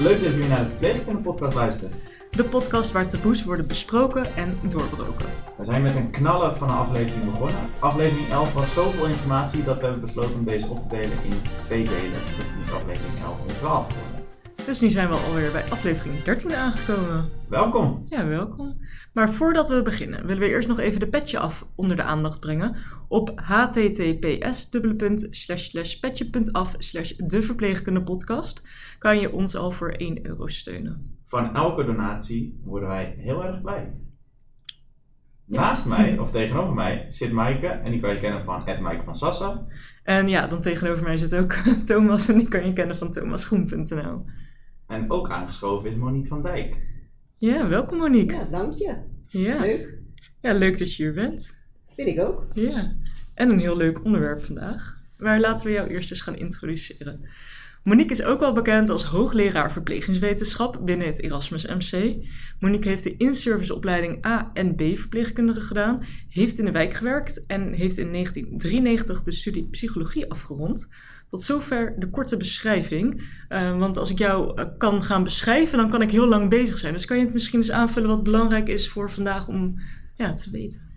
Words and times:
Leuk 0.00 0.22
dat 0.22 0.32
jullie 0.32 0.48
naar 0.48 0.62
de 0.62 0.68
Verpleegkunde 0.68 1.20
podcast 1.20 1.56
luisteren. 1.56 1.96
De 2.30 2.44
podcast 2.44 2.92
waar 2.92 3.06
taboes 3.06 3.44
worden 3.44 3.66
besproken 3.66 4.36
en 4.36 4.58
doorbroken. 4.62 5.26
We 5.56 5.64
zijn 5.64 5.82
met 5.82 5.96
een 5.96 6.10
knaller 6.10 6.56
van 6.56 6.68
een 6.68 6.76
aflevering 6.76 7.24
begonnen. 7.24 7.60
Aflevering 7.78 8.30
11 8.30 8.52
was 8.52 8.72
zoveel 8.72 9.06
informatie 9.06 9.64
dat 9.64 9.76
we 9.76 9.82
hebben 9.82 10.00
besloten 10.00 10.34
om 10.34 10.44
deze 10.44 10.66
op 10.66 10.82
te 10.82 10.88
delen 10.88 11.18
in 11.24 11.32
twee 11.64 11.84
delen. 11.84 12.20
Dit 12.36 12.46
is 12.46 12.52
dus 12.64 12.74
aflevering 12.74 13.24
11 13.24 13.38
en 13.48 13.58
12 13.58 13.86
geworden. 13.86 14.09
Dus 14.66 14.80
nu 14.80 14.88
zijn 14.88 15.08
we 15.08 15.14
alweer 15.14 15.52
bij 15.52 15.70
aflevering 15.70 16.22
13 16.22 16.54
aangekomen. 16.54 17.28
Welkom! 17.48 18.06
Ja, 18.08 18.26
welkom. 18.26 18.76
Maar 19.12 19.30
voordat 19.30 19.68
we 19.68 19.82
beginnen, 19.82 20.26
willen 20.26 20.42
we 20.42 20.48
eerst 20.48 20.68
nog 20.68 20.78
even 20.78 21.00
de 21.00 21.08
petje 21.08 21.38
af 21.38 21.66
onder 21.74 21.96
de 21.96 22.02
aandacht 22.02 22.40
brengen. 22.40 22.76
Op 23.08 23.32
https 23.34 24.68
petje.af 26.00 26.76
de 27.16 27.42
verpleegkundepodcast 27.42 28.68
kan 28.98 29.20
je 29.20 29.32
ons 29.32 29.56
al 29.56 29.70
voor 29.70 29.90
1 29.90 30.26
euro 30.26 30.46
steunen. 30.46 31.18
Van 31.26 31.54
elke 31.54 31.84
donatie 31.84 32.60
worden 32.64 32.88
wij 32.88 33.14
heel 33.18 33.44
erg 33.44 33.60
blij. 33.60 33.92
Naast 35.44 35.86
mij, 35.86 36.18
of 36.22 36.30
tegenover 36.30 36.74
mij, 36.74 37.06
zit 37.08 37.32
Maaike. 37.32 37.66
En 37.66 37.90
die 37.90 38.00
kan 38.00 38.14
je 38.14 38.20
kennen 38.20 38.44
van 38.44 38.64
Maaike 38.80 39.04
van 39.04 39.16
Sassa. 39.16 39.66
En 40.02 40.28
ja, 40.28 40.46
dan 40.46 40.60
tegenover 40.60 41.04
mij 41.04 41.16
zit 41.16 41.34
ook 41.34 41.52
Thomas 41.84 42.28
en 42.28 42.38
die 42.38 42.48
kan 42.48 42.66
je 42.66 42.72
kennen 42.72 42.96
van 42.96 43.12
thomasgroen.nl. 43.12 44.24
En 44.90 45.10
ook 45.10 45.30
aangeschoven 45.30 45.90
is 45.90 45.96
Monique 45.96 46.28
van 46.28 46.42
Dijk. 46.42 46.76
Ja, 47.36 47.68
welkom 47.68 47.98
Monique. 47.98 48.36
Ja, 48.36 48.44
dank 48.44 48.74
je. 48.74 48.96
Ja. 49.26 49.60
Leuk. 49.60 49.98
Ja, 50.40 50.52
leuk 50.52 50.78
dat 50.78 50.94
je 50.94 51.02
hier 51.02 51.12
bent. 51.12 51.56
Vind 51.94 52.08
ik 52.08 52.20
ook. 52.20 52.46
Ja, 52.52 52.96
en 53.34 53.50
een 53.50 53.58
heel 53.58 53.76
leuk 53.76 54.04
onderwerp 54.04 54.44
vandaag. 54.44 54.98
Maar 55.18 55.40
laten 55.40 55.66
we 55.66 55.72
jou 55.72 55.88
eerst 55.88 56.10
eens 56.10 56.20
gaan 56.20 56.36
introduceren. 56.36 57.28
Monique 57.84 58.12
is 58.12 58.22
ook 58.22 58.40
wel 58.40 58.52
bekend 58.52 58.90
als 58.90 59.04
hoogleraar 59.04 59.72
verplegingswetenschap 59.72 60.80
binnen 60.84 61.06
het 61.06 61.22
Erasmus 61.22 61.66
MC. 61.66 62.24
Monique 62.60 62.88
heeft 62.88 63.04
de 63.04 63.16
in-serviceopleiding 63.16 64.26
A 64.26 64.50
en 64.54 64.74
B 64.74 64.82
verpleegkundige 64.94 65.60
gedaan, 65.60 66.04
heeft 66.28 66.58
in 66.58 66.64
de 66.64 66.70
wijk 66.70 66.94
gewerkt 66.94 67.46
en 67.46 67.72
heeft 67.72 67.98
in 67.98 68.12
1993 68.12 69.22
de 69.22 69.32
studie 69.32 69.68
psychologie 69.68 70.30
afgerond. 70.30 70.88
Tot 71.30 71.42
zover 71.42 71.94
de 71.98 72.10
korte 72.10 72.36
beschrijving. 72.36 73.22
Uh, 73.48 73.78
want 73.78 73.96
als 73.96 74.10
ik 74.10 74.18
jou 74.18 74.60
uh, 74.60 74.66
kan 74.78 75.02
gaan 75.02 75.24
beschrijven, 75.24 75.78
dan 75.78 75.90
kan 75.90 76.02
ik 76.02 76.10
heel 76.10 76.28
lang 76.28 76.48
bezig 76.48 76.78
zijn. 76.78 76.92
Dus 76.92 77.04
kan 77.04 77.18
je 77.18 77.24
het 77.24 77.32
misschien 77.32 77.58
eens 77.58 77.70
aanvullen 77.70 78.08
wat 78.08 78.22
belangrijk 78.22 78.68
is 78.68 78.88
voor 78.88 79.10
vandaag 79.10 79.48
om 79.48 79.74
ja, 80.16 80.34
te 80.34 80.50
weten? 80.50 80.88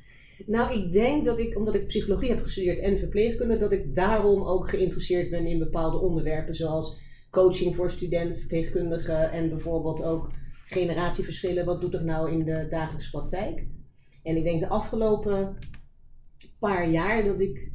Nou, 0.45 0.73
ik 0.73 0.91
denk 0.91 1.25
dat 1.25 1.39
ik, 1.39 1.57
omdat 1.57 1.75
ik 1.75 1.87
psychologie 1.87 2.29
heb 2.29 2.43
gestudeerd 2.43 2.79
en 2.79 2.97
verpleegkunde, 2.97 3.57
dat 3.57 3.71
ik 3.71 3.95
daarom 3.95 4.43
ook 4.43 4.69
geïnteresseerd 4.69 5.29
ben 5.29 5.45
in 5.45 5.59
bepaalde 5.59 5.97
onderwerpen, 5.97 6.55
zoals 6.55 7.01
coaching 7.31 7.75
voor 7.75 7.89
studenten, 7.89 8.37
verpleegkundigen 8.37 9.31
en 9.31 9.49
bijvoorbeeld 9.49 10.03
ook 10.03 10.31
generatieverschillen. 10.65 11.65
Wat 11.65 11.81
doet 11.81 11.91
dat 11.91 12.03
nou 12.03 12.31
in 12.31 12.43
de 12.43 12.67
dagelijkse 12.69 13.09
praktijk? 13.09 13.65
En 14.23 14.37
ik 14.37 14.43
denk 14.43 14.59
de 14.59 14.67
afgelopen 14.69 15.57
paar 16.59 16.89
jaar 16.89 17.23
dat 17.23 17.39
ik 17.39 17.71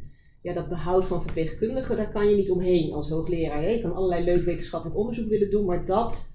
ja, 0.48 0.54
dat 0.54 0.68
behoud 0.68 1.06
van 1.06 1.22
verpleegkundigen, 1.22 1.96
daar 1.96 2.10
kan 2.10 2.28
je 2.28 2.36
niet 2.36 2.50
omheen 2.50 2.92
als 2.92 3.08
hoogleraar. 3.08 3.70
Je 3.70 3.80
kan 3.80 3.92
allerlei 3.92 4.24
leuk 4.24 4.44
wetenschappelijk 4.44 4.98
onderzoek 4.98 5.28
willen 5.28 5.50
doen, 5.50 5.64
maar 5.64 5.84
dat, 5.84 6.34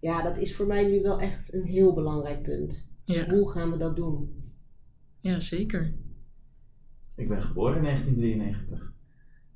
ja, 0.00 0.22
dat 0.22 0.36
is 0.36 0.56
voor 0.56 0.66
mij 0.66 0.86
nu 0.86 1.02
wel 1.02 1.20
echt 1.20 1.52
een 1.52 1.64
heel 1.64 1.94
belangrijk 1.94 2.42
punt. 2.42 2.96
Ja. 3.04 3.28
Hoe 3.28 3.50
gaan 3.50 3.70
we 3.70 3.76
dat 3.76 3.96
doen? 3.96 4.42
Ja, 5.20 5.40
zeker. 5.40 5.94
Ik 7.16 7.28
ben 7.28 7.42
geboren 7.42 7.76
in 7.76 7.82
1993. 7.82 8.92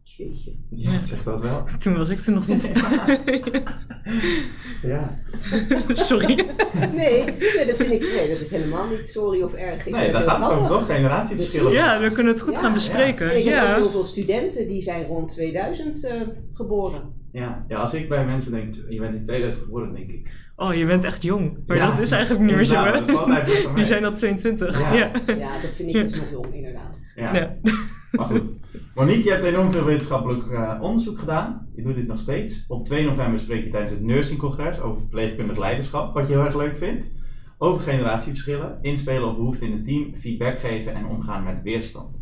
Jeetje. 0.05 0.53
Ja, 0.71 1.01
zeg 1.01 1.23
dat 1.23 1.43
wel. 1.43 1.65
Toen 1.83 1.97
was 1.97 2.09
ik 2.09 2.21
er 2.27 2.33
nog 2.33 2.47
niet. 2.47 2.73
Ja. 4.83 5.19
Sorry. 5.89 6.35
Nee, 6.95 7.25
nee, 7.25 7.67
dat 7.67 7.77
vind 7.77 7.93
ik 7.93 8.01
nee, 8.15 8.29
dat 8.29 8.39
is 8.41 8.51
helemaal 8.51 8.87
niet 8.89 9.09
sorry 9.09 9.43
of 9.43 9.55
erg. 9.55 9.87
Ik 9.87 9.93
Nee, 9.93 10.13
daar 10.13 10.21
het 10.21 10.31
gaat 10.31 10.41
het 10.51 10.51
over 10.59 10.69
toch? 10.69 10.87
Generatieverschillen. 10.87 11.73
Ja, 11.73 12.01
we 12.01 12.11
kunnen 12.13 12.33
het 12.33 12.43
goed 12.43 12.53
Ja, 12.53 12.59
gaan 12.59 12.69
ja. 12.69 12.75
bespreken. 12.75 13.31
En 13.31 13.39
ik 13.39 13.45
heb 13.45 13.55
ook 13.55 13.61
Ja. 13.69 13.75
heel 13.75 13.91
veel 13.91 14.05
studenten 14.05 14.69
die 14.69 14.83
zijn 14.83 15.07
rond 15.07 15.31
2000 15.31 16.05
eh, 16.05 16.13
geboren. 16.53 17.03
Ja, 17.33 17.65
ja, 17.69 17.79
als 17.79 17.95
ik 17.95 18.09
bij 18.09 18.25
mensen 18.25 18.53
denk, 18.53 18.75
je 18.89 18.99
bent 19.01 19.15
in 19.15 19.25
2000 19.25 19.65
geboren, 19.65 19.93
denk 19.95 20.11
ik. 20.11 20.31
Oh, 20.57 20.75
je 20.75 20.87
bent 20.87 21.05
echt 21.05 21.23
jong. 21.23 21.59
Maar 21.67 21.77
Ja. 21.77 21.91
dat 21.91 21.99
is 21.99 22.11
eigenlijk 22.11 22.45
niet 22.45 22.57
meer 22.57 22.65
zo, 22.65 22.85
Inderdaad, 22.85 23.75
hè? 23.77 23.85
zijn 23.85 24.05
al 24.05 24.13
22. 24.13 24.81
Ja. 24.81 24.95
Ja. 24.95 25.11
Ja, 25.27 25.61
dat 25.63 25.75
vind 25.75 25.89
ik 25.95 26.11
dus 26.11 26.15
nog 26.21 26.31
jong, 26.31 26.55
inderdaad. 26.55 27.01
Ja. 27.15 27.57
Ja. 28.13 28.19
Maar 28.19 28.27
goed. 28.27 28.43
Monique, 28.95 29.25
je 29.25 29.31
hebt 29.31 29.45
enorm 29.45 29.73
veel 29.73 29.85
wetenschappelijk 29.85 30.51
eh, 30.51 30.79
onderzoek 30.81 31.19
gedaan. 31.19 31.69
Je 31.75 31.83
doet 31.83 31.95
dit 31.95 32.07
nog 32.07 32.19
steeds. 32.19 32.65
Op 32.69 32.87
2 32.87 33.05
november 33.05 33.41
spreek 33.41 33.65
je 33.65 33.71
tijdens 33.71 33.93
het 33.93 34.03
Nursing 34.03 34.39
Congres 34.39 34.81
over 34.81 35.01
verpleegkundig 35.01 35.59
leiderschap, 35.59 36.15
wat 36.15 36.29
je 36.29 36.33
heel 36.33 36.45
erg 36.45 36.57
leuk 36.57 36.77
vindt. 36.77 37.07
Over 37.59 37.83
generatieverschillen, 37.83 38.79
inspelen 38.83 39.29
op 39.29 39.37
behoeften 39.37 39.67
in 39.67 39.73
het 39.73 39.85
team, 39.85 40.15
feedback 40.15 40.59
geven 40.59 40.95
en 40.95 41.07
omgaan 41.07 41.45
met 41.45 41.63
weerstand. 41.63 42.17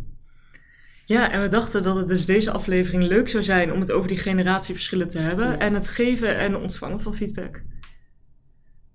Ja, 1.07 1.31
en 1.31 1.43
we 1.43 1.49
dachten 1.49 1.83
dat 1.83 1.97
het 1.97 2.09
dus 2.09 2.27
deze 2.27 2.51
aflevering 2.51 3.03
leuk 3.03 3.29
zou 3.29 3.43
zijn 3.43 3.73
om 3.73 3.81
het 3.81 3.93
over 3.93 4.09
die 4.09 4.19
generatieverschillen 4.19 5.09
te 5.09 5.19
hebben. 5.19 5.47
Ja. 5.47 5.59
En 5.59 5.75
het 5.75 5.89
geven 5.89 6.39
en 6.39 6.57
ontvangen 6.57 7.01
van 7.01 7.15
feedback. 7.15 7.63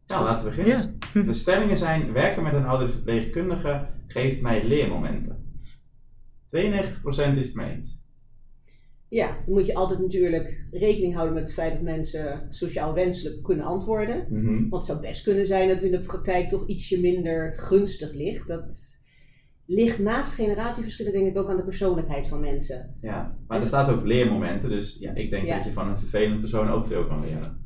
Nou, 0.08 0.24
laten 0.24 0.44
we 0.44 0.50
beginnen. 0.50 0.98
Ja. 1.14 1.22
De 1.22 1.34
stellingen 1.34 1.78
zijn: 1.78 2.14
werken 2.14 2.44
met 2.44 2.54
een 2.54 2.66
oudere 2.66 2.92
verpleegkundige 2.92 3.88
geeft 4.08 4.42
mij 4.42 4.68
leermomenten. 4.68 5.45
92% 6.56 7.38
is 7.40 7.48
het 7.48 7.56
mee 7.56 7.76
eens. 7.76 8.04
Ja, 9.10 9.28
dan 9.46 9.54
moet 9.54 9.66
je 9.66 9.76
altijd 9.76 10.00
natuurlijk 10.00 10.66
rekening 10.72 11.14
houden 11.14 11.34
met 11.34 11.44
het 11.44 11.54
feit 11.54 11.74
dat 11.74 11.82
mensen 11.82 12.48
sociaal 12.50 12.94
wenselijk 12.94 13.44
kunnen 13.44 13.66
antwoorden. 13.66 14.26
Mhm. 14.30 14.70
Want 14.70 14.72
het 14.72 14.86
zou 14.86 15.00
best 15.02 15.24
kunnen 15.24 15.46
zijn 15.46 15.68
dat 15.68 15.78
het 15.78 15.86
in 15.86 15.92
de 15.92 16.02
praktijk 16.06 16.50
toch 16.50 16.68
ietsje 16.68 17.00
minder 17.02 17.54
gunstig 17.58 18.14
ligt. 18.14 18.48
Dat 18.48 18.98
ligt 19.66 20.00
naast 20.00 20.34
generatieverschillen 20.36 21.12
denk 21.12 21.28
ik 21.28 21.38
ook 21.38 21.50
aan 21.50 21.58
de 21.58 21.64
persoonlijkheid 21.64 22.28
van 22.28 22.40
mensen. 22.40 22.96
Ja, 23.02 23.38
maar 23.48 23.60
er 23.62 23.68
staat 23.68 23.90
ook 23.90 24.06
leermomenten, 24.06 24.70
dus 24.70 24.98
ja, 25.00 25.14
ik 25.14 25.30
denk 25.30 25.46
Ja. 25.48 25.56
dat 25.56 25.66
je 25.66 25.72
van 25.74 25.88
een 25.90 26.00
vervelende 26.00 26.40
persoon 26.40 26.68
ook 26.70 26.88
veel 26.88 27.06
kan 27.08 27.22
leren. 27.22 27.65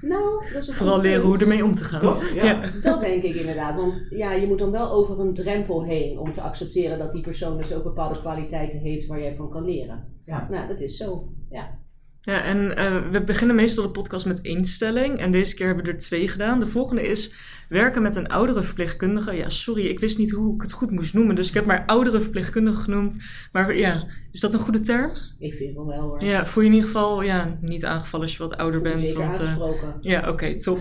Nou, 0.00 0.44
dat 0.52 0.62
is 0.62 0.68
een 0.68 0.74
Vooral 0.74 1.00
leren 1.00 1.22
hoe 1.22 1.38
ermee 1.38 1.64
om 1.64 1.74
te 1.74 1.84
gaan. 1.84 2.16
Ja. 2.34 2.70
Dat 2.82 3.00
denk 3.00 3.22
ik 3.22 3.34
inderdaad. 3.34 3.76
Want 3.76 4.06
ja, 4.10 4.32
je 4.32 4.46
moet 4.46 4.58
dan 4.58 4.70
wel 4.70 4.90
over 4.90 5.20
een 5.20 5.34
drempel 5.34 5.84
heen 5.84 6.18
om 6.18 6.32
te 6.32 6.40
accepteren 6.40 6.98
dat 6.98 7.12
die 7.12 7.22
persoon 7.22 7.56
dus 7.56 7.72
ook 7.72 7.82
bepaalde 7.82 8.20
kwaliteiten 8.20 8.78
heeft 8.78 9.06
waar 9.06 9.20
jij 9.20 9.34
van 9.34 9.50
kan 9.50 9.64
leren. 9.64 10.04
Ja. 10.26 10.46
Nou, 10.50 10.68
dat 10.68 10.80
is 10.80 10.96
zo. 10.96 11.32
Ja. 11.50 11.78
Ja, 12.22 12.42
en 12.42 12.76
eh, 12.76 13.10
we 13.10 13.24
beginnen 13.24 13.56
meestal 13.56 13.84
de 13.84 13.90
podcast 13.90 14.26
met 14.26 14.40
één 14.40 14.64
stelling. 14.64 15.18
En 15.18 15.32
deze 15.32 15.54
keer 15.54 15.66
hebben 15.66 15.84
we 15.84 15.90
er 15.90 15.98
twee 15.98 16.28
gedaan. 16.28 16.60
De 16.60 16.66
volgende 16.66 17.02
is 17.02 17.34
werken 17.70 18.02
met 18.02 18.16
een 18.16 18.28
oudere 18.28 18.62
verpleegkundige. 18.62 19.32
Ja, 19.32 19.48
sorry, 19.48 19.86
ik 19.86 20.00
wist 20.00 20.18
niet 20.18 20.30
hoe 20.30 20.54
ik 20.54 20.62
het 20.62 20.72
goed 20.72 20.90
moest 20.90 21.14
noemen. 21.14 21.34
Dus 21.34 21.48
ik 21.48 21.54
heb 21.54 21.64
maar 21.64 21.86
oudere 21.86 22.20
verpleegkundige 22.20 22.82
genoemd. 22.82 23.16
Maar 23.52 23.76
ja, 23.76 24.06
is 24.32 24.40
dat 24.40 24.54
een 24.54 24.60
goede 24.60 24.80
term? 24.80 25.12
Ik 25.38 25.54
vind 25.54 25.68
het 25.68 25.76
wel 25.76 25.86
wel 25.86 26.00
hoor. 26.00 26.24
Ja, 26.24 26.46
voel 26.46 26.62
je 26.62 26.68
in 26.68 26.74
ieder 26.74 26.90
geval 26.90 27.22
ja, 27.22 27.58
niet 27.60 27.84
aangevallen 27.84 28.26
als 28.26 28.36
je 28.36 28.42
wat 28.42 28.56
ouder 28.56 28.82
bent. 28.82 29.00
Zeker 29.00 29.18
Want, 29.18 29.40
eh, 29.40 29.56
ja, 30.00 30.28
oké, 30.28 30.60
top. 30.60 30.80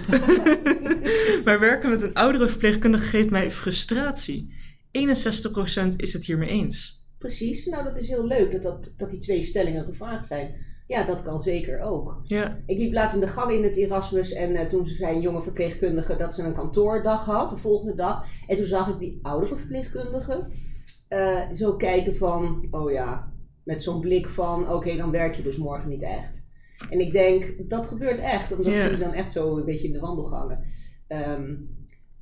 maar 1.45 1.59
werken 1.59 1.89
met 1.89 2.01
een 2.01 2.13
oudere 2.13 2.47
verpleegkundige 2.47 3.05
geeft 3.05 3.29
mij 3.29 3.51
frustratie. 3.51 4.53
61% 4.91 5.95
is 5.95 6.13
het 6.13 6.25
hiermee 6.25 6.49
eens. 6.49 7.03
Precies, 7.17 7.65
nou 7.65 7.83
dat 7.83 7.97
is 7.97 8.07
heel 8.07 8.27
leuk 8.27 8.51
dat, 8.51 8.61
dat, 8.61 8.93
dat 8.97 9.09
die 9.09 9.19
twee 9.19 9.41
stellingen 9.41 9.85
gevraagd 9.85 10.25
zijn. 10.25 10.55
Ja, 10.89 11.03
dat 11.05 11.23
kan 11.23 11.41
zeker 11.41 11.79
ook. 11.81 12.21
Ja, 12.23 12.59
Ik 12.65 12.77
liep 12.77 12.93
laatst 12.93 13.13
in 13.15 13.19
de 13.19 13.27
gang 13.27 13.51
in 13.51 13.63
het 13.63 13.75
Erasmus 13.75 14.33
en 14.33 14.55
eh, 14.55 14.67
toen 14.67 14.87
zei 14.87 15.15
een 15.15 15.21
jonge 15.21 15.41
verpleegkundige 15.41 16.15
dat 16.15 16.33
ze 16.33 16.43
een 16.43 16.53
kantoordag 16.53 17.25
had, 17.25 17.49
de 17.49 17.57
volgende 17.57 17.95
dag. 17.95 18.25
En 18.47 18.57
toen 18.57 18.65
zag 18.65 18.89
ik 18.89 18.99
die 18.99 19.19
oudere 19.21 19.55
verpleegkundige 19.55 20.47
eh, 21.07 21.51
zo 21.53 21.75
kijken 21.75 22.15
van, 22.15 22.67
oh 22.71 22.91
ja, 22.91 23.33
met 23.63 23.83
zo'n 23.83 23.99
blik 23.99 24.27
van, 24.27 24.71
oké, 24.73 24.95
dan 24.97 25.11
werk 25.11 25.35
je 25.35 25.43
dus 25.43 25.57
morgen 25.57 25.89
niet 25.89 26.01
echt. 26.01 26.47
En 26.89 26.99
ik 26.99 27.11
denk, 27.11 27.69
dat 27.69 27.85
gebeurt 27.87 28.19
echt, 28.19 28.49
want 28.49 28.63
dat 28.63 28.73
Ja. 28.73 28.79
zie 28.79 28.91
je 28.91 28.97
dan 29.03 29.13
echt 29.13 29.31
zo 29.31 29.57
een 29.57 29.65
beetje 29.65 29.87
in 29.87 29.93
de 29.93 29.99
wandelgangen. 29.99 30.63
Ehm, 31.07 31.55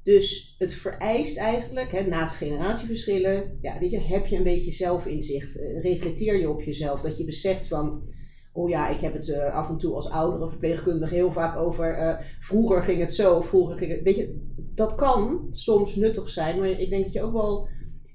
dus 0.03 0.55
het 0.57 0.73
vereist 0.73 1.37
eigenlijk, 1.37 1.91
hè, 1.91 2.01
naast 2.07 2.35
generatieverschillen, 2.35 3.57
ja, 3.61 3.79
weet 3.79 3.91
je, 3.91 3.99
heb 3.99 4.25
je 4.25 4.37
een 4.37 4.43
beetje 4.43 4.71
zelfinzicht. 4.71 5.59
Eh, 5.59 5.81
reflecteer 5.81 6.39
je 6.39 6.49
op 6.49 6.61
jezelf, 6.61 7.01
dat 7.01 7.17
je 7.17 7.25
beseft 7.25 7.67
van, 7.67 8.15
oh 8.57 8.69
ja, 8.69 8.89
ik 8.89 8.99
heb 8.99 9.13
het 9.13 9.29
eh, 9.29 9.53
af 9.53 9.69
en 9.69 9.77
toe 9.77 9.95
als 9.95 10.09
oudere 10.09 10.49
verpleegkundige 10.49 11.13
heel 11.13 11.31
vaak 11.31 11.57
over, 11.57 11.93
eh, 11.93 12.19
vroeger 12.39 12.83
ging 12.83 12.99
het 12.99 13.13
zo, 13.13 13.41
vroeger 13.41 13.77
ging 13.77 13.91
het, 13.91 14.01
weet 14.01 14.15
je, 14.15 14.53
dat 14.73 14.95
kan 14.95 15.47
soms 15.49 15.95
nuttig 15.95 16.29
zijn, 16.29 16.59
maar 16.59 16.69
ik 16.69 16.89
denk 16.89 17.03
dat 17.03 17.13
je 17.13 17.21
ook 17.21 17.33
wel 17.33 17.67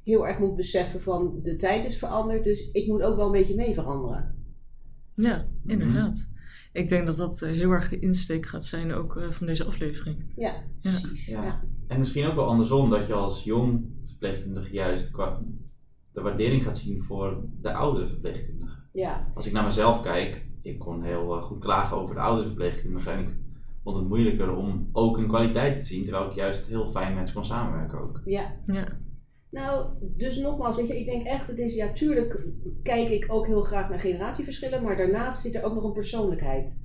heel 0.05 0.27
erg 0.27 0.39
moet 0.39 0.57
beseffen 0.57 1.01
van, 1.01 1.39
de 1.43 1.57
tijd 1.57 1.85
is 1.87 1.99
veranderd, 1.99 2.45
dus 2.45 2.71
ik 2.71 2.87
moet 2.87 3.03
ook 3.03 3.17
wel 3.17 3.27
een 3.27 3.33
beetje 3.33 3.55
mee 3.55 3.75
veranderen. 3.75 4.35
ja 5.15 5.47
inderdaad. 5.67 6.31
Ik 6.73 6.89
denk 6.89 7.07
dat 7.07 7.17
dat 7.17 7.43
eh, 7.43 7.51
heel 7.51 7.71
erg 7.71 7.89
de 7.89 7.99
insteek 7.99 8.47
gaat 8.47 8.67
zijn 8.67 8.93
ook 8.93 9.17
eh, 9.17 9.31
van 9.31 9.47
deze 9.47 9.65
aflevering. 9.65 10.33
Ja, 10.37 10.65
Ja. 10.81 10.91
precies. 10.91 11.27
Ja. 11.27 11.45
Ja. 11.45 11.65
En 11.87 11.99
misschien 11.99 12.27
ook 12.27 12.35
wel 12.35 12.47
andersom, 12.47 12.91
dat 12.91 13.07
je 13.07 13.13
als 13.13 13.45
jong 13.45 13.87
verpleegkundige 14.07 14.73
juist 14.73 15.11
qua 15.11 15.43
de 16.13 16.21
waardering 16.21 16.65
gaat 16.65 16.79
zien 16.79 17.03
voor 17.03 17.45
de 17.61 17.73
oudere 17.73 18.07
verpleegkundige. 18.07 18.62
Ja. 18.93 19.31
Als 19.35 19.47
ik 19.47 19.53
naar 19.53 19.65
mezelf 19.65 20.03
kijk, 20.03 20.45
ik 20.63 20.79
kon 20.79 21.03
heel 21.03 21.37
eh, 21.37 21.43
goed 21.43 21.61
klagen 21.61 21.97
over 21.97 22.15
de 22.15 22.21
oudere 22.21 22.47
verpleegkundige 22.47 23.11
en 23.11 23.21
ik 23.21 23.29
vond 23.83 23.97
het 23.97 24.09
moeilijker 24.09 24.57
om 24.57 24.89
ook 24.93 25.17
een 25.17 25.29
kwaliteit 25.29 25.77
te 25.77 25.85
zien, 25.85 26.05
terwijl 26.05 26.27
ik 26.27 26.35
juist 26.35 26.67
heel 26.67 26.91
fijn 26.91 27.15
met 27.15 27.29
ze 27.29 27.35
kon 27.35 27.47
samenwerken 27.47 28.01
ook. 28.01 28.21
Ja. 28.25 28.63
Ja. 28.67 29.01
Nou, 29.51 29.87
dus 30.17 30.39
nogmaals, 30.39 30.77
weet 30.77 30.87
je, 30.87 30.99
ik 30.99 31.07
denk 31.07 31.23
echt, 31.23 31.49
het 31.49 31.59
is, 31.59 31.75
ja, 31.75 31.93
tuurlijk 31.93 32.47
kijk 32.83 33.09
ik 33.09 33.27
ook 33.29 33.47
heel 33.47 33.63
graag 33.63 33.89
naar 33.89 34.01
generatieverschillen, 34.01 34.83
maar 34.83 34.97
daarnaast 34.97 35.43
zit 35.43 35.55
er 35.55 35.65
ook 35.65 35.75
nog 35.75 35.85
een 35.85 35.93
persoonlijkheid. 35.93 36.83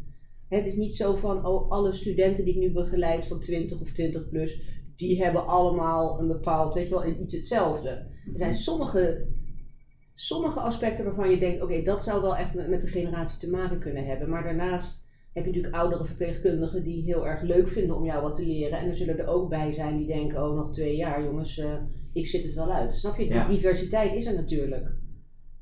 Het 0.47 0.65
is 0.65 0.75
niet 0.75 0.95
zo 0.95 1.15
van, 1.15 1.45
oh, 1.45 1.71
alle 1.71 1.93
studenten 1.93 2.45
die 2.45 2.53
ik 2.53 2.59
nu 2.59 2.71
begeleid 2.71 3.25
van 3.25 3.39
20 3.39 3.81
of 3.81 3.91
20 3.91 4.29
plus, 4.29 4.61
die 4.95 5.23
hebben 5.23 5.47
allemaal 5.47 6.19
een 6.19 6.27
bepaald, 6.27 6.73
weet 6.73 6.87
je 6.87 6.93
wel, 6.93 7.05
iets 7.05 7.35
hetzelfde. 7.35 7.89
Er 7.89 8.37
zijn 8.37 8.53
sommige, 8.53 9.27
sommige 10.19 10.59
aspecten 10.59 11.05
waarvan 11.05 11.29
je 11.29 11.37
denkt, 11.37 11.63
oké, 11.63 11.81
dat 11.81 12.03
zou 12.03 12.21
wel 12.21 12.37
echt 12.37 12.53
met 12.55 12.69
met 12.69 12.81
de 12.81 12.87
generatie 12.87 13.39
te 13.39 13.49
maken 13.49 13.79
kunnen 13.79 14.05
hebben. 14.05 14.29
Maar 14.29 14.43
daarnaast 14.43 15.09
heb 15.33 15.45
je 15.45 15.51
natuurlijk 15.51 15.75
oudere 15.75 16.05
verpleegkundigen 16.05 16.83
die 16.83 17.03
heel 17.03 17.27
erg 17.27 17.41
leuk 17.41 17.69
vinden 17.69 17.95
om 17.95 18.05
jou 18.05 18.21
wat 18.21 18.35
te 18.35 18.45
leren. 18.45 18.79
En 18.79 18.89
er 18.89 18.97
zullen 18.97 19.19
er 19.19 19.27
ook 19.27 19.49
bij 19.49 19.71
zijn 19.71 19.97
die 19.97 20.07
denken, 20.07 20.43
oh, 20.43 20.55
nog 20.55 20.73
twee 20.73 20.95
jaar, 20.95 21.23
jongens, 21.23 21.57
eh, 21.57 21.73
ik 22.13 22.27
zit 22.27 22.43
het 22.43 22.53
wel 22.53 22.71
uit. 22.71 22.93
Snap 22.93 23.17
je? 23.17 23.27
Ja. 23.27 23.47
Die 23.47 23.55
diversiteit 23.55 24.13
is 24.13 24.25
er 24.25 24.35
natuurlijk. 24.35 24.87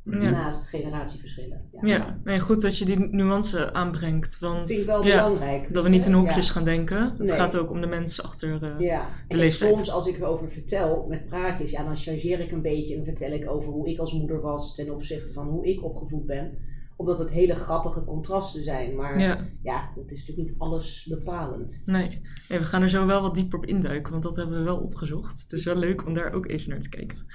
Ja. 0.10 0.30
Naast 0.30 0.68
generatieverschillen. 0.68 1.62
Ja. 1.81 1.88
Ja, 1.88 2.19
nee, 2.24 2.40
goed 2.40 2.62
dat 2.62 2.78
je 2.78 2.86
die 2.86 3.00
nuance 3.00 3.74
aanbrengt. 3.74 4.40
Want 4.40 4.66
Vind 4.68 4.80
ik 4.80 4.86
wel 4.86 5.04
ja, 5.06 5.24
belangrijk. 5.24 5.74
dat 5.74 5.84
we 5.84 5.90
niet 5.90 6.06
in 6.06 6.13
hokjes 6.13 6.48
Ja. 6.48 6.54
gaan 6.54 6.63
denken. 6.63 7.16
Het 7.18 7.31
gaat 7.31 7.57
ook 7.57 7.69
om 7.72 7.81
de 7.81 7.88
mensen 7.88 8.24
achter. 8.24 8.63
eh, 8.63 8.80
Ja, 8.80 9.10
en 9.28 9.38
leeftijd. 9.38 9.75
soms 9.75 9.92
als 9.92 10.07
ik 10.07 10.18
erover 10.18 10.52
vertel 10.52 11.06
met 11.10 11.25
praatjes, 11.25 11.72
ja, 11.72 11.84
dan 11.84 11.96
chargeer 11.98 12.40
ik 12.40 12.52
een 12.52 12.62
beetje 12.62 12.96
en 12.96 13.04
vertel 13.04 13.31
ik 13.31 13.50
over 13.50 13.72
hoe 13.72 13.88
ik 13.90 14.00
als 14.00 14.13
moeder 14.13 14.42
was 14.42 14.75
ten 14.75 14.94
opzichte 14.94 15.34
van 15.34 15.48
hoe 15.48 15.66
ik 15.66 15.84
opgevoed 15.84 16.25
ben. 16.25 16.57
Omdat 16.95 17.19
het 17.19 17.31
hele 17.31 17.56
grappige 17.56 18.03
contrasten 18.03 18.63
zijn. 18.63 18.95
Maar 18.95 19.19
ja, 19.19 19.39
ja, 19.63 19.92
dat 19.95 20.12
is 20.12 20.19
natuurlijk 20.19 20.50
niet 20.50 20.59
alles 20.59 21.06
bepalend. 21.09 21.81
nee. 21.86 22.21
We 22.47 22.63
gaan 22.63 22.81
er 22.81 22.89
zo 22.89 23.06
wel 23.06 23.21
wat 23.21 23.36
dieper 23.36 23.57
op 23.57 23.65
induiken, 23.65 24.12
want 24.12 24.24
dat 24.24 24.36
hebben 24.36 24.57
we 24.57 24.63
wel 24.63 24.77
opgezocht. 24.77 25.42
Het 25.42 25.51
is 25.51 25.65
wel 25.65 25.75
leuk 25.75 26.06
om 26.06 26.13
daar 26.13 26.33
ook 26.33 26.47
even 26.47 26.69
naar 26.69 26.80
te 26.80 26.89
kijken. 26.89 27.25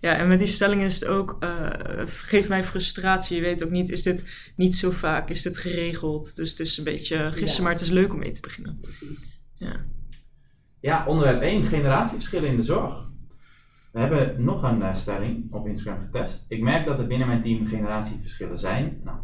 Ja, 0.00 0.16
en 0.16 0.28
met 0.28 0.38
die 0.38 0.46
stelling 0.46 0.82
is 0.82 1.00
het 1.00 1.08
ook, 1.08 1.36
eh, 1.40 1.70
geef 2.06 2.48
mij 2.48 2.64
frustratie. 2.64 3.36
Je 3.36 3.42
weet 3.42 3.64
ook 3.64 3.70
niet, 3.70 3.88
is 3.90 4.02
dit 4.02 4.24
niet 4.56 4.76
zo 4.76 4.90
vaak? 4.90 5.30
Is 5.30 5.42
dit 5.42 5.58
geregeld? 5.58 6.36
Dus 6.36 6.50
het 6.50 6.60
is 6.60 6.78
een 6.78 6.84
beetje 6.84 7.32
gissen, 7.32 7.56
Ja. 7.58 7.62
maar 7.62 7.72
het 7.72 7.80
is 7.80 7.90
leuk 7.90 8.12
om 8.12 8.18
mee 8.18 8.30
te 8.30 8.40
beginnen. 8.40 8.78
Precies. 8.80 9.40
Ja. 9.54 9.84
Ja, 10.80 11.06
onderwerp 11.06 11.42
1, 11.42 11.66
generatieverschillen 11.66 12.48
in 12.50 12.56
de 12.56 12.62
zorg. 12.62 13.08
We 13.90 14.00
hebben 14.00 14.44
nog 14.44 14.62
een 14.62 14.82
eh, 14.82 14.94
stelling 14.94 15.52
op 15.52 15.66
Instagram 15.66 16.04
getest. 16.04 16.44
Ik 16.48 16.62
merk 16.62 16.86
dat 16.86 16.98
er 16.98 17.06
binnen 17.06 17.26
mijn 17.26 17.42
team 17.42 17.66
generatieverschillen 17.66 18.58
zijn. 18.58 19.00
Nou, 19.04 19.18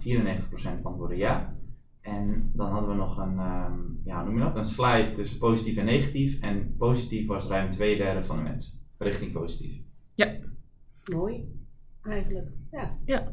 94% 0.79 0.83
antwoorden 0.83 1.17
ja. 1.17 1.55
En 2.01 2.51
dan 2.55 2.71
hadden 2.71 2.91
we 2.91 2.97
nog 2.97 3.19
een, 3.19 3.39
ehm, 3.39 3.79
ja, 4.05 4.25
noem 4.25 4.35
je 4.35 4.43
dat? 4.43 4.57
Een 4.57 4.67
slide 4.67 5.13
tussen 5.13 5.39
positief 5.39 5.77
en 5.77 5.85
negatief. 5.85 6.41
En 6.41 6.77
positief 6.79 7.27
was 7.27 7.47
ruim 7.47 7.71
twee 7.71 7.97
derde 7.97 8.25
van 8.25 8.37
de 8.37 8.43
mensen. 8.43 8.79
Richting 8.99 9.33
positief. 9.33 9.83
Mooi. 11.05 11.45
Eigenlijk. 12.03 12.49
Ja. 13.05 13.33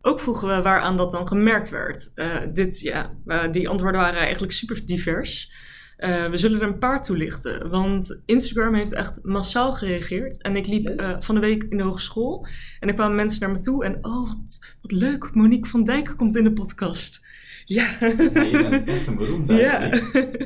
Ook 0.00 0.20
vroegen 0.20 0.48
we 0.48 0.62
waaraan 0.62 0.96
dat 0.96 1.10
dan 1.10 1.28
gemerkt 1.28 1.70
werd. 1.70 2.12
Eh, 2.14 2.42
dit, 2.52 2.80
ja, 2.80 3.14
eh, 3.26 3.52
die 3.52 3.68
antwoorden 3.68 4.00
waren 4.00 4.20
eigenlijk 4.20 4.52
super 4.52 4.86
divers. 4.86 5.52
Eh, 6.00 6.26
we 6.26 6.36
zullen 6.36 6.60
er 6.60 6.66
een 6.66 6.78
paar 6.78 7.02
toelichten, 7.02 7.70
want 7.70 8.22
Instagram 8.26 8.74
heeft 8.74 8.92
echt 8.92 9.24
massaal 9.24 9.72
gereageerd. 9.72 10.42
En 10.42 10.56
ik 10.56 10.66
liep 10.66 10.88
eh, 10.88 11.16
van 11.18 11.34
de 11.34 11.40
week 11.40 11.62
in 11.62 11.76
de 11.76 11.82
hogeschool 11.82 12.46
en 12.78 12.88
er 12.88 12.94
kwamen 12.94 13.16
mensen 13.16 13.40
naar 13.40 13.50
me 13.50 13.58
toe 13.58 13.84
en 13.84 13.98
oh, 14.04 14.26
wat, 14.26 14.76
wat 14.82 14.92
leuk, 14.92 15.34
Monique 15.34 15.70
van 15.70 15.84
Dijk 15.84 16.14
komt 16.16 16.36
in 16.36 16.44
de 16.44 16.52
podcast. 16.52 17.26
Ja, 17.70 17.96
Ja, 18.00 18.06
je 18.42 18.66
bent 18.70 18.86
echt 18.88 19.06
een 19.06 19.16
beroemdheid. 19.16 19.60
ja. 19.60 19.90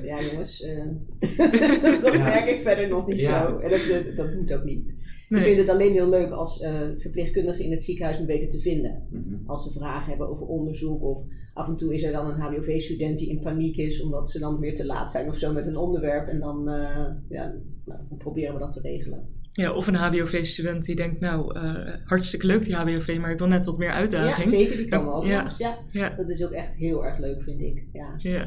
Ja, 0.02 0.22
jongens. 0.30 0.62
eh, 0.62 0.82
dat 2.02 2.12
Ja. 2.14 2.22
merk 2.24 2.46
ik 2.48 2.62
verder 2.62 2.88
nog 2.88 3.06
niet 3.06 3.20
Ja. 3.20 3.46
zo. 3.48 3.58
En 3.58 3.70
dat, 3.70 4.16
dat 4.16 4.34
moet 4.34 4.54
ook 4.54 4.64
niet. 4.64 4.88
Ik 4.88 4.94
Nee. 5.28 5.42
vind 5.42 5.58
het 5.58 5.68
alleen 5.68 5.92
heel 5.92 6.08
leuk 6.08 6.30
als 6.30 6.60
eh, 6.60 6.80
verpleegkundigen 6.98 7.64
in 7.64 7.70
het 7.70 7.82
ziekenhuis 7.82 8.18
me 8.18 8.26
weten 8.26 8.48
te 8.48 8.60
vinden. 8.60 9.02
Mhm. 9.10 9.34
Als 9.46 9.64
ze 9.64 9.78
vragen 9.78 10.08
hebben 10.08 10.28
over 10.28 10.46
onderzoek 10.46 11.02
of 11.02 11.18
af 11.54 11.68
en 11.68 11.76
toe 11.76 11.94
is 11.94 12.02
er 12.02 12.12
dan 12.12 12.26
een 12.30 12.40
HBOV-student 12.40 13.18
die 13.18 13.28
in 13.28 13.40
paniek 13.40 13.76
is 13.76 14.02
omdat 14.02 14.30
ze 14.30 14.38
dan 14.38 14.58
weer 14.58 14.74
te 14.74 14.86
laat 14.86 15.10
zijn 15.10 15.28
of 15.28 15.36
zo 15.36 15.52
met 15.52 15.66
een 15.66 15.76
onderwerp. 15.76 16.28
En 16.28 16.40
dan, 16.40 16.68
eh, 16.68 17.06
ja, 17.28 17.54
nou, 17.84 18.00
dan 18.08 18.18
proberen 18.18 18.54
we 18.54 18.60
dat 18.60 18.72
te 18.72 18.80
regelen. 18.80 19.26
Ja, 19.56 19.72
of 19.72 19.86
een 19.86 19.94
HBOV-student 19.94 20.84
die 20.84 20.94
denkt, 20.96 21.20
nou, 21.20 21.58
eh, 21.58 21.94
hartstikke 22.04 22.46
leuk 22.46 22.64
die 22.64 22.74
HBOV, 22.74 23.16
maar 23.20 23.30
ik 23.30 23.38
wil 23.38 23.46
net 23.48 23.64
wat 23.64 23.78
meer 23.78 23.88
Ja, 23.88 23.94
uitdaging. 23.94 24.48
zeker, 24.48 24.76
die 24.76 24.88
komen 24.88 25.14
ook 25.14 25.24
Ja. 25.24 25.50
Ja, 25.58 25.78
Ja, 25.90 26.08
dat 26.16 26.28
is 26.28 26.44
ook 26.44 26.50
echt 26.50 26.74
heel 26.74 27.04
erg 27.06 27.18
leuk, 27.18 27.42
vind 27.42 27.60
ik. 27.60 27.84
Ja. 27.92 28.14
ja. 28.18 28.30
Ja. 28.30 28.38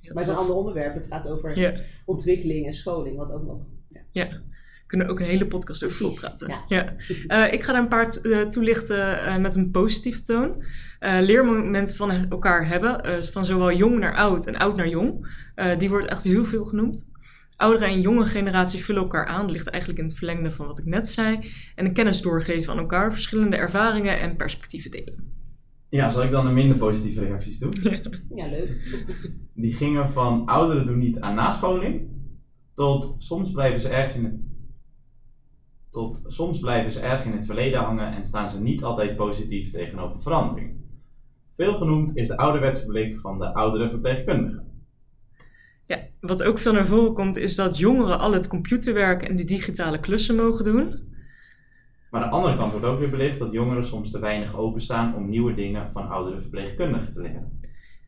Ja, 0.00 0.12
Maar 0.12 0.22
het 0.22 0.32
is 0.32 0.38
een 0.38 0.40
ander 0.40 0.54
onderwerp. 0.56 0.94
Het 0.94 1.06
gaat 1.06 1.28
over 1.28 1.58
Ja. 1.58 1.72
ontwikkeling 2.04 2.66
en 2.66 2.72
scholing, 2.72 3.16
wat 3.16 3.32
ook 3.32 3.46
nog. 3.46 3.62
Ja, 4.10 4.28
we 4.28 4.86
kunnen 4.86 5.08
ook 5.08 5.18
een 5.20 5.28
hele 5.28 5.46
podcast 5.46 5.84
over 5.84 5.96
Precies, 5.96 6.20
volpraten. 6.20 6.48
ja. 6.48 6.64
Ja. 6.68 6.94
Eh, 7.46 7.52
ik 7.52 7.62
ga 7.62 7.72
er 7.74 7.78
een 7.80 7.88
paar 7.88 8.06
eh, 8.06 8.40
toelichten 8.40 9.40
met 9.40 9.54
een 9.54 9.70
positieve 9.70 10.22
toon. 10.22 10.64
Leermomenten 11.20 11.96
van 11.96 12.10
elkaar 12.30 12.66
hebben, 12.68 13.24
van 13.24 13.44
zowel 13.44 13.72
jong 13.72 13.98
naar 13.98 14.14
oud 14.14 14.46
en 14.46 14.56
oud 14.56 14.76
naar 14.76 14.88
jong. 14.88 15.26
Die 15.78 15.88
wordt 15.88 16.06
echt 16.06 16.22
heel 16.22 16.44
veel 16.44 16.64
genoemd. 16.64 17.12
Oudere 17.56 17.84
en 17.84 18.00
jonge 18.00 18.24
generatie 18.24 18.84
vullen 18.84 19.02
elkaar 19.02 19.26
aan. 19.26 19.40
Dat 19.40 19.50
ligt 19.50 19.68
eigenlijk 19.68 20.02
in 20.02 20.08
het 20.08 20.16
verlengde 20.16 20.50
van 20.50 20.66
wat 20.66 20.78
ik 20.78 20.84
net 20.84 21.08
zei. 21.08 21.50
En 21.74 21.84
de 21.84 21.92
kennis 21.92 22.22
doorgeven 22.22 22.72
aan 22.72 22.78
elkaar, 22.78 23.12
verschillende 23.12 23.56
ervaringen 23.56 24.20
en 24.20 24.36
perspectieven 24.36 24.90
delen. 24.90 25.32
Ja, 25.88 26.10
zal 26.10 26.22
ik 26.22 26.30
dan 26.30 26.46
de 26.46 26.52
minder 26.52 26.78
positieve 26.78 27.24
reacties 27.24 27.58
doen? 27.58 27.72
Ja, 28.34 28.46
leuk. 28.46 28.70
Die 29.52 29.72
gingen 29.72 30.08
van 30.08 30.46
ouderen 30.46 30.86
doen 30.86 30.98
niet 30.98 31.20
aan 31.20 31.34
nascholing, 31.34 32.08
tot 32.74 33.14
soms 33.18 33.50
blijven 33.50 33.80
ze 33.80 33.88
erg 33.88 34.14
in 34.14 34.24
het, 34.24 34.34
tot 35.90 36.22
soms 36.26 36.60
blijven 36.60 36.92
ze 36.92 37.00
erg 37.00 37.24
in 37.24 37.32
het 37.32 37.46
verleden 37.46 37.80
hangen 37.80 38.12
en 38.12 38.26
staan 38.26 38.50
ze 38.50 38.60
niet 38.60 38.82
altijd 38.82 39.16
positief 39.16 39.70
tegenover 39.70 40.22
verandering. 40.22 40.76
Veel 41.56 41.74
genoemd 41.74 42.16
is 42.16 42.28
de 42.28 42.36
ouderwetse 42.36 42.86
blik 42.86 43.20
van 43.20 43.38
de 43.38 43.54
oudere 43.54 43.90
verpleegkundige. 43.90 44.64
Ja, 45.86 45.98
wat 46.20 46.42
ook 46.42 46.58
veel 46.58 46.72
naar 46.72 46.86
voren 46.86 47.14
komt, 47.14 47.36
is 47.36 47.54
dat 47.54 47.78
jongeren 47.78 48.18
al 48.18 48.32
het 48.32 48.48
computerwerk 48.48 49.22
en 49.22 49.36
de 49.36 49.44
digitale 49.44 50.00
klussen 50.00 50.36
mogen 50.36 50.64
doen. 50.64 51.12
Maar 52.10 52.22
aan 52.22 52.28
de 52.28 52.34
andere 52.34 52.56
kant 52.56 52.70
wordt 52.70 52.86
ook 52.86 52.98
weer 52.98 53.10
belicht 53.10 53.38
dat 53.38 53.52
jongeren 53.52 53.84
soms 53.84 54.10
te 54.10 54.18
weinig 54.18 54.56
openstaan 54.56 55.14
om 55.14 55.28
nieuwe 55.28 55.54
dingen 55.54 55.92
van 55.92 56.08
oudere 56.08 56.40
verpleegkundigen 56.40 57.12
te 57.12 57.20
leren. 57.20 57.60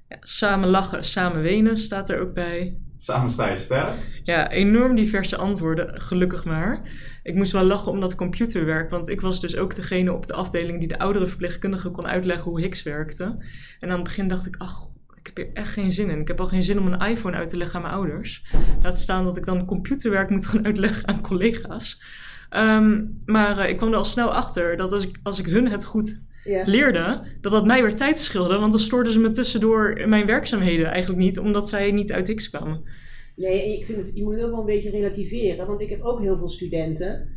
Ja, 0.08 0.16
samen 0.20 0.68
lachen, 0.68 1.04
samen 1.04 1.42
wenen 1.42 1.78
staat 1.78 2.08
er 2.08 2.20
ook 2.20 2.34
bij. 2.34 2.80
Samen 2.96 3.30
sta 3.30 3.48
je 3.48 3.56
sterk. 3.56 4.20
Ja, 4.24 4.50
enorm 4.50 4.94
diverse 4.94 5.36
antwoorden, 5.36 6.00
gelukkig 6.00 6.44
maar. 6.44 6.90
Ik 7.22 7.34
moest 7.34 7.52
wel 7.52 7.64
lachen 7.64 7.92
om 7.92 8.00
dat 8.00 8.14
computerwerk, 8.14 8.90
want 8.90 9.08
ik 9.08 9.20
was 9.20 9.40
dus 9.40 9.56
ook 9.56 9.74
degene 9.74 10.12
op 10.12 10.26
de 10.26 10.32
afdeling 10.32 10.78
die 10.78 10.88
de 10.88 10.98
oudere 10.98 11.26
verpleegkundige 11.26 11.90
kon 11.90 12.06
uitleggen 12.06 12.50
hoe 12.50 12.60
Higgs 12.60 12.82
werkte. 12.82 13.24
En 13.80 13.88
aan 13.88 13.94
het 13.94 14.04
begin 14.04 14.28
dacht 14.28 14.46
ik, 14.46 14.56
ach, 14.56 14.88
ik 15.28 15.36
heb 15.36 15.46
hier 15.46 15.54
echt 15.54 15.72
geen 15.72 15.92
zin 15.92 16.10
in. 16.10 16.20
Ik 16.20 16.28
heb 16.28 16.40
al 16.40 16.48
geen 16.48 16.62
zin 16.62 16.78
om 16.78 16.86
een 16.86 17.08
iPhone 17.08 17.36
uit 17.36 17.48
te 17.48 17.56
leggen 17.56 17.76
aan 17.76 17.82
mijn 17.82 17.94
ouders. 17.94 18.44
Laat 18.82 18.98
staan 18.98 19.24
dat 19.24 19.36
ik 19.36 19.44
dan 19.44 19.64
computerwerk 19.64 20.30
moet 20.30 20.46
gaan 20.46 20.64
uitleggen 20.66 21.08
aan 21.08 21.20
collega's. 21.20 22.02
Ehm, 22.50 23.04
maar 23.24 23.58
eh, 23.58 23.68
ik 23.68 23.76
kwam 23.76 23.90
er 23.90 23.98
al 23.98 24.04
snel 24.04 24.34
achter 24.34 24.76
dat 24.76 24.92
als 24.92 25.06
ik, 25.06 25.18
als 25.22 25.38
ik 25.38 25.46
hun 25.46 25.68
het 25.68 25.84
goed 25.84 26.20
leerde, 26.64 27.22
dat 27.40 27.52
dat 27.52 27.66
mij 27.66 27.82
weer 27.82 27.94
tijd 27.94 28.18
scheelde. 28.18 28.58
Want 28.58 28.72
dan 28.72 28.80
stoorden 28.80 29.12
ze 29.12 29.18
me 29.18 29.30
tussendoor 29.30 29.98
in 29.98 30.08
mijn 30.08 30.26
werkzaamheden 30.26 30.86
eigenlijk 30.86 31.22
niet, 31.22 31.38
omdat 31.38 31.68
zij 31.68 31.92
niet 31.92 32.12
uit 32.12 32.26
Higgs 32.26 32.50
kwamen. 32.50 32.82
Nee, 33.36 33.78
ik 33.78 33.86
vind 33.86 33.98
het, 33.98 34.12
je 34.14 34.22
moet 34.22 34.34
het 34.34 34.42
ook 34.44 34.50
wel 34.50 34.60
een 34.60 34.66
beetje 34.66 34.90
relativeren. 34.90 35.66
Want 35.66 35.80
ik 35.80 35.90
heb 35.90 36.02
ook 36.02 36.20
heel 36.20 36.38
veel 36.38 36.48
studenten 36.48 37.28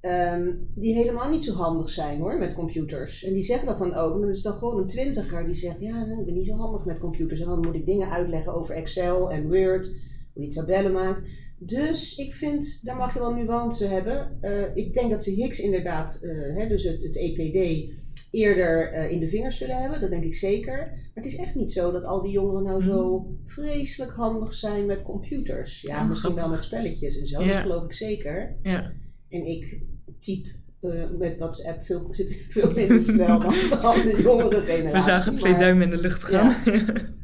ehm, 0.00 0.52
die 0.74 0.94
helemaal 0.94 1.30
niet 1.30 1.44
zo 1.44 1.52
handig 1.54 1.88
zijn 1.88 2.20
hoor, 2.20 2.38
met 2.38 2.54
computers. 2.54 3.24
En 3.24 3.32
die 3.32 3.42
zeggen 3.42 3.66
dat 3.66 3.78
dan 3.78 3.94
ook. 3.94 4.14
En 4.14 4.20
dan 4.20 4.28
is 4.28 4.34
het 4.34 4.44
dan 4.44 4.54
gewoon 4.54 4.78
een 4.78 4.88
twintiger 4.88 5.44
die 5.46 5.54
zegt, 5.54 5.80
ja, 5.80 6.04
nee, 6.04 6.18
ik 6.18 6.24
ben 6.24 6.34
niet 6.34 6.46
zo 6.46 6.56
handig 6.56 6.84
met 6.84 6.98
computers. 6.98 7.40
En 7.40 7.46
dan 7.46 7.60
moet 7.60 7.74
ik 7.74 7.86
dingen 7.86 8.10
uitleggen 8.10 8.54
over 8.54 8.74
Excel 8.74 9.30
en 9.30 9.48
Word, 9.48 9.94
hoe 10.32 10.44
je 10.44 10.48
tabellen 10.48 10.92
maakt. 10.92 11.22
Dus 11.58 12.16
ik 12.16 12.34
vind, 12.34 12.84
daar 12.84 12.96
mag 12.96 13.12
je 13.14 13.18
wel 13.18 13.34
nuance 13.34 13.84
hebben. 13.84 14.38
Eh, 14.40 14.62
ik 14.76 14.94
denk 14.94 15.10
dat 15.10 15.24
ze 15.24 15.30
Higgs 15.30 15.60
inderdaad, 15.60 16.18
eh, 16.22 16.56
hè, 16.56 16.68
dus 16.68 16.82
het, 16.82 17.02
het 17.02 17.16
EPD, 17.16 17.90
eerder 18.30 18.92
eh, 18.92 19.10
in 19.10 19.20
de 19.20 19.28
vingers 19.28 19.58
zullen 19.58 19.80
hebben. 19.80 20.00
Dat 20.00 20.10
denk 20.10 20.24
ik 20.24 20.34
zeker. 20.34 20.76
Maar 20.76 21.24
het 21.24 21.26
is 21.26 21.36
echt 21.36 21.54
niet 21.54 21.72
zo 21.72 21.92
dat 21.92 22.04
al 22.04 22.22
die 22.22 22.30
jongeren 22.32 22.62
nou 22.62 22.82
zo 22.82 23.26
vreselijk 23.44 24.12
handig 24.12 24.54
zijn 24.54 24.86
met 24.86 25.02
computers. 25.02 25.80
Ja, 25.80 26.04
misschien 26.04 26.34
wel 26.34 26.48
met 26.48 26.62
spelletjes 26.62 27.20
en 27.20 27.26
zo, 27.26 27.42
Ja. 27.42 27.52
dat 27.52 27.62
geloof 27.62 27.84
ik 27.84 27.92
zeker. 27.92 28.56
Ja. 28.62 28.92
En 29.36 29.46
ik 29.46 29.80
typ 30.20 30.46
eh, 30.80 31.10
met 31.18 31.38
WhatsApp 31.38 31.82
veel, 31.82 32.14
veel 32.48 32.72
minder 32.72 33.02
snel 33.02 33.38
dan, 33.38 33.94
de 34.02 34.20
jongere 34.22 34.60
generatie. 34.60 34.92
We 34.92 35.16
zagen 35.16 35.34
twee 35.34 35.50
maar- 35.50 35.60
duimen 35.60 35.84
in 35.84 35.90
de 35.90 36.00
lucht 36.00 36.22
gaan. 36.22 36.54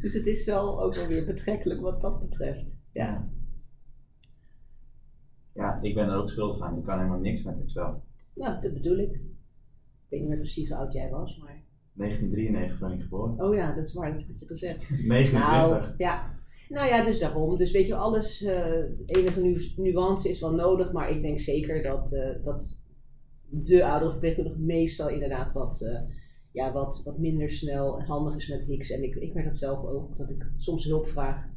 Dus 0.00 0.12
het 0.12 0.26
is 0.26 0.46
wel 0.46 0.82
ook 0.82 0.94
wel 0.94 1.06
weer 1.06 1.24
betrekkelijk 1.24 1.80
wat 1.80 2.00
dat 2.00 2.20
betreft. 2.20 2.78
Ja. 2.92 3.28
Ja, 5.54 5.78
ik 5.82 5.94
ben 5.94 6.08
er 6.08 6.16
ook 6.16 6.28
schuldig 6.28 6.62
aan. 6.62 6.78
Ik 6.78 6.84
kan 6.84 6.98
helemaal 6.98 7.20
niks 7.20 7.42
met 7.42 7.60
Excel. 7.62 8.04
Nou, 8.34 8.60
dat 8.60 8.72
bedoel 8.72 8.98
ik. 8.98 9.12
Ik 9.12 9.20
weet 10.08 10.20
niet 10.20 10.28
meer 10.28 10.38
precies 10.38 10.68
hoe 10.68 10.76
oud 10.76 10.92
jij 10.92 11.10
was, 11.10 11.38
maar... 11.38 11.62
1993 11.92 12.78
ben 12.78 12.92
ik 12.92 13.02
geboren. 13.02 13.44
Oh 13.44 13.54
ja, 13.54 13.74
dat 13.74 13.86
is 13.86 13.94
waar, 13.94 14.12
dat 14.12 14.26
had 14.26 14.40
je 14.40 14.46
gezegd. 14.46 15.06
29. 15.06 15.38
Nou, 15.38 15.94
ja. 15.96 16.33
Nou 16.68 16.88
ja, 16.88 17.04
dus 17.04 17.18
daarom. 17.18 17.56
Dus 17.56 17.72
weet 17.72 17.86
je, 17.86 17.94
alles, 17.94 18.42
eh, 18.42 18.82
enige 19.06 19.40
nu 19.40 19.58
nuance 19.76 20.28
is 20.28 20.40
wel 20.40 20.54
nodig, 20.54 20.92
maar 20.92 21.10
ik 21.10 21.22
denk 21.22 21.38
zeker 21.38 21.82
dat, 21.82 22.12
eh, 22.12 22.42
dat 22.42 22.82
de 23.62 23.84
oudere 23.84 24.10
verpleegkundige 24.10 24.58
meestal 24.58 25.08
inderdaad 25.08 25.52
wat, 25.52 25.80
eh, 25.82 26.00
ja, 26.52 26.72
wat, 26.72 27.02
wat 27.04 27.18
minder 27.18 27.50
snel 27.50 27.98
en 27.98 28.06
handig 28.06 28.36
is 28.36 28.48
met 28.48 28.64
Hicks. 28.66 28.90
En 28.90 29.02
ik, 29.02 29.14
ik 29.14 29.34
merk 29.34 29.46
dat 29.46 29.58
zelf 29.58 29.84
ook, 29.84 30.18
dat 30.18 30.30
ik 30.30 30.46
soms 30.56 30.84
hulp 30.84 31.06
vraag 31.06 31.52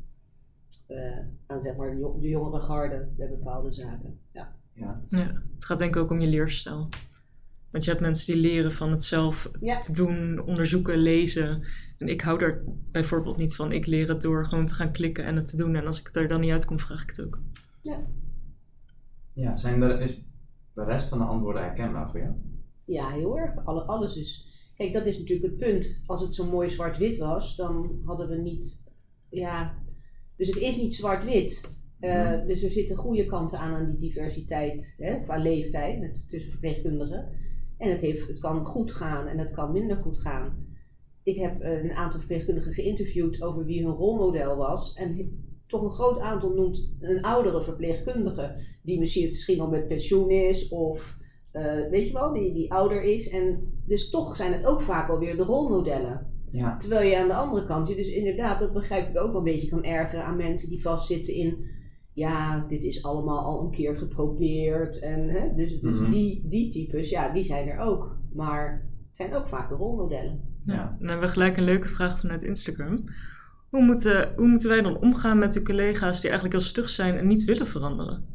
eh, 0.87 1.17
aan 1.45 1.61
zeg 1.61 1.75
maar, 1.75 1.95
de 1.95 2.27
jongere 2.29 2.59
garde 2.59 3.09
bij 3.17 3.29
bepaalde 3.29 3.71
zaken. 3.71 4.19
Ja. 4.31 4.55
Ja. 4.73 5.03
Ja, 5.09 5.41
het 5.53 5.65
gaat 5.65 5.79
denk 5.79 5.95
ik 5.95 6.01
ook 6.01 6.11
om 6.11 6.21
je 6.21 6.27
leerstijl. 6.27 6.89
Want 7.71 7.83
je 7.83 7.89
hebt 7.89 8.01
mensen 8.01 8.33
die 8.33 8.41
leren 8.41 8.71
van 8.73 8.91
het 8.91 9.03
zelf 9.03 9.51
Ja. 9.59 9.79
te 9.79 9.93
doen, 9.93 10.39
onderzoeken, 10.41 10.97
lezen. 10.97 11.63
En 11.97 12.07
ik 12.07 12.21
hou 12.21 12.39
daar 12.39 12.61
bijvoorbeeld 12.91 13.37
niet 13.37 13.55
van. 13.55 13.71
Ik 13.71 13.85
leer 13.85 14.07
het 14.07 14.21
door 14.21 14.45
gewoon 14.45 14.65
te 14.65 14.73
gaan 14.73 14.91
klikken 14.91 15.23
en 15.23 15.35
het 15.35 15.45
te 15.45 15.57
doen. 15.57 15.75
En 15.75 15.87
als 15.87 15.99
ik 15.99 16.05
het 16.07 16.15
er 16.15 16.27
dan 16.27 16.39
niet 16.41 16.51
uitkom, 16.51 16.79
vraag 16.79 17.03
ik 17.03 17.09
het 17.09 17.25
ook. 17.25 17.39
Ja, 19.33 19.57
zijn 19.57 19.81
er, 19.81 20.01
is 20.01 20.31
de 20.73 20.83
rest 20.83 21.09
van 21.09 21.17
de 21.17 21.23
antwoorden 21.23 21.61
herkenbaar 21.63 22.09
voor 22.11 22.19
jou? 22.19 22.31
Ja, 22.85 23.09
heel 23.09 23.37
erg. 23.39 23.65
Alle, 23.65 23.81
alles 23.81 24.15
is. 24.17 24.45
Kijk, 24.75 24.93
dat 24.93 25.05
is 25.05 25.19
natuurlijk 25.19 25.47
het 25.49 25.57
punt. 25.57 26.03
Als 26.05 26.21
het 26.21 26.35
zo 26.35 26.45
mooi 26.49 26.69
zwart-wit 26.69 27.17
was, 27.17 27.55
dan 27.55 27.99
hadden 28.05 28.29
we 28.29 28.35
niet. 28.37 28.83
Ja. 29.29 29.77
Dus 30.35 30.47
het 30.47 30.57
is 30.57 30.77
niet 30.77 30.95
zwart-wit. 30.95 31.75
Eh, 31.99 32.31
Mhm. 32.31 32.47
Dus 32.47 32.63
er 32.63 32.69
zitten 32.69 32.95
goede 32.95 33.25
kanten 33.25 33.59
aan 33.59 33.73
aan 33.75 33.85
die 33.85 33.97
diversiteit 34.09 34.95
hè, 34.97 35.23
qua 35.23 35.37
leeftijd 35.37 35.99
met, 35.99 36.29
tussen 36.29 36.51
verpleegkundigen. 36.51 37.29
En 37.77 37.89
het, 37.89 38.01
heeft, 38.01 38.27
het 38.27 38.39
kan 38.39 38.65
goed 38.65 38.91
gaan 38.91 39.27
en 39.27 39.37
het 39.37 39.51
kan 39.51 39.71
minder 39.71 39.97
goed 39.97 40.17
gaan. 40.17 40.65
Ik 41.23 41.35
heb 41.35 41.61
een 41.61 41.91
aantal 41.91 42.19
verpleegkundigen 42.19 42.73
geïnterviewd 42.73 43.41
over 43.41 43.65
wie 43.65 43.85
hun 43.85 43.95
rolmodel 43.95 44.55
was. 44.55 44.95
En 44.95 45.41
toch 45.67 45.81
een 45.81 45.91
groot 45.91 46.19
aantal 46.19 46.53
noemt 46.53 46.89
een 46.99 47.21
oudere 47.21 47.63
verpleegkundige, 47.63 48.55
die 48.83 48.99
misschien, 48.99 49.27
misschien 49.27 49.59
al 49.59 49.69
met 49.69 49.87
pensioen 49.87 50.29
is 50.29 50.69
of 50.69 51.17
eh, 51.51 51.89
weet 51.89 52.07
je 52.07 52.13
wel, 52.13 52.33
die, 52.33 52.53
die 52.53 52.73
ouder 52.73 53.03
is. 53.03 53.29
En 53.29 53.73
dus 53.85 54.09
toch 54.09 54.35
zijn 54.35 54.53
het 54.53 54.65
ook 54.65 54.81
vaak 54.81 55.07
wel 55.07 55.19
weer 55.19 55.37
de 55.37 55.43
rolmodellen. 55.43 56.35
Ja. 56.51 56.77
Terwijl 56.77 57.09
je 57.09 57.17
aan 57.17 57.27
de 57.27 57.33
andere 57.33 57.65
kant, 57.65 57.87
je 57.87 57.95
dus 57.95 58.09
inderdaad, 58.09 58.59
dat 58.59 58.73
begrijp 58.73 59.09
ik 59.09 59.21
ook 59.21 59.31
wel 59.31 59.37
een 59.37 59.43
beetje 59.43 59.69
kan 59.69 59.83
ergeren 59.83 60.25
aan 60.25 60.35
mensen 60.35 60.69
die 60.69 60.81
vastzitten 60.81 61.33
in, 61.33 61.65
ja, 62.17 62.65
dit 62.69 62.83
is 62.83 63.03
allemaal 63.03 63.39
al 63.45 63.63
een 63.63 63.71
keer 63.71 63.97
geprobeerd. 63.97 65.01
En, 65.01 65.29
hè, 65.29 65.55
dus 65.55 65.79
dus 65.79 65.99
Mhm. 65.99 66.09
die, 66.11 66.47
die 66.47 66.71
types, 66.71 67.09
ja, 67.09 67.29
die 67.33 67.43
zijn 67.43 67.67
er 67.67 67.79
ook. 67.79 68.17
Maar 68.33 68.87
het 69.07 69.15
zijn 69.15 69.35
ook 69.35 69.47
vaak 69.47 69.69
de 69.69 69.75
rolmodellen. 69.75 70.41
Ja. 70.65 70.95
Dan 70.99 71.07
hebben 71.07 71.27
we 71.27 71.33
gelijk 71.33 71.57
een 71.57 71.63
leuke 71.63 71.87
vraag 71.87 72.19
vanuit 72.19 72.43
Instagram. 72.43 73.03
Hoe 73.69 73.83
moeten, 73.83 74.33
hoe 74.35 74.47
moeten 74.47 74.69
wij 74.69 74.81
dan 74.81 74.99
omgaan 74.99 75.37
met 75.39 75.53
de 75.53 75.63
collega's 75.63 76.21
die 76.21 76.29
eigenlijk 76.29 76.59
heel 76.59 76.69
stug 76.69 76.89
zijn 76.89 77.17
en 77.17 77.27
niet 77.27 77.43
willen 77.43 77.67
veranderen? 77.67 78.25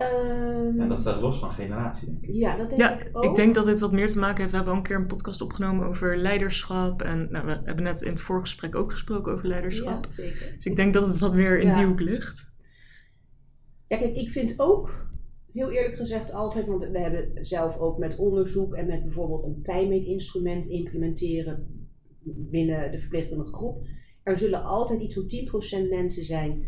Ehm, 0.00 0.80
En 0.80 0.88
dat 0.88 1.00
staat 1.00 1.20
los 1.20 1.38
van 1.38 1.52
generatie, 1.52 2.06
denk 2.06 2.22
ik. 2.24 2.34
ja, 2.34 2.56
dat 2.56 2.68
denk 2.68 2.80
Ja, 2.80 3.00
ik 3.00 3.08
ook. 3.12 3.24
ik 3.24 3.34
denk 3.34 3.54
dat 3.54 3.64
dit 3.64 3.80
wat 3.80 3.92
meer 3.92 4.08
te 4.08 4.18
maken 4.18 4.36
heeft. 4.38 4.50
We 4.50 4.56
hebben 4.56 4.72
al 4.74 4.78
een 4.80 4.86
keer 4.86 4.96
een 4.96 5.06
podcast 5.06 5.40
opgenomen 5.40 5.86
over 5.86 6.16
leiderschap. 6.16 7.02
En 7.02 7.28
nou, 7.30 7.46
we 7.46 7.60
hebben 7.64 7.84
net 7.84 8.00
in 8.02 8.10
het 8.10 8.20
voorgesprek 8.20 8.74
ook 8.74 8.90
gesproken 8.92 9.32
over 9.32 9.46
leiderschap. 9.48 10.04
Ja, 10.04 10.12
zeker. 10.12 10.52
Dus 10.56 10.64
ik 10.64 10.76
denk 10.76 10.94
dat 10.94 11.06
het 11.06 11.18
wat 11.18 11.34
meer 11.34 11.60
in 11.60 11.66
Ja. 11.66 11.76
die 11.76 11.86
hoek 11.86 12.00
ligt. 12.00 12.48
Ja, 13.86 13.96
kijk, 13.96 14.14
ik 14.16 14.28
vind 14.30 14.54
ook, 14.56 15.08
heel 15.52 15.70
eerlijk 15.70 15.96
gezegd 15.96 16.32
altijd, 16.32 16.66
want 16.66 16.88
we 16.90 16.98
hebben 16.98 17.44
zelf 17.44 17.76
ook 17.78 17.98
met 17.98 18.16
onderzoek 18.16 18.74
en 18.74 18.86
met 18.86 19.02
bijvoorbeeld 19.04 19.44
een 19.44 19.60
pijnmeetinstrument 19.62 20.66
implementeren 20.66 21.66
binnen 22.24 22.90
de 22.92 22.98
verpleegkundige 22.98 23.52
groep. 23.54 23.86
Er 24.22 24.36
zullen 24.36 24.64
altijd 24.64 25.02
iets 25.02 25.14
van 25.14 25.26
10% 25.86 25.88
mensen 25.90 26.24
zijn 26.24 26.64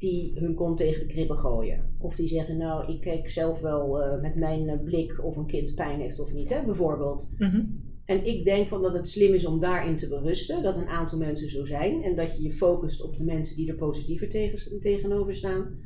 die 0.00 0.32
hun 0.34 0.54
kont 0.54 0.76
tegen 0.76 1.00
de 1.00 1.12
kribben 1.12 1.38
gooien. 1.38 1.96
Of 1.98 2.14
die 2.14 2.26
zeggen, 2.26 2.56
nou, 2.56 2.92
ik 2.92 3.00
kijk 3.00 3.30
zelf 3.30 3.60
wel 3.60 4.02
eh, 4.02 4.20
met 4.20 4.34
mijn 4.34 4.68
eh, 4.68 4.82
blik 4.84 5.24
of 5.24 5.36
een 5.36 5.46
kind 5.46 5.74
pijn 5.74 6.00
heeft 6.00 6.20
of 6.20 6.32
niet, 6.32 6.48
hè, 6.48 6.64
bijvoorbeeld. 6.64 7.28
Mhm. 7.38 7.62
En 8.04 8.26
ik 8.26 8.44
denk 8.44 8.68
van 8.68 8.82
dat 8.82 8.92
het 8.92 9.08
slim 9.08 9.34
is 9.34 9.46
om 9.46 9.60
daarin 9.60 9.96
te 9.96 10.08
berusten, 10.08 10.62
dat 10.62 10.76
een 10.76 10.88
aantal 10.88 11.18
mensen 11.18 11.50
zo 11.50 11.64
zijn. 11.64 12.02
En 12.02 12.16
dat 12.16 12.36
je 12.36 12.42
je 12.42 12.52
focust 12.52 13.02
op 13.02 13.16
de 13.16 13.24
mensen 13.24 13.56
die 13.56 13.68
er 13.68 13.74
positiever 13.74 14.28
tegen, 14.28 14.80
tegenover 14.80 15.34
staan. 15.34 15.78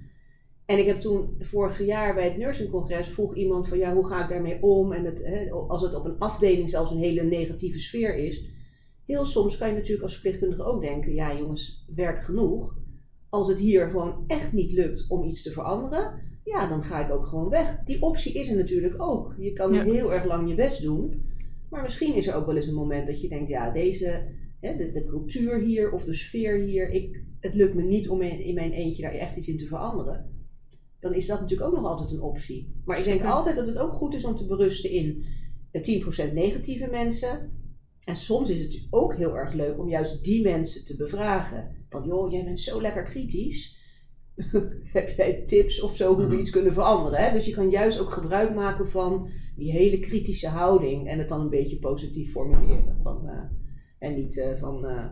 En 0.66 0.78
ik 0.78 0.86
heb 0.86 1.00
toen 1.00 1.36
vorig 1.38 1.84
jaar 1.84 2.14
bij 2.14 2.24
het 2.24 2.36
nursingcongres 2.36 3.08
vroeg 3.08 3.34
iemand 3.34 3.68
van 3.68 3.78
ja, 3.78 3.94
hoe 3.94 4.06
ga 4.06 4.22
ik 4.22 4.28
daarmee 4.28 4.62
om? 4.62 4.92
En 4.92 5.04
het, 5.04 5.24
hè, 5.24 5.50
als 5.50 5.82
het 5.82 5.94
op 5.94 6.04
een 6.04 6.18
afdeling 6.18 6.70
zelfs 6.70 6.90
een 6.90 6.98
hele 6.98 7.22
negatieve 7.22 7.78
sfeer 7.78 8.14
is. 8.14 8.44
Heel 9.06 9.24
soms 9.24 9.58
kan 9.58 9.68
je 9.68 9.74
natuurlijk 9.74 10.02
als 10.02 10.12
verpleegkundige 10.12 10.62
ook 10.62 10.80
denken, 10.80 11.14
ja 11.14 11.36
jongens, 11.36 11.84
werk 11.94 12.22
genoeg. 12.22 12.82
Als 13.34 13.48
het 13.48 13.58
hier 13.58 13.88
gewoon 13.88 14.24
echt 14.26 14.52
niet 14.52 14.72
lukt 14.72 15.04
om 15.08 15.24
iets 15.24 15.42
te 15.42 15.50
veranderen, 15.50 16.20
ja, 16.44 16.68
dan 16.68 16.82
ga 16.82 17.04
ik 17.04 17.12
ook 17.12 17.26
gewoon 17.26 17.48
weg. 17.48 17.78
Die 17.84 18.02
optie 18.02 18.32
is 18.32 18.50
er 18.50 18.56
natuurlijk 18.56 19.02
ook. 19.02 19.34
Je 19.38 19.52
kan 19.52 19.72
Ja. 19.72 19.82
heel 19.84 20.12
erg 20.12 20.24
lang 20.24 20.48
je 20.48 20.54
best 20.54 20.82
doen. 20.82 21.22
Maar 21.70 21.82
misschien 21.82 22.14
is 22.14 22.26
er 22.26 22.34
ook 22.34 22.46
wel 22.46 22.56
eens 22.56 22.66
een 22.66 22.74
moment 22.74 23.06
dat 23.06 23.20
je 23.20 23.28
denkt, 23.28 23.48
ja, 23.48 23.70
deze, 23.70 24.28
hè, 24.60 24.76
de, 24.76 24.92
de 24.92 25.04
cultuur 25.04 25.58
hier 25.60 25.92
of 25.92 26.04
de 26.04 26.14
sfeer 26.14 26.58
hier, 26.58 26.90
ik, 26.90 27.22
het 27.40 27.54
lukt 27.54 27.74
me 27.74 27.82
niet 27.82 28.08
om 28.08 28.22
in, 28.22 28.40
in 28.44 28.54
mijn 28.54 28.72
eentje 28.72 29.02
daar 29.02 29.14
echt 29.14 29.36
iets 29.36 29.48
in 29.48 29.56
te 29.56 29.66
veranderen. 29.66 30.30
Dan 31.00 31.14
is 31.14 31.26
dat 31.26 31.40
natuurlijk 31.40 31.68
ook 31.70 31.76
nog 31.76 31.86
altijd 31.86 32.10
een 32.10 32.20
optie. 32.22 32.72
Maar 32.84 32.98
ik 32.98 33.04
denk 33.04 33.24
altijd 33.24 33.56
dat 33.56 33.66
het 33.66 33.78
ook 33.78 33.92
goed 33.92 34.14
is 34.14 34.24
om 34.24 34.36
te 34.36 34.46
berusten 34.46 34.90
in 34.90 35.24
de 35.70 36.02
10% 36.30 36.32
negatieve 36.32 36.88
mensen. 36.90 37.50
En 38.04 38.16
soms 38.16 38.50
is 38.50 38.62
het 38.62 38.86
ook 38.90 39.16
heel 39.16 39.36
erg 39.36 39.52
leuk 39.52 39.78
om 39.78 39.88
juist 39.88 40.24
die 40.24 40.42
mensen 40.42 40.84
te 40.84 40.96
bevragen. 40.96 41.83
Van 41.94 42.06
joh, 42.06 42.30
jij 42.30 42.44
bent 42.44 42.58
zo 42.60 42.80
lekker 42.80 43.02
kritisch. 43.02 43.82
Heb 44.92 45.08
jij 45.16 45.42
tips 45.46 45.80
of 45.80 45.96
zo 45.96 46.14
hoe 46.14 46.26
we 46.26 46.30
Mhm. 46.32 46.40
iets 46.40 46.50
kunnen 46.50 46.72
veranderen? 46.72 47.18
Hè? 47.24 47.32
Dus 47.32 47.46
je 47.46 47.54
kan 47.54 47.70
juist 47.70 48.00
ook 48.00 48.10
gebruik 48.12 48.54
maken 48.54 48.88
van 48.88 49.28
die 49.56 49.72
hele 49.72 49.98
kritische 49.98 50.48
houding 50.48 51.08
en 51.08 51.18
het 51.18 51.28
dan 51.28 51.40
een 51.40 51.50
beetje 51.50 51.78
positief 51.78 52.30
formuleren. 52.30 52.98
Van, 53.02 53.28
eh, 53.28 53.42
en 53.98 54.14
niet 54.14 54.38
eh, 54.38 54.56
van, 54.58 54.86
eh, 54.86 55.06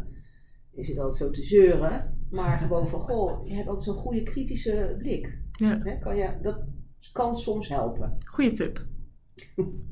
je 0.71 0.83
zit 0.85 0.99
altijd 0.99 1.17
zo 1.17 1.31
te 1.31 1.45
zeuren, 1.45 2.27
maar 2.31 2.59
gewoon 2.59 2.89
van, 2.89 3.01
goh, 3.01 3.47
je 3.47 3.55
hebt 3.55 3.67
altijd 3.69 3.85
zo'n 3.87 3.95
goede 4.03 4.23
kritische 4.23 4.95
blik. 4.99 5.39
Ja. 5.53 5.81
Hè? 5.83 5.99
Kan 5.99 6.17
je, 6.17 6.39
dat 6.43 6.65
kan 7.13 7.37
soms 7.37 7.69
helpen. 7.69 8.17
Goeie 8.25 8.53
tip. 8.53 8.87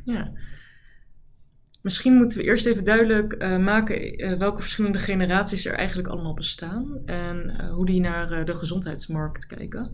Ja. 0.04 0.32
Misschien 1.82 2.14
moeten 2.14 2.36
we 2.38 2.44
eerst 2.44 2.66
even 2.66 2.84
duidelijk 2.84 3.32
eh, 3.32 3.58
maken 3.58 4.12
eh, 4.12 4.38
welke 4.38 4.60
verschillende 4.60 4.98
generaties 4.98 5.66
er 5.66 5.74
eigenlijk 5.74 6.08
allemaal 6.08 6.34
bestaan 6.34 7.02
en 7.04 7.50
eh, 7.58 7.72
hoe 7.72 7.86
die 7.86 8.00
naar 8.00 8.44
de 8.44 8.54
gezondheidsmarkt 8.54 9.46
kijken. 9.46 9.90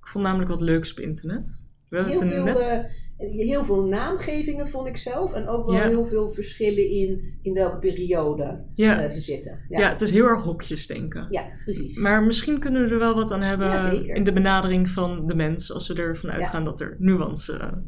Ik 0.00 0.06
vond 0.06 0.24
namelijk 0.24 0.50
wat 0.50 0.60
leuks 0.60 0.90
op 0.90 0.98
internet. 0.98 1.60
Heel 1.88 2.20
veel, 2.20 2.44
net. 2.44 2.90
heel 3.16 3.64
veel 3.64 3.86
naamgevingen 3.86 4.68
vond 4.68 4.88
ik 4.88 4.96
zelf 4.96 5.32
en 5.32 5.48
ook 5.48 5.66
wel 5.66 5.74
Ja. 5.74 5.88
heel 5.88 6.06
veel 6.06 6.30
verschillen 6.30 6.90
in, 6.90 7.38
in 7.42 7.54
welke 7.54 7.78
periode 7.78 8.64
ja, 8.74 9.08
ze 9.08 9.20
zitten. 9.20 9.58
ja. 9.68 9.78
Ja, 9.80 9.88
het 9.90 10.00
is 10.00 10.10
heel 10.10 10.26
erg 10.26 10.42
hokjes 10.42 10.86
denken. 10.86 11.26
ja 11.30 11.44
precies. 11.64 11.96
Maar 11.96 12.22
misschien 12.22 12.58
kunnen 12.58 12.84
we 12.84 12.92
er 12.92 12.98
wel 12.98 13.14
wat 13.14 13.30
aan 13.30 13.42
hebben 13.42 14.06
in 14.06 14.24
de 14.24 14.32
benadering 14.32 14.88
van 14.88 15.26
de 15.26 15.34
mens, 15.34 15.72
als 15.72 15.88
we 15.88 15.94
ervan 15.94 16.30
uitgaan 16.30 16.64
dat 16.64 16.80
er 16.80 16.96
nuance 16.98 17.82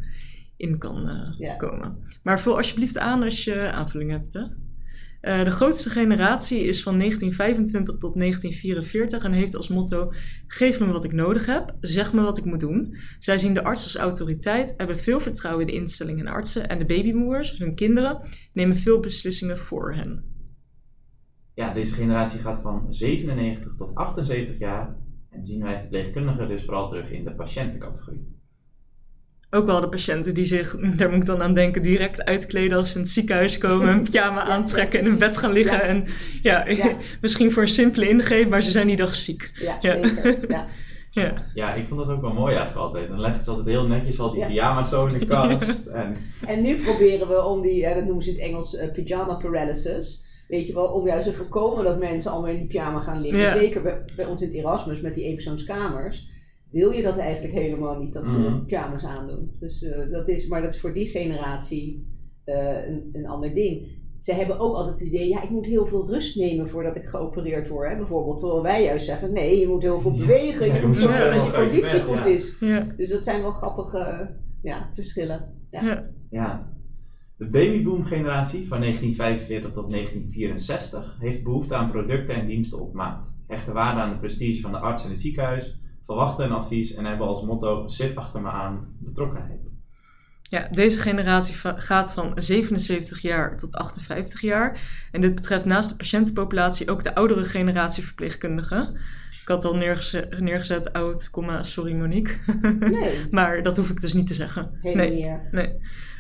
in 0.57 0.79
kan 0.79 1.09
eh, 1.09 1.39
Ja. 1.39 1.57
komen. 1.57 1.97
Maar 2.23 2.41
vul 2.41 2.57
alsjeblieft 2.57 2.99
aan 2.99 3.23
als 3.23 3.45
je 3.45 3.71
aanvulling 3.73 4.11
hebt. 4.11 4.33
Hè? 4.33 4.43
Eh, 5.21 5.45
de 5.45 5.51
grootste 5.51 5.91
generatie 5.91 6.65
is 6.65 6.83
van 6.83 6.99
1925 6.99 7.99
tot 7.99 8.15
1944 8.15 9.25
en 9.25 9.33
heeft 9.33 9.55
als 9.57 9.69
motto: 9.69 10.13
Geef 10.47 10.81
me 10.81 10.87
wat 10.87 11.05
ik 11.05 11.13
nodig 11.13 11.47
heb, 11.47 11.77
zeg 11.81 12.13
me 12.13 12.23
wat 12.23 12.39
ik 12.39 12.45
moet 12.45 12.61
doen. 12.61 12.97
Zij 13.19 13.39
zien 13.39 13.55
de 13.55 13.65
arts 13.65 13.83
als 13.83 13.97
autoriteit, 13.97 14.75
hebben 14.77 14.99
veel 14.99 15.21
vertrouwen 15.21 15.67
in 15.67 15.73
de 15.75 15.81
instelling 15.81 16.21
en 16.21 16.27
artsen 16.27 16.69
en 16.69 16.79
de 16.79 16.87
babymoers, 16.87 17.59
hun 17.59 17.75
kinderen, 17.75 18.21
nemen 18.53 18.77
veel 18.77 19.01
beslissingen 19.01 19.59
voor 19.59 19.95
hen. 19.95 20.25
Ja, 21.55 21.73
deze 21.73 21.95
generatie 21.95 22.41
gaat 22.41 22.61
van 22.61 22.87
97 22.91 23.75
tot 23.77 23.95
78 23.95 24.59
jaar. 24.59 24.97
En 25.31 25.45
zien 25.45 25.63
wij 25.63 25.79
verpleegkundigen 25.79 26.49
dus 26.49 26.65
vooral 26.65 26.89
terug 26.89 27.11
in 27.11 27.25
de 27.25 27.35
patiëntencategorie. 27.35 28.34
Ook 29.55 29.67
wel 29.67 29.81
de 29.81 29.89
patiënten 29.89 30.35
die 30.35 30.45
zich, 30.45 30.77
daar 30.97 31.11
moet 31.11 31.19
ik 31.21 31.27
dan 31.27 31.43
aan 31.43 31.55
denken, 31.55 31.83
direct 31.83 32.25
uitkleden 32.25 32.79
als 32.79 32.89
ze 32.89 32.95
in 32.95 33.01
het 33.01 33.11
ziekenhuis 33.11 33.59
komen, 33.59 33.89
een 33.89 34.03
pyjama 34.11 34.41
Ja, 34.47 34.53
aantrekken 34.53 35.01
en 35.01 35.07
in 35.07 35.19
bed 35.19 35.37
gaan 35.37 35.53
liggen. 35.53 35.77
Ja. 35.77 35.83
En 35.83 36.05
ja, 36.43 36.69
Ja. 36.69 36.93
misschien 37.21 37.53
voor 37.53 37.63
een 37.63 37.69
simpele 37.69 38.09
ingreep, 38.09 38.49
maar 38.49 38.63
ze 38.63 38.71
zijn 38.71 38.87
die 38.87 38.97
dag 38.97 39.15
ziek. 39.15 39.51
Ja, 39.55 39.79
Ja. 39.81 39.93
zeker. 40.03 40.51
Ja. 40.51 40.67
Ja, 41.11 41.33
Ja, 41.55 41.75
ik 41.75 41.89
vond 41.89 42.01
dat 42.01 42.09
ook 42.17 42.21
wel 42.21 42.33
mooi 42.33 42.55
eigenlijk 42.55 42.87
altijd. 42.87 43.09
Dan 43.09 43.21
legt 43.21 43.45
ze 43.45 43.51
altijd 43.51 43.69
heel 43.69 43.87
netjes 43.87 44.19
al 44.21 44.31
die 44.31 44.41
Ja. 44.41 44.47
pyjama's 44.47 44.89
zo 44.89 45.07
in 45.07 45.19
de 45.19 45.27
kast. 45.27 45.87
En 45.87 46.17
En 46.47 46.63
nu 46.63 46.83
proberen 46.83 47.29
we 47.29 47.45
om 47.45 47.63
die, 47.63 47.87
eh, 47.87 47.95
dat 47.95 48.05
noemen 48.05 48.23
ze 48.23 48.31
in 48.31 48.37
het 48.37 48.45
Engels 48.45 48.77
eh, 48.77 48.93
pyjama 48.93 49.35
paralysis. 49.35 50.27
Weet 50.49 50.67
je 50.67 50.75
wel, 50.75 50.85
om 50.87 51.07
juist 51.07 51.27
te 51.27 51.33
voorkomen 51.33 51.85
dat 51.85 51.99
mensen 51.99 52.31
allemaal 52.31 52.51
in 52.51 52.57
die 52.59 52.67
pyjama 52.67 53.01
gaan 53.01 53.21
liggen. 53.21 53.41
Ja. 53.43 53.53
Zeker 53.53 53.83
bij, 53.83 54.03
bij 54.17 54.25
ons 54.25 54.41
in 54.43 54.49
het 54.49 54.57
Erasmus 54.57 55.01
met 55.01 55.15
die 55.15 55.25
eenpersoonskamers. 55.25 56.29
Wil 56.75 56.91
je 56.91 57.03
dat 57.03 57.17
eigenlijk 57.17 57.55
helemaal 57.55 57.99
niet, 57.99 58.13
dat 58.13 58.27
ze 58.27 58.39
Mhm. 58.41 58.65
pyjama's 58.65 59.05
aandoen. 59.05 59.51
Dus, 59.61 59.83
eh, 59.83 60.11
dat 60.11 60.29
is, 60.29 60.47
maar 60.49 60.63
dat 60.63 60.73
is 60.75 60.81
voor 60.81 60.93
die 60.93 61.07
generatie 61.07 62.13
eh, 62.45 62.87
een, 62.89 63.09
een 63.13 63.27
ander 63.27 63.55
ding. 63.55 64.03
ze 64.19 64.35
hebben 64.35 64.59
ook 64.59 64.75
altijd 64.75 65.01
het 65.01 65.09
idee, 65.09 65.29
ja, 65.29 65.43
ik 65.43 65.51
moet 65.51 65.67
heel 65.67 65.87
veel 65.87 66.07
rust 66.09 66.37
nemen 66.37 66.69
voordat 66.69 66.97
ik 66.97 67.09
geopereerd 67.09 67.69
word. 67.69 67.91
Hè? 67.91 67.97
Bijvoorbeeld, 67.97 68.39
terwijl 68.39 68.63
wij 68.63 68.85
juist 68.85 69.07
zeggen, 69.07 69.33
nee, 69.33 69.61
je 69.61 69.67
moet 69.69 69.83
heel 69.83 70.01
veel 70.01 70.17
bewegen. 70.17 70.67
Ja, 70.67 70.75
je 70.75 70.81
je 70.81 70.87
moet 70.87 70.97
zorgen 70.97 71.35
dat 71.35 71.45
je 71.47 71.53
conditie 71.53 72.01
goed 72.01 72.25
ja. 72.25 72.31
is. 72.31 72.57
Ja. 72.61 72.87
Dus 72.97 73.11
dat 73.11 73.25
zijn 73.25 73.43
wel 73.43 73.51
grappige 73.51 74.31
ja, 74.63 74.91
verschillen. 74.95 75.53
Ja. 76.31 76.73
De 77.37 77.47
babyboom-generatie 77.51 78.69
van 78.69 78.81
1945 78.81 79.73
tot 79.73 79.91
1964 79.91 81.17
heeft 81.21 81.43
behoefte 81.43 81.75
aan 81.75 81.91
producten 81.91 82.35
en 82.35 82.47
diensten 82.47 82.81
op 82.81 82.95
maat, 82.95 83.35
hechten 83.47 83.75
waarde 83.75 84.01
aan 84.01 84.11
de 84.13 84.19
prestige 84.19 84.61
van 84.61 84.73
de 84.73 84.79
arts 84.79 85.05
en 85.05 85.11
het 85.11 85.21
ziekenhuis, 85.21 85.81
verwachten 86.07 86.45
een 86.45 86.53
advies 86.53 86.95
en 86.95 87.05
hebben 87.05 87.27
als 87.27 87.43
motto: 87.43 87.89
zit 87.89 88.17
achter 88.17 88.41
me 88.41 88.49
aan 88.49 88.97
betrokkenheid. 88.99 89.73
Ja, 90.43 90.69
deze 90.71 90.99
generatie 90.99 91.55
gaat 91.77 92.13
van 92.13 92.33
77 92.37 93.21
jaar 93.21 93.57
tot 93.57 93.75
58 93.75 94.41
jaar. 94.41 94.81
En 95.13 95.21
dit 95.21 95.35
betreft 95.35 95.65
naast 95.65 95.91
de 95.91 95.97
patiëntenpopulatie 95.97 96.91
ook 96.91 97.03
de 97.03 97.15
oudere 97.15 97.45
generatie 97.45 98.05
verpleegkundigen. 98.05 98.97
Ik 99.43 99.49
had 99.49 99.65
al 99.65 99.77
neergezet, 99.77 100.41
neergezet 100.41 100.93
oud, 100.93 101.31
comma, 101.31 101.63
sorry 101.63 101.95
Monique. 101.95 102.35
Nee, 102.91 103.27
maar 103.31 103.63
dat 103.63 103.77
hoef 103.77 103.91
ik 103.91 104.01
dus 104.01 104.13
niet 104.13 104.27
te 104.27 104.35
zeggen. 104.35 104.79
helemaal 104.81 105.07
Nee. 105.07 105.25
niet. 105.25 105.53
Nee. 105.53 105.75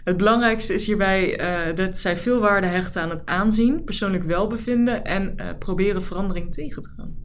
Het 0.04 0.16
belangrijkste 0.16 0.74
is 0.74 0.86
hierbij 0.86 1.38
eh, 1.38 1.76
dat 1.76 1.98
zij 1.98 2.16
veel 2.16 2.40
waarde 2.40 2.66
hechten 2.66 3.02
aan 3.02 3.10
het 3.10 3.26
aanzien, 3.26 3.84
persoonlijk 3.84 4.24
welbevinden 4.24 5.04
en 5.04 5.36
eh, 5.36 5.48
proberen 5.58 6.02
verandering 6.02 6.52
tegen 6.54 6.82
te 6.82 6.90
gaan. 6.96 7.23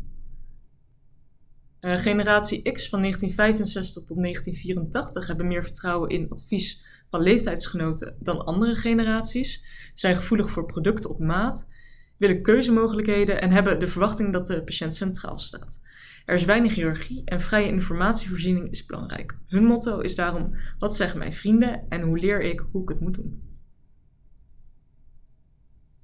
Eh, 1.79 1.97
generatie 1.97 2.71
X 2.71 2.89
van 2.89 2.99
1965 2.99 4.03
tot 4.03 4.17
1984 4.17 5.27
hebben 5.27 5.47
meer 5.47 5.63
vertrouwen 5.63 6.09
in 6.09 6.29
advies 6.29 6.85
van 7.09 7.21
leeftijdsgenoten 7.21 8.15
dan 8.19 8.45
andere 8.45 8.75
generaties, 8.75 9.65
zijn 9.93 10.15
gevoelig 10.15 10.49
voor 10.49 10.65
producten 10.65 11.09
op 11.09 11.19
maat, 11.19 11.69
willen 12.17 12.41
keuzemogelijkheden 12.41 13.41
en 13.41 13.51
hebben 13.51 13.79
de 13.79 13.87
verwachting 13.87 14.33
dat 14.33 14.47
de 14.47 14.63
patiënt 14.63 14.95
centraal 14.95 15.39
staat. 15.39 15.81
Er 16.25 16.35
is 16.35 16.45
weinig 16.45 16.75
hiërarchie 16.75 17.21
en 17.25 17.41
vrije 17.41 17.67
informatievoorziening 17.67 18.69
is 18.69 18.85
belangrijk. 18.85 19.37
Hun 19.47 19.63
motto 19.63 19.99
is 19.99 20.15
daarom: 20.15 20.55
wat 20.79 20.95
zeggen 20.95 21.19
mijn 21.19 21.33
vrienden 21.33 21.85
en 21.89 22.01
hoe 22.01 22.19
leer 22.19 22.41
ik 22.41 22.65
hoe 22.71 22.81
ik 22.81 22.89
het 22.89 22.99
moet 22.99 23.13
doen? 23.13 23.48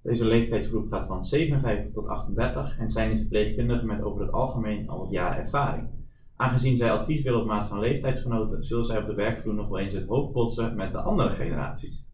Deze 0.05 0.25
leeftijdsgroep 0.25 0.91
gaat 0.91 1.07
van 1.07 1.25
57 1.25 1.91
tot 1.93 2.07
38 2.07 2.77
en 2.79 2.89
zijn 2.89 3.11
in 3.11 3.17
verpleegkundigen 3.17 3.85
met 3.87 4.01
over 4.01 4.21
het 4.21 4.31
algemeen 4.31 4.89
al 4.89 4.99
wat 4.99 5.09
jaren 5.11 5.43
ervaring. 5.43 5.87
Aangezien 6.35 6.77
zij 6.77 6.91
advies 6.91 7.21
willen 7.21 7.39
op 7.41 7.45
maat 7.47 7.67
van 7.67 7.79
leeftijdsgenoten, 7.79 8.63
zullen 8.63 8.85
zij 8.85 8.97
op 8.97 9.05
de 9.05 9.13
werkvloer 9.13 9.53
nog 9.53 9.67
wel 9.69 9.79
eens 9.79 9.93
het 9.93 10.07
hoofd 10.07 10.33
botsen 10.33 10.75
met 10.75 10.91
de 10.91 10.97
andere 11.01 11.31
generaties. 11.31 12.05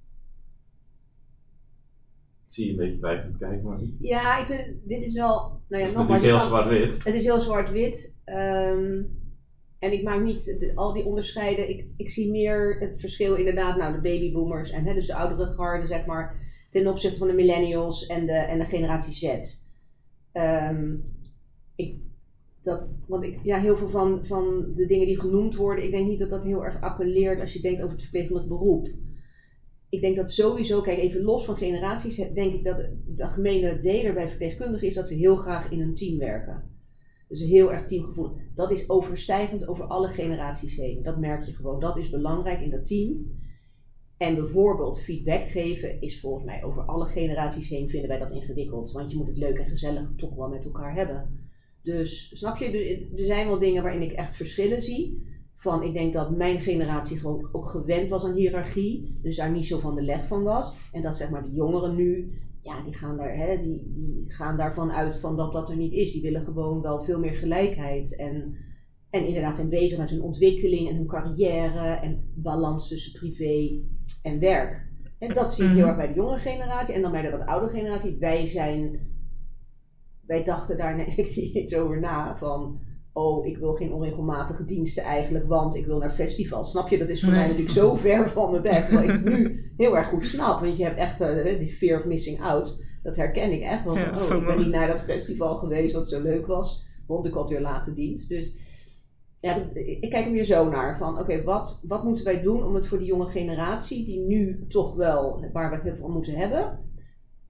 Ik 2.47 2.53
zie 2.57 2.65
je 2.65 2.71
een 2.71 2.77
beetje 2.77 2.97
twijfelend 2.97 3.37
kijken, 3.37 3.63
maar 3.67 3.77
het 3.77 3.95
Ja, 3.99 4.37
ik 4.39 4.45
vind, 4.45 4.77
dit 4.83 5.01
is 5.01 5.13
wel, 5.13 5.61
nou 5.67 5.81
ja, 5.81 5.87
is 5.89 5.93
natuurlijk 5.95 6.21
je 6.21 6.27
heel 6.27 6.39
zwart-wit. 6.39 7.03
Het 7.03 7.15
is 7.15 7.23
heel 7.23 7.39
zwart-wit. 7.39 8.19
ehm, 8.23 9.01
en 9.79 9.91
ik 9.91 10.03
maak 10.03 10.21
niet 10.23 10.45
de- 10.59 10.71
al 10.75 10.93
die 10.93 11.05
onderscheiden. 11.05 11.69
Ik, 11.69 11.85
ik 11.95 12.09
zie 12.09 12.31
meer 12.31 12.77
het 12.79 12.99
verschil 12.99 13.35
inderdaad, 13.35 13.77
nou 13.77 13.93
de 13.93 14.01
babyboomers 14.01 14.71
en 14.71 14.85
hè, 14.85 14.93
dus 14.93 15.07
de 15.07 15.15
oudere 15.15 15.51
garde, 15.51 15.87
zeg 15.87 16.05
maar, 16.05 16.35
ten 16.71 16.87
opzichte 16.87 17.17
van 17.17 17.27
de 17.27 17.33
millennials 17.33 18.05
en 18.05 18.25
de, 18.25 18.31
en 18.31 18.59
de 18.59 18.65
generatie 18.65 19.13
Z. 19.13 19.55
Ehm, 20.31 20.95
ik, 21.75 21.95
dat, 22.63 22.81
want 23.07 23.23
ik, 23.23 23.39
ja, 23.43 23.59
heel 23.59 23.77
veel 23.77 23.89
van, 23.89 24.25
van 24.25 24.73
de 24.75 24.85
dingen 24.85 25.07
die 25.07 25.19
genoemd 25.19 25.55
worden, 25.55 25.83
ik 25.83 25.91
denk 25.91 26.07
niet 26.07 26.19
dat 26.19 26.29
dat 26.29 26.43
heel 26.43 26.65
erg 26.65 26.81
appelleert 26.81 27.39
als 27.39 27.53
je 27.53 27.61
denkt 27.61 27.81
over 27.81 27.93
het 27.93 28.01
verpleegkundig 28.01 28.47
beroep. 28.47 28.89
Ik 29.89 30.01
denk 30.01 30.15
dat 30.15 30.31
sowieso, 30.31 30.81
kijk 30.81 30.97
even 30.97 31.21
los 31.21 31.45
van 31.45 31.55
generaties, 31.55 32.15
denk 32.15 32.53
ik 32.53 32.63
dat 32.63 32.77
de 33.05 33.27
gemene 33.27 33.79
deler 33.79 34.13
bij 34.13 34.27
verpleegkundigen 34.27 34.87
is 34.87 34.93
dat 34.93 35.07
ze 35.07 35.15
heel 35.15 35.35
graag 35.35 35.71
in 35.71 35.81
een 35.81 35.95
team 35.95 36.17
werken. 36.17 36.69
Dus 37.27 37.41
heel 37.41 37.71
erg 37.71 37.85
teamgevoelig. 37.85 38.33
Dat 38.55 38.71
is 38.71 38.89
overstijgend 38.89 39.67
over 39.67 39.85
alle 39.85 40.07
generaties 40.07 40.75
heen. 40.75 41.03
Dat 41.03 41.19
merk 41.19 41.43
je 41.43 41.53
gewoon. 41.53 41.79
Dat 41.79 41.97
is 41.97 42.09
belangrijk 42.09 42.61
in 42.61 42.69
dat 42.69 42.85
team. 42.85 43.39
En 44.21 44.35
bijvoorbeeld 44.35 45.01
feedback 45.01 45.47
geven 45.49 46.01
is 46.01 46.19
volgens 46.19 46.45
mij 46.45 46.63
over 46.63 46.81
alle 46.83 47.05
generaties 47.07 47.69
heen 47.69 47.89
vinden 47.89 48.09
wij 48.09 48.19
dat 48.19 48.31
ingewikkeld. 48.31 48.91
Want 48.91 49.11
je 49.11 49.17
moet 49.17 49.27
het 49.27 49.37
leuk 49.37 49.57
en 49.57 49.69
gezellig 49.69 50.11
toch 50.17 50.35
wel 50.35 50.49
met 50.49 50.65
elkaar 50.65 50.95
hebben. 50.95 51.39
Dus 51.83 52.37
snap 52.37 52.57
je, 52.57 52.65
er- 52.65 53.25
zijn 53.25 53.47
wel 53.47 53.59
dingen 53.59 53.83
waarin 53.83 54.01
ik 54.01 54.11
echt 54.11 54.35
verschillen 54.35 54.81
zie. 54.81 55.29
Van 55.55 55.83
ik 55.83 55.93
denk 55.93 56.13
dat 56.13 56.37
mijn 56.37 56.59
generatie 56.59 57.19
gewoon 57.19 57.49
ook 57.51 57.65
gewend 57.65 58.09
was 58.09 58.25
aan 58.25 58.35
hiërarchie. 58.35 59.19
Dus 59.21 59.35
daar 59.35 59.51
niet 59.51 59.65
zo 59.65 59.79
van 59.79 59.95
de 59.95 60.03
leg 60.03 60.27
van 60.27 60.43
was. 60.43 60.77
En 60.91 61.01
dat 61.01 61.15
zeg 61.15 61.29
maar 61.29 61.43
de 61.43 61.53
jongeren 61.55 61.95
nu 61.95 62.31
ja, 62.61 62.83
die 62.83 62.93
gaan, 62.93 63.17
daar, 63.17 63.37
hè, 63.37 63.61
die, 63.61 63.91
die 63.95 64.25
gaan 64.27 64.57
daarvan 64.57 64.91
uit 64.91 65.15
van 65.15 65.37
dat 65.37 65.51
dat 65.51 65.69
er 65.69 65.77
niet 65.77 65.93
is. 65.93 66.11
Die 66.11 66.21
willen 66.21 66.43
gewoon 66.43 66.81
wel 66.81 67.03
veel 67.03 67.19
meer 67.19 67.33
gelijkheid. 67.35 68.15
En, 68.15 68.55
en 69.11 69.25
inderdaad 69.25 69.55
zijn 69.55 69.69
bezig 69.69 69.97
met 69.97 70.09
hun 70.09 70.21
ontwikkeling 70.21 70.89
en 70.89 70.95
hun 70.95 71.07
carrière 71.07 71.99
en 72.01 72.31
balans 72.35 72.87
tussen 72.87 73.19
privé 73.19 73.81
en 74.23 74.39
werk. 74.39 74.89
En 75.19 75.33
dat 75.33 75.53
zie 75.53 75.63
ik 75.65 75.69
heel 75.71 75.79
Mhm. 75.79 75.87
erg 75.87 75.97
bij 75.97 76.07
de 76.07 76.13
jonge 76.13 76.37
generatie. 76.37 76.93
En 76.93 77.01
dan 77.01 77.11
bij 77.11 77.21
de 77.21 77.29
wat 77.29 77.45
oudere 77.45 77.71
generatie. 77.77 78.17
Wij 78.19 78.47
zijn, 78.47 78.99
wij 80.25 80.43
dachten 80.43 80.77
daar 80.77 80.95
net 80.97 81.17
niet 81.17 81.55
eens 81.55 81.75
over 81.75 81.99
na 81.99 82.37
van... 82.37 82.79
Oh, 83.13 83.45
ik 83.45 83.57
wil 83.57 83.73
geen 83.75 83.93
onregelmatige 83.93 84.65
diensten 84.65 85.03
eigenlijk, 85.03 85.47
want 85.47 85.75
ik 85.75 85.85
wil 85.85 85.97
naar 85.97 86.11
festivals. 86.11 86.71
Snap 86.71 86.89
je? 86.89 86.97
Dat 86.97 87.09
is 87.09 87.19
voor 87.19 87.29
Nee. 87.29 87.37
mij 87.39 87.47
natuurlijk 87.47 87.75
zo 87.75 87.95
ver 88.07 88.29
van 88.29 88.51
mijn 88.51 88.63
bed. 88.63 88.85
Terwijl 88.85 89.09
ik 89.09 89.23
nu 89.23 89.71
heel 89.77 89.97
erg 89.97 90.07
goed 90.07 90.25
snap. 90.25 90.59
Want 90.61 90.77
je 90.77 90.83
hebt 90.83 90.97
echt 90.97 91.21
eh, 91.21 91.59
die 91.59 91.69
fear 91.69 91.99
of 91.99 92.05
missing 92.05 92.41
out. 92.41 92.83
Dat 93.03 93.15
herken 93.15 93.51
ik 93.51 93.61
echt. 93.61 93.83
Ja, 93.83 94.13
Van, 94.13 94.21
oh, 94.31 94.37
ik 94.37 94.45
ben 94.45 94.57
niet 94.57 94.67
naar 94.67 94.87
dat 94.87 95.01
festival 95.01 95.55
geweest 95.55 95.93
wat 95.93 96.09
zo 96.09 96.21
leuk 96.21 96.45
was. 96.45 96.85
Want 97.07 97.25
ik 97.25 97.33
had 97.33 97.49
weer 97.49 97.61
late 97.61 97.93
dienst. 97.93 98.29
Dus 98.29 98.55
ja, 99.41 99.69
ik 99.73 100.09
kijk 100.09 100.25
er 100.25 100.31
weer 100.31 100.43
zo 100.43 100.69
naar. 100.69 100.97
Van 100.97 101.19
oké, 101.19 101.43
wat, 101.43 101.83
wat 101.87 102.03
moeten 102.03 102.25
wij 102.25 102.41
doen 102.41 102.63
om 102.63 102.75
het 102.75 102.87
voor 102.87 102.97
die 102.97 103.07
jonge 103.07 103.29
generatie, 103.29 104.05
die 104.05 104.19
nu 104.19 104.65
toch 104.67 104.95
wel, 104.95 105.45
waar 105.53 105.69
we 105.69 105.75
het 105.75 105.83
heel 105.83 105.93
veel 105.95 106.05
van 106.05 106.13
moeten 106.13 106.35
hebben, 106.35 106.79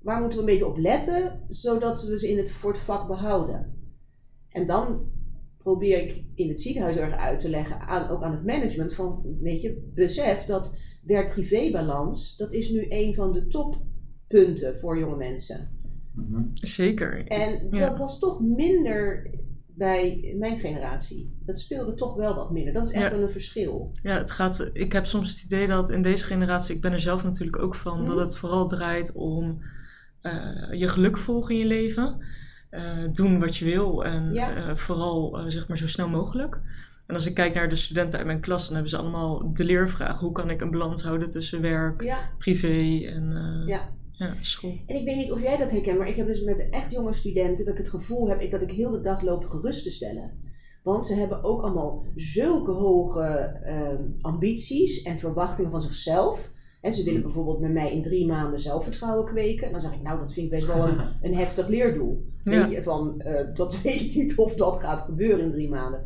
waar 0.02 0.20
moeten 0.22 0.40
we 0.40 0.46
een 0.46 0.52
beetje 0.52 0.68
op 0.68 0.78
letten, 0.78 1.46
zodat 1.50 2.04
we 2.04 2.20
ze 2.20 2.30
in 2.30 2.38
het, 2.38 2.52
voor 2.52 2.72
het 2.72 2.82
vak 2.82 3.08
behouden? 3.08 3.76
En 4.50 4.68
dan 4.68 5.10
probeer 5.58 6.02
ik 6.02 6.24
in 6.36 6.50
het 6.50 6.62
ziekenhuis 6.62 6.96
erg 6.96 7.16
uit 7.16 7.40
te 7.40 7.50
leggen, 7.50 7.80
aan, 7.80 8.10
ook 8.10 8.24
aan 8.24 8.32
het 8.32 8.46
management, 8.46 8.94
van 8.94 9.38
weet 9.42 9.62
je, 9.62 9.92
besef 9.94 10.44
dat 10.44 10.78
werk-privé-balans, 11.04 12.38
dat 12.38 12.54
is 12.54 12.70
nu 12.70 12.86
een 12.90 13.16
van 13.16 13.34
de 13.34 13.48
toppunten 13.48 14.80
voor 14.80 15.00
jonge 15.00 15.18
mensen. 15.18 15.80
Mhm. 16.16 16.42
Zeker. 16.54 17.28
En 17.28 17.68
Ja. 17.72 17.90
dat 17.90 17.98
was 17.98 18.20
toch 18.20 18.42
minder 18.42 19.30
bij 19.76 20.34
mijn 20.40 20.60
generatie. 20.60 21.36
Dat 21.46 21.60
speelde 21.60 21.94
toch 21.94 22.16
wel 22.16 22.36
wat 22.36 22.52
minder. 22.52 22.74
Dat 22.74 22.86
is 22.86 22.92
echt 22.92 23.04
Ja. 23.04 23.12
wel 23.12 23.22
een 23.22 23.30
verschil. 23.32 23.92
Ja, 24.04 24.18
het 24.18 24.32
gaat, 24.32 24.70
ik 24.74 24.92
heb 24.92 25.06
soms 25.06 25.30
het 25.30 25.44
idee 25.44 25.68
dat 25.68 25.90
in 25.90 26.02
deze 26.02 26.24
generatie, 26.24 26.76
ik 26.76 26.82
ben 26.82 26.92
er 26.92 27.00
zelf 27.00 27.24
natuurlijk 27.24 27.62
ook 27.64 27.76
van, 27.76 27.98
Mhm. 28.02 28.06
dat 28.08 28.20
het 28.20 28.38
vooral 28.38 28.68
draait 28.68 29.14
om 29.16 29.62
eh, 30.22 30.34
je 30.72 30.88
geluk 30.88 31.18
volgen 31.18 31.54
in 31.54 31.60
je 31.60 31.66
leven. 31.66 32.18
Eh, 32.70 32.98
doen 33.14 33.40
wat 33.40 33.58
je 33.58 33.66
wil 33.66 34.06
en 34.06 34.34
Ja. 34.34 34.56
eh, 34.56 34.76
vooral 34.76 35.44
zeg 35.48 35.68
maar 35.68 35.78
zo 35.78 35.88
snel 35.88 36.10
mogelijk. 36.10 36.60
En 37.08 37.16
als 37.16 37.26
ik 37.26 37.34
kijk 37.34 37.54
naar 37.54 37.70
de 37.70 37.76
studenten 37.76 38.18
uit 38.18 38.28
mijn 38.28 38.40
klas, 38.40 38.64
dan 38.64 38.74
hebben 38.74 38.92
ze 38.92 38.98
allemaal 38.98 39.54
de 39.54 39.64
leervraag: 39.64 40.20
hoe 40.20 40.32
kan 40.32 40.50
ik 40.50 40.62
een 40.62 40.72
balans 40.72 41.04
houden 41.04 41.30
tussen 41.30 41.62
werk, 41.62 42.02
Ja, 42.04 42.18
privé 42.38 43.06
en 43.08 43.34
ja. 43.68 43.90
Ja, 44.28 44.36
school? 44.42 44.74
En 44.86 44.96
ik 44.96 45.06
weet 45.06 45.16
niet 45.16 45.32
of 45.32 45.42
jij 45.42 45.58
dat 45.58 45.72
herkent, 45.72 45.98
maar 45.98 46.08
ik 46.08 46.16
heb 46.16 46.28
dus 46.28 46.44
met 46.44 46.68
echt 46.70 46.92
jonge 46.92 47.14
studenten 47.14 47.66
dat 47.66 47.74
ik 47.74 47.80
het 47.80 47.90
gevoel 47.90 48.30
heb 48.30 48.52
dat 48.52 48.62
ik 48.62 48.72
heel 48.72 48.92
de 48.92 49.02
dag 49.02 49.22
loop 49.22 49.46
gerust 49.46 49.84
te 49.84 49.92
stellen. 49.92 50.32
Want 50.84 51.08
ze 51.08 51.14
hebben 51.14 51.44
ook 51.44 51.62
allemaal 51.62 52.06
zulke 52.16 52.72
hoge 52.72 53.22
ehm, 53.64 54.04
ambities 54.22 55.02
en 55.02 55.20
verwachtingen 55.20 55.72
van 55.72 55.82
zichzelf. 55.82 56.52
En 56.82 56.94
ze 56.94 57.04
willen 57.04 57.22
bijvoorbeeld 57.22 57.60
met 57.60 57.72
mij 57.72 57.92
in 57.92 58.02
drie 58.02 58.28
maanden 58.28 58.60
zelfvertrouwen 58.60 59.26
kweken. 59.26 59.66
En 59.66 59.72
dan 59.72 59.82
zeg 59.82 59.94
ik, 59.94 60.02
nou, 60.02 60.20
dat 60.20 60.34
vind 60.34 60.46
ik 60.46 60.52
best 60.52 60.68
wel 60.68 60.88
een, 60.88 61.00
een 61.22 61.36
heftig 61.36 61.68
leerdoel. 61.68 62.26
Ja. 62.44 62.52
Weet 62.52 62.72
je, 62.72 62.84
van, 62.84 63.22
eh, 63.22 63.48
dat 63.54 63.78
weet 63.82 64.02
ik 64.02 64.16
niet 64.16 64.38
of 64.38 64.54
dat 64.54 64.80
gaat 64.80 65.02
gebeuren 65.02 65.46
in 65.46 65.52
drie 65.52 65.70
maanden. 65.70 66.04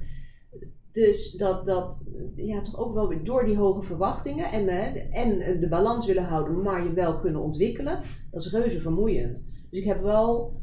Dus 0.95 1.31
dat, 1.31 1.65
dat 1.65 2.01
ja, 2.35 2.61
toch 2.61 2.77
ook 2.77 2.93
wel 2.93 3.07
weer 3.07 3.23
door 3.23 3.45
die 3.45 3.57
hoge 3.57 3.83
verwachtingen 3.83 4.51
en, 4.51 4.67
eh, 4.67 5.23
en 5.23 5.39
eh, 5.39 5.59
de 5.59 5.67
balans 5.67 6.05
willen 6.05 6.23
houden, 6.23 6.61
maar 6.61 6.83
je 6.83 6.93
wel 6.93 7.19
kunnen 7.19 7.41
ontwikkelen, 7.41 8.01
dat 8.31 8.41
is 8.41 8.51
reuze 8.51 8.79
vermoeiend. 8.79 9.45
Dus 9.69 9.79
ik 9.79 9.85
heb 9.85 10.01
wel 10.01 10.53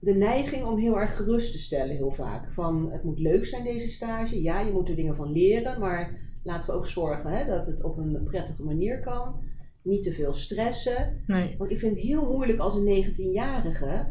de 0.00 0.14
neiging 0.14 0.64
om 0.64 0.78
heel 0.78 1.00
erg 1.00 1.16
gerust 1.16 1.52
te 1.52 1.58
stellen, 1.58 1.96
heel 1.96 2.10
vaak. 2.10 2.52
Van 2.52 2.92
het 2.92 3.02
moet 3.04 3.18
leuk 3.18 3.46
zijn, 3.46 3.64
deze 3.64 3.88
stage. 3.88 4.42
Ja, 4.42 4.60
je 4.60 4.72
moet 4.72 4.88
er 4.88 4.96
dingen 4.96 5.16
van 5.16 5.32
leren, 5.32 5.80
maar 5.80 6.18
laten 6.42 6.70
we 6.70 6.76
ook 6.76 6.86
zorgen 6.86 7.30
hè, 7.30 7.46
dat 7.46 7.66
het 7.66 7.82
op 7.82 7.98
een 7.98 8.24
prettige 8.24 8.64
manier 8.64 9.00
kan. 9.00 9.40
Niet 9.82 10.02
te 10.02 10.12
veel 10.12 10.32
stressen. 10.32 11.22
Nee. 11.26 11.54
Want 11.58 11.70
ik 11.70 11.78
vind 11.78 11.96
het 11.96 12.04
heel 12.04 12.32
moeilijk 12.32 12.58
als 12.58 12.74
een 12.74 13.04
19-jarige 13.04 14.06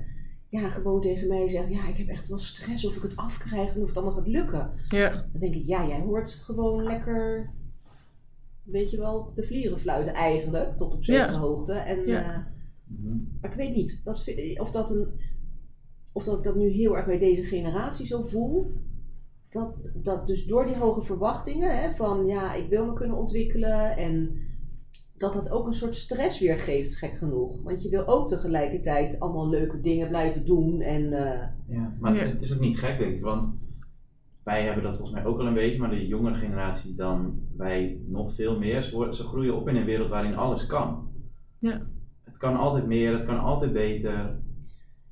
ja, 0.52 0.70
gewoon 0.70 1.02
tegen 1.02 1.28
mij 1.28 1.48
zegt: 1.48 1.70
Ja, 1.70 1.88
ik 1.88 1.98
heb 1.98 2.08
echt 2.08 2.28
wel 2.28 2.38
stress 2.38 2.86
of 2.86 2.96
ik 2.96 3.02
het 3.02 3.16
afkrijg 3.16 3.76
en 3.76 3.82
of 3.82 3.88
het 3.88 3.98
allemaal 3.98 4.16
gaat 4.16 4.28
lukken. 4.28 4.72
Ja, 4.90 5.10
Dan 5.10 5.40
denk 5.40 5.56
ik: 5.56 5.66
Ja, 5.66 5.88
jij 5.88 6.00
hoort 6.02 6.30
gewoon 6.30 6.84
lekker, 6.84 7.50
weet 8.64 8.92
je 8.92 8.98
wel, 8.98 9.32
te 9.34 9.44
vlieren 9.44 9.80
fluiten 9.80 10.14
eigenlijk, 10.14 10.78
tot 10.78 10.94
op 10.94 11.04
zekere 11.04 11.32
Ja. 11.32 11.38
hoogte. 11.40 11.74
En 11.74 12.08
Ja. 12.08 12.22
eh. 12.22 12.40
Maar 13.42 13.52
ik 13.52 13.58
weet 13.58 13.76
niet 13.76 14.02
of, 14.60 14.72
dat 14.72 14.90
een, 14.90 15.08
of 16.14 16.24
dat 16.24 16.38
ik 16.38 16.44
dat 16.44 16.56
nu 16.56 16.70
heel 16.70 16.98
erg 16.98 17.06
bij 17.06 17.20
deze 17.20 17.44
generatie 17.44 18.06
zo 18.06 18.22
voel. 18.22 18.72
Dat, 19.50 19.74
dat 19.94 20.28
dus 20.28 20.46
door 20.46 20.66
die 20.66 20.76
hoge 20.78 21.04
verwachtingen 21.04 21.82
hè, 21.82 21.94
van 21.94 22.28
ja, 22.28 22.54
ik 22.54 22.70
wil 22.70 22.86
me 22.86 22.94
kunnen 22.94 23.18
ontwikkelen 23.18 23.98
en 23.98 24.38
dat 25.22 25.34
dat 25.34 25.50
ook 25.50 25.68
een 25.68 25.74
soort 25.74 25.96
stress 25.96 26.40
weer 26.40 26.56
geeft, 26.56 26.96
gek 26.96 27.14
genoeg. 27.14 27.64
Want 27.64 27.84
je 27.84 27.90
wil 27.90 28.08
ook 28.08 28.28
tegelijkertijd 28.28 29.20
allemaal 29.20 29.50
leuke 29.50 29.82
dingen 29.82 30.08
blijven 30.08 30.46
doen 30.46 30.82
en 30.82 31.14
eh, 31.14 31.48
Ja, 31.68 31.94
maar 32.00 32.16
Ja. 32.16 32.24
het 32.24 32.42
is 32.42 32.54
ook 32.54 32.60
niet 32.60 32.80
gek, 32.80 33.00
denk 33.00 33.14
ik, 33.16 33.22
want 33.22 33.54
wij 34.44 34.64
hebben 34.64 34.84
dat 34.84 34.96
volgens 34.96 35.18
mij 35.18 35.26
ook 35.26 35.40
al 35.40 35.46
een 35.48 35.54
beetje, 35.54 35.80
maar 35.80 35.90
de 35.90 36.08
jongere 36.08 36.36
generatie 36.36 36.96
dan 36.96 37.40
wij 37.58 38.02
nog 38.08 38.34
veel 38.34 38.60
meer. 38.60 38.84
Ze, 38.84 38.96
worden, 38.96 39.16
ze 39.16 39.24
groeien 39.24 39.56
op 39.56 39.68
in 39.68 39.76
een 39.76 39.86
wereld 39.86 40.10
waarin 40.10 40.36
alles 40.36 40.66
kan. 40.66 41.10
Ja. 41.60 41.82
Het 42.24 42.38
kan 42.38 42.58
altijd 42.58 42.86
meer, 42.86 43.14
het 43.18 43.26
kan 43.26 43.40
altijd 43.40 43.74
beter. 43.74 44.40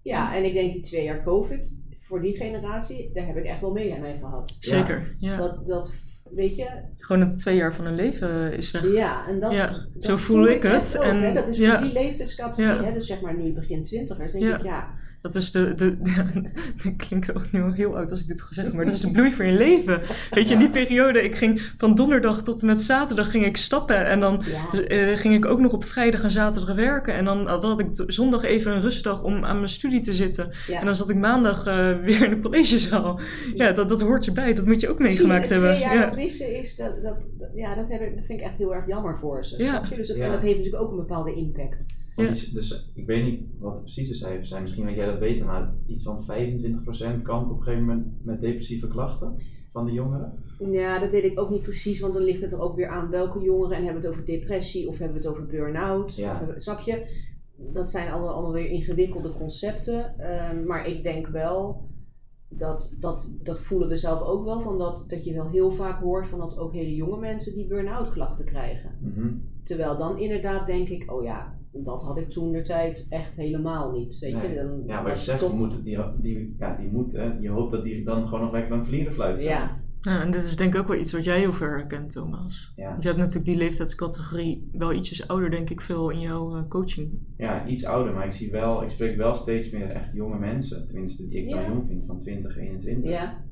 ja, 0.02 0.36
en 0.36 0.45
ik 0.45 0.54
denk 0.54 0.74
die 0.74 0.82
twee 0.82 1.04
jaar 1.04 1.24
COVID 1.24 1.82
voor 1.95 2.22
die 2.22 2.36
generatie, 2.36 3.12
daar 3.13 3.26
heb 3.26 3.36
ik 3.36 3.43
echt 3.45 3.62
wel 3.62 3.72
mee 3.72 4.00
mee 4.00 4.17
gehad. 4.17 4.58
Zeker, 4.60 5.15
ja. 5.19 5.38
Dat, 5.38 5.67
dat, 5.67 5.91
weet 6.36 6.56
je, 6.56 6.68
Gewoon 6.98 7.22
het 7.28 7.39
twee 7.39 7.56
jaar 7.56 7.74
van 7.74 7.86
hun 7.86 7.96
leven 7.96 8.54
is 8.54 8.72
weg. 8.72 8.94
Ja, 8.94 9.28
en 9.28 9.39
dat, 9.39 9.52
Ja, 9.52 9.68
dat 9.94 10.04
zo 10.04 10.18
voel 10.18 10.48
ik 10.48 10.63
het. 10.63 10.98
ook, 10.98 11.04
En- 11.04 11.22
hè. 11.22 11.34
Dat 11.34 11.48
is 11.48 11.58
ja. 11.58 11.78
voor 11.78 11.84
die 11.88 11.94
leeftijdscategorie, 11.94 12.86
hè, 12.86 12.94
dus 12.94 13.08
zeg 13.08 13.22
maar 13.22 13.36
nu 13.38 13.54
begin 13.54 13.84
twintigers, 13.84 14.32
denk 14.32 14.44
ik, 14.56 14.63
ja, 14.63 14.88
Dat 15.21 15.36
is 15.36 15.51
de, 15.51 15.75
de, 15.75 15.97
dat 16.84 16.95
klinkt 16.97 17.36
ook 17.36 17.51
nu 17.51 17.73
heel 17.73 17.97
oud 17.97 18.12
als 18.12 18.21
ik 18.21 18.27
dit 18.27 18.41
gezegd 18.41 18.67
heb, 18.67 18.75
maar 18.75 18.86
dat 18.86 18.93
is 18.93 19.01
de 19.01 19.12
bloei 19.12 19.32
van 19.32 19.45
je 19.45 19.58
leven. 19.58 20.01
Weet 20.29 20.47
je, 20.47 20.53
in 20.53 20.60
die 20.60 20.69
periode, 20.69 21.23
ik 21.23 21.36
ging 21.36 21.62
van 21.77 21.95
donderdag 21.95 22.43
tot 22.43 22.62
en 22.62 22.67
met 22.67 22.82
zaterdag 22.82 23.32
ging 23.32 23.45
ik 23.45 23.58
stappen 23.58 24.05
en 24.05 24.19
dan 24.19 24.43
ja, 24.45 24.79
eh, 24.82 25.17
ging 25.17 25.34
ik 25.36 25.45
ook 25.45 25.60
nog 25.60 25.71
op 25.71 25.86
vrijdag 25.86 26.23
en 26.23 26.32
zaterdag 26.32 26.75
werken. 26.75 27.13
En 27.13 27.25
dan 27.25 27.47
had 27.47 27.79
ik 27.79 27.88
zondag 27.93 28.43
even 28.43 28.71
een 28.71 28.82
rustdag 28.82 29.23
om 29.23 29.45
aan 29.45 29.55
mijn 29.55 29.69
studie 29.69 30.01
te 30.01 30.13
zitten. 30.13 30.53
ja. 30.67 30.79
En 30.79 30.86
dan 30.86 30.95
zat 30.95 31.10
ik 31.10 31.15
maandag 31.15 31.65
eh, 31.65 31.97
weer 31.97 32.23
in 32.23 32.29
de 32.29 32.39
collegezaal. 32.39 33.19
Ja, 33.53 33.71
dat, 33.71 33.89
dat 33.89 34.01
hoort 34.01 34.27
erbij, 34.27 34.53
dat 34.53 34.65
moet 34.65 34.82
je 34.82 34.89
ook 34.89 34.97
je, 34.97 35.03
meegemaakt 35.03 35.49
hebben. 35.49 35.69
twee 35.69 35.82
jaar 35.82 35.95
Ja. 35.95 36.05
dat 36.05 36.15
missen 36.15 36.58
is, 36.60 36.75
dat, 36.75 37.03
dat, 37.03 37.32
ja, 37.55 37.75
dat, 37.75 37.89
heb 37.89 38.01
ik, 38.01 38.15
dat 38.15 38.25
vind 38.25 38.39
ik 38.39 38.45
echt 38.45 38.58
heel 38.58 38.75
erg 38.75 38.88
jammer 38.88 39.17
voor 39.17 39.45
ze. 39.45 39.58
Ja. 39.58 39.65
Snap 39.65 39.86
je? 39.86 39.95
Dus 39.95 40.08
dat, 40.08 40.17
Ja. 40.17 40.23
En 40.23 40.32
dat 40.32 40.41
heeft 40.41 40.58
natuurlijk 40.58 40.84
ook 40.84 40.91
een 40.91 40.97
bepaalde 40.97 41.34
impact. 41.34 41.86
Want 42.25 42.39
Ja. 42.39 42.45
die- 42.45 42.53
dus 42.53 42.91
ik 42.93 43.05
weet 43.05 43.23
niet 43.23 43.41
wat 43.60 43.75
de 43.75 43.82
precieze 43.82 44.15
cijfers 44.15 44.49
zijn, 44.49 44.62
misschien 44.62 44.86
weet 44.86 44.95
jij 44.95 45.05
dat 45.05 45.19
beter, 45.19 45.45
maar 45.45 45.73
iets 45.88 46.03
van 46.03 46.23
25% 46.23 47.21
kampt 47.21 47.51
op 47.51 47.58
een 47.58 47.63
gegeven 47.63 47.86
moment 47.86 48.25
met 48.25 48.41
depressieve 48.41 48.88
klachten 48.88 49.36
van 49.71 49.86
de 49.86 49.91
jongeren. 49.91 50.34
Ja, 50.69 50.99
dat 50.99 51.12
weet 51.12 51.23
ik 51.23 51.39
ook 51.39 51.49
niet 51.49 51.62
precies, 51.62 51.99
want 51.99 52.13
dan 52.13 52.23
ligt 52.23 52.41
het 52.41 52.51
er 52.51 52.60
ook 52.62 52.75
weer 52.75 52.88
aan 52.89 53.10
welke 53.10 53.39
jongeren. 53.41 53.77
En 53.77 53.84
hebben 53.84 54.01
we 54.01 54.08
het 54.08 54.17
over 54.17 54.27
depressie 54.32 54.88
of 54.88 54.97
hebben 54.97 55.17
we 55.21 55.27
het 55.27 55.32
over 55.36 55.45
burn-out? 55.45 56.15
Ja. 56.15 56.32
Of 56.32 56.38
hebben 56.38 56.55
we- 56.55 56.62
snap 56.62 56.79
je? 56.79 57.27
Dat 57.73 57.91
zijn 57.91 58.12
allemaal, 58.12 58.34
allemaal 58.34 58.53
weer 58.53 58.69
ingewikkelde 58.69 59.32
concepten. 59.34 60.19
Ehm, 60.19 60.65
maar 60.65 60.88
ik 60.88 61.03
denk 61.03 61.27
wel, 61.27 61.88
dat, 62.49 62.97
dat, 62.99 63.36
dat 63.43 63.60
voelen 63.60 63.88
we 63.89 63.97
zelf 63.97 64.21
ook 64.21 64.45
wel, 64.45 64.62
van 64.62 64.77
dat, 64.77 65.05
dat 65.08 65.25
je 65.25 65.34
wel 65.34 65.49
heel 65.49 65.71
vaak 65.71 66.01
hoort 66.01 66.27
van 66.27 66.39
dat 66.39 66.58
ook 66.58 66.73
hele 66.73 66.95
jonge 66.95 67.17
mensen 67.19 67.53
die 67.55 67.67
burn-out 67.67 68.12
klachten 68.12 68.45
krijgen. 68.45 68.91
Mhm. 69.01 69.27
Terwijl 69.63 69.97
dan 69.97 70.17
inderdaad 70.19 70.67
denk 70.67 70.88
ik, 70.88 71.12
oh 71.13 71.23
ja, 71.23 71.59
dat 71.71 72.03
had 72.03 72.17
ik 72.17 72.29
toen 72.29 72.51
de 72.51 72.62
tijd 72.62 73.05
echt 73.10 73.36
helemaal 73.36 73.91
niet. 73.91 74.19
Weet 74.19 74.34
Nee. 74.34 74.49
je? 74.49 74.55
Dan 74.55 74.84
Ja, 74.86 75.03
wat 75.03 75.12
was 75.12 75.25
je 75.25 75.32
het 75.32 75.39
zegt, 75.39 75.51
toch- 75.51 75.60
moet, 75.60 75.84
die, 75.84 75.97
die, 76.21 76.55
ja, 76.60 76.75
die 76.75 76.91
moet, 76.91 77.12
hè, 77.12 77.34
je 77.39 77.49
hoopt 77.49 77.71
dat 77.71 77.84
die 77.84 78.03
dan 78.05 78.27
gewoon 78.27 78.43
nog 78.43 78.53
lekker 78.53 78.71
aan 78.73 78.79
het 78.79 78.88
vlierenfluit 78.88 79.41
zijn. 79.41 79.51
Ja, 79.60 79.88
Ja, 80.01 80.21
en 80.21 80.32
dit 80.32 80.43
is 80.43 80.55
denk 80.55 80.73
ik 80.73 80.79
ook 80.82 80.88
wel 80.88 80.99
iets 80.99 81.12
wat 81.12 81.23
jij 81.23 81.39
heel 81.39 81.53
veel 81.53 81.67
herkent, 81.67 82.12
Thomas. 82.12 82.73
Ja. 82.75 82.89
Want 82.89 83.01
je 83.03 83.08
hebt 83.08 83.19
natuurlijk 83.19 83.45
die 83.47 83.58
leeftijdscategorie 83.58 84.69
wel 84.71 84.93
ietsjes 84.93 85.27
ouder, 85.27 85.49
denk 85.49 85.69
ik, 85.69 85.82
veel 85.82 86.10
in 86.10 86.19
jouw 86.19 86.55
eh, 86.58 86.67
coaching. 86.67 87.12
ja, 87.38 87.67
iets 87.67 87.86
ouder, 87.86 88.13
maar 88.13 88.25
ik 88.25 88.32
zie 88.32 88.51
wel, 88.51 88.84
ik 88.84 88.89
spreek 88.89 89.17
wel 89.17 89.36
steeds 89.36 89.69
meer 89.71 89.89
echt 89.89 90.13
jonge 90.13 90.39
mensen, 90.39 90.88
tenminste 90.88 91.27
die 91.27 91.43
ik 91.43 91.49
dan 91.49 91.63
jong 91.63 91.88
vind, 91.88 92.05
van 92.05 92.19
20, 92.19 92.58
21. 92.58 93.12
ja. 93.12 93.43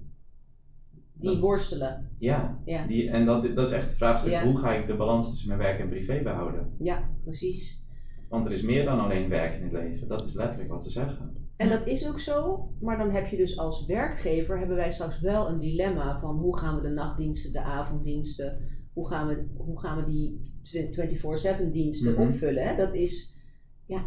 Die 1.14 1.30
Dat- 1.32 1.40
worstelen. 1.40 2.10
Ja, 2.20 2.60
Ja, 2.66 2.88
die, 2.88 3.10
en 3.10 3.26
dat, 3.26 3.56
dat 3.56 3.68
is 3.68 3.74
echt 3.74 3.86
het 3.86 3.98
vraagstuk, 3.98 4.32
Ja. 4.32 4.44
hoe 4.44 4.58
ga 4.58 4.74
ik 4.74 4.88
de 4.88 4.96
balans 4.96 5.30
tussen 5.30 5.48
mijn 5.48 5.60
werk 5.60 5.80
en 5.80 5.90
privé 5.90 6.20
behouden? 6.24 6.74
ja, 6.80 7.10
precies. 7.24 7.86
Want 8.30 8.46
er 8.46 8.52
is 8.52 8.62
meer 8.62 8.86
dan 8.86 9.00
alleen 9.00 9.30
werk 9.30 9.56
in 9.56 9.64
het 9.64 9.72
leven, 9.72 10.08
dat 10.08 10.26
is 10.26 10.34
letterlijk 10.34 10.70
wat 10.70 10.84
ze 10.84 10.90
zeggen. 10.92 11.36
En 11.58 11.70
dat 11.70 11.88
is 11.88 12.08
ook 12.10 12.20
zo, 12.20 12.68
maar 12.80 12.98
dan 12.98 13.10
heb 13.10 13.28
je 13.28 13.38
dus 13.38 13.58
als 13.58 13.86
werkgever, 13.86 14.58
hebben 14.58 14.76
wij 14.76 14.92
straks 14.92 15.20
wel 15.20 15.50
een 15.50 15.60
dilemma 15.60 16.20
van 16.20 16.36
hoe 16.38 16.58
gaan 16.58 16.76
we 16.76 16.82
de 16.82 16.90
nachtdiensten, 16.94 17.54
de 17.54 17.62
avonddiensten, 17.62 18.58
hoe 18.94 19.08
gaan 19.08 19.28
we, 19.28 19.46
hoe 19.58 19.80
gaan 19.80 19.98
we 19.98 20.12
die 20.12 20.40
tw- 20.62 20.94
24-7 20.94 21.72
diensten 21.72 22.14
Mhm. 22.14 22.22
opvullen. 22.22 22.64
Hè? 22.64 22.76
Dat 22.76 22.94
is, 22.94 23.36
ja, 23.86 24.06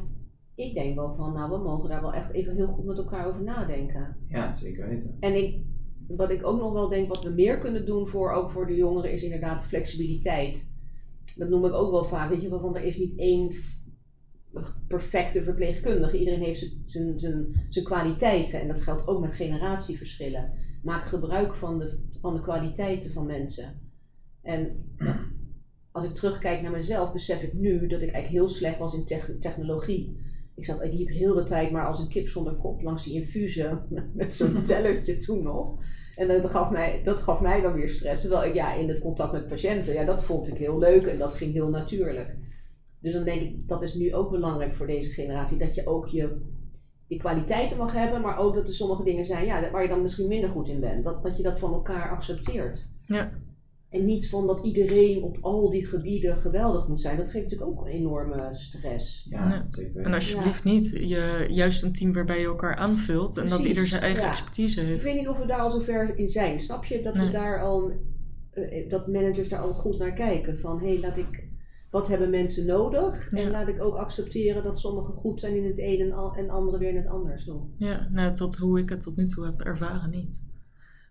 ik 0.54 0.74
denk 0.74 0.94
wel 0.94 1.10
van, 1.10 1.32
nou 1.32 1.50
we 1.50 1.58
mogen 1.58 1.88
daar 1.88 2.00
wel 2.00 2.12
echt 2.14 2.32
even 2.32 2.56
heel 2.56 2.68
goed 2.68 2.84
met 2.84 2.96
elkaar 2.96 3.26
over 3.26 3.42
nadenken. 3.42 4.16
Ja, 4.28 4.52
zeker 4.52 4.88
weten. 4.88 5.16
En 5.20 5.34
ik, 5.36 5.62
wat 6.08 6.30
ik 6.30 6.46
ook 6.46 6.58
nog 6.60 6.72
wel 6.72 6.88
denk, 6.88 7.08
wat 7.08 7.22
we 7.22 7.30
meer 7.30 7.58
kunnen 7.58 7.86
doen 7.86 8.06
voor, 8.06 8.32
ook 8.32 8.50
voor 8.50 8.66
de 8.66 8.74
jongeren, 8.76 9.12
is 9.12 9.22
inderdaad 9.22 9.62
flexibiliteit. 9.64 10.68
Dat 11.36 11.48
noem 11.48 11.64
ik 11.64 11.72
ook 11.72 11.90
wel 11.90 12.04
vaak, 12.04 12.30
weet 12.30 12.42
je 12.42 12.48
wel, 12.48 12.60
want 12.60 12.76
er 12.76 12.84
is 12.84 12.98
niet 12.98 13.18
één 13.18 13.50
perfecte 14.88 15.42
verpleegkundige. 15.42 16.18
Iedereen 16.18 16.42
heeft 16.42 16.58
zijn- 16.86 17.18
zijn, 17.18 17.54
zijn, 17.68 17.84
kwaliteiten 17.84 18.60
en 18.60 18.68
dat 18.68 18.82
geldt 18.82 19.06
ook 19.06 19.20
met 19.20 19.34
generatieverschillen. 19.34 20.52
Maak 20.82 21.04
gebruik 21.04 21.54
van 21.54 21.78
de, 21.78 21.98
van 22.20 22.34
de 22.34 22.42
kwaliteiten 22.42 23.12
van 23.12 23.26
mensen. 23.26 23.80
En 24.42 24.84
als 25.92 26.04
ik 26.04 26.14
terugkijk 26.14 26.62
naar 26.62 26.70
mezelf, 26.70 27.12
besef 27.12 27.42
ik 27.42 27.52
nu 27.52 27.78
dat 27.86 28.00
ik 28.00 28.10
eigenlijk 28.10 28.26
heel 28.28 28.48
slecht 28.48 28.78
was 28.78 28.94
in 28.94 29.04
tech- 29.06 29.36
technologie. 29.40 30.16
Ik, 30.54 30.64
zat, 30.64 30.82
ik 30.82 30.92
liep 30.92 31.08
heel 31.08 31.34
de 31.34 31.42
tijd 31.42 31.70
maar 31.70 31.86
als 31.86 31.98
een 31.98 32.08
kip 32.08 32.28
zonder 32.28 32.54
kop 32.54 32.82
langs 32.82 33.04
die 33.04 33.14
infusen 33.14 33.82
met 34.14 34.34
zo'n 34.34 34.62
tellertje 34.62 35.16
toen 35.16 35.42
nog. 35.42 35.82
En 36.16 36.28
dat 36.28 36.50
gaf, 36.50 36.70
mij, 36.70 37.00
dat 37.04 37.18
gaf 37.18 37.40
mij 37.40 37.60
dan 37.60 37.72
weer 37.72 37.88
stress. 37.88 38.20
Terwijl 38.20 38.44
ik 38.48 38.54
ja, 38.54 38.74
in 38.74 38.88
het 38.88 39.00
contact 39.00 39.32
met 39.32 39.48
patiënten, 39.48 39.94
ja, 39.94 40.04
dat 40.04 40.24
vond 40.24 40.48
ik 40.48 40.58
heel 40.58 40.78
leuk 40.78 41.06
en 41.06 41.18
dat 41.18 41.34
ging 41.34 41.52
heel 41.52 41.68
natuurlijk. 41.68 42.36
Dus 43.00 43.12
dan 43.12 43.24
denk 43.24 43.40
ik, 43.40 43.68
dat 43.68 43.82
is 43.82 43.94
nu 43.94 44.14
ook 44.14 44.30
belangrijk 44.30 44.74
voor 44.74 44.86
deze 44.86 45.10
generatie. 45.10 45.58
Dat 45.58 45.74
je 45.74 45.86
ook 45.86 46.06
je, 46.08 46.40
je 47.06 47.16
kwaliteiten 47.16 47.76
mag 47.76 47.92
hebben, 47.92 48.20
maar 48.20 48.38
ook 48.38 48.54
dat 48.54 48.68
er 48.68 48.74
sommige 48.74 49.04
dingen 49.04 49.24
zijn 49.24 49.46
ja, 49.46 49.70
waar 49.70 49.82
je 49.82 49.88
dan 49.88 50.02
misschien 50.02 50.28
minder 50.28 50.50
goed 50.50 50.68
in 50.68 50.80
bent. 50.80 51.04
Dat, 51.04 51.22
dat 51.22 51.36
je 51.36 51.42
dat 51.42 51.58
van 51.58 51.72
elkaar 51.72 52.10
accepteert. 52.10 52.88
Ja. 53.06 53.32
En 53.88 54.04
niet 54.04 54.28
van 54.28 54.46
dat 54.46 54.64
iedereen 54.64 55.22
op 55.22 55.38
al 55.40 55.70
die 55.70 55.86
gebieden 55.86 56.36
geweldig 56.36 56.88
moet 56.88 57.00
zijn. 57.00 57.16
Dat 57.16 57.30
geeft 57.30 57.44
natuurlijk 57.44 57.70
ook 57.70 57.80
een 57.86 57.92
enorme 57.92 58.48
stress. 58.50 59.26
Ja, 59.30 59.48
Ja. 59.48 59.66
zeker 59.66 59.92
weten. 59.92 60.04
En 60.04 60.14
alsjeblieft 60.14 60.64
niet 60.64 60.90
je, 60.90 61.46
juist 61.50 61.82
een 61.82 61.92
team 61.92 62.12
waarbij 62.12 62.40
je 62.40 62.46
elkaar 62.46 62.76
aanvult 62.76 63.36
en 63.36 63.48
dat 63.48 63.64
ieder 63.64 63.86
zijn 63.86 64.02
eigen 64.02 64.22
ja. 64.22 64.30
expertise 64.30 64.80
Ik 64.80 64.86
heeft. 64.86 65.02
weet 65.02 65.16
niet 65.16 65.28
of 65.28 65.38
we 65.38 65.46
daar 65.46 65.60
al 65.60 65.70
zover 65.70 66.18
in 66.18 66.28
zijn. 66.28 66.60
Snap 66.60 66.84
je? 66.84 67.02
Dat 67.02 67.16
we 67.16 67.30
daar 67.30 67.62
al, 67.62 67.92
eh, 68.50 68.88
dat 68.90 69.06
managers 69.08 69.48
daar 69.48 69.60
al 69.60 69.74
goed 69.74 69.98
naar 69.98 70.12
kijken. 70.12 70.58
Van 70.58 70.80
hé, 70.80 70.86
hey, 70.88 71.00
laat 71.00 71.16
ik, 71.16 71.48
wat 71.90 72.08
hebben 72.08 72.30
mensen 72.30 72.66
nodig? 72.66 73.32
En 73.32 73.42
Ja. 73.42 73.50
laat 73.50 73.68
ik 73.68 73.82
ook 73.82 73.94
accepteren 73.96 74.62
dat 74.62 74.80
sommigen 74.80 75.14
goed 75.14 75.40
zijn 75.40 75.56
in 75.56 75.64
het 75.64 75.78
een 75.78 76.00
en, 76.00 76.32
en 76.36 76.50
anderen 76.50 76.80
weer 76.80 76.88
in 76.88 76.96
het 76.96 77.06
ander. 77.06 77.40
Zo. 77.40 77.70
Ja, 77.76 78.08
nou, 78.10 78.34
tot 78.34 78.56
hoe 78.56 78.78
ik 78.78 78.88
het 78.88 79.00
tot 79.00 79.16
nu 79.16 79.26
toe 79.26 79.44
heb 79.44 79.60
ervaren 79.60 80.10
niet. 80.10 80.42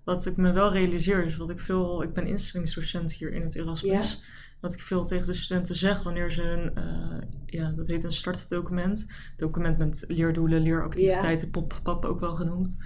Wat 0.04 0.26
ik 0.26 0.38
me 0.38 0.52
wel 0.52 0.72
realiseer 0.72 1.26
is 1.26 1.38
wat 1.38 1.50
ik 1.50 1.60
veel, 1.60 2.04
ik 2.04 2.14
ben 2.14 2.28
instellingsdocent 2.28 3.14
hier 3.14 3.34
in 3.34 3.42
het 3.42 3.56
Erasmus. 3.56 4.22
Wat 4.62 4.74
ik 4.74 4.80
veel 4.80 5.06
tegen 5.06 5.26
de 5.28 5.34
studenten 5.34 5.76
zeg 5.76 6.04
wanneer 6.04 6.32
ze 6.32 6.44
een, 6.44 6.76
eh, 6.76 7.18
ja, 7.46 7.72
dat 7.72 7.88
heet 7.88 8.04
een 8.04 8.12
startdocument. 8.14 9.08
Document 9.38 9.78
met 9.78 10.06
leerdoelen, 10.08 10.62
leeractiviteiten, 10.62 11.50
pop, 11.52 11.80
pap 11.84 12.06
ook 12.06 12.20
wel 12.20 12.36
genoemd. 12.36 12.78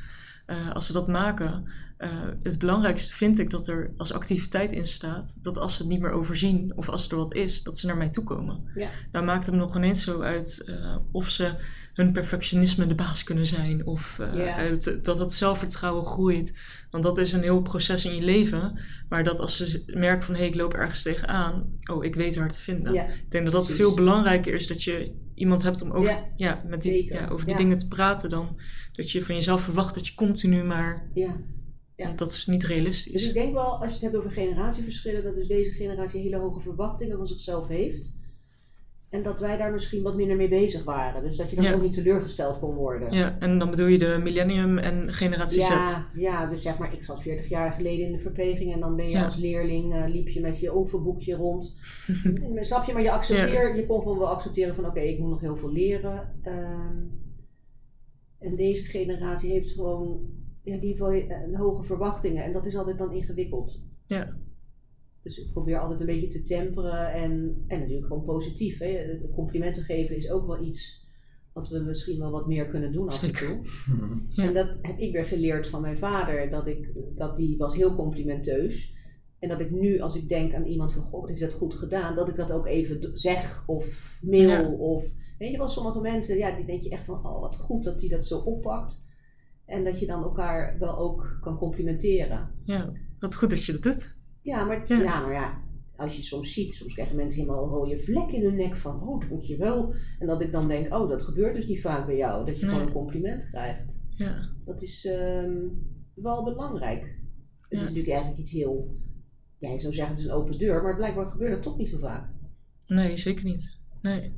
Eh, 0.45 0.71
als 0.73 0.85
ze 0.85 0.93
dat 0.93 1.07
maken, 1.07 1.69
eh, 2.03 2.09
het 2.43 2.59
belangrijkste 2.59 3.13
vind 3.13 3.39
ik 3.39 3.49
dat 3.49 3.67
er 3.67 3.93
als 3.97 4.13
activiteit 4.13 4.71
in 4.71 4.87
staat 4.87 5.37
dat 5.41 5.57
als 5.57 5.75
ze 5.75 5.81
het 5.81 5.91
niet 5.91 6.01
meer 6.01 6.11
overzien 6.11 6.73
of 6.75 6.89
als 6.89 7.09
er 7.09 7.17
wat 7.17 7.33
is, 7.33 7.63
dat 7.63 7.77
ze 7.79 7.87
naar 7.87 7.97
mij 7.97 8.09
toe 8.09 8.23
komen. 8.23 8.71
Ja. 8.75 8.89
Nou 9.11 9.25
maakt 9.25 9.45
het 9.45 9.55
nog 9.55 9.75
ineens 9.75 10.03
zo 10.03 10.21
uit 10.21 10.63
eh, 10.65 10.97
of 11.11 11.29
ze 11.29 11.55
hun 11.93 12.11
perfectionisme 12.11 12.87
de 12.87 12.95
baas 12.95 13.23
kunnen 13.23 13.45
zijn 13.45 13.85
of 13.85 14.19
eh, 14.19 14.35
Ja. 14.45 14.45
het- 14.57 14.99
dat 15.03 15.19
het 15.19 15.33
zelfvertrouwen 15.33 16.05
groeit. 16.05 16.57
Want 16.91 17.03
dat 17.03 17.17
is 17.17 17.31
een 17.33 17.41
heel 17.41 17.61
proces 17.61 18.05
in 18.05 18.15
je 18.15 18.21
leven, 18.21 18.79
maar 19.09 19.23
dat 19.23 19.39
als 19.39 19.57
ze 19.57 19.83
merken 19.93 20.23
van 20.23 20.33
hé, 20.33 20.39
hey, 20.39 20.49
ik 20.49 20.55
loop 20.55 20.73
ergens 20.73 21.01
tegenaan, 21.01 21.69
oh, 21.91 22.03
ik 22.03 22.15
weet 22.15 22.35
haar 22.35 22.51
te 22.51 22.61
vinden. 22.61 22.93
Ja, 22.93 23.03
Ik 23.03 23.31
denk 23.31 23.43
dat 23.43 23.53
dat 23.53 23.63
Precies. 23.65 23.81
veel 23.83 23.95
belangrijker 23.95 24.53
is 24.53 24.67
dat 24.67 24.83
je 24.83 25.11
iemand 25.35 25.63
hebt 25.63 25.81
om 25.81 25.91
over, 25.91 26.09
Ja, 26.11 26.23
ja, 26.35 26.61
met 26.67 26.81
die, 26.81 27.29
over 27.29 27.47
die 27.47 27.55
dingen 27.55 27.77
te 27.77 27.87
praten 27.87 28.29
dan 28.29 28.59
dat 28.93 29.11
je 29.11 29.23
van 29.23 29.35
jezelf 29.35 29.61
verwacht 29.61 29.95
dat 29.95 30.07
je 30.07 30.15
continu 30.15 30.63
maar, 30.63 31.09
ja. 31.95 32.07
Ja. 32.07 32.13
dat 32.15 32.27
is 32.31 32.45
niet 32.45 32.61
Dus 32.61 32.69
realistisch. 32.69 33.27
ik 33.27 33.33
denk 33.33 33.53
wel, 33.53 33.71
als 33.75 33.85
je 33.87 33.93
het 33.93 34.01
hebt 34.01 34.15
over 34.15 34.31
generatieverschillen, 34.31 35.23
dat 35.23 35.35
dus 35.35 35.47
deze 35.47 35.71
generatie 35.71 36.21
hele 36.21 36.37
hoge 36.37 36.59
verwachtingen 36.61 37.17
van 37.17 37.27
zichzelf 37.27 37.67
heeft. 37.67 38.15
En 39.09 39.23
dat 39.23 39.39
wij 39.39 39.57
daar 39.57 39.71
misschien 39.71 40.03
wat 40.03 40.15
minder 40.15 40.35
mee 40.35 40.47
bezig 40.47 40.83
waren. 40.83 41.23
Dus 41.23 41.37
dat 41.37 41.49
je 41.49 41.55
dan 41.55 41.65
Ja. 41.65 41.73
ook 41.73 41.81
niet 41.81 41.93
teleurgesteld 41.93 42.59
kon 42.59 42.73
worden. 42.75 43.13
Ja, 43.13 43.35
en 43.39 43.59
dan 43.59 43.69
bedoel 43.69 43.85
je 43.87 43.97
de 43.97 44.19
millennium 44.23 44.77
en 44.77 45.13
generatie 45.13 45.61
Z. 45.63 45.67
Ja, 45.69 46.07
ja, 46.15 46.45
dus 46.47 46.61
zeg 46.61 46.77
maar, 46.77 46.93
ik 46.93 47.03
zat 47.03 47.21
40 47.21 47.49
jaar 47.49 47.71
geleden 47.71 48.05
in 48.05 48.11
de 48.11 48.19
verpleging 48.19 48.73
en 48.73 48.79
dan 48.79 48.95
ben 48.95 49.05
je 49.05 49.11
Ja. 49.11 49.23
als 49.23 49.35
leerling, 49.35 49.93
eh, 49.93 50.03
liep 50.07 50.27
je 50.27 50.41
met 50.41 50.59
je 50.59 50.75
oefenboekje 50.75 51.35
rond. 51.35 51.77
Snap 52.59 52.85
je, 52.85 52.93
maar 52.93 53.01
je 53.01 53.11
accepteert, 53.11 53.77
je 53.77 53.85
kon 53.85 54.01
gewoon 54.01 54.17
wel 54.17 54.29
accepteren 54.29 54.75
van 54.75 54.85
oké, 54.85 54.99
ik 54.99 55.19
moet 55.19 55.29
nog 55.29 55.41
heel 55.41 55.57
veel 55.57 55.71
leren. 55.71 56.39
Ehm, 56.41 56.97
en 58.39 58.55
deze 58.55 58.83
generatie 58.85 59.51
heeft 59.51 59.71
gewoon, 59.71 60.19
ja, 60.63 60.77
die 60.77 60.87
heeft 60.87 60.99
wel 60.99 61.13
een 61.13 61.55
hoge 61.55 61.83
verwachtingen 61.83 62.43
en 62.43 62.51
dat 62.51 62.65
is 62.65 62.75
altijd 62.75 62.97
dan 62.97 63.13
ingewikkeld. 63.13 63.81
Ja. 64.07 64.37
Dus 65.23 65.37
ik 65.37 65.51
probeer 65.51 65.79
altijd 65.79 65.99
een 65.99 66.05
beetje 66.05 66.27
te 66.27 66.41
temperen 66.41 67.13
en, 67.13 67.63
en 67.67 67.79
natuurlijk 67.79 68.07
gewoon 68.07 68.23
positief. 68.23 68.79
Hè. 68.79 69.19
Complimenten 69.35 69.83
geven 69.83 70.15
is 70.15 70.31
ook 70.31 70.47
wel 70.47 70.63
iets 70.63 71.07
wat 71.53 71.69
we 71.69 71.79
misschien 71.79 72.19
wel 72.19 72.31
wat 72.31 72.47
meer 72.47 72.65
kunnen 72.65 72.91
doen 72.91 73.07
af 73.07 73.23
en 73.23 73.33
toe. 73.33 73.59
Ja. 74.29 74.43
En 74.43 74.53
dat 74.53 74.69
heb 74.81 74.97
ik 74.97 75.11
weer 75.11 75.25
geleerd 75.25 75.67
van 75.67 75.81
mijn 75.81 75.97
vader, 75.97 76.49
dat, 76.49 76.67
ik, 76.67 76.91
dat 77.15 77.37
die 77.37 77.57
was 77.57 77.75
heel 77.75 77.95
complimenteus. 77.95 78.93
En 79.39 79.49
dat 79.49 79.59
ik 79.59 79.71
nu, 79.71 79.99
als 79.99 80.15
ik 80.15 80.29
denk 80.29 80.53
aan 80.53 80.65
iemand 80.65 80.93
van, 80.93 81.03
god, 81.03 81.19
wat 81.19 81.29
heeft 81.29 81.41
dat 81.41 81.53
goed 81.53 81.73
gedaan, 81.73 82.15
dat 82.15 82.27
ik 82.27 82.35
dat 82.35 82.51
ook 82.51 82.67
even 82.67 83.09
zeg 83.13 83.63
of 83.67 84.17
mail 84.21 84.49
Ja. 84.49 84.67
of... 84.67 85.05
Weet 85.37 85.51
je 85.51 85.57
wel, 85.57 85.67
sommige 85.67 86.01
mensen, 86.01 86.37
ja, 86.37 86.55
die 86.55 86.65
denk 86.65 86.81
je 86.81 86.89
echt 86.89 87.05
van, 87.05 87.25
oh, 87.25 87.39
wat 87.39 87.55
goed 87.55 87.83
dat 87.83 87.99
hij 87.99 88.09
dat 88.09 88.25
zo 88.25 88.37
oppakt. 88.37 89.07
En 89.65 89.83
dat 89.83 89.99
je 89.99 90.05
dan 90.05 90.23
elkaar 90.23 90.79
wel 90.79 90.97
ook 90.97 91.37
kan 91.41 91.57
complimenteren. 91.57 92.51
ja, 92.65 92.91
wat 93.19 93.35
goed 93.35 93.49
dat 93.49 93.65
je 93.65 93.71
dat 93.71 93.81
doet. 93.83 94.15
Ja, 94.41 94.63
maar 94.65 94.83
Ja. 94.87 95.01
ja. 95.01 95.21
maar 95.21 95.33
ja, 95.33 95.61
als 95.95 96.15
je 96.15 96.21
soms 96.23 96.53
ziet, 96.53 96.73
soms 96.73 96.93
krijgen 96.93 97.15
mensen 97.15 97.39
helemaal 97.41 97.63
een 97.63 97.69
rode 97.69 97.99
vlek 97.99 98.31
in 98.31 98.43
hun 98.43 98.55
nek 98.55 98.75
van, 98.75 99.01
oh, 99.07 99.29
dankjewel. 99.29 99.93
En 100.19 100.27
dat 100.27 100.41
ik 100.41 100.51
dan 100.51 100.67
denk, 100.67 100.93
oh, 100.93 101.09
dat 101.09 101.21
gebeurt 101.21 101.55
dus 101.55 101.67
niet 101.67 101.81
vaak 101.81 102.05
bij 102.05 102.17
jou, 102.17 102.45
dat 102.45 102.59
je 102.59 102.65
Nee. 102.65 102.73
gewoon 102.73 102.87
een 102.87 102.93
compliment 102.93 103.49
krijgt. 103.49 103.97
Ja, 104.09 104.49
Dat 104.65 104.81
is 104.81 105.05
ehm, 105.05 105.57
wel 106.13 106.43
belangrijk. 106.43 107.01
Het 107.01 107.65
Ja. 107.69 107.77
is 107.77 107.83
natuurlijk 107.83 108.09
eigenlijk 108.09 108.39
iets 108.41 108.51
heel, 108.51 108.95
ja, 109.57 109.69
je 109.71 109.79
zou 109.79 109.93
zeggen 109.93 110.13
het 110.15 110.23
is 110.23 110.29
een 110.29 110.35
open 110.37 110.57
deur, 110.57 110.83
maar 110.83 110.95
blijkbaar 110.95 111.27
gebeurt 111.27 111.53
het 111.53 111.61
toch 111.63 111.77
niet 111.77 111.87
zo 111.89 111.97
vaak. 111.99 112.31
nee, 112.87 113.17
zeker 113.17 113.43
niet. 113.45 113.79
Nee. 114.01 114.33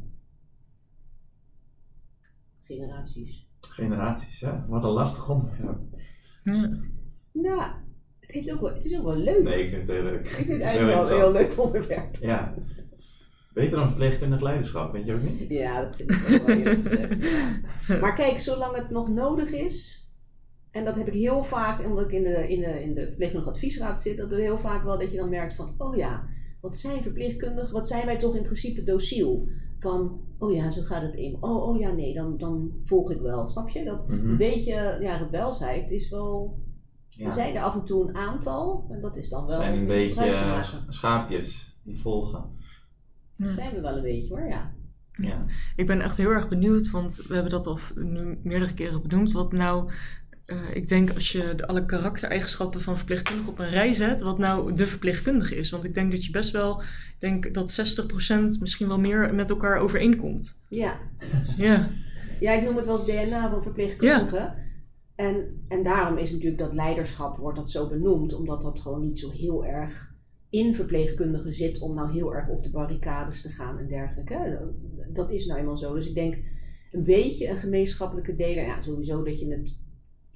Generaties. 2.63 3.44
Generaties, 3.71 4.39
ja. 4.39 4.65
Wat 4.69 4.83
een 4.83 4.89
lastig 4.89 5.29
onderwerp. 5.29 5.77
Ja. 6.43 6.69
Nou, 7.31 7.61
het, 8.19 8.31
heeft 8.31 8.51
ook 8.51 8.61
wel, 8.61 8.73
het 8.73 8.85
is 8.85 8.97
ook 8.97 9.03
wel 9.03 9.15
leuk. 9.15 9.43
Nee, 9.43 9.63
ik 9.63 9.69
vind 9.69 9.81
het 9.81 9.91
heel 9.91 10.03
leuk. 10.03 10.19
Ik 10.19 10.27
vind 10.27 10.47
het 10.47 10.57
Heel 10.57 10.65
eigenlijk 10.65 10.97
wel 10.97 11.11
een 11.11 11.21
heel 11.23 11.31
leuk 11.31 11.59
onderwerp. 11.59 12.15
Ja. 12.19 12.53
Beter 13.53 13.77
dan 13.77 13.87
verpleegkundig 13.87 14.41
leiderschap, 14.41 14.91
vind 14.91 15.05
je 15.05 15.13
ook 15.13 15.21
niet? 15.21 15.49
Ja, 15.49 15.81
dat 15.81 15.95
vind 15.95 16.11
ik 16.11 16.17
ook 16.17 16.47
wel 16.47 16.57
eerlijk 16.57 16.87
gezegd. 16.87 17.15
ja. 17.87 17.99
Maar 17.99 18.15
kijk, 18.15 18.39
zolang 18.39 18.75
het 18.75 18.89
nog 18.89 19.09
nodig 19.09 19.51
is, 19.51 20.07
en 20.71 20.85
dat 20.85 20.95
heb 20.95 21.07
ik 21.07 21.13
heel 21.13 21.43
vaak, 21.43 21.85
omdat 21.85 22.05
ik 22.05 22.11
in 22.11 22.23
de, 22.23 22.49
in 22.49 22.59
de, 22.59 22.83
in 22.83 22.93
de 22.93 23.05
verpleegkundige 23.05 23.51
adviesraad 23.51 24.01
zit, 24.01 24.17
dat 24.17 24.31
er 24.31 24.37
heel 24.37 24.59
vaak 24.59 24.83
wel 24.83 24.99
dat 24.99 25.11
je 25.11 25.17
dan 25.17 25.29
merkt 25.29 25.53
van, 25.53 25.75
oh 25.77 25.95
ja, 25.95 26.23
wat 26.61 26.77
zijn 26.77 27.01
verpleegkundigen, 27.01 27.73
wat 27.73 27.87
zijn 27.87 28.05
wij 28.05 28.17
toch 28.17 28.35
in 28.35 28.43
principe 28.43 28.83
dociel? 28.83 29.47
Van, 29.91 30.19
oh 30.37 30.53
ja, 30.53 30.71
zo 30.71 30.81
gaat 30.81 31.01
het 31.01 31.13
in. 31.13 31.37
Oh, 31.39 31.67
oh 31.67 31.79
ja, 31.79 31.91
nee, 31.91 32.13
dan, 32.13 32.37
dan 32.37 32.71
volg 32.83 33.11
ik 33.11 33.19
wel. 33.21 33.47
Snap 33.47 33.69
je? 33.69 33.83
Dat 33.83 34.07
Mhm. 34.07 34.29
een 34.29 34.37
beetje, 34.37 34.97
ja, 35.01 35.15
rebelsheid 35.17 35.91
is 35.91 36.09
wel, 36.09 36.59
Ja. 37.07 37.25
er 37.25 37.33
zijn 37.33 37.55
er 37.55 37.61
af 37.63 37.73
en 37.75 37.83
toe 37.83 38.07
een 38.07 38.15
aantal, 38.15 38.87
en 38.89 39.01
dat 39.01 39.15
is 39.17 39.29
dan 39.29 39.45
wel... 39.45 39.59
zijn 39.59 39.77
een 39.77 39.87
beetje 39.87 40.25
eh, 40.25 40.61
schaapjes 40.89 41.79
die 41.83 41.99
volgen. 41.99 42.43
Ja. 43.35 43.45
Dat 43.45 43.53
zijn 43.53 43.73
we 43.73 43.81
wel 43.81 43.95
een 43.95 44.01
beetje 44.03 44.33
hoor, 44.35 44.47
ja. 44.47 44.73
Ja. 45.11 45.45
Ik 45.75 45.87
ben 45.87 46.01
echt 46.01 46.17
heel 46.17 46.29
erg 46.29 46.47
benieuwd, 46.49 46.89
want 46.91 47.15
we 47.27 47.33
hebben 47.33 47.51
dat 47.51 47.65
al 47.67 47.79
nu 47.95 48.39
meerdere 48.43 48.73
keren 48.73 49.01
benoemd. 49.01 49.31
Wat 49.31 49.51
nou, 49.51 49.91
eh, 50.45 50.57
ik 50.73 50.87
denk 50.87 51.13
als 51.13 51.31
je 51.31 51.67
alle 51.67 51.85
karaktereigenschappen 51.85 52.81
van 52.81 52.97
verpleegkundigen 52.97 53.51
op 53.51 53.59
een 53.59 53.69
rij 53.69 53.93
zet, 53.93 54.21
wat 54.21 54.37
nou 54.37 54.73
de 54.73 54.87
verpleegkundige 54.87 55.55
is. 55.55 55.69
Want 55.69 55.83
ik 55.83 55.93
denk 55.93 56.11
dat 56.11 56.25
je 56.25 56.31
best 56.31 56.51
wel, 56.51 56.81
ik 56.81 57.15
denk 57.19 57.53
dat 57.53 57.99
60% 58.55 58.59
misschien 58.59 58.87
wel 58.87 58.99
meer 58.99 59.33
met 59.33 59.49
elkaar 59.49 59.79
overeenkomt. 59.79 60.63
Ja, 60.69 60.99
Ja, 61.57 61.89
Ja, 62.39 62.51
ik 62.51 62.63
noem 62.63 62.75
het 62.75 62.85
wel 62.85 62.97
eens 62.97 63.05
DNA 63.05 63.49
van 63.49 63.63
verpleegkundigen. 63.63 64.55
En, 65.15 65.65
en 65.67 65.83
daarom 65.83 66.17
is 66.17 66.31
natuurlijk 66.31 66.57
dat 66.57 66.73
leiderschap, 66.73 67.37
wordt 67.37 67.57
dat 67.57 67.71
zo 67.71 67.89
benoemd, 67.89 68.33
omdat 68.33 68.61
dat 68.61 68.79
gewoon 68.79 69.01
niet 69.01 69.19
zo 69.19 69.31
heel 69.31 69.65
erg 69.65 70.13
in 70.49 70.75
verpleegkundigen 70.75 71.53
zit 71.53 71.79
om 71.79 71.95
nou 71.95 72.11
heel 72.11 72.33
erg 72.33 72.49
op 72.49 72.63
de 72.63 72.71
barricades 72.71 73.41
te 73.41 73.49
gaan 73.49 73.77
en 73.77 73.87
dergelijke. 73.87 74.71
Dat 75.13 75.31
is 75.31 75.45
nou 75.45 75.59
eenmaal 75.59 75.77
zo. 75.77 75.93
Dus 75.93 76.07
ik 76.07 76.15
denk 76.15 76.35
een 76.91 77.03
beetje 77.03 77.47
een 77.47 77.57
gemeenschappelijke 77.57 78.35
deler. 78.35 78.63
Ja, 78.63 78.81
sowieso 78.81 79.23
dat 79.23 79.39
je 79.39 79.51
het 79.51 79.84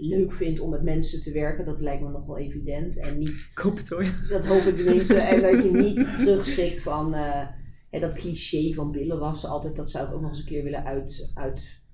leuk 0.02 0.32
vindt 0.34 0.60
om 0.60 0.70
met 0.70 0.84
mensen 0.84 1.22
te 1.22 1.32
werken, 1.32 1.66
dat 1.66 1.80
lijkt 1.82 2.04
me 2.04 2.10
nog 2.10 2.26
wel 2.26 2.38
evident. 2.38 2.98
En 3.00 3.18
niet, 3.18 3.50
ik 3.52 3.58
hoop 3.58 3.78
het. 3.78 3.88
Ja. 3.88 4.28
dat 4.30 4.46
hoop 4.46 4.62
ik 4.62 4.76
tenminste, 4.76 5.14
en 5.34 5.42
dat 5.42 5.64
je 5.64 5.72
niet 5.72 6.18
terugschrikt 6.18 6.80
van 6.82 7.14
hè, 7.90 8.00
dat 8.00 8.14
cliché 8.14 8.74
van 8.74 8.92
billen 8.92 9.20
wassen 9.20 9.50
altijd, 9.50 9.76
dat 9.76 9.92
zou 9.92 10.08
ik 10.08 10.14
ook 10.14 10.22
nog 10.22 10.30
eens 10.30 10.40
een 10.40 10.46
keer 10.46 10.64
willen 10.64 10.86
uit, 10.86 11.32
uit 11.34 11.88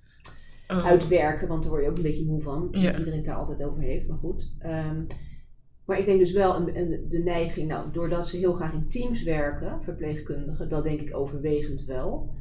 Oh, 0.67 0.85
uitwerken, 0.85 1.47
want 1.47 1.61
daar 1.61 1.71
word 1.71 1.83
je 1.83 1.89
ook 1.89 1.97
een 1.97 2.03
beetje 2.03 2.25
moe 2.25 2.41
van. 2.41 2.67
Ja. 2.71 2.81
Dat 2.89 2.97
iedereen 2.97 3.17
het 3.19 3.25
daar 3.27 3.35
altijd 3.35 3.63
over 3.63 3.81
heeft, 3.81 4.07
maar 4.07 4.17
goed. 4.17 4.53
Ehm, 4.59 5.03
maar 5.85 5.99
ik 5.99 6.05
denk 6.05 6.19
dus 6.19 6.31
wel 6.31 6.55
een, 6.55 6.77
een- 6.77 7.05
de 7.09 7.19
neiging, 7.19 7.67
nou, 7.67 7.91
doordat 7.91 8.27
ze 8.29 8.37
heel 8.37 8.53
graag 8.53 8.73
in 8.73 8.87
teams 8.87 9.23
werken, 9.23 9.83
verpleegkundigen, 9.83 10.69
dat 10.69 10.83
denk 10.83 11.01
ik 11.01 11.15
overwegend 11.17 11.83
wel. 11.85 12.35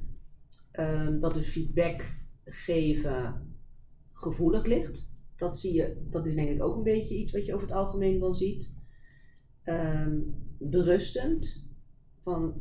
Ehm, 0.71 1.21
dat 1.21 1.35
dus 1.35 1.49
feedback 1.49 2.11
geven 2.45 3.35
gevoelig 4.13 4.67
ligt. 4.67 5.14
Dat 5.45 5.59
zie 5.59 5.75
je, 5.75 6.07
dat 6.11 6.27
is 6.27 6.35
denk 6.35 6.49
ik 6.49 6.63
ook 6.63 6.77
een 6.77 6.83
beetje 6.83 7.17
iets 7.17 7.33
wat 7.33 7.47
je 7.47 7.55
over 7.55 7.67
het 7.67 7.77
algemeen 7.77 8.21
wel 8.21 8.35
ziet. 8.35 8.75
Ehm, 9.63 10.21
berustend. 10.59 11.63
Van 12.23 12.55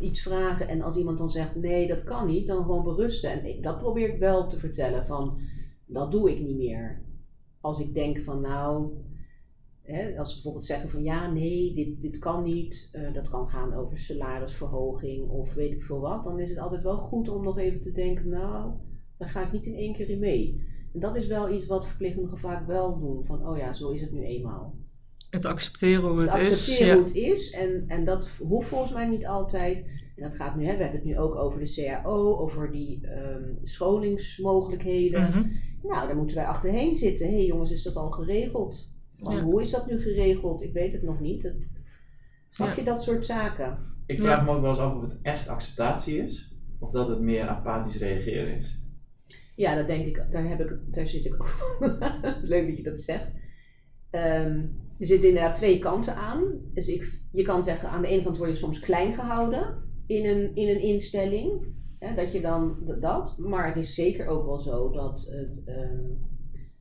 iets 0.00 0.22
vragen 0.22 0.68
en 0.68 0.82
als 0.82 0.96
iemand 0.96 1.18
dan 1.18 1.30
zegt 1.30 1.56
nee, 1.56 1.86
dat 1.86 2.04
kan 2.04 2.26
niet, 2.26 2.46
dan 2.46 2.62
gewoon 2.62 2.84
berusten. 2.84 3.30
En 3.30 3.44
ik, 3.44 3.62
dat 3.62 3.78
probeer 3.78 4.08
ik 4.08 4.18
wel 4.18 4.48
te 4.48 4.58
vertellen 4.58 5.06
van 5.06 5.38
dat 5.86 6.10
doe 6.10 6.30
ik 6.30 6.40
niet 6.40 6.56
meer. 6.56 7.02
Als 7.60 7.80
ik 7.80 7.94
denk 7.94 8.18
van 8.18 8.40
nou, 8.40 8.92
hè, 9.82 10.18
als 10.18 10.28
ze 10.28 10.34
bijvoorbeeld 10.34 10.64
zeggen 10.64 10.90
van 10.90 11.02
ja, 11.02 11.32
nee, 11.32 11.74
dit, 11.74 12.00
dit 12.00 12.18
kan 12.18 12.42
niet, 12.42 12.88
eh, 12.92 13.14
dat 13.14 13.28
kan 13.28 13.48
gaan 13.48 13.74
over 13.74 13.98
salarisverhoging 13.98 15.28
of 15.28 15.54
weet 15.54 15.72
ik 15.72 15.82
veel 15.82 16.00
wat, 16.00 16.24
dan 16.24 16.38
is 16.38 16.50
het 16.50 16.58
altijd 16.58 16.82
wel 16.82 16.98
goed 16.98 17.28
om 17.28 17.42
nog 17.42 17.58
even 17.58 17.80
te 17.80 17.92
denken, 17.92 18.28
nou, 18.28 18.72
daar 19.16 19.28
ga 19.28 19.46
ik 19.46 19.52
niet 19.52 19.66
in 19.66 19.74
één 19.74 19.94
keer 19.94 20.10
in 20.10 20.18
mee. 20.18 20.72
Dat 20.96 21.16
is 21.16 21.26
wel 21.26 21.50
iets 21.50 21.66
wat 21.66 21.86
verpleegkundigen 21.86 22.38
vaak 22.38 22.66
wel 22.66 22.98
doen, 22.98 23.24
van 23.24 23.48
oh 23.48 23.56
ja, 23.58 23.72
zo 23.72 23.90
is 23.90 24.00
het 24.00 24.12
nu 24.12 24.24
eenmaal 24.24 24.74
Het 25.30 25.44
accepteren 25.44 26.08
hoe 26.10 26.20
het 26.20 26.32
het 26.32 26.40
is. 26.46 26.50
accepteren 26.52 26.86
Ja. 26.86 26.94
hoe 26.94 27.04
het 27.04 27.14
is. 27.14 27.50
En, 27.50 27.84
en 27.86 28.04
dat 28.04 28.30
hoeft 28.38 28.68
volgens 28.68 28.92
mij 28.92 29.08
niet 29.08 29.26
altijd. 29.26 29.86
En 30.16 30.22
dat 30.22 30.34
gaat 30.34 30.56
nu, 30.56 30.64
hè, 30.66 30.76
we 30.76 30.82
hebben 30.82 31.00
het 31.00 31.08
nu 31.08 31.18
ook 31.18 31.34
over 31.34 31.58
de 31.60 31.72
CAO, 31.74 32.36
over 32.36 32.70
die 32.72 33.06
ehm, 33.06 33.42
scholingsmogelijkheden. 33.62 35.22
Mhm. 35.22 35.42
Nou, 35.82 36.06
daar 36.06 36.16
moeten 36.16 36.36
wij 36.36 36.46
achterheen 36.46 36.96
zitten. 36.96 37.26
Hé 37.26 37.34
hey, 37.34 37.44
jongens, 37.46 37.70
is 37.70 37.82
dat 37.82 37.96
al 37.96 38.10
geregeld? 38.10 38.92
Van, 39.16 39.34
Ja. 39.36 39.42
Hoe 39.42 39.60
is 39.60 39.70
dat 39.70 39.86
nu 39.86 40.00
geregeld? 40.00 40.62
Ik 40.62 40.72
weet 40.72 40.92
het 40.92 41.02
nog 41.02 41.20
niet. 41.20 41.42
Het, 41.42 41.72
snap 42.48 42.68
Ja. 42.68 42.74
je 42.76 42.82
dat 42.84 43.02
soort 43.02 43.26
zaken? 43.26 43.78
Ik 44.06 44.22
vraag 44.22 44.44
me 44.44 44.50
ook 44.50 44.60
wel 44.60 44.70
eens 44.70 44.78
af 44.78 44.94
of 44.96 45.02
het 45.02 45.18
echt 45.22 45.48
acceptatie 45.48 46.18
is, 46.18 46.56
of 46.78 46.90
dat 46.90 47.08
het 47.08 47.20
meer 47.20 47.46
apathisch 47.48 47.96
reageren 47.98 48.56
is. 48.56 48.78
Ja, 49.54 49.74
dat 49.74 49.86
denk 49.86 50.06
ik. 50.06 50.26
Daar, 50.30 50.48
heb 50.48 50.60
ik, 50.60 50.78
daar 50.94 51.06
zit 51.06 51.24
ik 51.24 51.34
ook. 51.34 51.78
Het 52.22 52.42
is 52.42 52.48
leuk 52.48 52.66
dat 52.66 52.76
je 52.76 52.82
dat 52.82 53.00
zegt. 53.00 53.26
Ehm, 54.10 54.58
er 54.98 55.06
zitten 55.06 55.28
inderdaad 55.28 55.54
twee 55.54 55.78
kanten 55.78 56.16
aan. 56.16 56.42
Dus 56.72 56.86
ik, 56.88 57.20
je 57.32 57.42
kan 57.42 57.62
zeggen, 57.62 57.88
aan 57.88 58.02
de 58.02 58.08
ene 58.08 58.22
kant 58.22 58.36
word 58.36 58.50
je 58.50 58.56
soms 58.56 58.80
klein 58.80 59.12
gehouden 59.12 59.82
in 60.06 60.26
een, 60.26 60.54
in 60.54 60.68
een 60.68 60.80
instelling. 60.82 61.66
Hè, 61.98 62.14
dat 62.14 62.32
je 62.32 62.40
dan 62.40 62.76
dat. 63.00 63.36
Maar 63.38 63.66
het 63.66 63.76
is 63.76 63.94
zeker 63.94 64.26
ook 64.26 64.44
wel 64.44 64.60
zo 64.60 64.90
dat 64.90 65.28
het 65.30 65.62
ehm, 65.64 66.00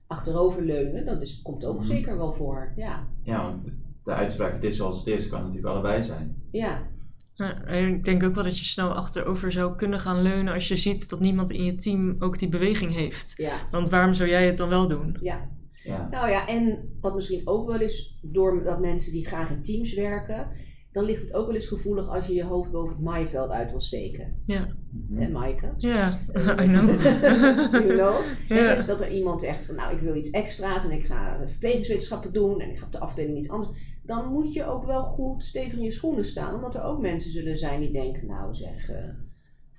achteroverleunen, 0.08 1.06
dat 1.06 1.22
is, 1.22 1.42
komt 1.42 1.66
ook 1.66 1.78
Mhm. 1.78 1.86
zeker 1.86 2.18
wel 2.18 2.34
voor. 2.34 2.74
Ja. 2.76 3.08
Ja, 3.24 3.44
want 3.44 3.74
de 4.04 4.12
uitspraak 4.14 4.54
het 4.54 4.64
is 4.64 4.76
zoals 4.78 4.98
het 4.98 5.08
is, 5.08 5.28
kan 5.30 5.40
natuurlijk 5.42 5.68
allebei 5.68 6.04
zijn. 6.04 6.36
Ja. 6.52 6.88
Ja, 7.34 7.64
en 7.64 7.88
ik 7.88 8.04
denk 8.04 8.24
ook 8.24 8.36
wel 8.36 8.44
dat 8.44 8.60
je 8.60 8.66
snel 8.66 8.94
achterover 8.94 9.52
zou 9.52 9.76
kunnen 9.76 10.00
gaan 10.00 10.22
leunen 10.22 10.54
als 10.54 10.68
je 10.68 10.78
ziet 10.78 11.10
dat 11.10 11.20
niemand 11.20 11.52
in 11.52 11.64
je 11.64 11.76
team 11.76 12.16
ook 12.20 12.40
die 12.40 12.50
beweging 12.50 12.94
heeft. 12.94 13.34
ja. 13.38 13.56
Want 13.72 13.90
waarom 13.90 14.14
zou 14.14 14.30
jij 14.30 14.46
het 14.46 14.58
dan 14.58 14.70
wel 14.70 14.88
doen? 14.88 15.18
ja. 15.20 15.52
Ja. 15.84 16.08
Nou 16.12 16.30
ja, 16.30 16.48
en 16.48 16.90
wat 17.02 17.16
misschien 17.16 17.42
ook 17.48 17.68
wel 17.68 17.82
is, 17.82 18.20
doordat 18.22 18.80
mensen 18.80 19.12
die 19.12 19.26
graag 19.26 19.50
in 19.50 19.62
teams 19.62 19.94
werken, 19.94 20.48
dan 20.94 21.04
ligt 21.04 21.22
het 21.22 21.34
ook 21.34 21.46
wel 21.46 21.56
eens 21.56 21.68
gevoelig 21.68 22.10
als 22.10 22.28
je 22.28 22.34
je 22.34 22.44
hoofd 22.44 22.72
boven 22.72 22.94
het 22.96 23.04
maaiveld 23.04 23.50
uit 23.50 23.70
wil 23.70 23.80
steken. 23.80 24.34
Ja, 24.46 24.68
Mhm. 25.10 25.22
Hè, 25.22 25.30
Maaike? 25.30 25.74
ja, 25.78 26.20
I 26.64 26.68
know. 26.68 27.02
you 27.86 27.88
know? 27.98 28.16
En 28.50 28.76
dus 28.76 28.86
dat 28.86 29.02
er 29.02 29.12
iemand 29.12 29.44
echt 29.44 29.66
van, 29.66 29.76
nou 29.76 29.96
ik 29.96 30.02
wil 30.02 30.16
iets 30.16 30.30
extra's 30.30 30.84
en 30.84 30.92
ik 30.92 31.04
ga 31.04 31.40
verplegingswetenschappen 31.48 32.34
doen 32.34 32.60
en 32.62 32.70
ik 32.70 32.78
ga 32.78 32.86
op 32.86 32.92
de 32.92 33.00
afdeling 33.00 33.38
iets 33.38 33.50
anders. 33.50 33.78
Dan 34.04 34.32
moet 34.32 34.54
je 34.54 34.66
ook 34.66 34.86
wel 34.86 35.04
goed 35.04 35.44
stevig 35.44 35.74
in 35.78 35.84
je 35.84 35.92
schoenen 35.92 36.26
staan, 36.26 36.56
omdat 36.56 36.76
er 36.76 36.84
ook 36.84 37.02
mensen 37.02 37.32
zullen 37.32 37.58
zijn 37.58 37.80
die 37.80 37.92
denken, 37.92 38.28
nou 38.28 38.56
zeg, 38.56 38.90
eh, 38.90 38.96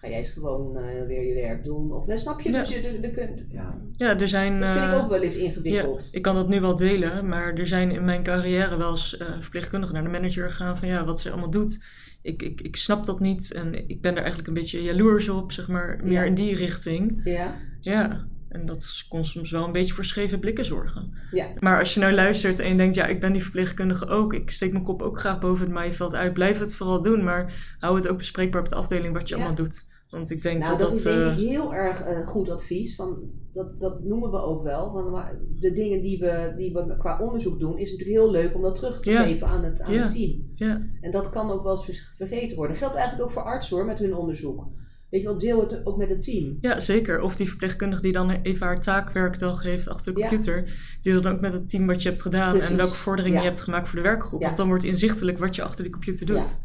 ga 0.05 0.11
jij 0.11 0.19
eens 0.19 0.31
gewoon 0.33 0.77
eh, 0.77 1.07
weer 1.07 1.27
je 1.27 1.35
werk 1.35 1.65
doen. 1.65 1.93
Of, 1.93 2.05
dan 2.07 2.17
snap 2.17 2.41
je 2.41 2.53
Ja. 2.53 2.59
dus, 2.59 2.69
je, 2.69 2.81
de, 2.81 3.01
de, 3.01 3.11
de- 3.13 3.45
Ja, 3.49 3.79
Ja, 3.97 4.19
er 4.21 4.29
zijn... 4.29 4.59
dat 4.59 4.73
vind 4.73 4.85
ik 4.85 4.91
eh, 4.93 5.03
ook 5.03 5.09
wel 5.11 5.23
eens 5.23 5.37
ingewikkeld. 5.37 6.09
Ik 6.13 6.23
kan 6.23 6.35
dat 6.35 6.49
nu 6.49 6.61
wel 6.61 6.77
delen, 6.77 7.29
maar 7.29 7.55
er 7.55 7.67
zijn 7.67 7.91
in 7.91 8.05
mijn 8.05 8.23
carrière 8.23 8.77
wel 8.77 8.91
eens 8.91 9.17
eh, 9.17 9.27
verpleegkundigen 9.41 9.95
naar 9.95 10.05
de 10.05 10.11
manager 10.11 10.51
gegaan 10.51 10.79
van 10.79 10.89
ja, 10.89 11.05
wat 11.05 11.21
ze 11.21 11.31
allemaal 11.31 11.51
doet. 11.51 11.85
Ik, 12.23 12.43
ik, 12.43 12.61
ik 12.61 12.77
snap 12.77 13.05
dat 13.05 13.21
niet 13.21 13.53
en 13.53 13.89
ik 13.89 14.01
ben 14.01 14.13
er 14.13 14.19
eigenlijk 14.19 14.49
een 14.49 14.55
beetje 14.55 14.83
jaloers 14.83 15.29
op, 15.29 15.53
zeg 15.53 15.69
maar, 15.69 16.01
meer 16.03 16.13
Ja. 16.13 16.23
in 16.23 16.35
die 16.35 16.55
richting. 16.57 17.21
Ja, 17.25 17.55
Ja, 17.81 18.27
en 18.49 18.67
dat 18.67 19.05
kon 19.09 19.25
soms 19.25 19.51
wel 19.51 19.65
een 19.65 19.73
beetje 19.73 19.95
voor 19.95 20.05
scheve 20.05 20.39
blikken 20.39 20.65
zorgen. 20.65 21.15
Ja. 21.31 21.47
Maar 21.61 21.79
als 21.79 21.95
je 21.95 22.01
nou 22.01 22.13
luistert 22.13 22.59
en 22.59 22.69
je 22.69 22.77
denkt, 22.77 22.95
ja, 22.95 23.07
ik 23.07 23.21
ben 23.21 23.33
die 23.33 23.43
verpleegkundige 23.43 24.07
ook, 24.07 24.35
ik 24.35 24.51
steek 24.51 24.73
mijn 24.73 24.85
kop 24.85 25.03
ook 25.03 25.19
graag 25.19 25.39
boven 25.41 25.65
het 25.65 25.75
maaiveld 25.75 26.15
uit, 26.15 26.33
blijf 26.33 26.59
het 26.59 26.75
vooral 26.75 27.03
doen, 27.03 27.25
maar 27.25 27.77
hou 27.79 27.97
het 27.97 28.09
ook 28.09 28.19
bespreekbaar 28.19 28.61
op 28.63 28.69
de 28.69 28.75
afdeling 28.75 29.13
wat 29.15 29.29
je 29.29 29.35
Ja. 29.37 29.41
allemaal 29.41 29.65
doet. 29.65 29.87
Want 30.15 30.31
ik 30.31 30.43
denk 30.43 30.59
nou 30.61 30.79
dat 30.79 30.89
dat, 30.89 30.97
is 30.99 31.03
denk 31.03 31.17
eh, 31.21 31.27
ik 31.39 31.49
heel 31.49 31.75
erg 31.75 32.03
eh, 32.03 32.27
goed 32.27 32.49
advies. 32.51 32.95
Van, 32.95 33.19
dat, 33.53 33.81
dat 33.81 34.05
noemen 34.05 34.31
we 34.31 34.37
ook 34.43 34.63
wel. 34.63 34.93
Van, 34.93 35.11
maar 35.11 35.39
de 35.61 35.73
dingen 35.73 36.03
die 36.03 36.19
we, 36.19 36.55
die 36.57 36.73
we 36.73 36.97
qua 36.99 37.19
onderzoek 37.21 37.59
doen, 37.61 37.79
is 37.79 37.91
natuurlijk 37.91 38.19
heel 38.19 38.31
leuk 38.31 38.55
om 38.55 38.63
dat 38.63 38.75
terug 38.75 39.01
te 39.01 39.11
Ja. 39.11 39.23
geven 39.23 39.47
aan 39.47 39.65
het, 39.65 39.81
aan 39.81 39.93
Ja. 39.93 40.03
het 40.03 40.11
team. 40.15 40.45
ja, 40.55 40.83
En 41.01 41.11
dat 41.11 41.31
kan 41.31 41.51
ook 41.51 41.63
wel 41.63 41.85
eens 41.87 42.13
vergeten 42.17 42.57
worden. 42.57 42.77
Dat 42.77 42.85
geldt 42.85 42.99
eigenlijk 42.99 43.29
ook 43.29 43.35
voor 43.35 43.43
artsen 43.45 43.77
hoor, 43.77 43.87
met 43.87 43.99
hun 43.99 44.15
onderzoek. 44.15 44.67
Weet 45.11 45.23
je 45.23 45.29
wel, 45.29 45.39
deel 45.39 45.61
het 45.61 45.87
ook 45.87 45.97
met 45.97 46.09
het 46.09 46.23
team. 46.23 46.59
Ja, 46.61 46.81
zeker. 46.81 47.21
Of 47.21 47.37
die 47.37 47.49
verpleegkundige 47.49 48.03
die 48.03 48.13
dan 48.13 48.31
even 48.31 48.67
haar 48.67 48.81
taakwerkdag 48.81 49.63
heeft 49.63 49.89
achter 49.89 50.15
de 50.15 50.21
Ja. 50.21 50.29
computer. 50.29 50.73
Die 51.03 51.21
dan 51.21 51.33
ook 51.33 51.41
met 51.41 51.53
het 51.53 51.69
team 51.69 51.87
wat 51.87 52.03
je 52.03 52.09
hebt 52.09 52.23
gedaan 52.23 52.51
Precies. 52.53 52.71
en 52.71 52.77
welke 52.77 52.95
vorderingen 52.95 53.37
Ja. 53.37 53.43
je 53.43 53.49
hebt 53.49 53.61
gemaakt 53.61 53.89
voor 53.89 53.97
de 53.97 54.05
werkgroep. 54.05 54.41
Ja. 54.41 54.47
Want 54.47 54.57
dan 54.59 54.69
wordt 54.69 54.85
inzichtelijk 54.85 55.39
wat 55.39 55.57
je 55.57 55.63
achter 55.63 55.83
die 55.83 55.93
computer 55.93 56.27
doet. 56.27 56.61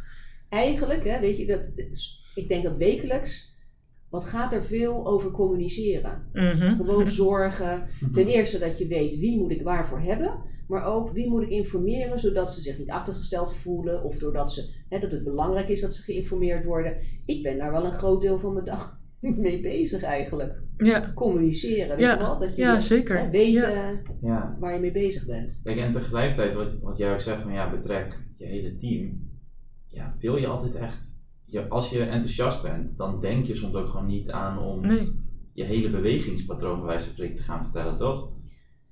Eigenlijk, 0.50 1.04
hè, 1.04 1.20
weet 1.20 1.38
je, 1.38 1.46
dat, 1.46 1.62
ik 2.42 2.48
denk 2.50 2.64
dat 2.64 2.78
wekelijks, 2.78 3.58
wat 4.10 4.24
gaat 4.24 4.54
er 4.54 4.64
veel 4.64 5.08
over 5.08 5.32
communiceren? 5.32 6.30
Mhm. 6.34 6.76
Gewoon 6.76 7.08
zorgen. 7.08 7.84
Ten 8.12 8.28
eerste 8.28 8.60
dat 8.60 8.78
je 8.78 8.88
weet 8.88 9.20
wie 9.20 9.38
moet 9.40 9.52
ik 9.52 9.62
waarvoor 9.62 10.00
hebben. 10.02 10.34
Maar 10.68 10.84
ook 10.86 11.12
wie 11.12 11.30
moet 11.30 11.42
ik 11.44 11.50
informeren 11.50 12.20
zodat 12.20 12.52
ze 12.52 12.62
zich 12.62 12.78
niet 12.78 12.90
achtergesteld 12.90 13.56
voelen. 13.56 14.04
Of 14.04 14.18
doordat 14.18 14.54
ze, 14.54 14.74
hè, 14.90 15.00
dat 15.00 15.12
het 15.12 15.24
belangrijk 15.24 15.68
is 15.68 15.82
dat 15.82 15.94
ze 15.94 16.02
geïnformeerd 16.04 16.66
worden. 16.66 16.98
Ik 17.26 17.44
ben 17.44 17.58
daar 17.58 17.72
wel 17.72 17.86
een 17.86 17.92
groot 17.92 18.22
deel 18.22 18.40
van 18.40 18.54
mijn 18.54 18.66
dag 18.66 19.00
mee 19.20 19.62
bezig 19.62 20.04
eigenlijk. 20.04 20.62
Ja, 20.78 21.12
Communiceren, 21.16 21.90
weet 21.98 22.06
Ja. 22.06 22.14
je 22.14 22.20
wel? 22.20 22.40
Dat 22.40 22.56
je 22.56 22.62
ja, 22.62 22.80
zeker. 22.80 23.20
hè, 23.20 23.30
weet 23.30 23.52
Ja. 23.52 23.70
eh, 23.72 23.98
ja. 24.22 24.58
waar 24.60 24.74
je 24.74 24.80
mee 24.80 24.92
bezig 24.92 25.26
bent. 25.26 25.60
Kijk, 25.64 25.78
en 25.78 25.94
tegelijkertijd, 25.94 26.56
wat, 26.56 26.80
wat 26.82 26.98
jij 26.98 27.14
ook 27.14 27.20
zegt, 27.22 27.42
van 27.42 27.52
ja, 27.54 27.70
betrek 27.72 28.18
je 28.38 28.46
hele 28.46 28.78
team. 28.78 29.28
Ja, 29.88 30.16
wil 30.20 30.36
je 30.36 30.48
altijd 30.48 30.76
echt, 30.76 31.14
je, 31.50 31.68
als 31.68 31.90
je 31.90 32.04
enthousiast 32.04 32.62
bent, 32.62 32.98
dan 32.98 33.20
denk 33.20 33.46
je 33.46 33.56
soms 33.56 33.74
ook 33.76 33.90
gewoon 33.90 34.06
niet 34.06 34.30
aan 34.32 34.58
om 34.60 34.82
Nee. 34.88 35.12
je 35.54 35.64
hele 35.64 35.90
bewegingspatroon 35.90 36.78
bij 36.78 36.88
wijze 36.88 37.04
van 37.06 37.14
spreken 37.14 37.36
te 37.36 37.44
gaan 37.44 37.64
vertellen, 37.64 37.98
toch? 37.98 38.30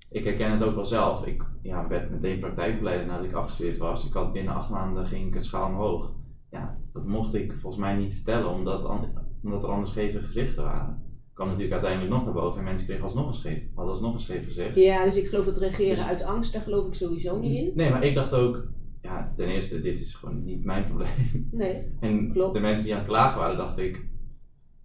Ik 0.09 0.23
herken 0.23 0.51
het 0.51 0.63
ook 0.63 0.75
wel 0.75 0.85
zelf. 0.85 1.25
Ik 1.25 1.45
ja, 1.61 1.87
werd 1.87 2.09
meteen 2.09 2.39
praktijkbegeleider 2.39 3.07
nadat 3.07 3.25
ik 3.25 3.33
afgestudeerd 3.33 3.77
was. 3.77 4.05
Ik 4.07 4.13
had 4.13 4.33
binnen 4.33 4.53
acht 4.55 4.69
maanden 4.69 5.07
ging 5.07 5.27
ik 5.27 5.35
een 5.35 5.43
schaal 5.43 5.67
omhoog. 5.67 6.13
Ja, 6.51 6.77
dat 6.93 7.05
mocht 7.05 7.33
ik 7.33 7.51
volgens 7.51 7.81
mij 7.81 7.95
niet 7.95 8.13
vertellen, 8.13 8.49
omdat, 8.49 8.85
an- 8.85 9.13
omdat 9.43 9.63
er 9.63 9.69
anders 9.69 9.89
scheve 9.91 10.23
gezichten 10.23 10.63
waren. 10.63 11.05
Ik 11.29 11.33
kwam 11.43 11.47
natuurlijk 11.47 11.73
uiteindelijk 11.73 12.13
nog 12.13 12.23
naar 12.23 12.33
boven 12.43 12.59
en 12.59 12.63
mensen 12.65 12.87
kregen 12.87 13.03
alsnog 13.03 13.27
een 13.27 13.33
scheef, 13.33 13.63
hadden 13.75 13.93
alsnog 13.93 14.13
een 14.13 14.19
scheef 14.19 14.45
gezicht. 14.47 14.75
Ja, 14.75 15.03
dus 15.03 15.17
ik 15.17 15.27
geloof 15.27 15.45
dat 15.45 15.57
reageren 15.57 15.95
Dus- 15.95 16.07
uit 16.07 16.23
angst, 16.23 16.53
daar 16.53 16.61
geloof 16.61 16.87
ik 16.87 16.93
sowieso 16.93 17.39
niet 17.39 17.57
in. 17.57 17.71
Nee, 17.75 17.89
maar 17.89 18.03
ik 18.03 18.15
dacht 18.15 18.33
ook, 18.33 18.67
ja, 19.01 19.33
ten 19.35 19.47
eerste, 19.47 19.81
dit 19.81 19.99
is 19.99 20.13
gewoon 20.13 20.43
niet 20.43 20.63
mijn 20.63 20.85
probleem. 20.85 21.47
Nee. 21.51 21.83
En 21.99 22.31
Klopt. 22.31 22.53
de 22.53 22.59
mensen 22.59 22.83
die 22.83 22.93
aan 22.93 22.99
het 22.99 23.07
klagen 23.07 23.39
waren, 23.39 23.57
dacht 23.57 23.77
ik, 23.77 24.07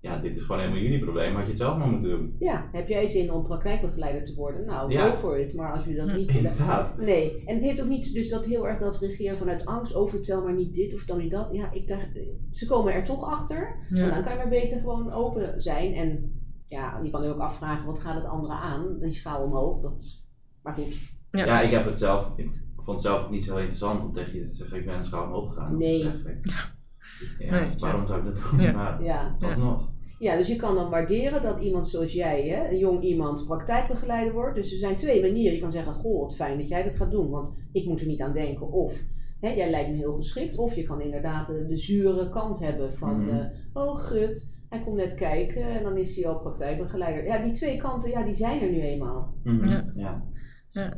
ja, 0.01 0.19
dit 0.19 0.37
is 0.37 0.43
gewoon 0.43 0.61
helemaal 0.61 0.83
jullie 0.83 0.99
probleem, 0.99 1.35
had 1.35 1.43
je 1.45 1.49
het 1.51 1.59
zelf 1.61 1.77
maar 1.79 1.89
moeten 1.89 2.09
doen. 2.11 2.37
Ja, 2.39 2.69
heb 2.73 2.89
jij 2.89 3.09
zin 3.09 3.33
om 3.33 3.43
praktijkbegeleider 3.45 4.25
te 4.25 4.35
worden? 4.35 4.67
Nou, 4.67 4.93
Ja. 4.93 5.11
go 5.11 5.17
for 5.17 5.39
it. 5.39 5.55
Maar 5.55 5.73
als 5.73 5.85
je 5.85 5.95
dat 5.95 6.13
niet. 6.17 6.43
Nee, 6.99 7.43
en 7.45 7.55
het 7.55 7.65
heeft 7.65 7.83
ook 7.83 7.89
niet 7.89 8.15
dus 8.15 8.29
dat 8.29 8.45
heel 8.45 8.69
erg 8.69 8.79
dat 8.79 8.99
regeren 8.99 9.37
vanuit 9.39 9.65
angst, 9.65 9.95
oh 9.95 10.11
vertel 10.11 10.43
maar 10.43 10.55
niet 10.55 10.75
dit 10.75 10.95
of 10.95 11.05
dan 11.05 11.19
niet 11.19 11.31
dat. 11.31 11.49
Ja, 11.53 11.73
ik 11.73 11.89
dacht, 11.89 12.09
ze 12.51 12.67
komen 12.67 12.93
er 12.93 13.05
toch 13.05 13.25
achter. 13.25 13.87
Ja. 13.89 14.11
dan 14.11 14.23
kan 14.23 14.33
je 14.33 14.39
maar 14.39 14.49
beter 14.49 14.79
gewoon 14.81 15.13
open 15.13 15.61
zijn. 15.61 15.95
En 15.95 16.41
ja, 16.69 17.01
je 17.03 17.11
kan 17.11 17.23
je 17.23 17.29
ook 17.29 17.41
afvragen, 17.41 17.87
wat 17.87 17.99
gaat 17.99 18.15
het 18.15 18.25
andere 18.25 18.53
aan? 18.53 18.99
Die 19.01 19.13
schaal 19.13 19.43
omhoog. 19.45 19.81
Dat, 19.83 20.05
maar 20.63 20.75
goed, 20.75 20.95
Ja. 21.31 21.45
Ja. 21.45 21.61
ik 21.61 21.71
heb 21.71 21.85
het 21.85 21.99
zelf, 21.99 22.33
ik 22.37 22.51
vond 22.85 22.97
het 22.97 23.07
zelf 23.07 23.25
ook 23.25 23.31
niet 23.31 23.45
zo 23.45 23.57
interessant 23.57 24.05
om 24.05 24.13
tegen 24.13 24.35
je 24.39 24.49
te 24.49 24.55
zeggen, 24.55 24.79
ik 24.79 24.85
ben 24.87 24.95
een 24.95 25.05
schaal 25.05 25.25
omhoog 25.27 25.55
gegaan. 25.55 25.77
Nee. 25.77 26.05
Ja, 27.39 27.61
Nee, 27.61 27.75
waarom 27.79 28.07
zou 28.07 28.19
ik 28.19 28.25
dat 28.25 28.43
doen? 28.51 28.61
Ja. 28.61 28.73
Maar 28.73 29.03
ja. 29.03 29.37
alsnog. 29.41 29.91
Ja, 30.19 30.37
dus 30.37 30.49
je 30.49 30.57
kan 30.57 30.75
dan 30.75 30.91
waarderen 30.91 31.43
dat 31.43 31.61
iemand 31.61 31.89
zoals 31.89 32.13
jij, 32.13 32.49
hè, 32.49 32.71
een 32.71 32.79
jong 32.79 33.03
iemand, 33.03 33.47
praktijkbegeleider 33.47 34.33
wordt. 34.33 34.55
Dus 34.55 34.73
er 34.73 34.79
zijn 34.79 34.97
twee 34.97 35.21
manieren. 35.21 35.55
Je 35.55 35.61
kan 35.61 35.73
zeggen, 35.73 35.95
goh, 35.95 36.21
wat 36.21 36.35
fijn 36.35 36.59
dat 36.59 36.69
jij 36.69 36.83
dat 36.83 36.97
gaat 36.97 37.11
doen, 37.11 37.31
want 37.31 37.55
ik 37.73 37.87
moet 37.87 38.01
er 38.01 38.07
niet 38.07 38.21
aan 38.21 38.33
denken. 38.33 38.73
Of, 38.73 39.01
hè, 39.41 39.49
jij 39.49 39.71
lijkt 39.71 39.91
me 39.91 39.97
heel 39.97 40.15
geschikt. 40.17 40.57
Of 40.57 40.75
je 40.75 40.83
kan 40.83 41.01
inderdaad 41.01 41.47
de, 41.47 41.67
de 41.69 41.77
zure 41.77 42.29
kant 42.29 42.59
hebben 42.59 42.95
van, 42.95 43.21
Mhm. 43.25 43.37
eh, 43.37 43.47
oh 43.73 43.95
gut, 43.95 44.55
hij 44.69 44.81
komt 44.83 44.97
net 44.97 45.15
kijken 45.15 45.63
en 45.63 45.83
dan 45.83 45.97
is 45.97 46.17
hij 46.17 46.27
al 46.29 46.41
praktijkbegeleider. 46.41 47.25
Ja, 47.25 47.43
die 47.43 47.53
twee 47.53 47.77
kanten, 47.77 48.11
ja, 48.11 48.25
die 48.25 48.35
zijn 48.35 48.61
er 48.63 48.71
nu 48.71 48.81
eenmaal. 48.81 49.35
Mhm, 49.45 49.69
Ja. 49.95 50.25
ja. 50.71 50.97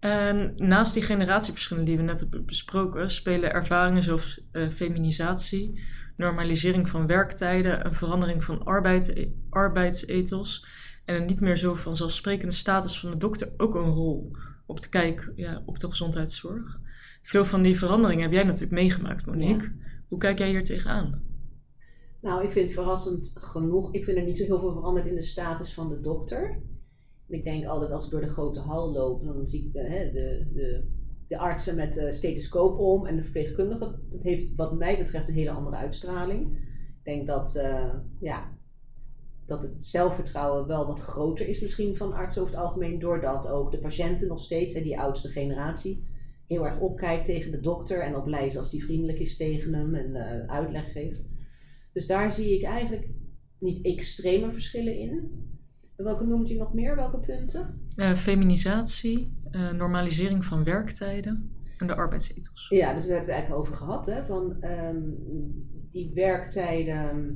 En 0.00 0.52
naast 0.56 0.94
die 0.94 1.02
generatieverschillen 1.02 1.84
die 1.84 1.96
we 1.96 2.02
net 2.02 2.20
hebben 2.20 2.46
besproken, 2.46 3.10
spelen 3.10 3.52
ervaringen 3.52 4.02
zoals 4.02 4.46
eh, 4.52 4.68
feminisatie, 4.68 5.80
normalisering 6.16 6.88
van 6.88 7.06
werktijden, 7.06 7.86
een 7.86 7.94
verandering 7.94 8.44
van 8.44 8.64
arbeid, 8.64 9.26
arbeidsethos 9.50 10.66
en 11.04 11.14
een 11.14 11.26
niet 11.26 11.40
meer 11.40 11.56
zo 11.56 11.74
vanzelfsprekende 11.74 12.54
status 12.54 13.00
van 13.00 13.10
de 13.10 13.16
dokter 13.16 13.52
ook 13.56 13.74
een 13.74 13.90
rol 13.90 14.36
op 14.66 14.80
de 14.80 14.88
kijk 14.88 15.32
ja, 15.36 15.62
op 15.66 15.78
de 15.78 15.88
gezondheidszorg. 15.88 16.80
Veel 17.22 17.44
van 17.44 17.62
die 17.62 17.78
veranderingen 17.78 18.22
heb 18.22 18.32
jij 18.32 18.44
natuurlijk 18.44 18.72
meegemaakt, 18.72 19.26
Monique. 19.26 19.72
Hoe 20.08 20.18
kijk 20.18 20.38
jij 20.38 20.48
hier 20.48 20.64
tegenaan? 20.64 21.22
Nou, 22.20 22.44
ik 22.44 22.50
vind 22.50 22.64
het 22.64 22.78
verrassend 22.78 23.36
genoeg. 23.40 23.94
Ik 23.94 24.04
vind 24.04 24.16
er 24.16 24.24
niet 24.24 24.36
zo 24.36 24.44
heel 24.44 24.60
veel 24.60 24.72
veranderd 24.72 25.06
in 25.06 25.14
de 25.14 25.22
status 25.22 25.74
van 25.74 25.88
de 25.88 26.00
dokter. 26.00 26.62
Ik 27.30 27.44
denk 27.44 27.64
altijd 27.64 27.90
als 27.90 28.04
ik 28.04 28.10
door 28.10 28.20
de 28.20 28.28
grote 28.28 28.60
hal 28.60 28.92
loop, 28.92 29.24
dan 29.24 29.46
zie 29.46 29.64
ik 29.64 29.72
de, 29.72 29.80
hè, 29.80 30.12
de, 30.12 30.46
de, 30.52 30.84
de 31.28 31.38
artsen 31.38 31.76
met 31.76 31.94
de 31.94 32.12
stethoscoop 32.12 32.78
om 32.78 33.06
en 33.06 33.16
de 33.16 33.22
verpleegkundigen. 33.22 34.00
Dat 34.10 34.22
heeft 34.22 34.54
wat 34.54 34.78
mij 34.78 34.98
betreft 34.98 35.28
een 35.28 35.34
hele 35.34 35.50
andere 35.50 35.76
uitstraling. 35.76 36.56
Ik 36.98 37.04
denk 37.04 37.26
dat, 37.26 37.56
eh, 37.56 37.94
ja, 38.20 38.58
dat 39.46 39.62
het 39.62 39.84
zelfvertrouwen 39.84 40.66
wel 40.66 40.86
wat 40.86 41.00
groter 41.00 41.48
is 41.48 41.60
misschien 41.60 41.96
van 41.96 42.12
artsen 42.12 42.42
over 42.42 42.54
het 42.54 42.64
algemeen. 42.64 42.98
Doordat 42.98 43.48
ook 43.48 43.70
de 43.70 43.78
patiënten 43.78 44.28
nog 44.28 44.40
steeds, 44.40 44.74
hè, 44.74 44.82
die 44.82 45.00
oudste 45.00 45.28
generatie, 45.28 46.04
heel 46.46 46.66
erg 46.66 46.80
opkijkt 46.80 47.24
tegen 47.24 47.50
de 47.50 47.60
dokter. 47.60 48.00
En 48.00 48.14
ook 48.14 48.24
blij 48.24 48.58
als 48.58 48.70
die 48.70 48.84
vriendelijk 48.84 49.18
is 49.18 49.36
tegen 49.36 49.74
hem 49.74 49.94
en 49.94 50.14
eh, 50.14 50.48
uitleg 50.48 50.92
geeft. 50.92 51.24
Dus 51.92 52.06
daar 52.06 52.32
zie 52.32 52.56
ik 52.56 52.62
eigenlijk 52.62 53.08
niet 53.58 53.84
extreme 53.84 54.52
verschillen 54.52 54.98
in. 54.98 55.48
Welke 56.02 56.24
noemt 56.24 56.50
u 56.50 56.54
nog 56.54 56.74
meer? 56.74 56.96
Welke 56.96 57.18
punten? 57.18 57.88
Eh, 57.96 58.12
feminisatie, 58.12 59.32
eh, 59.50 59.70
normalisering 59.70 60.44
van 60.44 60.64
werktijden 60.64 61.50
en 61.78 61.86
de 61.86 61.94
arbeidsethos. 61.94 62.68
Ja, 62.68 62.94
dus 62.94 63.04
we 63.04 63.12
hebben 63.12 63.28
het 63.28 63.34
eigenlijk 63.34 63.60
over 63.60 63.74
gehad. 63.74 64.06
Hè, 64.06 64.26
van 64.26 64.56
ehm, 64.60 65.00
die 65.90 66.10
werktijden. 66.14 67.34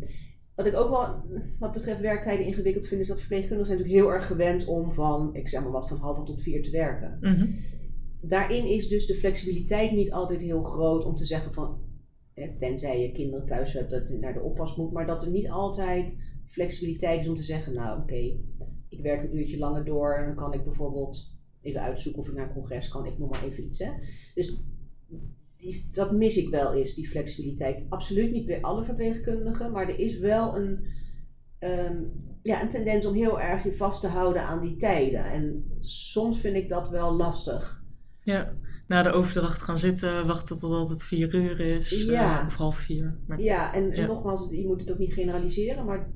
Wat 0.54 0.66
ik 0.66 0.76
ook 0.76 0.90
wel, 0.90 1.22
wat 1.58 1.72
betreft 1.72 2.00
werktijden 2.00 2.46
ingewikkeld 2.46 2.86
vind, 2.86 3.00
is 3.00 3.06
dat 3.06 3.18
verpleegkundigen 3.18 3.66
zijn 3.66 3.78
natuurlijk 3.78 4.04
heel 4.04 4.14
erg 4.14 4.26
gewend 4.26 4.66
om 4.66 4.92
van, 4.92 5.34
ik 5.34 5.48
zeg 5.48 5.62
maar 5.62 5.72
wat, 5.72 5.88
van 5.88 5.98
half 5.98 6.24
tot 6.24 6.42
vier 6.42 6.62
te 6.62 6.70
werken. 6.70 7.18
Mhm. 7.20 7.46
Daarin 8.22 8.66
is 8.66 8.88
dus 8.88 9.06
de 9.06 9.14
flexibiliteit 9.14 9.92
niet 9.92 10.12
altijd 10.12 10.40
heel 10.40 10.62
groot 10.62 11.04
om 11.04 11.14
te 11.14 11.24
zeggen 11.24 11.52
van, 11.52 11.78
tenzij 12.58 13.00
je 13.00 13.12
kinderen 13.12 13.46
thuis 13.46 13.72
hebt 13.72 13.90
dat 13.90 14.08
je 14.08 14.18
naar 14.18 14.32
de 14.32 14.42
oppas 14.42 14.76
moet, 14.76 14.92
maar 14.92 15.06
dat 15.06 15.22
er 15.22 15.30
niet 15.30 15.50
altijd 15.50 16.16
flexibiliteit 16.54 17.20
is 17.20 17.28
om 17.28 17.34
te 17.34 17.42
zeggen, 17.42 17.74
nou 17.74 18.00
oké, 18.00 18.36
ik 18.96 19.02
werk 19.02 19.22
een 19.22 19.36
uurtje 19.36 19.58
langer 19.58 19.84
door 19.84 20.14
en 20.14 20.26
dan 20.26 20.34
kan 20.34 20.52
ik 20.54 20.64
bijvoorbeeld 20.64 21.32
even 21.62 21.80
uitzoeken 21.80 22.20
of 22.22 22.28
ik 22.28 22.34
naar 22.34 22.46
een 22.46 22.52
congres 22.54 22.88
kan, 22.88 23.06
ik 23.06 23.18
noem 23.18 23.28
maar 23.28 23.44
even 23.44 23.64
iets. 23.64 23.78
Hè. 23.78 23.90
Dus 24.34 24.60
die, 25.56 25.88
dat 25.90 26.12
mis 26.12 26.36
ik 26.36 26.48
wel 26.48 26.74
eens, 26.74 26.94
die 26.94 27.08
flexibiliteit. 27.08 27.84
Absoluut 27.88 28.32
niet 28.32 28.46
bij 28.46 28.60
alle 28.62 28.84
verpleegkundigen, 28.84 29.72
maar 29.72 29.88
er 29.88 29.98
is 29.98 30.18
wel 30.18 30.56
een, 30.56 30.86
ehm, 31.58 32.02
ja, 32.42 32.62
een 32.62 32.68
tendens 32.68 33.06
om 33.06 33.14
heel 33.14 33.40
erg 33.40 33.64
je 33.64 33.76
vast 33.76 34.00
te 34.00 34.08
houden 34.08 34.42
aan 34.42 34.60
die 34.62 34.76
tijden. 34.76 35.24
En 35.24 35.64
soms 35.80 36.40
vind 36.40 36.56
ik 36.56 36.68
dat 36.68 36.88
wel 36.88 37.12
lastig. 37.12 37.82
Ja, 38.22 38.54
na 38.86 39.02
de 39.02 39.10
overdracht 39.10 39.62
gaan 39.62 39.78
zitten, 39.78 40.26
wachten 40.26 40.58
totdat 40.58 40.88
het 40.88 41.02
vier 41.02 41.34
uur 41.34 41.60
is. 41.60 42.04
Ja. 42.04 42.40
eh, 42.40 42.46
of 42.46 42.54
half 42.54 42.76
vier. 42.76 43.18
Maar, 43.26 43.40
Ja, 43.40 43.74
en, 43.74 43.90
en 43.92 44.00
Ja. 44.00 44.06
nogmaals, 44.06 44.50
je 44.50 44.66
moet 44.66 44.80
het 44.80 44.90
ook 44.90 44.98
niet 44.98 45.12
generaliseren, 45.12 45.84
maar 45.84 46.12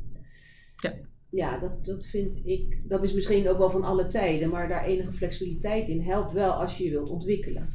Ja. 0.76 0.94
Ja 1.30 1.58
dat, 1.58 1.84
dat 1.84 2.06
vind 2.06 2.46
ik, 2.46 2.82
dat 2.88 3.04
is 3.04 3.14
misschien 3.14 3.48
ook 3.48 3.58
wel 3.58 3.70
van 3.70 3.82
alle 3.82 4.06
tijden, 4.06 4.50
maar 4.50 4.68
daar 4.68 4.84
enige 4.84 5.12
flexibiliteit 5.12 5.88
in 5.88 6.00
helpt 6.00 6.32
wel 6.32 6.52
als 6.52 6.78
je 6.78 6.84
je 6.84 6.90
wilt 6.90 7.10
ontwikkelen. 7.10 7.68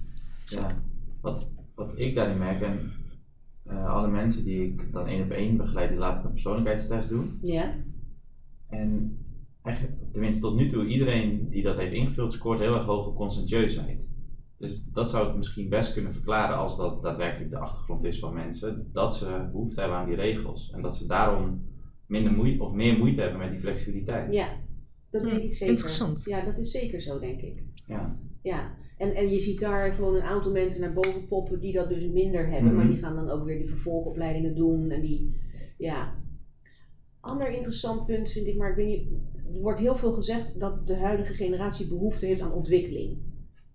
Ja, 0.45 0.67
wat, 1.21 1.49
wat 1.75 1.99
ik 1.99 2.15
daarin 2.15 2.37
merk, 2.37 2.61
en 2.61 2.91
eh, 3.63 3.89
alle 3.89 4.07
mensen 4.07 4.43
die 4.43 4.63
ik 4.63 4.91
dan 4.91 5.07
één 5.07 5.23
op 5.23 5.31
één 5.31 5.57
begeleid, 5.57 5.89
die 5.89 5.97
laat 5.97 6.19
ik 6.19 6.25
een 6.25 6.31
persoonlijkheidstest 6.31 7.09
doen. 7.09 7.39
Ja? 7.41 7.75
En 8.69 9.17
eigenlijk, 9.61 9.97
tenminste 10.11 10.41
tot 10.41 10.55
nu 10.55 10.69
toe, 10.69 10.85
iedereen 10.85 11.49
die 11.49 11.63
dat 11.63 11.77
heeft 11.77 11.93
ingevuld, 11.93 12.33
scoort 12.33 12.59
heel 12.59 12.73
erg 12.73 12.85
hoog 12.85 13.07
op 13.07 13.15
conscientieusheid. 13.15 13.99
Dus 14.57 14.83
dat 14.83 15.09
zou 15.09 15.29
ik 15.29 15.35
misschien 15.35 15.69
best 15.69 15.93
kunnen 15.93 16.13
verklaren 16.13 16.57
als 16.57 16.77
dat 16.77 17.01
daadwerkelijk 17.01 17.49
de 17.49 17.57
achtergrond 17.57 18.03
is 18.03 18.19
van 18.19 18.33
mensen. 18.33 18.89
Dat 18.91 19.15
ze 19.15 19.49
behoefte 19.51 19.79
hebben 19.79 19.97
aan 19.97 20.05
die 20.05 20.15
regels. 20.15 20.71
En 20.71 20.81
dat 20.81 20.95
ze 20.95 21.07
daarom 21.07 21.61
minder 22.07 22.31
moeite 22.33 22.63
of 22.63 22.71
meer 22.73 22.97
moeite 22.97 23.21
hebben 23.21 23.39
met 23.39 23.51
die 23.51 23.59
flexibiliteit. 23.59 24.33
Ja, 24.33 24.47
dat 25.09 25.21
Hm, 25.21 25.29
denk 25.29 25.41
ik 25.41 25.53
zeker. 25.53 25.67
interessant. 25.73 26.23
Ja, 26.25 26.45
dat 26.45 26.57
is 26.57 26.71
zeker 26.71 27.01
zo, 27.01 27.19
denk 27.19 27.41
ik. 27.41 27.63
Ja. 27.87 28.19
Ja, 28.41 28.75
en, 28.97 29.15
en 29.15 29.29
je 29.29 29.39
ziet 29.39 29.59
daar 29.59 29.93
gewoon 29.93 30.15
een 30.15 30.21
aantal 30.21 30.51
mensen 30.51 30.81
naar 30.81 30.93
boven 30.93 31.27
poppen 31.27 31.59
die 31.59 31.73
dat 31.73 31.89
dus 31.89 32.07
minder 32.07 32.47
hebben. 32.49 32.75
Maar 32.75 32.83
Mhm. 32.85 32.93
die 32.93 33.01
gaan 33.03 33.15
dan 33.15 33.29
ook 33.29 33.45
weer 33.45 33.57
die 33.57 33.69
vervolgopleidingen 33.69 34.55
doen. 34.55 34.91
En 34.91 35.01
die, 35.01 35.35
ja. 35.77 36.15
Ander 37.19 37.53
interessant 37.55 38.05
punt 38.05 38.29
vind 38.31 38.47
ik, 38.47 38.57
maar 38.57 38.69
ik 38.69 38.75
weet 38.75 38.87
niet, 38.87 39.07
er 39.55 39.61
wordt 39.61 39.79
heel 39.79 39.95
veel 39.95 40.11
gezegd 40.11 40.59
dat 40.59 40.87
de 40.87 40.95
huidige 40.95 41.33
generatie 41.33 41.87
behoefte 41.87 42.25
heeft 42.25 42.41
aan 42.41 42.53
ontwikkeling. 42.53 43.17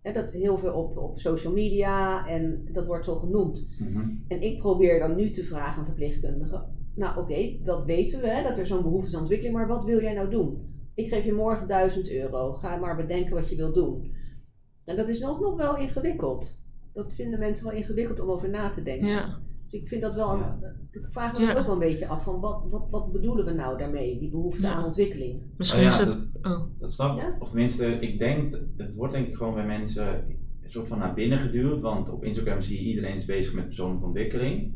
Hè, 0.02 0.12
dat 0.12 0.32
heel 0.32 0.58
veel 0.58 0.72
op, 0.74 0.96
op 0.96 1.20
social 1.20 1.52
media 1.52 2.26
en 2.26 2.68
dat 2.72 2.86
wordt 2.86 3.04
zo 3.04 3.16
genoemd. 3.16 3.68
Mhm. 3.78 4.10
En 4.28 4.42
ik 4.42 4.58
probeer 4.58 4.98
dan 4.98 5.16
nu 5.16 5.30
te 5.30 5.44
vragen 5.44 5.78
aan 5.78 5.84
verpleegkundigen. 5.84 6.77
Nou 6.98 7.18
oké, 7.18 7.58
dat 7.62 7.84
weten 7.84 8.20
we, 8.20 8.26
hè, 8.28 8.42
dat 8.42 8.58
er 8.58 8.66
zo'n 8.66 8.82
behoefte 8.82 9.06
is 9.08 9.14
aan 9.14 9.20
ontwikkeling, 9.20 9.56
maar 9.56 9.68
wat 9.68 9.84
wil 9.84 10.00
jij 10.00 10.14
nou 10.14 10.30
doen? 10.30 10.66
Ik 10.94 11.08
geef 11.08 11.24
je 11.24 11.32
morgen 11.32 11.66
1000 11.66 12.12
euro, 12.12 12.52
ga 12.52 12.76
maar 12.76 12.96
bedenken 12.96 13.34
wat 13.34 13.48
je 13.48 13.56
wil 13.56 13.72
doen. 13.72 14.12
En 14.84 14.96
dat 14.96 15.08
is 15.08 15.26
ook 15.26 15.40
nog 15.40 15.56
wel 15.56 15.76
ingewikkeld. 15.76 16.62
Dat 16.92 17.14
vinden 17.14 17.38
mensen 17.38 17.66
wel 17.66 17.76
ingewikkeld 17.76 18.20
om 18.20 18.28
over 18.30 18.48
na 18.50 18.68
te 18.68 18.82
denken. 18.82 19.08
Ja, 19.08 19.38
Dus 19.64 19.72
ik 19.80 19.88
vind 19.88 20.02
dat 20.02 20.14
wel, 20.14 20.32
een, 20.32 20.42
ik 20.90 21.06
vraag 21.08 21.32
me 21.32 21.38
Ja. 21.40 21.46
dat 21.46 21.56
ook 21.58 21.64
wel 21.64 21.72
een 21.72 21.78
beetje 21.80 22.06
af 22.06 22.22
van 22.24 22.40
wat, 22.40 22.64
wat, 22.70 22.86
wat 22.90 23.12
bedoelen 23.12 23.44
we 23.44 23.52
nou 23.52 23.78
daarmee, 23.78 24.18
die 24.18 24.30
behoefte 24.30 24.62
Ja. 24.62 24.72
aan 24.74 24.84
ontwikkeling? 24.84 25.42
misschien 25.56 25.80
Oh 25.84 25.86
ja, 25.86 25.90
is 25.92 26.04
het... 26.04 26.28
Oh, 26.42 26.60
Dat 26.78 26.92
snap 26.92 27.16
ik. 27.16 27.22
Ja? 27.22 27.36
Of 27.38 27.48
tenminste, 27.50 27.86
ik 27.86 28.18
denk, 28.18 28.58
het 28.76 28.94
wordt 28.94 29.12
denk 29.12 29.28
ik 29.28 29.34
gewoon 29.36 29.54
bij 29.54 29.66
mensen 29.66 30.06
een 30.62 30.70
soort 30.70 30.88
van 30.88 30.98
naar 30.98 31.14
binnen 31.14 31.38
geduwd. 31.38 31.80
Want 31.80 32.10
op 32.10 32.24
Instagram 32.24 32.60
zie 32.60 32.78
je 32.82 32.88
iedereen 32.88 33.14
is 33.14 33.24
bezig 33.24 33.54
met 33.54 33.64
persoonlijke 33.66 34.06
ontwikkeling. 34.06 34.74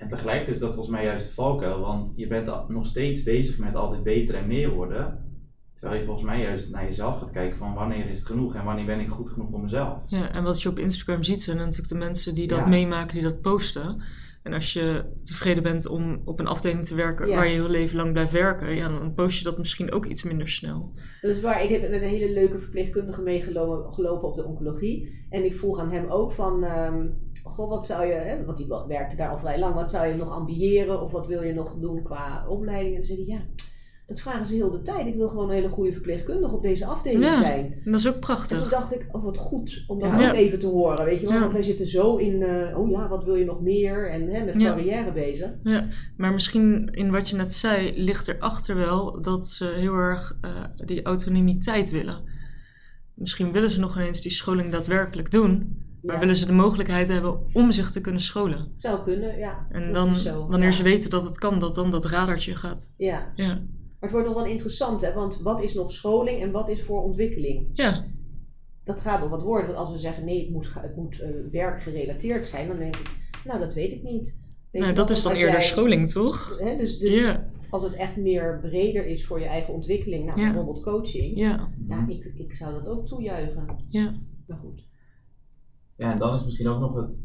En 0.00 0.08
tegelijk 0.08 0.48
is 0.48 0.58
dat 0.58 0.74
volgens 0.74 0.94
mij 0.96 1.04
juist 1.04 1.26
de 1.26 1.32
valkuil. 1.32 1.80
Want 1.80 2.12
je 2.16 2.26
bent 2.26 2.68
nog 2.68 2.86
steeds 2.86 3.22
bezig 3.22 3.58
met 3.58 3.74
altijd 3.74 4.02
beter 4.02 4.34
en 4.34 4.46
meer 4.46 4.70
worden. 4.70 5.28
Terwijl 5.74 6.00
je 6.00 6.06
volgens 6.06 6.26
mij 6.26 6.40
juist 6.40 6.70
naar 6.70 6.84
jezelf 6.84 7.18
gaat 7.18 7.30
kijken 7.30 7.58
van 7.58 7.74
wanneer 7.74 8.10
is 8.10 8.18
het 8.18 8.26
genoeg 8.26 8.54
en 8.54 8.64
wanneer 8.64 8.84
ben 8.86 9.00
ik 9.00 9.08
goed 9.08 9.30
genoeg 9.30 9.50
voor 9.50 9.60
mezelf. 9.60 9.98
ja, 10.06 10.32
en 10.32 10.42
wat 10.44 10.62
je 10.62 10.68
op 10.68 10.78
Instagram 10.78 11.22
ziet 11.22 11.42
zijn 11.42 11.56
natuurlijk 11.56 11.88
de 11.88 11.94
mensen 11.94 12.34
die 12.34 12.46
dat 12.46 12.58
Ja. 12.58 12.66
meemaken, 12.66 13.14
die 13.14 13.22
dat 13.22 13.40
posten. 13.40 14.02
En 14.42 14.52
als 14.52 14.72
je 14.72 15.04
tevreden 15.22 15.62
bent 15.62 15.88
om 15.88 16.22
op 16.24 16.40
een 16.40 16.46
afdeling 16.46 16.84
te 16.86 16.94
werken 16.94 17.28
Ja. 17.28 17.36
waar 17.36 17.46
je 17.48 17.54
heel 17.54 17.68
leven 17.68 17.96
lang 17.96 18.12
blijft 18.12 18.32
werken, 18.32 18.74
ja, 18.74 18.88
dan 18.88 19.14
post 19.14 19.38
je 19.38 19.44
dat 19.44 19.58
misschien 19.58 19.92
ook 19.92 20.06
iets 20.06 20.22
minder 20.22 20.48
snel. 20.48 20.92
Dat 21.20 21.30
is 21.30 21.40
waar. 21.40 21.62
Ik 21.64 21.68
heb 21.68 21.80
met 21.80 22.02
een 22.02 22.08
hele 22.08 22.32
leuke 22.32 22.58
verpleegkundige 22.58 23.22
meegelopen 23.22 23.92
gelopen 23.92 24.28
op 24.28 24.36
de 24.36 24.44
oncologie. 24.44 25.26
En 25.30 25.44
ik 25.44 25.54
vroeg 25.54 25.78
aan 25.78 25.90
hem 25.92 26.08
ook 26.08 26.32
van, 26.32 26.64
ehm, 26.64 27.06
goh, 27.42 27.68
wat 27.68 27.86
zou 27.86 28.06
je, 28.06 28.12
hè, 28.12 28.44
want 28.44 28.56
die 28.58 28.66
werkte 28.88 29.16
daar 29.16 29.28
al 29.30 29.38
vrij 29.38 29.58
lang, 29.58 29.74
wat 29.74 29.90
zou 29.90 30.06
je 30.06 30.14
nog 30.14 30.30
ambiëren 30.30 31.02
of 31.02 31.12
wat 31.12 31.26
wil 31.26 31.42
je 31.42 31.52
nog 31.54 31.78
doen 31.80 32.02
qua 32.02 32.46
opleiding? 32.48 32.94
En 32.94 33.00
toen 33.00 33.16
zei 33.16 33.24
hij, 33.26 33.34
ja, 33.34 33.42
dat 34.10 34.20
vragen 34.20 34.46
ze 34.46 34.54
heel 34.54 34.70
de 34.70 34.82
tijd. 34.82 35.06
Ik 35.06 35.14
wil 35.14 35.28
gewoon 35.28 35.48
een 35.48 35.54
hele 35.54 35.68
goede 35.68 35.92
verpleegkundige 35.92 36.54
op 36.54 36.62
deze 36.62 36.84
afdeling 36.86 37.24
Ja. 37.24 37.34
zijn. 37.34 37.80
Dat 37.84 37.94
is 38.00 38.06
ook 38.06 38.14
En 38.14 38.20
toen 38.20 38.20
prachtig. 38.20 38.68
dacht 38.68 38.94
ik, 38.94 39.06
oh 39.12 39.24
wat 39.24 39.36
goed 39.36 39.84
om 39.86 39.98
dat 40.00 40.08
Ja. 40.08 40.14
ook 40.14 40.20
Ja. 40.20 40.32
even 40.32 40.58
te 40.58 40.66
horen, 40.66 41.04
weet 41.04 41.20
je 41.20 41.26
wel. 41.26 41.34
Ja. 41.34 41.40
Want 41.40 41.52
wij 41.52 41.62
zitten 41.62 41.86
zo 41.86 42.16
in, 42.16 42.42
eh, 42.42 42.78
oh 42.78 42.90
ja, 42.90 43.08
wat 43.08 43.24
wil 43.24 43.34
je 43.34 43.44
nog 43.44 43.60
meer? 43.60 44.10
En 44.10 44.28
hè, 44.28 44.44
met 44.44 44.60
Ja. 44.60 44.68
carrière 44.74 45.12
bezig. 45.12 45.50
Maar 46.16 46.32
misschien 46.32 46.88
in 46.90 47.10
wat 47.10 47.28
je 47.28 47.36
net 47.36 47.52
zei, 47.52 47.92
ligt 48.02 48.28
erachter 48.28 48.76
wel 48.76 49.22
dat 49.22 49.46
ze 49.46 49.64
heel 49.64 49.94
erg 49.94 50.38
eh, 50.40 50.50
die 50.86 51.02
autonomiteit 51.02 51.90
willen. 51.90 52.38
Misschien 53.14 53.52
willen 53.52 53.70
ze 53.70 53.80
nog 53.80 53.96
ineens 53.96 54.20
die 54.20 54.30
scholing 54.32 54.72
daadwerkelijk 54.72 55.30
doen, 55.30 55.76
maar 56.02 56.14
Ja. 56.14 56.20
willen 56.20 56.36
ze 56.36 56.46
de 56.46 56.52
mogelijkheid 56.52 57.08
hebben 57.08 57.40
om 57.52 57.72
zich 57.72 57.90
te 57.90 58.00
kunnen 58.00 58.20
scholen. 58.20 58.72
Zou 58.74 59.02
kunnen, 59.04 59.38
ja. 59.38 59.66
En 59.70 59.84
Dat 59.84 59.92
dan, 59.94 60.08
is 60.10 60.22
zo, 60.22 60.46
wanneer 60.48 60.68
ja. 60.68 60.74
ze 60.74 60.82
weten 60.82 61.10
dat 61.10 61.24
het 61.24 61.38
kan, 61.38 61.58
dat 61.58 61.74
dan 61.74 61.90
dat 61.90 62.04
radartje 62.04 62.56
gaat. 62.56 62.92
Ja, 62.96 63.32
Ja, 63.34 63.62
het 64.00 64.10
wordt 64.10 64.26
nog 64.26 64.36
wel 64.36 64.46
interessant, 64.46 65.00
hè. 65.00 65.12
Want 65.14 65.40
wat 65.40 65.62
is 65.62 65.74
nog 65.74 65.90
scholing 65.92 66.42
en 66.42 66.50
wat 66.50 66.68
is 66.68 66.82
voor 66.82 67.02
ontwikkeling? 67.02 67.68
ja, 67.72 68.04
dat 68.84 69.00
gaat 69.00 69.20
nog 69.20 69.28
wat 69.28 69.42
worden. 69.42 69.66
Want 69.66 69.78
als 69.78 69.90
we 69.90 69.98
zeggen 69.98 70.24
nee, 70.24 70.40
het 70.40 70.50
moet, 70.50 70.74
het 70.74 70.96
moet 70.96 71.20
eh, 71.20 71.30
werkgerelateerd 71.50 72.46
zijn, 72.46 72.68
dan 72.68 72.78
denk 72.78 72.96
ik, 72.96 73.10
nou 73.44 73.60
dat 73.60 73.74
weet 73.74 73.92
ik 73.92 74.02
niet. 74.02 74.38
Weet 74.70 74.82
nou, 74.82 74.94
dat 74.94 75.10
is 75.10 75.22
dan 75.22 75.32
eerder 75.32 75.50
jij- 75.50 75.62
scholing, 75.62 76.10
toch? 76.10 76.58
Hè, 76.58 76.76
dus 76.76 76.98
dus 76.98 77.14
Ja, 77.14 77.48
als 77.70 77.82
het 77.82 77.92
echt 77.92 78.16
meer 78.16 78.58
breder 78.60 79.06
is 79.06 79.26
voor 79.26 79.40
je 79.40 79.46
eigen 79.46 79.74
ontwikkeling, 79.74 80.24
nou, 80.26 80.40
Ja. 80.40 80.46
bijvoorbeeld 80.46 80.82
coaching, 80.84 81.36
ja. 81.36 81.68
ja, 81.88 82.04
ik, 82.08 82.24
ik 82.34 82.54
zou 82.54 82.72
dat 82.74 82.86
ook 82.86 83.06
toejuichen. 83.06 83.84
ja. 83.88 84.14
Maar 84.46 84.58
goed. 84.58 84.88
Ja, 85.96 86.12
en 86.12 86.18
dan 86.18 86.34
is 86.34 86.44
misschien 86.44 86.68
ook 86.68 86.80
nog 86.80 86.94
het, 86.94 87.18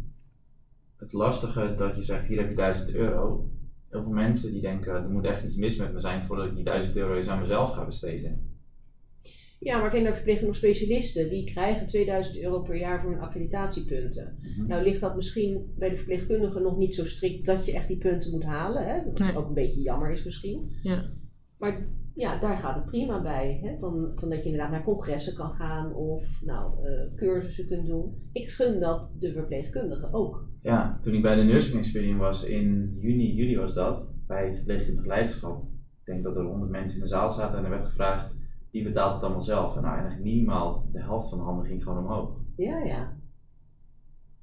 het 0.98 1.14
lastige 1.14 1.74
dat 1.78 1.96
je 1.96 2.04
zegt, 2.04 2.28
hier 2.28 2.38
heb 2.38 2.50
je 2.50 2.56
1000 2.56 2.90
euro. 2.94 3.50
Heel 3.96 4.04
veel 4.04 4.14
mensen 4.14 4.52
die 4.52 4.62
denken, 4.62 4.94
er 4.94 5.10
moet 5.10 5.26
echt 5.26 5.44
iets 5.44 5.56
mis 5.56 5.76
met 5.78 5.94
me 5.94 6.00
zijn 6.00 6.24
voordat 6.24 6.46
ik 6.46 6.56
die 6.56 6.64
1000 6.64 6.98
euro 6.98 7.16
eens 7.16 7.28
aan 7.28 7.40
mezelf 7.40 7.72
ga 7.72 7.86
besteden. 7.86 8.54
Ja, 9.60 9.78
maar 9.78 9.86
ik 9.86 9.92
ken 9.92 10.04
daar 10.04 10.14
verpleegkundige 10.14 10.58
specialisten, 10.60 11.30
die 11.30 11.46
krijgen 11.46 11.88
2000 11.88 12.40
euro 12.42 12.62
per 12.62 12.78
jaar 12.78 13.02
voor 13.02 13.12
hun 13.12 13.20
accreditatiepunten. 13.20 14.38
Mhm. 14.42 14.68
Nou 14.68 14.84
ligt 14.84 15.00
dat 15.02 15.16
misschien 15.16 15.74
bij 15.78 15.90
de 15.90 15.96
verpleegkundigen 15.96 16.62
nog 16.62 16.78
niet 16.78 16.96
zo 16.96 17.06
strikt 17.06 17.46
dat 17.46 17.66
je 17.66 17.74
echt 17.74 17.88
die 17.88 17.98
punten 17.98 18.32
moet 18.32 18.44
halen. 18.44 18.86
Hè? 18.86 19.04
Wat 19.04 19.20
Nee. 19.20 19.38
ook 19.38 19.48
een 19.48 19.54
beetje 19.54 19.82
jammer 19.82 20.12
is 20.12 20.24
misschien. 20.24 20.72
Ja. 20.82 21.10
Maar 21.58 21.88
ja, 22.16 22.40
daar 22.40 22.58
gaat 22.58 22.76
het 22.76 22.86
prima 22.86 23.22
bij. 23.22 23.60
Hè? 23.64 23.78
Van, 23.80 24.12
van 24.16 24.30
dat 24.30 24.38
je 24.38 24.46
inderdaad 24.46 24.72
naar 24.72 24.84
congressen 24.84 25.36
kan 25.36 25.52
gaan 25.52 25.94
of 25.94 26.42
nou, 26.46 26.88
eh, 26.88 27.16
cursussen 27.16 27.68
kunt 27.68 27.86
doen. 27.86 28.30
Ik 28.32 28.50
gun 28.50 28.80
dat 28.80 29.12
de 29.20 29.32
verpleegkundigen 29.32 30.14
ook. 30.14 30.48
Ja, 30.62 31.00
toen 31.02 31.14
ik 31.14 31.22
bij 31.22 31.36
de 31.36 31.44
Nursing 31.44 31.78
Experience 31.78 32.20
was 32.20 32.46
in 32.46 32.98
juni, 33.00 33.34
juli 33.34 33.58
was 33.58 33.74
dat, 33.74 34.14
bij 34.28 34.54
verpleegkundig 34.56 35.06
leiderschap. 35.06 35.64
Ik 36.00 36.06
denk 36.06 36.24
dat 36.24 36.36
er 36.36 36.44
100 36.44 36.72
mensen 36.72 36.98
in 36.98 37.04
de 37.04 37.10
zaal 37.10 37.32
zaten 37.32 37.58
en 37.58 37.64
er 37.64 37.70
werd 37.70 37.86
gevraagd, 37.86 38.36
wie 38.72 38.84
betaalt 38.84 39.14
het 39.14 39.24
allemaal 39.24 39.42
zelf? 39.42 39.76
En 39.76 39.82
nou, 39.82 39.94
eigenlijk 39.94 40.24
minimaal 40.24 40.90
de 40.92 41.02
helft 41.02 41.30
van 41.30 41.38
de 41.38 41.44
handen 41.44 41.66
ging 41.66 41.84
gewoon 41.84 42.04
omhoog. 42.04 42.40
Ja, 42.56 42.78
ja. 42.78 43.18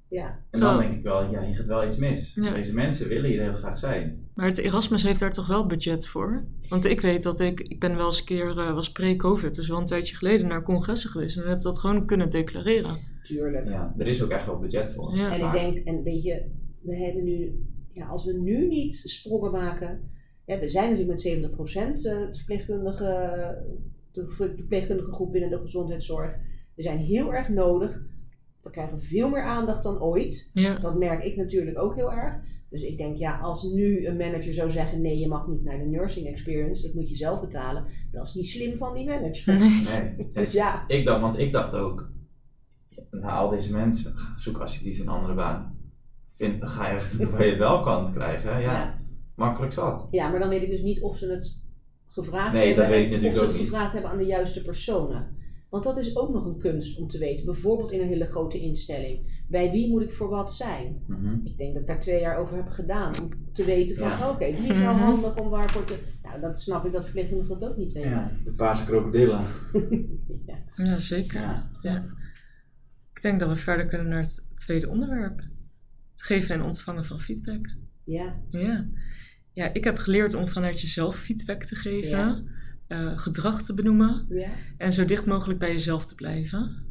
Ja, 0.09 0.41
En 0.51 0.61
dan 0.61 0.79
denk 0.79 0.95
ik 0.95 1.03
wel, 1.03 1.31
ja, 1.31 1.43
hier 1.43 1.57
gaat 1.57 1.67
wel 1.67 1.85
iets 1.85 1.97
mis. 1.97 2.35
Ja. 2.35 2.55
Deze 2.55 2.75
mensen 2.75 3.09
willen 3.09 3.31
hier 3.31 3.43
heel 3.43 3.53
graag 3.53 3.79
zijn. 3.79 4.22
Maar 4.35 4.47
het 4.47 4.59
Erasmus 4.59 5.03
heeft 5.03 5.21
daar 5.21 5.33
toch 5.33 5.47
wel 5.47 5.67
budget 5.67 6.07
voor? 6.07 6.45
Want 6.69 6.85
ik 6.85 7.01
weet 7.01 7.23
dat 7.23 7.41
ik, 7.41 7.61
ik 7.61 7.81
ben 7.81 7.97
wel 7.97 8.07
eens 8.07 8.19
een 8.19 8.25
keer, 8.25 8.59
eh, 8.59 8.75
was 8.75 8.93
pre-covid, 8.93 9.55
dus 9.55 9.69
wel 9.69 9.79
een 9.79 9.87
tijdje 9.87 10.17
geleden 10.17 10.47
naar 10.47 10.63
congressen 10.63 11.11
geweest 11.11 11.37
en 11.37 11.49
heb 11.49 11.63
dat 11.63 11.79
gewoon 11.79 12.07
kunnen 12.07 12.31
declareren. 12.31 12.97
tuurlijk. 13.23 13.69
Ja, 13.69 13.95
er 13.99 14.07
is 14.07 14.23
ook 14.23 14.31
echt 14.31 14.47
wel 14.47 14.59
budget 14.59 14.93
voor. 14.93 15.17
Ja. 15.17 15.33
En 15.33 15.47
ik 15.47 15.53
denk, 15.53 15.87
en 15.87 16.03
weet 16.03 16.23
je, 16.23 16.51
we 16.83 16.97
hebben 16.97 17.25
nu, 17.25 17.67
ja, 17.93 18.07
als 18.07 18.25
we 18.25 18.33
nu 18.33 18.69
niet 18.69 18.95
sprongen 18.95 19.51
maken. 19.53 20.11
Ja, 20.47 20.59
we 20.59 20.69
zijn 20.69 20.91
natuurlijk 20.91 21.11
met 21.11 21.53
70% 22.03 22.05
eh, 22.05 22.19
het 22.19 22.37
verpleegkundige, 22.37 23.07
de 24.13 24.27
verpleegkundige 24.29 25.13
groep 25.13 25.33
binnen 25.33 25.51
de 25.51 25.59
gezondheidszorg. 25.59 26.37
We 26.75 26.83
zijn 26.83 26.99
heel 26.99 27.35
erg 27.35 27.49
nodig. 27.49 28.03
We 28.63 28.71
krijgen 28.71 29.03
veel 29.03 29.31
meer 29.31 29.43
aandacht 29.43 29.83
dan 29.83 30.01
ooit. 30.01 30.51
Ja, 30.53 30.79
Dat 30.79 30.99
merk 30.99 31.25
ik 31.25 31.37
natuurlijk 31.37 31.79
ook 31.79 31.95
heel 31.95 32.13
erg. 32.13 32.41
Dus 32.73 32.83
ik 32.83 32.99
denk, 32.99 33.17
ja, 33.17 33.39
als 33.39 33.63
nu 33.63 34.07
een 34.07 34.17
manager 34.17 34.55
zou 34.55 34.71
zeggen: 34.71 35.01
nee, 35.01 35.19
je 35.19 35.29
mag 35.29 35.47
niet 35.49 35.65
naar 35.65 35.79
de 35.79 35.85
nursing 35.85 36.27
experience, 36.27 36.83
dat 36.83 36.95
moet 36.95 37.09
je 37.09 37.17
zelf 37.17 37.41
betalen. 37.41 37.85
Dat 38.13 38.27
is 38.27 38.35
niet 38.35 38.49
slim 38.49 38.77
van 38.77 38.95
die 38.95 39.07
manager. 39.07 39.57
nee. 39.59 39.83
Nee. 39.83 40.31
Dus 40.33 40.53
ja, 40.53 40.85
Ik 40.89 41.05
dacht, 41.05 41.21
want 41.21 41.39
ik 41.39 41.53
dacht 41.53 41.75
ook, 41.75 42.11
na 43.11 43.31
al 43.31 43.49
deze 43.51 43.73
mensen, 43.73 44.15
zoek 44.37 44.59
alsjeblieft 44.59 45.01
een 45.01 45.09
andere 45.09 45.35
baan. 45.35 45.79
Vind, 46.35 46.71
ga 46.71 46.89
je 46.89 46.97
echt 46.97 47.17
waar 47.31 47.45
je 47.45 47.51
het 47.51 47.59
wel 47.59 47.83
kan 47.83 48.13
krijgen. 48.13 48.51
Ja, 48.51 48.61
Ja. 48.61 48.99
makkelijk 49.37 49.73
zat. 49.73 50.09
ja, 50.11 50.29
maar 50.29 50.41
dan 50.41 50.49
weet 50.49 50.63
ik 50.63 50.71
dus 50.71 50.83
niet 50.83 51.03
of 51.03 51.17
ze 51.17 51.27
het 51.31 51.61
gevraagd 52.09 52.53
Nee, 52.53 52.67
hebben. 52.67 52.85
dat 52.85 52.93
weet 52.95 53.07
ik 53.07 53.13
en 53.13 53.13
natuurlijk 53.13 53.35
of 53.35 53.39
ze 53.41 53.45
ook 53.45 53.53
het 53.53 53.61
niet. 53.61 53.71
gevraagd 53.71 53.93
hebben 53.93 54.11
aan 54.11 54.19
de 54.19 54.25
juiste 54.27 54.63
personen. 54.63 55.37
Want 55.73 55.85
dat 55.85 55.99
is 55.99 56.17
ook 56.17 56.33
nog 56.33 56.45
een 56.45 56.59
kunst 56.59 56.99
om 56.99 57.09
te 57.09 57.19
weten. 57.19 57.47
Bijvoorbeeld 57.47 57.93
in 57.93 58.01
een 58.01 58.09
hele 58.09 58.27
grote 58.27 58.61
instelling. 58.61 59.45
Bij 59.49 59.71
wie 59.71 59.89
moet 59.89 60.03
ik 60.03 60.13
voor 60.13 60.29
wat 60.29 60.55
zijn? 60.55 61.03
Mhm. 61.07 61.35
Ik 61.45 61.57
denk 61.57 61.73
dat 61.73 61.83
ik 61.83 61.89
daar 61.89 62.01
twee 62.01 62.21
jaar 62.21 62.37
over 62.39 62.57
heb 62.57 62.69
gedaan. 62.69 63.21
Om 63.23 63.29
te 63.53 63.65
weten 63.65 63.97
van, 63.97 64.09
Ja. 64.09 64.31
oké, 64.31 64.45
wie 64.53 64.71
is 64.71 64.79
nou 64.79 64.97
handig 64.99 65.37
om 65.37 65.49
waarvoor 65.49 65.85
te... 65.85 65.99
Nou, 66.23 66.41
dat 66.41 66.61
snap 66.61 66.85
ik 66.85 66.93
dat 66.93 67.03
verpleegkundigen 67.05 67.59
dat 67.61 67.71
ook 67.71 67.77
niet 67.77 67.93
weten. 67.93 68.11
Ja, 68.11 68.33
de 68.45 68.55
paarse 68.55 68.85
krokodillen. 68.85 69.45
Ja. 70.47 70.59
Ja, 70.85 70.95
zeker. 70.95 71.41
Ja. 71.41 71.71
Ja. 71.83 72.05
Ik 73.15 73.23
denk 73.23 73.41
dat 73.41 73.49
we 73.49 73.57
verder 73.57 73.87
kunnen 73.87 74.09
naar 74.09 74.21
het 74.23 74.47
tweede 74.55 74.89
onderwerp. 74.89 75.39
Het 76.13 76.23
geven 76.23 76.55
en 76.55 76.63
ontvangen 76.63 77.05
van 77.05 77.21
feedback. 77.21 77.67
ja. 78.05 78.41
Ja. 78.51 78.89
Ja, 79.53 79.73
ik 79.73 79.85
heb 79.85 79.97
geleerd 79.99 80.35
om 80.35 80.49
vanuit 80.49 80.81
jezelf 80.81 81.17
feedback 81.17 81.63
te 81.65 81.75
geven, 81.77 82.49
Eh, 82.93 83.19
gedrag 83.19 83.63
te 83.63 83.75
benoemen 83.75 84.27
ja. 84.29 84.49
en 84.77 84.93
zo 84.93 85.05
dicht 85.05 85.27
mogelijk 85.27 85.59
bij 85.59 85.73
jezelf 85.73 86.07
te 86.07 86.15
blijven. 86.15 86.85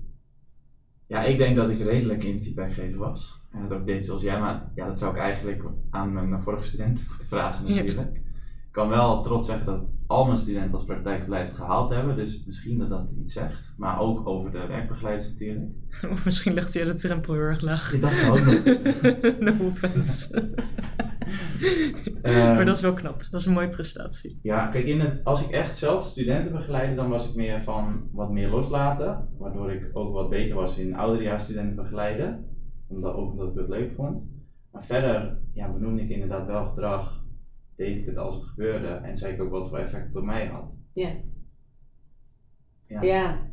Ja, 1.07 1.23
ik 1.23 1.37
denk 1.37 1.55
dat 1.55 1.69
ik 1.69 1.81
redelijk 1.81 2.23
in 2.23 2.43
feedbackgeven 2.43 2.99
was. 2.99 3.41
En 3.51 3.67
dat 3.67 3.79
ook 3.79 3.85
deed 3.85 4.05
zoals 4.05 4.21
jij, 4.21 4.39
maar 4.39 4.71
ja, 4.75 4.87
dat 4.87 4.99
zou 4.99 5.13
ik 5.13 5.19
eigenlijk 5.19 5.63
aan 5.89 6.13
mijn 6.13 6.41
vorige 6.41 6.63
studenten 6.63 7.05
moeten 7.09 7.27
vragen 7.27 7.67
Ja. 7.67 7.75
natuurlijk. 7.75 8.15
Ik 8.15 8.71
kan 8.71 8.89
wel 8.89 9.23
trots 9.23 9.47
zeggen 9.47 9.65
dat 9.65 9.83
al 10.11 10.25
mijn 10.25 10.37
studenten 10.37 10.73
als 10.73 10.85
praktijkbeleid 10.85 11.53
gehaald 11.53 11.89
hebben, 11.89 12.15
dus 12.15 12.45
misschien 12.45 12.77
dat 12.77 12.89
dat 12.89 13.11
iets 13.19 13.33
zegt. 13.33 13.73
Maar 13.77 13.99
ook 13.99 14.27
over 14.27 14.51
de 14.51 14.65
werkbegeleiders 14.67 15.29
natuurlijk. 15.29 15.71
Of 16.13 16.25
misschien 16.25 16.53
ligt 16.53 16.73
hij 16.73 16.83
de 16.83 16.93
drempel 16.93 17.33
heel 17.33 17.43
erg 17.43 17.61
laag. 17.61 17.93
Ja, 17.93 17.99
dat 17.99 18.11
zou 18.11 18.39
ook 18.39 18.45
nog. 18.45 19.39
no 19.59 19.65
offense. 19.65 20.29
Ehm, 22.21 22.55
maar 22.55 22.65
dat 22.65 22.75
is 22.75 22.81
wel 22.81 22.93
knap. 22.93 23.23
Dat 23.31 23.39
is 23.41 23.47
een 23.47 23.53
mooie 23.53 23.69
prestatie. 23.69 24.39
Ja, 24.41 24.67
kijk, 24.67 24.85
in 24.85 24.99
het, 24.99 25.23
als 25.23 25.45
ik 25.45 25.51
echt 25.51 25.77
zelf 25.77 26.05
studenten 26.05 26.51
begeleidde, 26.51 26.95
dan 26.95 27.09
was 27.09 27.29
ik 27.29 27.35
meer 27.35 27.61
van 27.61 28.09
wat 28.11 28.31
meer 28.31 28.49
loslaten. 28.49 29.27
Waardoor 29.37 29.71
ik 29.71 29.89
ook 29.93 30.13
wat 30.13 30.29
beter 30.29 30.55
was 30.55 30.77
in 30.77 30.95
ouderejaars 30.95 31.43
studenten 31.43 31.75
begeleiden. 31.75 32.45
Omdat, 32.87 33.13
ook 33.13 33.31
omdat 33.31 33.49
ik 33.49 33.55
het 33.55 33.69
leuk 33.69 33.91
vond. 33.95 34.25
Maar 34.71 34.83
verder 34.83 35.37
ja, 35.53 35.71
benoemde 35.71 36.01
ik 36.01 36.09
inderdaad 36.09 36.45
wel 36.45 36.65
gedrag. 36.65 37.20
Deed 37.75 37.97
ik 37.97 38.05
het 38.05 38.17
als 38.17 38.35
het 38.35 38.43
gebeurde. 38.43 38.87
En 38.87 39.17
zei 39.17 39.33
ik 39.33 39.41
ook 39.41 39.49
wat 39.51 39.69
voor 39.69 39.77
effect 39.77 40.07
het 40.07 40.15
op 40.15 40.23
mij 40.23 40.47
had. 40.47 40.79
Ja. 40.93 41.15
Ja. 42.87 43.01
Ja, 43.01 43.49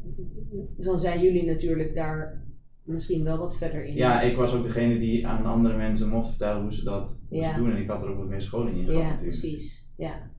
dan 0.77 0.99
zijn 1.01 1.21
jullie 1.21 1.45
natuurlijk 1.47 1.95
daar 1.95 2.47
misschien 2.83 3.25
wel 3.25 3.39
wat 3.39 3.57
verder 3.57 3.85
in. 3.85 3.95
Ja, 3.95 4.21
ik 4.21 4.37
was 4.37 4.55
ook 4.55 4.62
degene 4.62 4.99
die 4.99 5.27
aan 5.27 5.47
andere 5.47 5.77
mensen 5.77 6.09
mocht 6.09 6.29
vertellen 6.29 6.62
hoe 6.62 6.75
ze 6.75 6.85
dat 6.85 7.21
moesten 7.31 7.57
doen. 7.57 7.71
En 7.71 7.77
ik 7.83 7.89
had 7.89 8.03
er 8.03 8.09
ook 8.09 8.19
wat 8.19 8.29
meer 8.29 8.43
scholing 8.43 8.77
in 8.79 8.85
gehad 8.85 9.01
Ja, 9.03 9.09
natuurlijk. 9.09 9.39
precies. 9.41 9.89
Ja. 9.97 10.31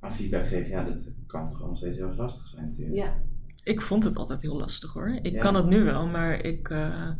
Maar 0.00 0.12
feedback 0.12 0.46
geven, 0.46 0.68
ja, 0.70 0.84
dat 0.84 1.14
kan 1.26 1.52
gewoon 1.54 1.68
nog 1.68 1.78
steeds 1.78 1.96
heel 1.96 2.06
erg 2.08 2.16
lastig 2.16 2.46
zijn 2.48 2.64
natuurlijk. 2.68 2.96
ja. 2.96 3.22
Ik 3.64 3.80
vond 3.80 4.04
het 4.04 4.16
altijd 4.16 4.42
heel 4.42 4.56
lastig 4.56 4.92
hoor. 4.92 5.18
Ik 5.22 5.32
Ja. 5.32 5.40
kan 5.40 5.54
het 5.54 5.66
nu 5.66 5.84
wel, 5.84 6.06
maar 6.06 6.40
ik 6.44 6.68
eh, 6.70 7.10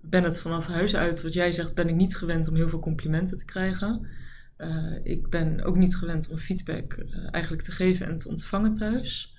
ben 0.00 0.22
het 0.24 0.40
vanaf 0.40 0.66
huis 0.66 0.96
uit, 0.96 1.22
wat 1.22 1.32
jij 1.32 1.52
zegt, 1.52 1.74
ben 1.74 1.88
ik 1.88 1.94
niet 1.94 2.16
gewend 2.16 2.48
om 2.48 2.54
heel 2.54 2.68
veel 2.68 2.78
complimenten 2.78 3.38
te 3.38 3.44
krijgen. 3.44 4.06
Eh, 4.62 4.94
ik 5.02 5.28
ben 5.28 5.62
ook 5.64 5.76
niet 5.76 5.96
gewend 5.96 6.30
om 6.30 6.38
feedback 6.38 6.92
eh, 6.92 7.28
eigenlijk 7.30 7.62
te 7.62 7.72
geven 7.72 8.06
en 8.06 8.18
te 8.18 8.28
ontvangen 8.28 8.72
thuis. 8.72 9.36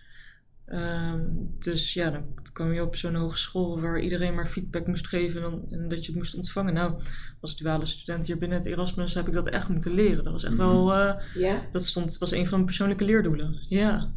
Ehm, 0.65 1.26
dus 1.59 1.93
ja, 1.93 2.09
dan 2.09 2.24
kwam 2.53 2.71
je 2.74 2.84
op 2.84 2.95
zo'n 2.95 3.15
hogeschool 3.15 3.82
waar 3.82 3.99
iedereen 4.01 4.34
maar 4.36 4.47
feedback 4.47 4.88
moest 4.88 5.07
geven 5.07 5.43
en, 5.69 5.88
dat 5.88 5.99
je 6.05 6.11
het 6.11 6.15
moest 6.15 6.36
ontvangen. 6.36 6.74
Nou, 6.74 7.01
als 7.39 7.57
duale 7.57 7.86
student 7.86 8.26
hier 8.28 8.38
binnen 8.38 8.57
het 8.57 8.67
Erasmus 8.67 9.13
heb 9.13 9.28
ik 9.28 9.34
dat 9.34 9.47
echt 9.49 9.69
moeten 9.69 9.93
leren. 9.93 10.24
Dat 10.24 10.34
was 10.34 10.43
echt 10.43 10.53
Mhm. 10.53 10.61
wel, 10.67 10.93
eh, 10.93 11.24
Ja. 11.36 11.67
dat 11.71 11.86
stond, 11.86 12.17
was 12.17 12.32
een 12.32 12.43
van 12.43 12.53
mijn 12.53 12.65
persoonlijke 12.65 13.05
leerdoelen. 13.05 13.65
Ja. 13.69 14.13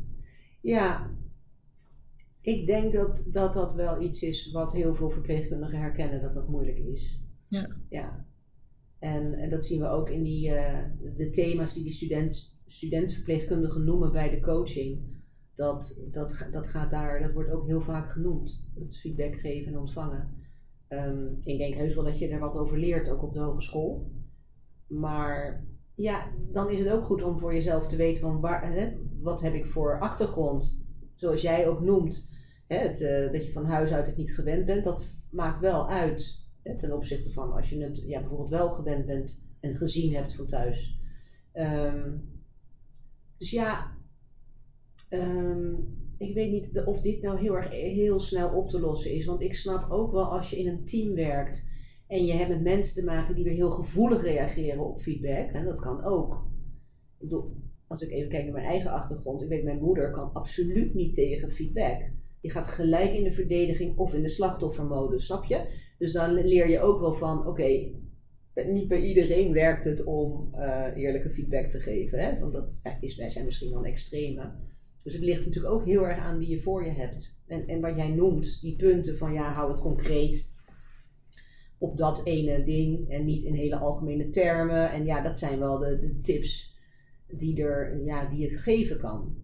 Ja, 0.60 1.10
ik 2.40 2.66
denk 2.66 2.92
dat, 2.92 3.28
dat 3.32 3.52
dat 3.52 3.74
wel 3.74 4.02
iets 4.02 4.22
is 4.22 4.50
wat 4.52 4.72
heel 4.72 4.94
veel 4.94 5.10
verpleegkundigen 5.10 5.78
herkennen, 5.80 6.20
dat 6.20 6.34
dat 6.34 6.48
moeilijk 6.48 6.78
is. 6.78 7.20
Ja. 7.48 7.68
Ja. 7.88 8.25
En, 9.06 9.34
en 9.34 9.50
dat 9.50 9.64
zien 9.64 9.80
we 9.80 9.88
ook 9.88 10.10
in 10.10 10.22
die, 10.22 10.50
eh, 10.50 10.84
de 11.16 11.30
thema's 11.30 11.74
die 11.74 11.82
die 11.82 11.92
student, 11.92 12.58
studentverpleegkundigen 12.66 13.84
noemen 13.84 14.12
bij 14.12 14.30
de 14.30 14.40
coaching. 14.40 15.14
Dat, 15.54 16.00
dat, 16.10 16.48
dat, 16.52 16.66
gaat 16.66 16.90
daar, 16.90 17.20
dat 17.20 17.32
wordt 17.32 17.50
ook 17.50 17.66
heel 17.66 17.80
vaak 17.80 18.10
genoemd, 18.10 18.62
het 18.74 18.98
feedback 18.98 19.34
geven 19.34 19.72
en 19.72 19.78
ontvangen. 19.78 20.28
Ehm, 20.88 21.26
ik 21.42 21.58
denk 21.58 21.74
heus 21.74 21.94
wel 21.94 22.04
dat 22.04 22.18
je 22.18 22.28
er 22.28 22.38
wat 22.38 22.56
over 22.56 22.78
leert, 22.78 23.08
ook 23.08 23.22
op 23.22 23.32
de 23.32 23.40
hogeschool. 23.40 24.10
Maar 24.86 25.66
ja, 25.94 26.30
dan 26.52 26.70
is 26.70 26.78
het 26.78 26.88
ook 26.88 27.04
goed 27.04 27.22
om 27.22 27.38
voor 27.38 27.52
jezelf 27.52 27.86
te 27.86 27.96
weten 27.96 28.20
van 28.20 28.40
waar, 28.40 28.72
hè, 28.72 28.92
wat 29.20 29.40
heb 29.40 29.54
ik 29.54 29.66
voor 29.66 30.00
achtergrond. 30.00 30.84
Zoals 31.14 31.42
jij 31.42 31.68
ook 31.68 31.80
noemt, 31.80 32.30
hè, 32.66 32.76
het, 32.76 33.00
eh, 33.00 33.32
dat 33.32 33.46
je 33.46 33.52
van 33.52 33.64
huis 33.64 33.92
uit 33.92 34.06
het 34.06 34.16
niet 34.16 34.34
gewend 34.34 34.66
bent, 34.66 34.84
dat 34.84 35.04
maakt 35.30 35.58
wel 35.58 35.88
uit. 35.88 36.44
Ten 36.76 36.92
opzichte 36.92 37.30
van 37.30 37.52
als 37.52 37.70
je 37.70 37.82
het 37.82 38.02
ja, 38.06 38.20
bijvoorbeeld 38.20 38.50
wel 38.50 38.70
gewend 38.70 39.06
bent 39.06 39.44
en 39.60 39.76
gezien 39.76 40.14
hebt 40.14 40.34
van 40.34 40.46
thuis. 40.46 41.00
Ehm, 41.52 42.16
dus 43.38 43.50
ja, 43.50 43.96
ehm, 45.08 45.74
ik 46.18 46.34
weet 46.34 46.50
niet 46.50 46.82
of 46.84 47.00
dit 47.00 47.22
nou 47.22 47.38
heel 47.38 47.56
erg 47.56 47.70
heel 47.70 48.20
snel 48.20 48.50
op 48.50 48.68
te 48.68 48.80
lossen 48.80 49.14
is. 49.14 49.24
Want 49.24 49.40
ik 49.40 49.54
snap 49.54 49.90
ook 49.90 50.12
wel 50.12 50.24
als 50.24 50.50
je 50.50 50.58
in 50.58 50.68
een 50.68 50.84
team 50.84 51.14
werkt 51.14 51.66
en 52.06 52.24
je 52.24 52.32
hebt 52.32 52.48
met 52.48 52.62
mensen 52.62 52.94
te 52.94 53.10
maken 53.10 53.34
die 53.34 53.44
weer 53.44 53.54
heel 53.54 53.70
gevoelig 53.70 54.22
reageren 54.22 54.84
op 54.84 55.00
feedback. 55.00 55.50
En 55.50 55.64
dat 55.64 55.80
kan 55.80 56.04
ook. 56.04 56.34
Ik 57.18 57.28
bedoel, 57.28 57.56
als 57.86 58.02
ik 58.02 58.10
even 58.10 58.28
kijk 58.28 58.44
naar 58.44 58.52
mijn 58.52 58.66
eigen 58.66 58.90
achtergrond. 58.90 59.42
Ik 59.42 59.48
weet, 59.48 59.64
mijn 59.64 59.82
moeder 59.82 60.10
kan 60.10 60.32
absoluut 60.32 60.94
niet 60.94 61.14
tegen 61.14 61.50
feedback. 61.50 62.10
Je 62.46 62.52
gaat 62.52 62.68
gelijk 62.68 63.12
in 63.12 63.24
de 63.24 63.32
verdediging 63.32 63.98
of 63.98 64.14
in 64.14 64.22
de 64.22 64.28
slachtoffermodus, 64.28 65.24
snap 65.24 65.44
je? 65.44 65.66
Dus 65.98 66.12
dan 66.12 66.34
leer 66.34 66.68
je 66.70 66.80
ook 66.80 67.00
wel 67.00 67.14
van, 67.14 67.46
oké, 67.46 67.90
niet 68.54 68.88
bij 68.88 69.00
iedereen 69.00 69.52
werkt 69.52 69.84
het 69.84 70.04
om 70.04 70.54
eh, 70.54 70.96
eerlijke 70.96 71.30
feedback 71.30 71.70
te 71.70 71.80
geven. 71.80 72.18
Hè? 72.18 72.40
Want 72.40 72.52
dat 72.52 72.82
is, 73.00 73.16
wij 73.16 73.28
zijn 73.28 73.44
misschien 73.44 73.70
dan 73.70 73.84
extreme. 73.84 74.52
Dus 75.02 75.12
het 75.12 75.22
ligt 75.22 75.46
natuurlijk 75.46 75.74
ook 75.74 75.84
heel 75.84 76.06
erg 76.06 76.18
aan 76.18 76.38
wie 76.38 76.48
je 76.48 76.60
voor 76.60 76.84
je 76.84 76.92
hebt. 76.92 77.42
En, 77.46 77.66
en 77.66 77.80
wat 77.80 77.96
jij 77.96 78.08
noemt, 78.08 78.60
die 78.60 78.76
punten 78.76 79.16
van 79.16 79.32
ja, 79.32 79.52
hou 79.52 79.70
het 79.70 79.80
concreet 79.80 80.54
op 81.78 81.96
dat 81.96 82.20
ene 82.24 82.62
ding 82.62 83.10
en 83.10 83.24
niet 83.24 83.42
in 83.42 83.54
hele 83.54 83.76
algemene 83.76 84.30
termen. 84.30 84.90
En 84.90 85.04
ja, 85.04 85.22
dat 85.22 85.38
zijn 85.38 85.58
wel 85.58 85.78
de, 85.78 85.98
de 85.98 86.20
tips 86.20 86.78
die, 87.28 87.62
er, 87.62 88.04
ja, 88.04 88.28
die 88.28 88.50
je 88.50 88.56
geven 88.56 88.98
kan. 88.98 89.36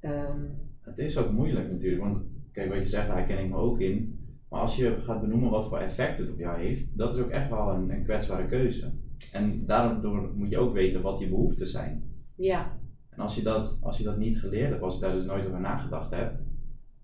Ehm, 0.00 0.44
Het 0.88 0.98
is 0.98 1.18
ook 1.18 1.32
moeilijk 1.32 1.70
natuurlijk, 1.70 2.02
want 2.02 2.22
kijk 2.52 2.68
wat 2.72 2.78
je 2.82 2.88
zegt, 2.88 3.06
daar 3.06 3.16
herken 3.16 3.38
ik 3.44 3.50
me 3.50 3.56
ook 3.56 3.80
in. 3.80 4.18
Maar 4.48 4.60
als 4.60 4.76
je 4.76 4.96
gaat 5.00 5.20
benoemen 5.20 5.50
wat 5.50 5.68
voor 5.68 5.78
effect 5.78 6.18
het 6.18 6.32
op 6.32 6.38
jou 6.38 6.58
heeft, 6.60 6.96
dat 6.98 7.14
is 7.14 7.20
ook 7.20 7.30
echt 7.30 7.50
wel 7.50 7.68
een, 7.74 7.90
een 7.90 8.04
kwetsbare 8.04 8.46
keuze. 8.46 8.92
En 9.32 9.66
daardoor 9.66 10.30
moet 10.34 10.50
je 10.50 10.58
ook 10.58 10.72
weten 10.72 11.02
wat 11.02 11.18
je 11.18 11.28
behoeften 11.28 11.68
zijn. 11.68 12.02
ja, 12.34 12.78
En 13.10 13.18
als 13.20 13.34
je 13.34 13.42
dat, 13.42 13.78
als 13.80 13.98
je 13.98 14.04
dat 14.04 14.18
niet 14.18 14.40
geleerd 14.40 14.70
hebt, 14.70 14.82
als 14.82 14.94
je 14.94 15.00
daar 15.00 15.12
dus 15.12 15.24
nooit 15.26 15.46
over 15.46 15.60
nagedacht 15.60 16.10
hebt, 16.10 16.46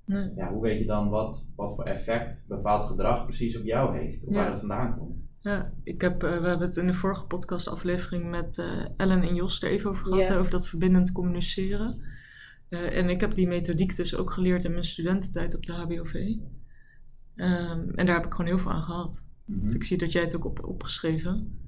Nee. 0.07 0.31
ja, 0.37 0.53
hoe 0.53 0.63
weet 0.63 0.79
je 0.79 0.87
dan 0.87 1.09
wat, 1.09 1.51
wat 1.57 1.75
voor 1.75 1.85
effect 1.85 2.45
bepaald 2.49 2.85
gedrag 2.85 3.25
precies 3.25 3.59
op 3.59 3.65
jou 3.65 3.97
heeft, 3.99 4.23
of 4.27 4.29
Ja. 4.35 4.35
waar 4.41 4.51
het 4.51 4.59
vandaan 4.59 4.99
komt? 4.99 5.25
Ja, 5.41 5.73
ik 5.83 6.01
heb, 6.01 6.23
eh, 6.23 6.41
we 6.41 6.49
hebben 6.49 6.67
het 6.67 6.77
in 6.77 6.87
de 6.87 6.95
vorige 6.95 7.27
podcastaflevering 7.27 8.31
met 8.31 8.59
eh, 8.59 8.67
Ellen 8.97 9.23
en 9.23 9.35
Jos 9.35 9.63
er 9.63 9.71
even 9.71 9.91
over 9.91 10.05
gehad, 10.05 10.33
over 10.39 10.51
dat 10.51 10.69
verbindend 10.69 11.13
communiceren. 11.13 12.01
Eh, 12.75 12.97
en 12.97 13.09
ik 13.09 13.21
heb 13.21 13.35
die 13.35 13.49
methodiek 13.49 13.97
dus 13.97 14.17
ook 14.17 14.31
geleerd 14.31 14.65
in 14.65 14.71
mijn 14.71 14.85
studententijd 14.85 15.57
op 15.57 15.65
de 15.65 15.73
HBOV. 15.73 16.15
Ehm, 17.37 17.89
en 17.95 18.07
daar 18.07 18.17
heb 18.17 18.25
ik 18.25 18.33
gewoon 18.33 18.47
heel 18.47 18.59
veel 18.59 18.71
aan 18.71 18.83
gehad. 18.83 19.27
Mhm. 19.45 19.65
Dus 19.65 19.75
ik 19.75 19.85
zie 19.85 19.99
dat 19.99 20.13
jij 20.13 20.23
het 20.23 20.37
ook 20.37 20.45
op 20.45 20.65
opgeschreven 20.65 21.59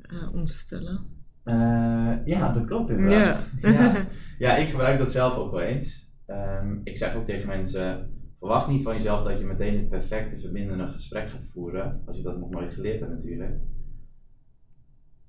eh, 0.00 0.34
om 0.34 0.44
te 0.44 0.56
vertellen. 0.56 1.18
Eh, 1.42 2.16
ja, 2.24 2.52
dat 2.52 2.64
klopt 2.64 2.90
inderdaad. 2.90 3.46
Ja. 3.60 3.70
Ja. 3.72 4.06
ja, 4.38 4.56
ik 4.56 4.68
gebruik 4.68 4.98
dat 4.98 5.12
zelf 5.12 5.36
ook 5.36 5.50
wel 5.50 5.60
eens. 5.60 6.12
Ehm, 6.26 6.78
ik 6.84 6.96
zeg 6.96 7.14
ook 7.14 7.26
tegen 7.26 7.48
mensen, 7.48 8.12
verwacht 8.38 8.68
niet 8.68 8.82
van 8.82 8.96
jezelf 8.96 9.26
dat 9.26 9.38
je 9.38 9.44
meteen 9.44 9.76
het 9.76 9.88
perfecte 9.88 10.38
verbindende 10.38 10.88
gesprek 10.88 11.30
gaat 11.30 11.48
voeren, 11.52 12.02
als 12.06 12.16
je 12.16 12.22
dat 12.22 12.38
nog 12.38 12.50
nooit 12.50 12.74
geleerd 12.74 13.00
hebt 13.00 13.12
natuurlijk. 13.12 13.60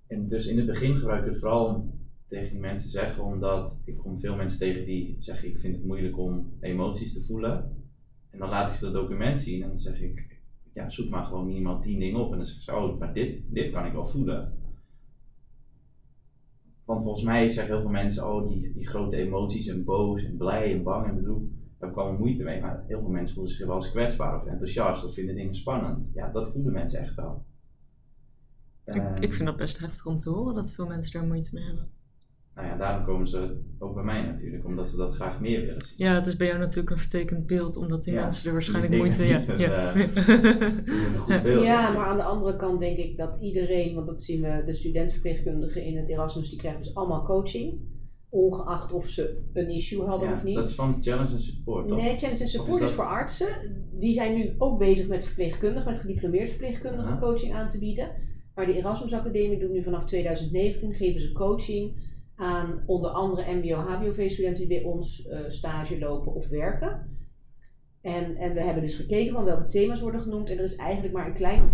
En 0.08 0.30
dus 0.30 0.48
in 0.48 0.58
het 0.58 0.66
begin 0.66 0.98
gebruik 0.98 1.26
ik 1.26 1.32
het 1.32 1.40
vooral 1.40 1.66
om 1.66 2.01
tegen 2.32 2.52
die 2.52 2.60
mensen 2.60 2.90
zeggen, 2.90 3.24
omdat 3.24 3.82
ik 3.86 3.98
kom 3.98 4.20
veel 4.20 4.36
mensen 4.36 4.60
tegen 4.60 4.86
die 4.86 5.16
zeggen, 5.20 5.50
ik 5.50 5.60
vind 5.60 5.76
het 5.76 5.86
moeilijk 5.86 6.18
om 6.18 6.54
emoties 6.60 7.14
te 7.14 7.24
voelen. 7.24 7.76
En 8.30 8.40
dan 8.40 8.50
laat 8.50 8.70
ik 8.70 8.76
ze 8.76 8.84
dat 8.84 8.94
document 8.94 9.42
zien 9.42 9.62
en 9.62 9.68
dan 9.68 9.78
zeg 9.78 10.02
ik, 10.02 10.40
ja, 10.74 10.90
zoek 10.90 11.10
maar 11.10 11.26
gewoon 11.26 11.46
minimaal 11.46 11.82
tien 11.82 12.00
dingen 12.00 12.20
op. 12.20 12.32
En 12.32 12.38
dan 12.38 12.46
zeg 12.46 12.56
ik, 12.56 12.62
zo, 12.62 12.86
oh, 12.86 13.00
maar 13.00 13.14
dit, 13.14 13.42
dit 13.48 13.72
kan 13.72 13.86
ik 13.86 13.94
wel 13.94 14.08
voelen. 14.08 14.54
Want 16.86 17.04
volgens 17.04 17.24
mij 17.24 17.50
zeggen 17.50 17.74
heel 17.74 17.82
veel 17.82 17.92
mensen, 17.92 18.28
oh, 18.28 18.50
die, 18.50 18.74
die 18.74 18.88
grote 18.88 19.18
emoties 19.18 19.68
en 19.68 19.84
boos 19.84 20.24
en 20.24 20.38
blij 20.38 20.74
en 20.74 20.84
bang 20.84 21.08
en 21.08 21.16
bedroefd, 21.16 21.52
daar 21.80 21.94
allemaal 21.94 22.20
moeite 22.20 22.44
mee. 22.44 22.62
Maar 22.62 22.84
heel 22.88 23.00
veel 23.00 23.10
mensen 23.10 23.36
voelen 23.36 23.54
zich 23.54 23.68
wel 23.68 23.76
eens 23.76 23.92
kwetsbaar 23.92 24.42
of 24.42 24.46
enthousiast 24.46 25.06
of 25.06 25.14
vinden 25.14 25.36
dingen 25.36 25.56
spannend. 25.56 26.08
Ja, 26.14 26.32
dat 26.32 26.52
voelen 26.52 26.74
mensen 26.74 27.00
echt 27.00 27.16
wel. 27.16 27.46
Ik, 28.86 28.96
Ehm, 28.96 29.22
ik 29.22 29.34
vind 29.34 29.48
dat 29.48 29.58
best 29.58 29.80
heftig 29.80 30.06
om 30.06 30.20
te 30.20 30.30
horen 30.30 30.56
dat 30.56 30.72
veel 30.72 30.88
mensen 30.88 31.20
daar 31.20 31.28
moeite 31.28 31.50
mee 31.54 31.64
hebben. 31.64 32.00
Nou 32.56 32.68
ja, 32.68 32.78
daarom 32.78 33.06
komen 33.06 33.28
ze 33.28 33.58
ook 33.80 33.94
bij 33.94 34.04
mij 34.04 34.22
natuurlijk, 34.22 34.66
omdat 34.66 34.88
ze 34.88 34.98
dat 34.98 35.14
graag 35.14 35.40
meer 35.40 35.62
willen 35.62 35.82
zien. 35.82 35.94
Ja, 35.98 36.16
het 36.16 36.26
is 36.26 36.36
bij 36.38 36.48
jou 36.48 36.60
natuurlijk 36.60 36.90
een 36.90 36.98
vertekend 36.98 37.48
beeld, 37.48 37.76
omdat 37.78 38.04
die 38.04 38.14
Ja, 38.14 38.22
mensen 38.22 38.46
er 38.48 38.54
waarschijnlijk 38.54 38.96
moeite... 38.96 39.24
Ja, 39.28 39.44
ja. 39.58 39.96
Een 39.96 41.18
goed 41.18 41.44
beeld. 41.44 41.64
Ja, 41.64 41.92
maar 41.94 42.06
aan 42.06 42.18
de 42.18 42.24
andere 42.24 42.56
kant 42.56 42.80
denk 42.80 42.98
ik 42.98 43.18
dat 43.18 43.30
iedereen, 43.42 43.96
want 43.96 44.08
dat 44.08 44.22
zien 44.22 44.42
we, 44.42 44.64
de 44.66 44.74
studentverpleegkundigen 44.74 45.84
in 45.84 45.98
het 45.98 46.10
Erasmus, 46.10 46.50
die 46.50 46.60
krijgen 46.60 46.82
dus 46.82 46.96
allemaal 46.96 47.24
coaching. 47.26 47.80
Ongeacht 48.30 48.92
of 48.92 49.08
ze 49.08 49.38
een 49.54 49.70
issue 49.70 50.02
hadden 50.06 50.30
Ja, 50.30 50.36
of 50.36 50.44
niet. 50.44 50.56
dat 50.56 50.70
is 50.70 50.76
van 50.76 50.98
challenge 51.02 51.34
en 51.34 51.42
support, 51.42 51.88
toch? 51.88 51.98
Nee, 51.98 52.18
challenge 52.18 52.42
en 52.42 52.48
support 52.48 52.82
is 52.82 52.92
voor 52.92 53.06
artsen. 53.06 53.48
Die 54.00 54.14
zijn 54.14 54.36
nu 54.38 54.54
ook 54.58 54.80
bezig 54.80 55.08
met 55.08 55.26
verpleegkundigen, 55.26 55.92
met 55.92 56.02
gediplomeerd 56.02 56.50
verpleegkundigen 56.50 57.20
coaching 57.20 57.54
aan 57.54 57.68
te 57.68 57.80
bieden. 57.80 58.12
Maar 58.56 58.66
de 58.66 58.78
Erasmus 58.78 59.14
Academie 59.14 59.60
doet 59.60 59.72
nu 59.72 59.84
vanaf 59.84 60.06
2019, 60.06 60.94
geven 60.94 61.22
ze 61.22 61.32
coaching 61.32 62.10
aan 62.42 62.84
onder 62.86 63.10
andere 63.10 63.54
mbo-hbov 63.56 64.30
studenten 64.30 64.68
die 64.68 64.80
bij 64.80 64.84
ons 64.84 65.28
eh, 65.28 65.40
stage 65.48 66.00
lopen 66.00 66.34
of 66.34 66.50
werken. 66.50 67.18
En, 68.02 68.36
en 68.36 68.54
we 68.54 68.64
hebben 68.64 68.84
dus 68.84 68.96
gekeken 68.96 69.34
van 69.34 69.44
welke 69.44 69.68
thema's 69.68 70.02
worden 70.02 70.22
genoemd. 70.22 70.50
En 70.50 70.58
er 70.58 70.64
is 70.64 70.76
eigenlijk 70.76 71.14
maar 71.14 71.28
een 71.28 71.34
kleine 71.34 71.68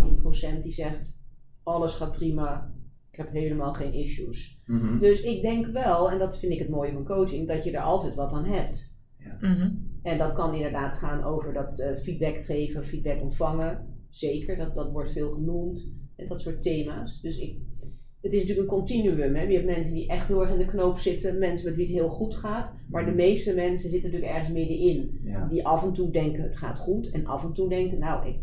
10% 0.58 0.62
die 0.62 0.72
zegt: 0.72 1.26
alles 1.62 1.94
gaat 1.94 2.12
prima, 2.12 2.72
ik 3.10 3.16
heb 3.16 3.32
helemaal 3.32 3.74
geen 3.74 3.92
issues. 3.92 4.60
Mhm. 4.66 4.98
Dus 4.98 5.20
ik 5.20 5.42
denk 5.42 5.66
wel, 5.66 6.10
en 6.10 6.18
dat 6.18 6.38
vind 6.38 6.52
ik 6.52 6.58
het 6.58 6.68
mooie 6.68 6.92
van 6.92 7.04
coaching, 7.04 7.48
dat 7.48 7.64
je 7.64 7.72
er 7.72 7.82
altijd 7.82 8.14
wat 8.14 8.32
aan 8.32 8.46
hebt. 8.46 8.96
Mhm. 9.40 9.70
En 10.02 10.18
dat 10.18 10.32
kan 10.32 10.54
inderdaad 10.54 10.94
gaan 10.94 11.24
over 11.24 11.52
dat 11.52 11.78
eh, 11.78 11.96
feedback 11.96 12.36
geven, 12.36 12.84
feedback 12.84 13.22
ontvangen. 13.22 13.96
Zeker, 14.08 14.56
dat, 14.56 14.74
dat 14.74 14.90
wordt 14.90 15.12
veel 15.12 15.30
genoemd. 15.30 15.92
En 16.16 16.28
dat 16.28 16.40
soort 16.40 16.62
thema's. 16.62 17.20
Dus 17.20 17.38
ik, 17.38 17.56
het 18.22 18.32
is 18.32 18.40
natuurlijk 18.40 18.70
een 18.70 18.76
continuum. 18.78 19.34
Hè? 19.34 19.42
Je 19.42 19.54
hebt 19.54 19.66
mensen 19.66 19.94
die 19.94 20.08
echt 20.08 20.28
heel 20.28 20.40
erg 20.40 20.50
in 20.52 20.58
de 20.58 20.64
knoop 20.66 20.98
zitten. 20.98 21.38
Mensen 21.38 21.68
met 21.68 21.76
wie 21.78 21.86
het 21.86 21.94
heel 21.94 22.08
goed 22.08 22.34
gaat. 22.36 22.72
Maar 22.90 23.04
de 23.04 23.12
meeste 23.12 23.54
mensen 23.54 23.90
zitten 23.90 24.10
natuurlijk 24.10 24.36
ergens 24.38 24.54
middenin. 24.58 25.20
Ja. 25.24 25.46
Die 25.46 25.66
af 25.66 25.82
en 25.84 25.92
toe 25.92 26.10
denken 26.10 26.42
het 26.42 26.56
gaat 26.56 26.78
goed. 26.78 27.10
En 27.10 27.26
af 27.26 27.44
en 27.44 27.52
toe 27.52 27.68
denken 27.68 27.98
nou 27.98 28.28
ik, 28.28 28.36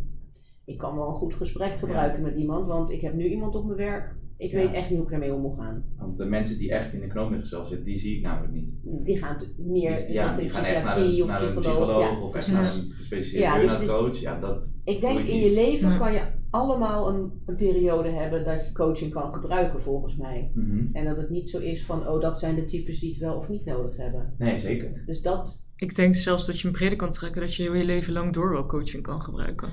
ik 0.65 0.78
kan 0.78 0.95
wel 0.97 1.07
een 1.07 1.13
goed 1.15 1.34
gesprek 1.34 1.80
gebruiken 1.80 2.21
met 2.23 2.36
iemand. 2.36 2.67
Want 2.67 2.91
ik 2.91 3.01
heb 3.01 3.13
nu 3.13 3.28
iemand 3.30 3.55
op 3.55 3.65
mijn 3.65 3.78
werk. 3.78 4.15
Ik 4.38 4.51
Ja. 4.51 4.57
weet 4.57 4.73
echt 4.73 4.89
niet 4.89 4.97
hoe 4.97 5.07
ik 5.07 5.13
ermee 5.13 5.34
om 5.34 5.41
moet 5.41 5.57
gaan. 5.57 5.84
Want 5.97 6.17
de 6.17 6.26
mensen 6.26 6.57
die 6.57 6.71
echt 6.71 6.93
in 6.93 6.99
de 6.99 7.07
knoop 7.07 7.30
met 7.30 7.39
zichzelf 7.39 7.67
zitten, 7.67 7.86
die 7.86 7.97
zie 7.97 8.17
ik 8.17 8.21
namelijk 8.23 8.53
niet. 8.53 8.69
Die 8.84 9.17
gaan 9.17 9.38
meer 9.57 9.95
Die, 9.95 10.13
ja, 10.13 10.38
die 10.38 10.49
gaan 10.49 10.63
echt 10.63 10.84
naar 10.84 10.93
psychiatrie 10.95 11.15
een, 11.17 11.21
of 11.23 11.28
naar 11.28 11.41
een 11.43 11.53
psycholoog. 11.59 11.78
psycholoog 11.78 12.11
Ja. 12.11 12.21
of 12.21 12.36
echt 12.36 12.47
Ja. 12.47 12.53
naar 12.53 12.63
een 12.76 12.91
gespecialiseerde 12.91 13.63
Ja, 13.65 13.78
dus- 13.80 13.88
coach. 13.88 14.19
Ja, 14.19 14.39
dat, 14.39 14.73
Ik 14.84 15.01
denk 15.01 15.19
in 15.19 15.38
je 15.39 15.53
leven 15.53 15.89
Ja. 15.89 15.97
kan 15.97 16.13
je 16.13 16.21
allemaal 16.60 17.14
een, 17.14 17.32
een 17.45 17.56
periode 17.56 18.10
hebben 18.10 18.43
dat 18.45 18.66
je 18.66 18.72
coaching 18.74 19.12
kan 19.12 19.34
gebruiken 19.36 19.82
volgens 19.82 20.16
mij. 20.18 20.51
Mhm. 20.53 20.86
En 20.95 21.06
dat 21.06 21.18
het 21.18 21.30
niet 21.30 21.49
zo 21.49 21.60
is 21.60 21.86
van, 21.86 22.08
oh 22.08 22.22
dat 22.22 22.39
zijn 22.39 22.56
de 22.56 22.64
types 22.64 22.99
die 22.99 23.10
het 23.10 23.20
wel 23.20 23.36
of 23.38 23.49
niet 23.49 23.66
nodig 23.66 23.97
hebben. 23.97 24.34
Nee, 24.38 24.60
zeker. 24.60 25.03
Dus 25.06 25.22
dat 25.22 25.70
Ik 25.76 25.95
denk 25.95 26.16
zelfs 26.16 26.45
dat 26.45 26.60
je 26.60 26.68
hem 26.68 26.76
breder 26.78 26.97
kan 26.97 27.10
trekken, 27.12 27.41
dat 27.41 27.56
je 27.56 27.64
heel 27.64 27.74
je 27.74 27.84
leven 27.84 28.14
lang 28.14 28.34
door 28.34 28.51
wel 28.51 28.66
coaching 28.66 29.03
kan 29.03 29.22
gebruiken. 29.22 29.70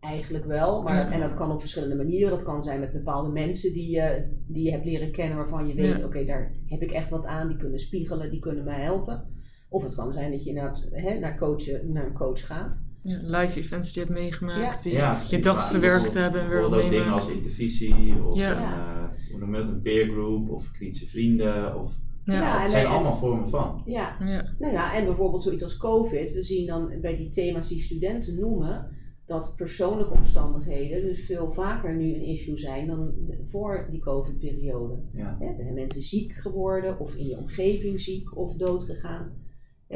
eigenlijk 0.00 0.44
wel. 0.44 0.82
Maar 0.82 0.94
Ja. 0.96 1.04
dat- 1.04 1.12
en 1.12 1.20
dat 1.20 1.34
kan 1.34 1.52
op 1.52 1.60
verschillende 1.60 1.94
manieren. 1.96 2.30
Dat 2.30 2.42
kan 2.42 2.62
zijn 2.62 2.80
met 2.80 2.92
bepaalde 2.92 3.30
mensen 3.32 3.72
die, 3.72 3.90
je 3.90 4.28
die 4.46 4.64
je 4.64 4.70
hebt 4.70 4.84
leren 4.84 5.12
kennen 5.12 5.36
waarvan 5.36 5.66
je 5.66 5.74
weet, 5.74 5.98
Ja. 5.98 6.04
oké 6.04 6.24
daar 6.24 6.52
heb 6.66 6.82
ik 6.82 6.90
echt 6.90 7.10
wat 7.10 7.24
aan. 7.26 7.48
Die 7.48 7.56
kunnen 7.56 7.78
spiegelen, 7.78 8.30
die 8.30 8.40
kunnen 8.40 8.64
mij 8.64 8.80
helpen. 8.82 9.26
Of 9.68 9.82
het 9.82 9.94
kan 9.94 10.12
zijn 10.12 10.30
dat 10.30 10.42
je 10.42 10.48
inderdaad 10.48 10.86
hè, 10.90 11.18
naar, 11.18 11.38
coachen, 11.38 11.92
naar 11.92 12.06
een 12.06 12.12
coach 12.12 12.46
gaat. 12.46 12.84
Ja, 13.02 13.18
live 13.22 13.58
events 13.58 13.92
die 13.92 14.02
je 14.02 14.08
hebt 14.08 14.20
meegemaakt, 14.20 14.82
die 14.82 14.92
Ja, 14.92 15.12
je 15.28 15.42
gewerkt 15.42 15.80
bijvoorbeeld- 15.80 16.14
hebben 16.14 16.40
en 16.42 16.48
weer 16.48 16.90
dingen 16.90 17.12
als 17.12 17.32
intervisie 17.32 18.24
of 18.24 18.36
Ja. 18.38 18.50
een, 18.56 18.62
eh, 18.62 19.30
hoe 19.30 19.40
noem 19.40 19.54
je 19.54 19.60
dat, 19.62 19.70
een 19.70 19.82
peer 19.82 20.04
group 20.06 20.48
of 20.50 20.70
kritische 20.72 21.06
vrienden. 21.08 21.80
Of, 21.80 21.94
Ja, 22.24 22.32
Ja, 22.34 22.60
het 22.60 22.70
zijn 22.70 22.84
en- 22.86 22.90
allemaal 22.92 23.16
vormen 23.16 23.48
van. 23.48 23.82
Ja, 23.86 24.16
ja. 24.20 24.54
Nou 24.58 24.72
ja, 24.72 24.94
en 24.94 25.04
bijvoorbeeld 25.04 25.42
zoiets 25.42 25.62
als 25.62 25.76
COVID. 25.76 26.32
We 26.32 26.42
zien 26.42 26.66
dan 26.66 26.90
bij 27.00 27.16
die 27.16 27.28
thema's 27.28 27.68
die 27.68 27.80
studenten 27.80 28.38
noemen, 28.40 28.86
dat 29.26 29.54
persoonlijke 29.56 30.12
omstandigheden 30.14 31.02
dus 31.02 31.24
veel 31.24 31.52
vaker 31.52 31.94
nu 31.94 32.14
een 32.14 32.24
issue 32.24 32.58
zijn 32.58 32.86
dan 32.86 33.12
voor 33.50 33.88
die 33.90 34.00
COVID-periode. 34.00 34.94
Ja. 35.12 35.36
Hè, 35.40 35.46
Er 35.46 35.54
zijn 35.56 35.74
mensen 35.74 36.02
ziek 36.02 36.32
geworden 36.32 36.98
of 36.98 37.14
in 37.14 37.26
je 37.26 37.36
omgeving 37.38 38.00
ziek 38.00 38.36
of 38.36 38.54
dood 38.54 38.84
gegaan. 38.84 39.32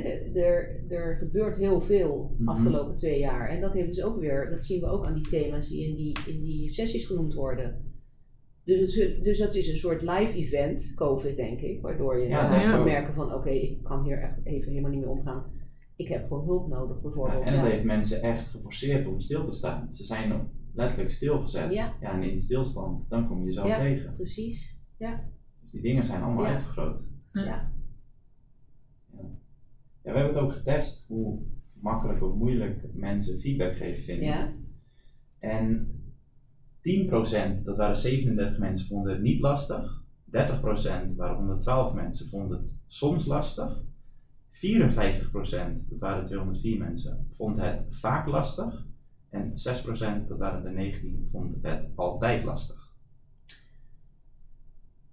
Er, 0.04 0.90
er, 0.92 1.16
gebeurt 1.16 1.56
heel 1.56 1.80
veel 1.80 2.34
Mhm. 2.38 2.48
afgelopen 2.48 2.94
twee 2.94 3.18
jaar. 3.18 3.48
En 3.48 3.60
dat 3.60 3.72
heeft 3.72 3.88
dus 3.88 4.02
ook 4.04 4.18
weer, 4.20 4.50
dat 4.50 4.64
zien 4.64 4.80
we 4.80 4.86
ook 4.86 5.04
aan 5.06 5.14
die 5.14 5.26
thema's 5.28 5.68
die 5.68 5.88
in 5.88 5.96
die, 5.96 6.16
in 6.26 6.42
die 6.42 6.68
sessies 6.68 7.06
genoemd 7.06 7.34
worden. 7.34 7.84
Dus, 8.64 8.94
het, 8.94 9.24
dus 9.24 9.38
dat 9.38 9.54
is 9.54 9.68
een 9.70 9.76
soort 9.76 10.02
live 10.02 10.36
event, 10.38 10.92
COVID 10.94 11.36
denk 11.36 11.60
ik, 11.60 11.80
waardoor 11.82 12.18
je 12.18 12.28
Ja, 12.28 12.56
ik 12.64 12.70
kan 12.70 12.84
merken 12.84 13.14
van 13.14 13.34
oké, 13.34 13.50
ik 13.50 13.82
kan 13.82 14.04
hier 14.04 14.22
echt 14.22 14.38
even 14.44 14.68
helemaal 14.70 14.90
niet 14.90 15.00
meer 15.00 15.08
omgaan. 15.10 15.44
Ik 15.96 16.08
heb 16.08 16.24
gewoon 16.26 16.44
hulp 16.44 16.68
nodig 16.68 16.96
Ja, 16.96 17.02
bijvoorbeeld. 17.02 17.44
en 17.44 17.52
dat 17.52 17.64
Ja. 17.64 17.70
heeft 17.70 17.84
mensen 17.84 18.22
echt 18.22 18.50
geforceerd 18.50 19.06
om 19.06 19.20
stil 19.20 19.44
te 19.46 19.52
staan. 19.56 19.94
Ze 19.94 20.04
zijn 20.04 20.48
letterlijk 20.74 21.10
stilgezet. 21.10 21.72
Ja. 21.72 21.94
en 22.00 22.22
in 22.22 22.40
stilstand, 22.40 23.08
dan 23.08 23.28
kom 23.28 23.38
je 23.40 23.44
jezelf 23.46 23.68
Ja. 23.68 23.78
tegen. 23.78 24.14
Precies. 24.14 24.80
Dus 24.98 25.70
die 25.70 25.82
dingen 25.82 26.04
zijn 26.06 26.22
allemaal 26.22 26.44
Ja. 26.44 26.50
uitvergroot. 26.50 27.06
Ja. 27.32 27.72
Ja. 30.06 30.12
We 30.12 30.18
hebben 30.18 30.34
het 30.34 30.44
ook 30.44 30.52
getest 30.52 31.06
hoe 31.08 31.38
makkelijk 31.72 32.22
of 32.22 32.34
moeilijk 32.34 32.84
mensen 32.92 33.38
feedback 33.38 33.76
geven 33.76 34.04
vinden. 34.04 34.28
Ja. 34.28 34.52
En 35.38 35.90
10%, 37.60 37.62
dat 37.64 37.76
waren 37.76 37.96
37 37.96 38.58
mensen, 38.58 38.86
vonden 38.88 39.12
het 39.12 39.22
niet 39.22 39.40
lastig. 39.40 40.04
30% 40.26 41.14
waren 41.16 41.36
112 41.36 41.94
mensen, 41.94 42.28
vonden 42.28 42.58
het 42.58 42.82
soms 42.86 43.26
lastig. 43.26 43.84
54%, 44.50 45.88
dat 45.88 46.00
waren 46.00 46.24
204 46.24 46.78
mensen, 46.78 47.28
vond 47.30 47.60
het 47.60 47.86
vaak 47.90 48.26
lastig. 48.26 48.86
En 49.30 49.50
6%, 49.50 50.26
dat 50.28 50.38
waren 50.38 50.62
de 50.62 50.70
19, 50.70 51.28
vond 51.30 51.58
het 51.62 51.88
altijd 51.94 52.44
lastig. 52.44 52.85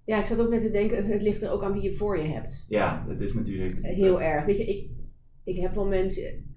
Ja, 0.06 0.20
ik 0.20 0.26
zat 0.26 0.40
ook 0.40 0.50
net 0.50 0.62
te 0.62 0.72
denken, 0.72 1.06
het, 1.06 1.22
ligt 1.22 1.42
er 1.42 1.52
ook 1.52 1.64
aan 1.64 1.74
wie 1.74 1.82
je 1.82 1.96
voor 1.96 2.18
je 2.18 2.28
hebt. 2.28 2.66
Ja, 2.70 3.06
dat 3.08 3.20
is 3.20 3.34
natuurlijk. 3.34 3.80
Heel 3.82 4.22
erg. 4.22 4.46
Weet 4.46 4.58
je, 4.58 4.66
ik, 4.66 4.90
ik 5.44 5.58
heb 5.58 5.74
wel 5.76 5.88
mensen 5.88 6.56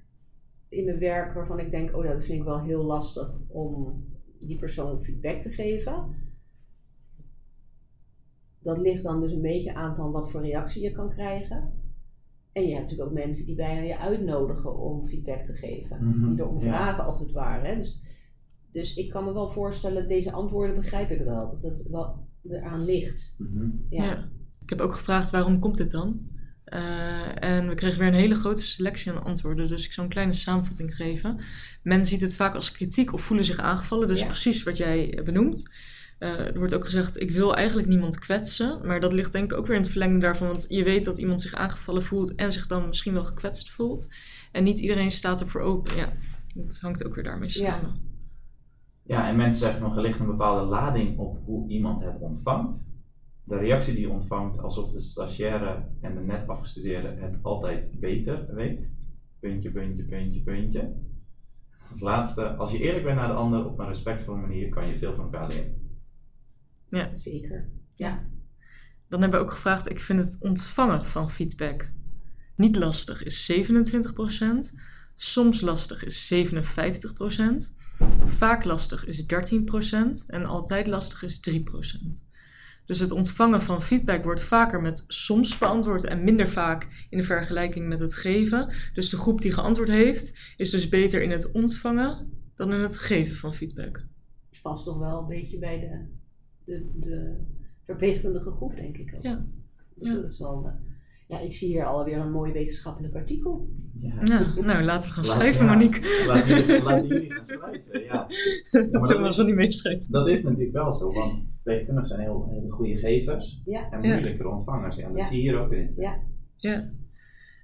in 0.69 0.85
mijn 0.85 0.99
werk 0.99 1.35
waarvan 1.35 1.59
ik 1.59 1.71
denk, 1.71 1.97
oh 1.97 2.05
ja, 2.05 2.13
dat 2.13 2.25
vind 2.25 2.39
ik 2.39 2.45
wel 2.45 2.61
heel 2.61 2.85
lastig 2.85 3.39
om 3.47 4.05
die 4.41 4.59
persoon 4.59 5.03
feedback 5.03 5.41
te 5.41 5.51
geven. 5.51 6.25
Dat 8.59 8.79
ligt 8.79 9.03
dan 9.03 9.21
dus 9.21 9.33
een 9.33 9.43
beetje 9.43 9.75
aan 9.75 9.97
van 9.97 10.13
wat 10.13 10.31
voor 10.31 10.43
reactie 10.43 10.83
je 10.83 10.93
kan 10.93 11.11
krijgen. 11.11 11.73
En 12.53 12.63
je 12.63 12.75
hebt 12.75 12.83
natuurlijk 12.83 13.09
ook 13.09 13.25
mensen 13.25 13.47
die 13.47 13.55
bijna 13.55 13.81
je 13.81 13.99
uitnodigen 13.99 14.79
om 14.79 15.07
feedback 15.07 15.45
te 15.45 15.53
geven. 15.53 16.09
Mhm, 16.09 16.31
Die 16.31 16.41
erom 16.41 16.61
ja. 16.61 16.67
vragen 16.67 17.05
als 17.05 17.19
het 17.19 17.33
ware. 17.33 17.77
Dus, 17.77 18.03
dus 18.73 18.97
ik 18.97 19.11
kan 19.11 19.25
me 19.25 19.33
wel 19.33 19.51
voorstellen, 19.51 20.09
deze 20.09 20.33
antwoorden 20.33 20.77
begrijp 20.77 21.11
ik 21.11 21.21
wel. 21.21 21.59
Dat 21.61 21.79
het 21.79 21.89
wel 21.89 22.26
eraan 22.51 22.85
ligt. 22.85 23.35
Mhm. 23.39 23.69
Ja. 23.89 24.05
Ja. 24.05 24.29
Ik 24.63 24.69
heb 24.69 24.81
ook 24.81 24.95
gevraagd 24.95 25.31
waarom 25.31 25.59
komt 25.59 25.77
dit 25.77 25.91
dan? 25.91 26.21
Eh, 26.65 27.43
en 27.45 27.69
we 27.69 27.75
kregen 27.75 27.99
weer 27.99 28.09
een 28.09 28.15
hele 28.15 28.35
grote 28.35 28.63
selectie 28.63 29.13
aan 29.13 29.23
antwoorden, 29.25 29.69
dus 29.69 29.87
ik 29.87 29.93
zal 29.93 30.05
een 30.05 30.11
kleine 30.11 30.33
samenvatting 30.33 30.95
geven. 30.97 31.41
Men 31.83 32.05
ziet 32.07 32.21
het 32.21 32.37
vaak 32.37 32.55
als 32.55 32.73
kritiek 32.73 33.13
of 33.13 33.23
voelen 33.23 33.45
zich 33.47 33.59
aangevallen, 33.59 34.09
dus 34.09 34.21
Ja. 34.21 34.27
precies 34.27 34.63
wat 34.63 34.77
jij 34.77 35.21
benoemt. 35.25 35.75
Eh, 36.19 36.39
er 36.39 36.59
wordt 36.59 36.75
ook 36.75 36.85
gezegd, 36.85 37.21
ik 37.21 37.31
wil 37.31 37.57
eigenlijk 37.57 37.89
niemand 37.89 38.19
kwetsen, 38.19 38.87
maar 38.87 39.01
dat 39.01 39.13
ligt 39.13 39.33
denk 39.33 39.53
ik 39.53 39.59
ook 39.59 39.67
weer 39.67 39.77
in 39.77 39.83
het 39.83 39.91
verlengde 39.91 40.19
daarvan, 40.19 40.47
want 40.47 40.65
je 40.69 40.85
weet 40.85 41.05
dat 41.05 41.19
iemand 41.19 41.43
zich 41.43 41.55
aangevallen 41.55 42.03
voelt 42.03 42.35
en 42.35 42.53
zich 42.53 42.67
dan 42.67 42.87
misschien 42.87 43.13
wel 43.13 43.25
gekwetst 43.25 43.71
voelt. 43.71 44.09
En 44.53 44.65
niet 44.65 44.79
iedereen 44.79 45.11
staat 45.11 45.41
ervoor 45.41 45.61
open, 45.61 45.97
ja. 45.97 46.13
Dat 46.55 46.79
hangt 46.81 47.05
ook 47.07 47.15
weer 47.15 47.25
daarmee 47.25 47.49
samen. 47.49 47.89
Ja, 47.89 48.01
en 49.07 49.37
mensen 49.37 49.61
zeggen 49.61 49.83
nog, 49.83 49.97
er 49.97 50.03
ligt 50.03 50.21
een 50.21 50.27
bepaalde 50.27 50.67
lading 50.67 51.19
op 51.19 51.39
hoe 51.45 51.69
iemand 51.69 52.03
het 52.03 52.21
ontvangt. 52.21 52.85
De 53.45 53.57
reactie 53.57 53.95
die 53.95 54.03
je 54.03 54.11
ontvangt, 54.11 54.59
alsof 54.59 54.93
de 54.93 55.01
stagiaire 55.01 55.85
en 56.01 56.15
de 56.15 56.21
net 56.21 56.49
afgestudeerde 56.49 57.09
het 57.09 57.39
altijd 57.43 58.01
beter 58.01 58.55
weet. 58.55 58.95
Puntje, 59.41 59.71
puntje, 59.71 60.05
puntje, 60.05 60.43
puntje. 60.43 60.95
Als 61.91 62.01
laatste, 62.01 62.49
als 62.49 62.73
je 62.73 62.79
eerlijk 62.79 63.05
bent 63.05 63.17
naar 63.17 63.29
de 63.29 63.35
ander 63.35 63.67
op 63.67 63.79
een 63.79 63.89
respectvolle 63.89 64.41
manier, 64.41 64.69
kan 64.69 64.89
je 64.89 64.99
veel 64.99 65.15
van 65.15 65.25
elkaar 65.25 65.49
leren. 65.49 65.99
Zeker. 67.17 67.69
Dan 69.09 69.21
hebben 69.21 69.39
we 69.39 69.45
ook 69.45 69.53
gevraagd, 69.53 69.91
ik 69.91 70.01
vind 70.01 70.19
het 70.19 70.37
ontvangen 70.41 71.05
van 71.05 71.31
feedback 71.31 71.95
niet 72.57 72.77
lastig 72.77 73.23
is 73.23 73.53
27%, 73.53 74.77
soms 75.15 75.61
lastig 75.61 76.05
is 76.05 76.35
57%, 76.35 77.75
vaak 78.27 78.65
lastig 78.65 79.07
is 79.07 79.23
13% 79.23 79.27
en 80.27 80.45
altijd 80.45 80.87
lastig 80.87 81.23
is 81.23 81.41
3%. 81.51 81.63
Dus 82.87 82.99
het 82.99 83.11
ontvangen 83.11 83.63
van 83.63 83.83
feedback 83.83 84.25
wordt 84.25 84.43
vaker 84.43 84.81
met 84.81 85.05
soms 85.07 85.59
beantwoord 85.59 86.05
en 86.05 86.25
minder 86.25 86.49
vaak 86.49 87.07
in 87.11 87.19
de 87.19 87.25
vergelijking 87.25 87.89
met 87.89 87.99
het 87.99 88.15
geven. 88.15 88.73
Dus 88.95 89.11
de 89.11 89.17
groep 89.17 89.41
die 89.41 89.53
geantwoord 89.53 89.89
heeft, 89.89 90.39
is 90.57 90.71
dus 90.71 90.89
beter 90.89 91.23
in 91.23 91.31
het 91.31 91.53
ontvangen 91.53 92.31
dan 92.55 92.73
in 92.73 92.81
het 92.81 92.97
geven 92.97 93.37
van 93.37 93.55
feedback. 93.55 94.05
Past 94.63 94.85
toch 94.85 94.99
wel 94.99 95.21
een 95.21 95.29
beetje 95.29 95.59
bij 95.59 95.79
de, 95.81 96.07
de, 96.65 96.87
de 97.01 97.45
verpleegkundige 97.85 98.51
groep, 98.51 98.75
denk 98.77 98.97
ik 98.97 99.15
ook. 99.17 99.23
Ja. 99.23 99.47
Dus 99.95 100.09
Ja. 100.09 100.15
dat 100.15 100.31
is 100.31 100.39
wel... 100.39 100.71
ja, 101.27 101.39
ik 101.41 101.53
zie 101.53 101.69
hier 101.69 101.85
alweer 101.85 102.19
een 102.19 102.31
mooi 102.33 102.53
wetenschappelijk 102.53 103.15
artikel. 103.15 103.69
Ja. 104.01 104.15
Ja, 104.25 104.55
nou 104.61 104.83
laten 104.83 105.09
we 105.09 105.15
gaan 105.15 105.25
Laat- 105.27 105.37
schrijven, 105.37 105.65
ja. 105.65 105.73
Monique. 105.73 106.25
Laten 106.27 106.49
jullie, 106.49 106.83
laten 106.83 107.07
jullie 107.07 107.33
gaan 107.33 107.47
schrijven, 107.47 108.03
ja. 108.05 108.15
maar 108.73 108.83
Toen 108.91 109.03
dat 109.03 109.19
was 109.19 109.39
er 109.39 109.45
niet 109.45 109.55
meeschrijven. 109.55 110.13
Dat 110.13 110.29
is 110.29 110.43
natuurlijk 110.43 110.73
wel 110.73 110.93
zo, 110.93 111.13
want 111.13 111.45
verpleegkundigen 111.55 112.09
zijn 112.09 112.21
heel, 112.21 112.49
hele 112.51 112.71
goede 112.71 112.97
gevers 112.97 113.63
Ja. 113.65 113.91
en 113.91 114.03
Ja. 114.03 114.13
moeilijkere 114.15 114.49
ontvangers. 114.49 114.97
Ja, 114.97 115.09
dat 115.09 115.17
Ja. 115.17 115.25
zie 115.25 115.37
je 115.37 115.43
hier 115.51 115.59
ook 115.61 115.73
in. 115.73 115.93
Ja. 115.97 116.19
Ja. 116.57 116.91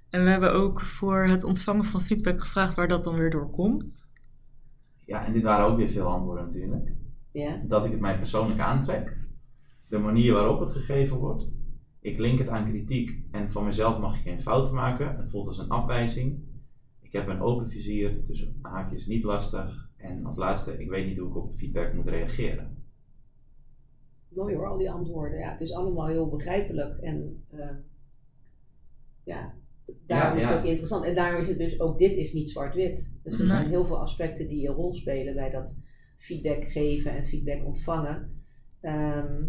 En 0.09 0.23
we 0.23 0.29
hebben 0.29 0.53
ook 0.53 0.81
voor 0.81 1.23
het 1.23 1.43
ontvangen 1.43 1.83
van 1.85 2.01
feedback 2.01 2.41
gevraagd 2.41 2.75
waar 2.75 2.87
dat 2.87 3.03
dan 3.03 3.15
weer 3.15 3.29
door 3.29 3.49
komt. 3.49 4.11
ja, 5.05 5.25
en 5.25 5.33
dit 5.33 5.43
waren 5.43 5.65
ook 5.65 5.77
weer 5.77 5.89
veel 5.89 6.05
antwoorden 6.05 6.45
natuurlijk. 6.45 6.91
Ja. 7.31 7.61
dat 7.67 7.85
ik 7.85 7.91
het 7.91 7.99
mij 7.99 8.17
persoonlijk 8.17 8.59
aantrek. 8.59 9.17
De 9.87 9.97
manier 9.97 10.33
waarop 10.33 10.59
het 10.59 10.69
gegeven 10.69 11.17
wordt. 11.17 11.47
Ik 12.03 12.19
link 12.19 12.39
het 12.39 12.47
aan 12.47 12.65
kritiek 12.65 13.19
en 13.31 13.51
van 13.51 13.65
mezelf 13.65 13.99
mag 13.99 14.15
ik 14.17 14.21
geen 14.21 14.41
fouten 14.41 14.73
maken. 14.73 15.17
Het 15.17 15.29
voelt 15.29 15.47
als 15.47 15.57
een 15.57 15.69
afwijzing. 15.69 16.39
Ik 17.01 17.11
heb 17.11 17.27
een 17.27 17.41
open 17.41 17.69
vizier, 17.69 18.23
tussen 18.23 18.59
haakjes 18.61 19.05
niet 19.07 19.23
lastig. 19.23 19.89
En 19.97 20.25
als 20.25 20.37
laatste, 20.37 20.79
ik 20.81 20.89
weet 20.89 21.05
niet 21.07 21.17
hoe 21.17 21.29
ik 21.29 21.35
op 21.35 21.53
feedback 21.55 21.93
moet 21.93 22.07
reageren. 22.07 22.77
Mooi 24.29 24.55
hoor, 24.55 24.67
al 24.67 24.77
die 24.77 24.91
antwoorden. 24.91 25.39
Ja, 25.39 25.51
het 25.51 25.61
is 25.61 25.73
allemaal 25.73 26.07
heel 26.07 26.29
begrijpelijk. 26.29 26.97
En 26.97 27.43
eh, 27.49 27.69
ja, 29.23 29.53
daarom 30.07 30.31
Ja, 30.31 30.35
is 30.37 30.43
het 30.45 30.53
ja. 30.53 30.59
ook 30.59 30.65
interessant. 30.65 31.05
En 31.05 31.15
daarom 31.15 31.41
is 31.41 31.47
het 31.47 31.57
dus 31.57 31.79
ook 31.79 31.99
dit 31.99 32.11
is 32.11 32.33
niet 32.33 32.49
zwart-wit. 32.49 33.11
Dus 33.23 33.33
er 33.33 33.39
Nee. 33.39 33.47
zijn 33.47 33.67
heel 33.69 33.85
veel 33.85 33.99
aspecten 33.99 34.47
die 34.47 34.67
een 34.67 34.73
rol 34.75 34.93
spelen 34.93 35.33
bij 35.35 35.49
dat 35.49 35.81
feedback 36.17 36.63
geven 36.63 37.11
en 37.11 37.25
feedback 37.25 37.65
ontvangen. 37.65 38.43
Ehm, 38.81 39.43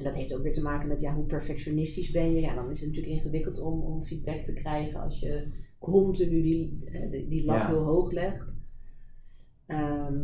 en 0.00 0.06
dat 0.06 0.14
heeft 0.14 0.34
ook 0.36 0.42
weer 0.42 0.52
te 0.52 0.62
maken 0.62 0.88
met 0.88 1.00
ja, 1.00 1.14
hoe 1.14 1.24
perfectionistisch 1.26 2.10
ben 2.10 2.32
je. 2.34 2.40
Ja, 2.40 2.54
dan 2.54 2.70
is 2.70 2.80
het 2.80 2.88
natuurlijk 2.88 3.16
ingewikkeld 3.16 3.60
om, 3.60 3.80
om 3.80 4.04
feedback 4.04 4.44
te 4.44 4.52
krijgen 4.52 5.00
als 5.00 5.20
je 5.20 5.46
continu 5.78 6.42
die, 6.42 6.78
eh, 6.92 7.10
die, 7.10 7.28
die 7.28 7.44
lat 7.44 7.56
Ja. 7.62 7.66
heel 7.68 7.82
hoog 7.82 8.12
legt. 8.12 8.52
Ehm, 9.66 10.14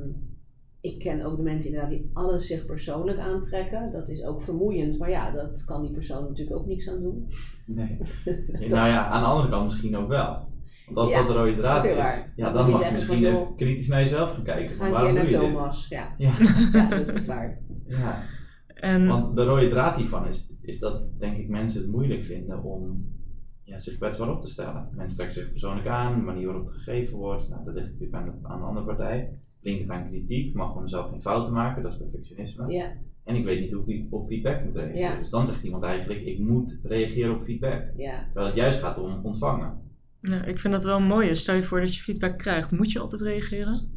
ik 0.80 0.98
ken 0.98 1.24
ook 1.24 1.36
de 1.36 1.42
mensen 1.42 1.68
inderdaad 1.70 1.90
die 1.92 2.10
alles 2.12 2.46
zich 2.46 2.66
persoonlijk 2.66 3.18
aantrekken. 3.18 3.92
Dat 3.92 4.08
is 4.08 4.24
ook 4.24 4.42
vermoeiend, 4.42 4.98
maar 4.98 5.10
ja, 5.10 5.30
dat 5.30 5.64
kan 5.64 5.82
die 5.82 5.90
persoon 5.92 6.22
natuurlijk 6.28 6.56
ook 6.56 6.66
niks 6.66 6.90
aan 6.90 7.02
doen. 7.02 7.28
Nee. 7.66 7.98
nou 8.68 8.88
ja, 8.88 9.06
aan 9.06 9.22
de 9.22 9.28
andere 9.28 9.48
kant 9.50 9.64
misschien 9.64 9.96
ook 9.96 10.08
wel. 10.08 10.54
Want 10.86 10.96
als 10.98 11.10
Ja, 11.10 11.18
dat 11.18 11.26
de 11.28 11.32
rode 11.34 11.50
is 11.52 11.60
draad 11.60 11.84
is, 11.84 11.94
waar. 11.94 12.32
ja, 12.36 12.52
Dan 12.52 12.70
mag 12.70 12.88
je 12.88 12.94
misschien 12.94 13.16
van, 13.16 13.26
even 13.26 13.38
joh, 13.38 13.56
kritisch 13.56 13.88
naar 13.88 14.02
jezelf 14.02 14.30
gaan 14.32 14.44
kijken. 14.44 14.74
Ga 14.76 14.86
een 14.86 15.04
keer 15.04 15.12
naar? 15.12 15.26
Thomas. 15.26 15.88
Ja. 15.88 16.14
Ja, 16.18 16.32
ja, 16.72 16.88
dat 16.88 17.16
is 17.16 17.26
waar. 17.26 17.58
ja. 17.86 18.22
En 18.76 19.06
Want 19.06 19.36
de 19.36 19.44
rode 19.44 19.68
draad 19.68 19.96
hiervan 19.96 20.26
is, 20.26 20.56
is 20.62 20.78
dat 20.78 21.18
denk 21.18 21.36
ik 21.36 21.48
mensen 21.48 21.80
het 21.82 21.90
moeilijk 21.90 22.24
vinden 22.24 22.62
om 22.62 23.14
ja, 23.62 23.80
zich 23.80 23.96
kwetsbaar 23.96 24.30
op 24.30 24.40
te 24.42 24.48
stellen. 24.48 24.88
Mensen 24.92 25.16
trekken 25.16 25.36
zich 25.36 25.50
persoonlijk 25.50 25.86
aan, 25.86 26.14
de 26.14 26.24
manier 26.24 26.46
waarop 26.46 26.64
het 26.64 26.74
gegeven 26.74 27.16
wordt. 27.16 27.48
Nou, 27.48 27.64
dat 27.64 27.74
ligt 27.74 27.86
natuurlijk 27.86 28.14
aan 28.14 28.24
de, 28.24 28.48
aan 28.48 28.58
de 28.58 28.64
andere 28.66 28.86
partij. 28.86 29.38
Linkt 29.60 29.90
aan 29.90 30.08
kritiek, 30.08 30.54
mag 30.54 30.72
gewoon 30.72 30.88
zelf 30.88 31.10
geen 31.10 31.22
fouten 31.22 31.52
maken, 31.52 31.82
dat 31.82 31.92
is 31.92 31.98
perfectionisme. 31.98 32.72
Ja, 32.72 32.92
En 33.24 33.36
ik 33.36 33.44
weet 33.44 33.60
niet 33.60 33.72
hoe 33.72 33.84
ik 33.86 34.06
op 34.12 34.26
feedback 34.26 34.64
moet 34.64 34.74
reageren. 34.76 35.10
Ja. 35.12 35.18
Dus 35.18 35.30
dan 35.30 35.46
zegt 35.46 35.62
iemand 35.62 35.84
eigenlijk, 35.84 36.20
ik 36.20 36.38
moet 36.38 36.80
reageren 36.82 37.34
op 37.34 37.42
feedback. 37.42 37.82
ja. 37.96 38.24
Terwijl 38.24 38.46
het 38.46 38.56
juist 38.56 38.80
gaat 38.80 38.98
om 38.98 39.20
ontvangen. 39.24 39.80
ja, 40.20 40.44
ik 40.44 40.58
vind 40.58 40.72
dat 40.72 40.84
wel 40.84 41.00
mooi. 41.00 41.36
Stel 41.36 41.54
je 41.54 41.62
voor 41.62 41.80
dat 41.80 41.94
je 41.94 42.02
feedback 42.02 42.38
krijgt. 42.38 42.72
Moet 42.72 42.92
je 42.92 42.98
altijd 42.98 43.20
reageren? 43.20 43.90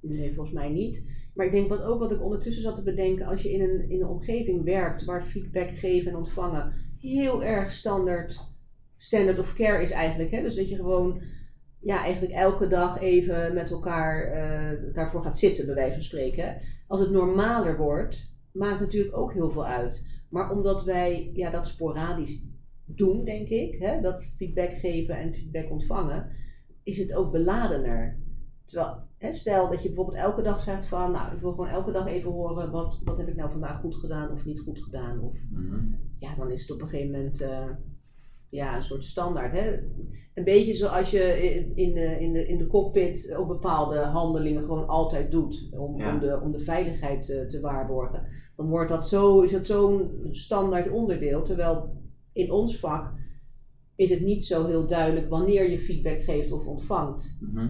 Nee, 0.00 0.34
volgens 0.34 0.54
mij 0.54 0.70
niet. 0.70 1.02
Maar 1.34 1.46
ik 1.46 1.52
denk 1.52 1.68
wat 1.68 1.82
ook 1.82 1.98
wat 1.98 2.12
ik 2.12 2.22
ondertussen 2.22 2.62
zat 2.62 2.74
te 2.74 2.82
bedenken, 2.82 3.26
als 3.26 3.42
je 3.42 3.52
in 3.52 3.60
een, 3.60 3.90
in 3.90 4.00
een 4.00 4.08
omgeving 4.08 4.64
werkt 4.64 5.04
waar 5.04 5.22
feedback 5.22 5.68
geven 5.68 6.10
en 6.10 6.16
ontvangen 6.16 6.72
heel 6.98 7.44
erg 7.44 7.70
standaard, 7.70 8.40
standard 8.96 9.38
of 9.38 9.54
care 9.54 9.82
is 9.82 9.90
eigenlijk. 9.90 10.30
Hè? 10.30 10.42
Dus 10.42 10.54
dat 10.54 10.68
je 10.68 10.76
gewoon 10.76 11.22
ja, 11.80 12.02
eigenlijk 12.02 12.34
elke 12.34 12.68
dag 12.68 13.00
even 13.00 13.54
met 13.54 13.70
elkaar 13.70 14.24
eh, 14.24 14.94
daarvoor 14.94 15.22
gaat 15.22 15.38
zitten, 15.38 15.66
bij 15.66 15.74
wijze 15.74 15.92
van 15.92 16.02
spreken. 16.02 16.56
Als 16.86 17.00
het 17.00 17.10
normaler 17.10 17.76
wordt, 17.76 18.30
maakt 18.52 18.80
natuurlijk 18.80 19.16
ook 19.16 19.32
heel 19.32 19.50
veel 19.50 19.66
uit. 19.66 20.06
Maar 20.30 20.50
omdat 20.50 20.84
wij 20.84 21.30
ja, 21.34 21.50
dat 21.50 21.66
sporadisch 21.66 22.44
doen, 22.84 23.24
denk 23.24 23.48
ik, 23.48 23.78
hè? 23.78 24.00
dat 24.00 24.24
feedback 24.36 24.70
geven 24.70 25.16
en 25.16 25.34
feedback 25.34 25.70
ontvangen, 25.70 26.28
is 26.82 26.98
het 26.98 27.14
ook 27.14 27.32
beladener. 27.32 28.21
Terwijl, 28.72 28.96
hè, 29.18 29.32
stel 29.32 29.68
dat 29.70 29.82
je 29.82 29.88
bijvoorbeeld 29.88 30.16
elke 30.18 30.42
dag 30.42 30.60
zegt 30.60 30.86
van, 30.86 31.12
nou, 31.12 31.34
ik 31.34 31.40
wil 31.40 31.50
gewoon 31.50 31.68
elke 31.68 31.92
dag 31.92 32.06
even 32.06 32.30
horen, 32.30 32.70
wat, 32.70 33.00
wat 33.04 33.18
heb 33.18 33.28
ik 33.28 33.36
nou 33.36 33.50
vandaag 33.50 33.80
goed 33.80 33.94
gedaan 33.96 34.30
of 34.30 34.44
niet 34.44 34.60
goed 34.60 34.82
gedaan. 34.82 35.20
Of, 35.20 35.38
ja, 36.18 36.34
dan 36.36 36.50
is 36.50 36.60
het 36.60 36.70
op 36.70 36.80
een 36.82 36.88
gegeven 36.88 37.10
moment 37.10 37.40
eh, 37.40 37.68
ja, 38.48 38.76
een 38.76 38.82
soort 38.82 39.04
standaard. 39.04 39.52
Hè? 39.52 39.72
Een 40.34 40.44
beetje 40.44 40.74
zoals 40.74 41.10
je 41.10 41.42
in, 41.74 41.94
de, 41.94 42.20
in, 42.20 42.32
de, 42.32 42.46
in 42.46 42.58
de 42.58 42.66
cockpit 42.66 43.34
ook 43.38 43.48
bepaalde 43.48 43.98
handelingen 43.98 44.62
gewoon 44.62 44.86
altijd 44.88 45.30
doet. 45.30 45.68
Om, 45.70 45.98
Ja. 45.98 46.14
om, 46.14 46.20
de, 46.20 46.40
om 46.42 46.52
de 46.52 46.58
veiligheid 46.58 47.26
te, 47.26 47.46
te 47.46 47.60
waarborgen. 47.60 48.22
Dan 48.56 48.68
wordt 48.68 48.90
dat 48.90 49.08
zo, 49.08 49.40
is 49.40 49.52
het 49.52 49.66
zo'n 49.66 50.10
standaard 50.30 50.90
onderdeel. 50.90 51.42
Terwijl 51.42 52.02
in 52.32 52.50
ons 52.52 52.78
vak 52.78 53.12
is 53.94 54.10
het 54.10 54.20
niet 54.20 54.44
zo 54.44 54.66
heel 54.66 54.86
duidelijk 54.86 55.28
wanneer 55.28 55.70
je 55.70 55.78
feedback 55.80 56.22
geeft 56.22 56.52
of 56.52 56.66
ontvangt. 56.66 57.38
Mhm. 57.40 57.68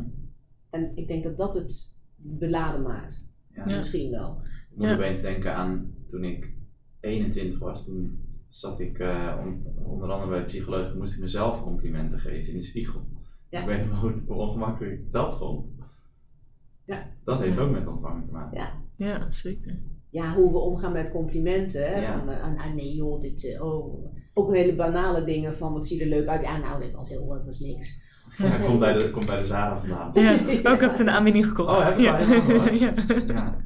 En 0.73 0.93
ik 0.95 1.09
denk 1.09 1.25
dat 1.25 1.37
dat 1.37 1.55
het 1.55 2.01
beladen 2.17 2.83
maakt. 2.83 3.29
Ja. 3.55 3.69
Ja. 3.69 3.77
Misschien 3.77 4.11
wel. 4.11 4.39
Ik 4.71 4.77
moet 4.77 4.87
Ja. 4.87 4.95
opeens 4.95 5.21
denken 5.21 5.55
aan 5.55 5.95
toen 6.09 6.25
ik 6.25 6.53
21 7.01 7.59
was. 7.59 7.85
Toen 7.85 8.21
zat 8.49 8.81
ik 8.81 8.99
eh, 8.99 9.39
on- 9.45 9.67
onder 9.85 10.11
andere 10.11 10.31
bij 10.31 10.41
de 10.41 10.47
psycholoog. 10.47 10.95
Moest 10.95 11.15
ik 11.15 11.21
mezelf 11.21 11.63
complimenten 11.63 12.19
geven 12.19 12.53
in 12.53 12.59
de 12.59 12.65
spiegel. 12.65 13.07
Ja. 13.49 13.61
Ik 13.61 13.67
weet 13.67 13.85
niet 13.87 13.95
hoe, 13.97 14.23
hoe 14.27 14.37
ongemakkelijk 14.37 15.01
ik 15.01 15.13
dat 15.13 15.39
vond. 15.39 15.67
Ja. 16.85 17.07
Dat 17.25 17.41
heeft 17.41 17.59
ook 17.59 17.71
met 17.71 17.87
ontvangen 17.87 18.23
te 18.23 18.33
maken. 18.33 18.59
Ja. 18.59 18.81
Ja, 18.97 19.31
zeker. 19.31 19.79
ja, 20.11 20.35
hoe 20.35 20.51
we 20.53 20.59
omgaan 20.59 20.93
met 20.93 21.11
complimenten. 21.11 21.83
Hè? 21.87 22.01
Ja. 22.01 22.19
Van, 22.25 22.59
ah, 22.59 22.75
nee 22.75 22.95
joh, 22.95 23.21
dit, 23.21 23.45
eh, 23.55 23.63
oh. 23.65 24.15
Ook 24.35 24.55
hele 24.55 24.75
banale 24.75 25.25
dingen 25.25 25.57
van, 25.57 25.73
wat 25.73 25.87
zie 25.87 25.97
je 25.99 26.03
er 26.03 26.09
leuk 26.09 26.27
uit. 26.27 26.43
Ja, 26.43 26.59
nou, 26.59 26.83
dit 26.83 26.95
was 26.95 27.09
heel, 27.09 27.27
dat 27.27 27.45
was 27.45 27.59
niks. 27.61 28.01
Ja, 28.37 28.49
Dat 28.51 28.65
komt 28.65 28.79
bij 28.79 28.93
de, 28.99 29.11
komt 29.11 29.27
bij 29.27 29.37
de 29.41 29.47
Zara 29.47 29.79
vandaan. 29.79 30.11
Ja, 30.15 30.31
ook 30.73 30.81
heb 30.81 30.91
ik 30.93 30.99
een 30.99 31.11
aanbieding 31.11 31.47
gekocht. 31.47 31.71
Oh, 31.79 31.87
heb 31.87 31.97
je 31.97 32.03
ja. 32.03 32.19
wel 32.27 32.27
helemaal, 32.43 32.73
ja. 32.73 32.95
Ja. 33.27 33.57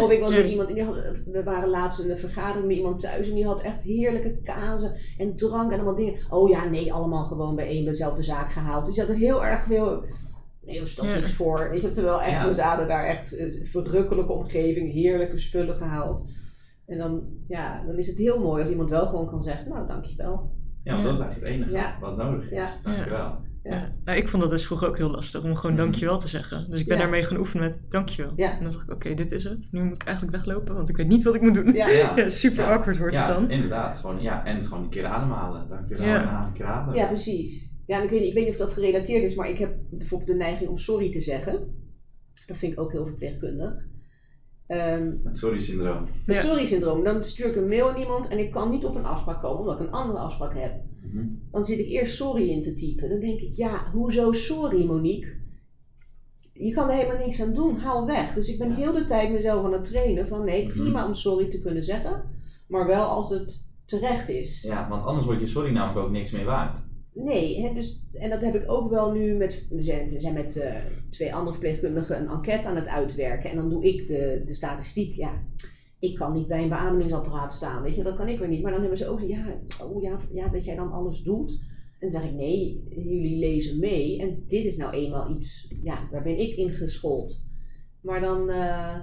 Of 0.00 0.10
ik 0.10 0.20
was 0.20 0.32
Ja. 0.34 0.40
met 0.40 0.50
iemand, 0.50 0.68
en 0.68 0.74
die 0.74 0.84
had, 0.84 0.94
we 1.26 1.42
waren 1.44 1.68
laatst 1.68 2.00
in 2.00 2.10
een 2.10 2.18
vergadering 2.18 2.66
met 2.66 2.76
iemand 2.76 3.00
thuis 3.00 3.28
en 3.28 3.34
die 3.34 3.46
had 3.46 3.60
echt 3.62 3.82
heerlijke 3.82 4.40
kazen 4.42 4.92
en 5.18 5.36
drank 5.36 5.70
en 5.70 5.76
allemaal 5.76 5.94
dingen. 5.94 6.14
Oh 6.30 6.48
ja, 6.50 6.64
nee, 6.68 6.92
allemaal 6.92 7.24
gewoon 7.24 7.54
bij 7.56 7.66
één 7.66 7.84
dezelfde 7.84 8.22
zaak 8.22 8.52
gehaald. 8.52 8.84
Die 8.84 8.94
zat 8.94 9.08
er 9.08 9.14
heel 9.14 9.44
erg 9.44 9.62
veel, 9.62 10.04
nee, 10.62 10.80
er 10.80 10.86
stond 10.86 11.08
Ja. 11.08 11.14
niks 11.14 11.32
voor. 11.32 11.68
Weet 11.70 11.80
je, 11.80 11.90
terwijl 11.90 12.20
echt, 12.22 12.40
Ja. 12.40 12.46
we 12.48 12.54
zaten 12.54 12.88
daar 12.88 13.04
echt 13.04 13.36
eh, 13.36 13.46
verrukkelijke 13.70 14.32
omgeving, 14.32 14.92
heerlijke 14.92 15.38
spullen 15.38 15.76
gehaald. 15.76 16.22
En 16.86 16.98
dan, 16.98 17.22
ja, 17.48 17.82
dan 17.86 17.96
is 17.98 18.06
het 18.06 18.18
heel 18.18 18.40
mooi 18.40 18.62
als 18.62 18.70
iemand 18.70 18.90
wel 18.90 19.06
gewoon 19.06 19.26
kan 19.26 19.42
zeggen, 19.42 19.68
nou, 19.68 19.86
dankjewel. 19.86 20.50
ja, 20.82 20.92
want 20.92 21.04
dat 21.04 21.14
is 21.14 21.20
eigenlijk 21.20 21.52
het 21.54 21.62
enige 21.62 21.76
Ja. 21.86 21.96
wat 22.00 22.16
nodig 22.16 22.44
is. 22.44 22.50
Ja. 22.50 22.68
Dankjewel. 22.82 23.36
Ja. 23.70 23.92
Nou, 24.04 24.18
ik 24.18 24.28
vond 24.28 24.42
dat 24.42 24.50
dus 24.52 24.66
vroeger 24.66 24.88
ook 24.88 24.96
heel 24.96 25.10
lastig 25.10 25.42
om 25.42 25.54
gewoon 25.56 25.74
Mhm. 25.74 25.82
dankjewel 25.84 26.18
te 26.18 26.28
zeggen. 26.28 26.70
Dus 26.70 26.80
ik 26.80 26.86
ben 26.86 26.96
Ja. 26.96 27.02
daarmee 27.02 27.22
gaan 27.24 27.36
oefenen 27.38 27.68
met 27.68 27.80
dankjewel. 27.88 28.32
Ja. 28.36 28.52
En 28.58 28.62
dan 28.62 28.72
dacht 28.72 28.84
ik, 28.88 28.94
oké, 28.94 29.14
dit 29.14 29.32
is 29.32 29.44
het. 29.44 29.68
Nu 29.70 29.82
moet 29.82 29.94
ik 29.94 30.02
eigenlijk 30.02 30.36
weglopen, 30.36 30.74
want 30.74 30.88
ik 30.88 30.96
weet 30.96 31.08
niet 31.08 31.22
wat 31.24 31.34
ik 31.34 31.40
moet 31.40 31.54
doen. 31.54 31.72
Ja. 31.72 32.28
Super 32.28 32.64
Ja. 32.64 32.72
awkward 32.74 32.98
wordt 32.98 33.14
Ja, 33.14 33.26
het 33.26 33.34
dan. 33.34 33.50
inderdaad. 33.50 33.96
Gewoon, 33.96 34.22
ja, 34.22 34.44
en 34.44 34.64
gewoon 34.64 34.82
een 34.82 34.88
keer 34.88 35.06
ademhalen. 35.06 35.68
Dankjewel. 35.68 36.06
Ja. 36.06 36.46
Een 36.46 36.52
keer 36.52 36.66
ademen. 36.66 36.94
Ja, 37.00 37.06
precies. 37.06 37.72
Ja, 37.86 37.98
en 37.98 38.04
ik 38.04 38.10
weet, 38.10 38.20
niet, 38.20 38.28
ik 38.28 38.34
weet 38.34 38.44
niet 38.44 38.52
of 38.52 38.58
dat 38.60 38.72
gerelateerd 38.72 39.22
is, 39.22 39.34
maar 39.34 39.48
ik 39.48 39.58
heb 39.58 39.74
bijvoorbeeld 39.90 40.30
de 40.30 40.36
neiging 40.36 40.70
om 40.70 40.78
sorry 40.78 41.10
te 41.10 41.20
zeggen. 41.20 41.82
Dat 42.46 42.56
vind 42.56 42.72
ik 42.72 42.80
ook 42.80 42.92
heel 42.92 43.06
verpleegkundig. 43.06 43.86
Ehm, 44.66 45.10
Het 45.24 45.36
sorry-syndroom. 45.36 46.08
het 46.26 46.36
Ja. 46.36 46.42
sorry-syndroom. 46.42 47.04
Dan 47.04 47.24
stuur 47.24 47.46
ik 47.46 47.56
een 47.56 47.68
mail 47.68 47.90
aan 47.90 48.00
iemand 48.00 48.28
en 48.28 48.38
ik 48.38 48.50
kan 48.50 48.70
niet 48.70 48.84
op 48.84 48.94
een 48.94 49.04
afspraak 49.04 49.40
komen 49.40 49.58
omdat 49.58 49.80
ik 49.80 49.86
een 49.86 49.92
andere 49.92 50.18
afspraak 50.18 50.54
heb. 50.54 50.72
Mhm. 51.02 51.24
Dan 51.50 51.64
zit 51.64 51.78
ik 51.78 51.86
eerst 51.86 52.16
sorry 52.16 52.48
in 52.48 52.60
te 52.62 52.74
typen. 52.74 53.08
Dan 53.08 53.20
denk 53.20 53.40
ik, 53.40 53.54
ja, 53.54 53.90
hoezo 53.92 54.32
sorry 54.32 54.84
Monique? 54.86 55.42
Je 56.52 56.72
kan 56.72 56.88
er 56.90 56.96
helemaal 56.96 57.26
niks 57.26 57.42
aan 57.42 57.54
doen, 57.54 57.76
haal 57.78 58.06
weg. 58.06 58.34
Dus 58.34 58.48
ik 58.48 58.58
ben 58.58 58.68
Ja. 58.68 58.74
heel 58.74 58.92
de 58.92 59.04
tijd 59.04 59.32
mezelf 59.32 59.64
aan 59.64 59.72
het 59.72 59.84
trainen 59.84 60.28
van 60.28 60.44
nee, 60.44 60.66
Mhm. 60.66 60.78
prima 60.78 61.06
om 61.06 61.14
sorry 61.14 61.48
te 61.50 61.60
kunnen 61.60 61.82
zeggen. 61.82 62.22
Maar 62.68 62.86
wel 62.86 63.04
als 63.04 63.30
het 63.30 63.68
terecht 63.86 64.28
is. 64.28 64.62
Ja, 64.62 64.88
want 64.88 65.04
anders 65.04 65.26
wordt 65.26 65.40
je 65.40 65.46
sorry 65.46 65.70
namelijk 65.72 66.06
ook 66.06 66.12
niks 66.12 66.30
meer 66.30 66.44
waard. 66.44 66.78
Nee, 67.14 67.60
hè, 67.60 67.74
dus, 67.74 68.02
en 68.12 68.30
dat 68.30 68.40
heb 68.40 68.54
ik 68.54 68.70
ook 68.70 68.90
wel 68.90 69.12
nu 69.12 69.34
met. 69.34 69.66
We 69.70 69.82
zijn, 69.82 70.10
we 70.10 70.20
zijn 70.20 70.34
met 70.34 70.56
eh, 70.56 70.74
twee 71.10 71.34
andere 71.34 71.50
verpleegkundigen 71.50 72.20
een 72.20 72.28
enquête 72.28 72.68
aan 72.68 72.76
het 72.76 72.88
uitwerken. 72.88 73.50
En 73.50 73.56
dan 73.56 73.70
doe 73.70 73.84
ik 73.84 74.06
de, 74.06 74.42
de 74.46 74.54
statistiek. 74.54 75.14
Ja, 75.14 75.42
ik 75.98 76.14
kan 76.16 76.32
niet 76.32 76.46
bij 76.46 76.62
een 76.62 76.68
beademingsapparaat 76.68 77.52
staan. 77.52 77.82
Weet 77.82 77.96
je, 77.96 78.02
dat 78.02 78.16
kan 78.16 78.28
ik 78.28 78.38
weer 78.38 78.48
niet. 78.48 78.62
Maar 78.62 78.72
dan 78.72 78.80
hebben 78.80 78.98
ze 78.98 79.06
ook 79.08 79.20
zo, 79.20 79.26
ja, 79.26 79.60
oh, 79.82 80.02
ja, 80.02 80.18
ja, 80.32 80.48
dat 80.48 80.64
jij 80.64 80.76
dan 80.76 80.92
alles 80.92 81.22
doet. 81.22 81.50
En 81.98 82.10
dan 82.10 82.20
zeg 82.20 82.30
ik, 82.30 82.34
nee, 82.36 82.84
jullie 82.90 83.38
lezen 83.38 83.78
mee. 83.78 84.20
En 84.20 84.44
dit 84.48 84.64
is 84.64 84.76
nou 84.76 84.92
eenmaal 84.92 85.36
iets, 85.36 85.72
ja, 85.82 86.08
daar 86.10 86.22
ben 86.22 86.38
ik 86.38 86.56
in 86.56 86.70
geschoold. 86.70 87.44
Maar 88.00 88.20
dan, 88.20 88.50
eh, 88.50 88.96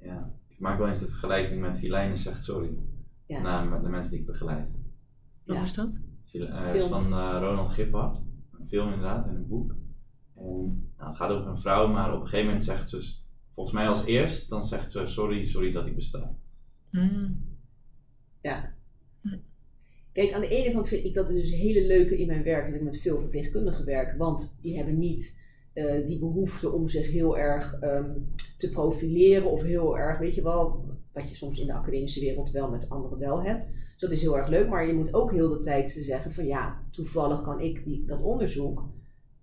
Ja. 0.00 0.32
Ik 0.48 0.58
maak 0.64 0.78
wel 0.78 0.88
eens 0.88 1.00
de 1.00 1.06
vergelijking 1.06 1.60
met 1.60 1.78
Filijnen 1.78 2.18
zegt 2.18 2.44
sorry. 2.44 2.68
Ja. 3.26 3.40
Naar 3.42 3.82
de 3.82 3.88
mensen 3.88 4.10
die 4.10 4.20
ik 4.20 4.26
begeleid. 4.26 4.68
Wat 5.44 5.56
Ja. 5.56 5.62
is 5.62 5.74
dat? 5.74 5.88
Fil- 6.28 6.46
eh, 6.46 6.74
is 6.74 6.84
van 6.84 7.12
eh, 7.12 7.36
Ronald 7.40 7.70
Gippard. 7.70 8.18
Een 8.58 8.68
film 8.68 8.92
inderdaad 8.92 9.26
en 9.26 9.34
een 9.34 9.46
boek. 9.46 9.74
En 10.36 10.92
nou, 10.96 11.08
het 11.08 11.16
gaat 11.16 11.30
over 11.30 11.46
een 11.46 11.58
vrouw, 11.60 11.88
maar 11.88 12.14
op 12.14 12.20
een 12.20 12.26
gegeven 12.26 12.46
moment 12.46 12.64
zegt 12.64 12.88
ze, 12.88 13.14
volgens 13.54 13.76
mij 13.76 13.88
als 13.88 14.04
eerst, 14.04 14.48
dan 14.48 14.64
zegt 14.64 14.92
ze 14.92 15.06
sorry, 15.06 15.44
sorry 15.44 15.72
dat 15.72 15.86
ik 15.86 15.94
besta. 15.94 16.34
Hmm. 16.90 17.46
Kijk, 20.12 20.32
aan 20.32 20.40
de 20.40 20.48
ene 20.48 20.72
kant 20.72 20.88
vind 20.88 21.04
ik 21.04 21.14
dat 21.14 21.26
dus 21.26 21.52
een 21.52 21.58
hele 21.58 21.86
leuke 21.86 22.18
in 22.18 22.26
mijn 22.26 22.42
werk, 22.42 22.66
dat 22.66 22.74
ik 22.74 22.82
met 22.82 23.00
veel 23.00 23.20
verpleegkundigen 23.20 23.84
werk, 23.84 24.18
want 24.18 24.58
die 24.60 24.76
hebben 24.76 24.98
niet 24.98 25.40
eh, 25.72 26.06
die 26.06 26.18
behoefte 26.18 26.72
om 26.72 26.88
zich 26.88 27.10
heel 27.10 27.38
erg 27.38 27.78
ehm, 27.80 28.10
te 28.58 28.70
profileren 28.70 29.50
of 29.50 29.62
heel 29.62 29.98
erg, 29.98 30.18
weet 30.18 30.34
je 30.34 30.42
wel, 30.42 30.84
wat 31.12 31.28
je 31.28 31.34
soms 31.34 31.60
in 31.60 31.66
de 31.66 31.72
academische 31.72 32.20
wereld 32.20 32.50
wel 32.50 32.70
met 32.70 32.88
anderen 32.88 33.18
wel 33.18 33.42
hebt. 33.42 33.68
Dus 33.98 34.08
dat 34.08 34.18
is 34.18 34.22
heel 34.22 34.36
erg 34.38 34.48
leuk, 34.48 34.68
maar 34.68 34.86
je 34.86 34.92
moet 34.94 35.14
ook 35.14 35.32
heel 35.32 35.48
de 35.48 35.58
tijd 35.58 35.90
zeggen 35.90 36.32
van 36.32 36.46
ja, 36.46 36.74
toevallig 36.90 37.42
kan 37.42 37.60
ik 37.60 37.84
die, 37.84 38.04
dat 38.06 38.22
onderzoek 38.22 38.88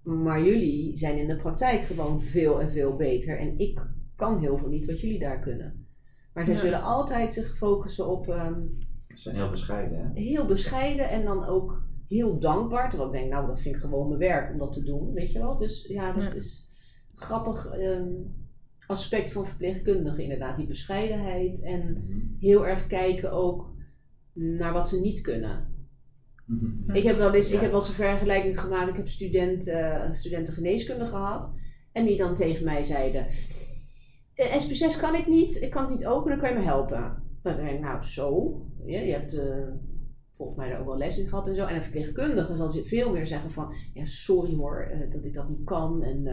Maar 0.01 0.43
jullie 0.43 0.97
zijn 0.97 1.17
in 1.17 1.27
de 1.27 1.35
praktijk 1.35 1.81
gewoon 1.81 2.21
veel 2.21 2.61
en 2.61 2.71
veel 2.71 2.95
beter. 2.95 3.39
En 3.39 3.57
ik 3.59 3.79
kan 4.15 4.39
heel 4.39 4.57
veel 4.57 4.67
niet 4.69 4.85
wat 4.85 4.99
jullie 4.99 5.19
daar 5.19 5.39
kunnen. 5.39 5.87
Maar 6.33 6.45
zij 6.45 6.53
Ja. 6.53 6.59
zullen 6.59 6.81
altijd 6.83 7.33
zich 7.33 7.57
focussen 7.57 8.07
op 8.07 8.27
ehm, 8.29 8.61
Ze 9.07 9.17
zijn 9.21 9.35
heel 9.35 9.49
bescheiden, 9.49 9.99
hè? 9.99 10.21
heel 10.21 10.45
bescheiden 10.45 11.09
en 11.09 11.25
dan 11.25 11.45
ook 11.45 11.83
heel 12.07 12.39
dankbaar. 12.39 12.89
Terwijl 12.89 13.13
ik 13.13 13.19
denk, 13.19 13.31
nou, 13.31 13.47
dat 13.47 13.61
vind 13.61 13.75
ik 13.75 13.81
gewoon 13.81 14.07
mijn 14.07 14.19
werk 14.19 14.51
om 14.51 14.57
dat 14.59 14.73
te 14.73 14.83
doen, 14.83 15.13
weet 15.13 15.31
je 15.31 15.39
wel. 15.39 15.57
Dus 15.57 15.85
ja, 15.87 16.13
dat 16.13 16.23
Ja. 16.23 16.31
is 16.33 16.69
een 17.11 17.17
grappig 17.21 17.67
ehm, 17.71 18.13
aspect 18.87 19.31
van 19.31 19.45
verpleegkundigen 19.47 20.23
inderdaad. 20.23 20.57
Die 20.57 20.67
bescheidenheid 20.67 21.61
en 21.61 22.05
heel 22.39 22.67
erg 22.67 22.87
kijken 22.87 23.31
ook 23.31 23.73
naar 24.35 24.73
wat 24.73 24.89
ze 24.89 24.99
niet 25.01 25.21
kunnen. 25.21 25.73
Mhm. 26.45 26.95
Ik 26.95 27.03
heb 27.03 27.17
wel 27.17 27.33
eens, 27.33 27.51
ik 27.51 27.59
heb 27.59 27.71
wel 27.71 27.79
eens 27.79 27.89
een 27.89 27.95
vergelijking 27.95 28.59
gemaakt. 28.59 28.89
Ik 28.89 28.95
heb 28.95 29.07
student, 29.07 29.67
eh, 29.67 30.11
studenten 30.11 30.53
geneeskunde 30.53 31.05
gehad. 31.05 31.51
En 31.91 32.05
die 32.05 32.17
dan 32.17 32.35
tegen 32.35 32.65
mij 32.65 32.83
zeiden... 32.83 33.27
"Eh, 34.33 34.55
SP6 34.61 34.99
kan 34.99 35.15
ik 35.15 35.27
niet, 35.27 35.61
ik 35.61 35.69
kan 35.69 35.81
het 35.81 35.91
niet 35.91 36.05
openen, 36.05 36.39
kan 36.39 36.49
je 36.49 36.55
me 36.55 36.63
helpen? 36.63 37.23
Dan 37.41 37.55
denk 37.55 37.69
ik, 37.69 37.79
nou 37.79 38.03
zo. 38.03 38.61
Ja, 38.85 38.99
je 38.99 39.11
hebt 39.11 39.37
eh, 39.37 39.67
volgens 40.37 40.57
mij 40.57 40.69
daar 40.69 40.79
ook 40.79 40.85
wel 40.85 40.97
les 40.97 41.17
in 41.17 41.27
gehad 41.27 41.47
en 41.47 41.55
zo. 41.55 41.65
En 41.65 41.75
een 41.75 41.81
verpleegkundige 41.81 42.55
zal 42.55 42.69
ze 42.69 42.83
veel 42.83 43.11
meer 43.11 43.27
zeggen 43.27 43.51
van... 43.51 43.73
Ja, 43.93 44.05
sorry 44.05 44.55
hoor, 44.55 44.91
dat 45.11 45.23
ik 45.23 45.33
dat 45.33 45.49
niet 45.49 45.63
kan. 45.63 46.03
En 46.03 46.27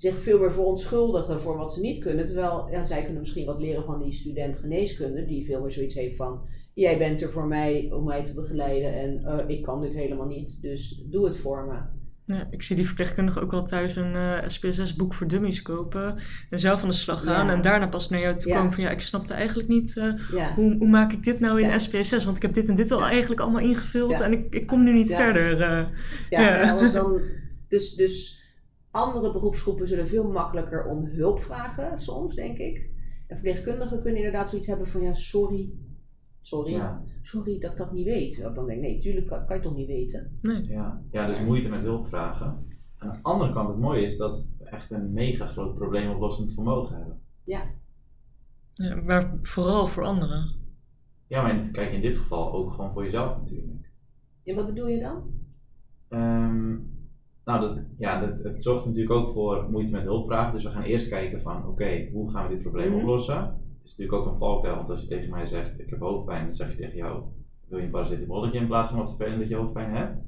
zich 0.00 0.14
veel 0.22 0.38
meer 0.40 0.52
verontschuldigen 0.52 1.40
voor 1.40 1.56
wat 1.56 1.72
ze 1.74 1.80
niet 1.80 2.02
kunnen. 2.02 2.26
Terwijl 2.26 2.68
ja, 2.70 2.82
zij 2.82 3.02
kunnen 3.02 3.20
misschien 3.20 3.46
wat 3.46 3.60
leren 3.60 3.84
van 3.84 4.02
die 4.02 4.12
student 4.12 4.56
geneeskunde. 4.56 5.24
Die 5.24 5.44
veel 5.46 5.60
meer 5.60 5.70
zoiets 5.70 5.94
heeft 5.94 6.16
van... 6.16 6.40
Jij 6.74 6.98
bent 6.98 7.22
er 7.22 7.30
voor 7.30 7.46
mij 7.46 7.88
om 7.92 8.04
mij 8.04 8.24
te 8.24 8.34
begeleiden 8.34 8.94
en 8.94 9.24
eh, 9.24 9.48
ik 9.56 9.62
kan 9.62 9.80
dit 9.80 9.94
helemaal 9.94 10.26
niet, 10.26 10.58
dus 10.62 11.02
doe 11.10 11.24
het 11.26 11.36
voor 11.36 11.66
me. 11.66 11.78
Ja, 12.34 12.46
ik 12.50 12.62
zie 12.62 12.76
die 12.76 12.86
verpleegkundigen 12.86 13.42
ook 13.42 13.50
wel 13.50 13.64
thuis 13.64 13.96
een 13.96 14.14
eh 14.14 14.38
SPSS-boek 14.46 15.14
voor 15.14 15.28
dummies 15.28 15.62
kopen. 15.62 16.16
En 16.50 16.58
zelf 16.58 16.82
aan 16.82 16.88
de 16.88 16.94
slag 16.94 17.22
gaan. 17.22 17.46
Ja. 17.46 17.52
En 17.52 17.62
daarna 17.62 17.88
pas 17.88 18.08
naar 18.08 18.20
jou 18.20 18.36
toe 18.36 18.48
Ja. 18.50 18.56
komen 18.58 18.72
van 18.72 18.82
ja, 18.84 18.90
ik 18.90 19.00
snapte 19.00 19.34
eigenlijk 19.34 19.68
niet... 19.68 19.96
eh, 19.96 20.54
hoe, 20.54 20.76
hoe 20.78 20.88
maak 20.88 21.12
ik 21.12 21.24
dit 21.24 21.40
nou 21.40 21.62
in. 21.62 21.80
SPSS? 21.80 22.24
Want 22.24 22.36
ik 22.36 22.42
heb 22.42 22.52
dit 22.52 22.68
en 22.68 22.74
dit 22.74 22.90
al 22.92 23.04
eigenlijk 23.04 23.40
allemaal 23.40 23.60
ingevuld. 23.62 24.12
En 24.20 24.32
ik, 24.32 24.54
ik 24.54 24.66
kom 24.66 24.82
nu 24.84 24.92
niet 24.92 25.14
verder. 25.14 25.60
eh. 25.62 25.86
ja, 26.30 26.90
dan, 26.90 27.20
dus, 27.68 27.94
dus 27.94 28.39
andere 28.90 29.32
beroepsgroepen 29.32 29.88
zullen 29.88 30.08
veel 30.08 30.30
makkelijker 30.30 30.86
om 30.86 31.04
hulp 31.04 31.40
vragen, 31.40 31.98
soms 31.98 32.34
denk 32.34 32.58
ik. 32.58 32.76
En 33.26 33.36
verpleegkundigen 33.36 34.00
kunnen 34.00 34.16
inderdaad 34.16 34.48
zoiets 34.50 34.68
hebben 34.68 34.86
van 34.88 35.02
ja, 35.02 35.12
sorry, 35.12 35.70
sorry, 36.40 36.72
Ja, 36.72 37.02
sorry 37.22 37.58
dat 37.58 37.70
ik 37.70 37.76
dat 37.76 37.92
niet 37.92 38.04
weet. 38.06 38.36
Ik 38.38 38.42
dan 38.54 38.66
denk 38.66 38.70
ik, 38.70 38.80
nee, 38.80 39.00
tuurlijk 39.00 39.26
kan, 39.26 39.46
kan 39.46 39.56
je 39.56 39.62
toch 39.62 39.74
niet 39.76 39.86
weten. 39.86 40.38
Nee. 40.40 40.66
ja. 40.68 41.02
ja, 41.10 41.26
dus 41.26 41.40
moeite 41.40 41.68
met 41.68 41.80
hulp 41.80 42.06
vragen. 42.06 42.68
Aan 42.96 43.10
de 43.10 43.18
andere 43.22 43.52
kant, 43.52 43.68
het 43.68 43.78
mooie 43.78 44.04
is 44.04 44.16
dat 44.16 44.46
we 44.58 44.64
echt 44.64 44.90
een 44.90 45.12
mega 45.12 45.46
groot 45.46 45.74
probleemoplossend 45.74 46.54
vermogen 46.54 46.96
hebben. 46.96 47.20
Ja, 47.44 47.64
maar 49.04 49.38
vooral 49.40 49.86
voor 49.86 50.04
anderen. 50.04 50.58
Ja, 51.26 51.42
maar 51.42 51.56
in- 51.56 51.72
kijk, 51.72 51.92
in 51.92 52.00
dit 52.00 52.16
geval 52.16 52.52
ook 52.52 52.72
gewoon 52.72 52.92
voor 52.92 53.04
jezelf 53.04 53.36
natuurlijk. 53.38 53.90
En 54.44 54.54
wat 54.54 54.66
bedoel 54.66 54.88
je 54.88 55.00
dan? 55.00 55.30
Ehm, 56.08 56.76
nou, 57.58 57.60
dat, 57.74 57.84
ja, 57.98 58.20
dat, 58.20 58.42
het 58.42 58.62
zorgt 58.62 58.84
natuurlijk 58.84 59.12
ook 59.14 59.30
voor 59.30 59.66
moeite 59.70 59.92
met 59.92 60.02
hulpvragen. 60.02 60.52
Dus 60.52 60.62
we 60.64 60.70
gaan 60.70 60.82
eerst 60.82 61.08
kijken 61.08 61.40
van, 61.42 61.66
oké, 61.66 62.08
hoe 62.12 62.30
gaan 62.30 62.48
we 62.48 62.54
dit 62.54 62.62
probleem 62.62 62.88
Mhm. 62.90 62.98
oplossen? 63.00 63.36
Het 63.38 63.84
is 63.84 63.96
natuurlijk 63.96 64.18
ook 64.26 64.32
een 64.32 64.38
valkuil, 64.38 64.74
want 64.76 64.90
als 64.90 65.00
je 65.00 65.06
tegen 65.06 65.30
mij 65.30 65.46
zegt, 65.46 65.80
ik 65.80 65.90
heb 65.90 66.00
hoofdpijn, 66.00 66.44
dan 66.44 66.54
zeg 66.54 66.70
je 66.70 66.76
tegen 66.76 66.96
jou, 66.96 67.22
wil 67.68 67.78
je 67.78 67.84
een 67.84 67.90
paracetamolletje 67.90 68.58
in 68.58 68.66
plaats 68.66 68.90
van 68.90 68.98
wat 68.98 69.08
vervelend 69.16 69.40
dat 69.40 69.48
je 69.48 69.56
hoofdpijn 69.56 69.94
hebt? 69.94 70.18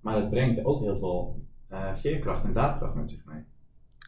Maar 0.00 0.16
het 0.16 0.30
brengt 0.30 0.64
ook 0.64 0.80
heel 0.80 0.98
veel 0.98 1.46
eh, 1.68 1.94
veerkracht 1.94 2.44
en 2.44 2.52
daadkracht 2.52 2.94
met 2.94 3.10
zich 3.10 3.24
mee. 3.24 3.42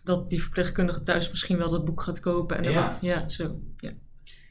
Dat 0.05 0.28
die 0.28 0.43
verpleegkundige 0.43 1.01
thuis 1.01 1.31
misschien 1.31 1.59
wel 1.59 1.70
dat 1.70 1.85
boek 1.85 2.01
gaat 2.01 2.20
kopen. 2.20 2.57
En 2.57 2.62
Ja. 2.70 2.83
wat, 2.83 2.99
ja, 3.03 3.28
zo. 3.28 3.59
Ja. 3.76 3.91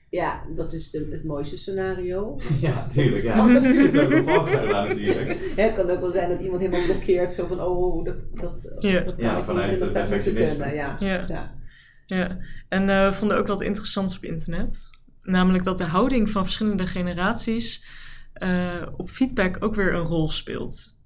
Ja, 0.09 0.43
dat 0.55 0.73
is 0.73 0.91
de, 0.91 1.07
het 1.11 1.23
mooiste 1.23 1.57
scenario. 1.57 2.35
Ja, 2.61 2.87
tuurlijk. 2.87 3.23
Ja. 3.23 3.49
Er 3.49 3.77
zit 3.77 3.99
ook 3.99 4.27
aan 4.27 4.87
natuurlijk. 4.87 5.39
Het 5.55 5.75
kan 5.75 5.89
ook 5.89 5.99
wel 5.99 6.11
zijn 6.11 6.29
dat 6.29 6.39
iemand 6.39 6.61
helemaal 6.61 6.85
blokkeert, 6.85 7.33
zo 7.33 7.47
van, 7.47 7.61
oh, 7.61 8.05
dat, 8.05 8.23
dat, 8.33 8.75
Ja. 8.79 8.99
dat 8.99 9.15
kan 9.15 9.25
Ja, 9.25 9.37
ik 9.37 9.43
vanuit 9.43 9.65
niet 9.65 9.73
en 9.73 9.79
dat 9.79 9.93
het 9.93 10.07
zou 10.07 10.19
ik 10.19 10.21
kunnen. 10.21 10.75
Ja. 10.75 10.97
Ja. 10.99 11.25
Ja. 11.27 11.57
Ja, 12.05 12.37
en 12.69 12.89
eh, 12.89 13.07
we 13.07 13.13
vonden 13.13 13.37
ook 13.37 13.47
wat 13.47 13.61
interessants 13.61 14.17
op 14.17 14.23
internet. 14.23 14.89
Namelijk 15.23 15.63
dat 15.63 15.77
de 15.77 15.83
houding 15.83 16.29
van 16.29 16.43
verschillende 16.43 16.87
generaties 16.87 17.85
eh, 18.33 18.85
op 18.97 19.09
feedback 19.09 19.57
ook 19.63 19.75
weer 19.75 19.93
een 19.93 20.03
rol 20.03 20.29
speelt. 20.29 20.98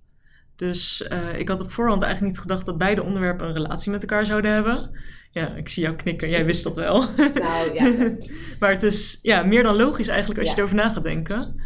Dus 0.63 1.07
eh, 1.07 1.39
ik 1.39 1.47
had 1.47 1.61
op 1.61 1.71
voorhand 1.71 2.01
eigenlijk 2.01 2.31
niet 2.31 2.41
gedacht 2.41 2.65
dat 2.65 2.77
beide 2.77 3.03
onderwerpen 3.03 3.47
een 3.47 3.53
relatie 3.53 3.91
met 3.91 4.01
elkaar 4.01 4.25
zouden 4.25 4.51
hebben. 4.51 4.99
Ja, 5.31 5.55
ik 5.55 5.69
zie 5.69 5.83
jou 5.83 5.95
knikken. 5.95 6.29
Jij 6.29 6.45
wist 6.45 6.63
dat 6.63 6.75
wel. 6.75 7.05
Nou 7.17 7.73
ja, 7.73 8.15
maar 8.59 8.71
het 8.71 8.83
is 8.83 9.19
ja, 9.21 9.43
meer 9.43 9.63
dan 9.63 9.75
logisch 9.75 10.07
eigenlijk 10.07 10.39
als 10.39 10.49
je 10.49 10.57
erover 10.57 10.75
na 10.75 10.89
gaat 10.89 11.03
denken. 11.03 11.61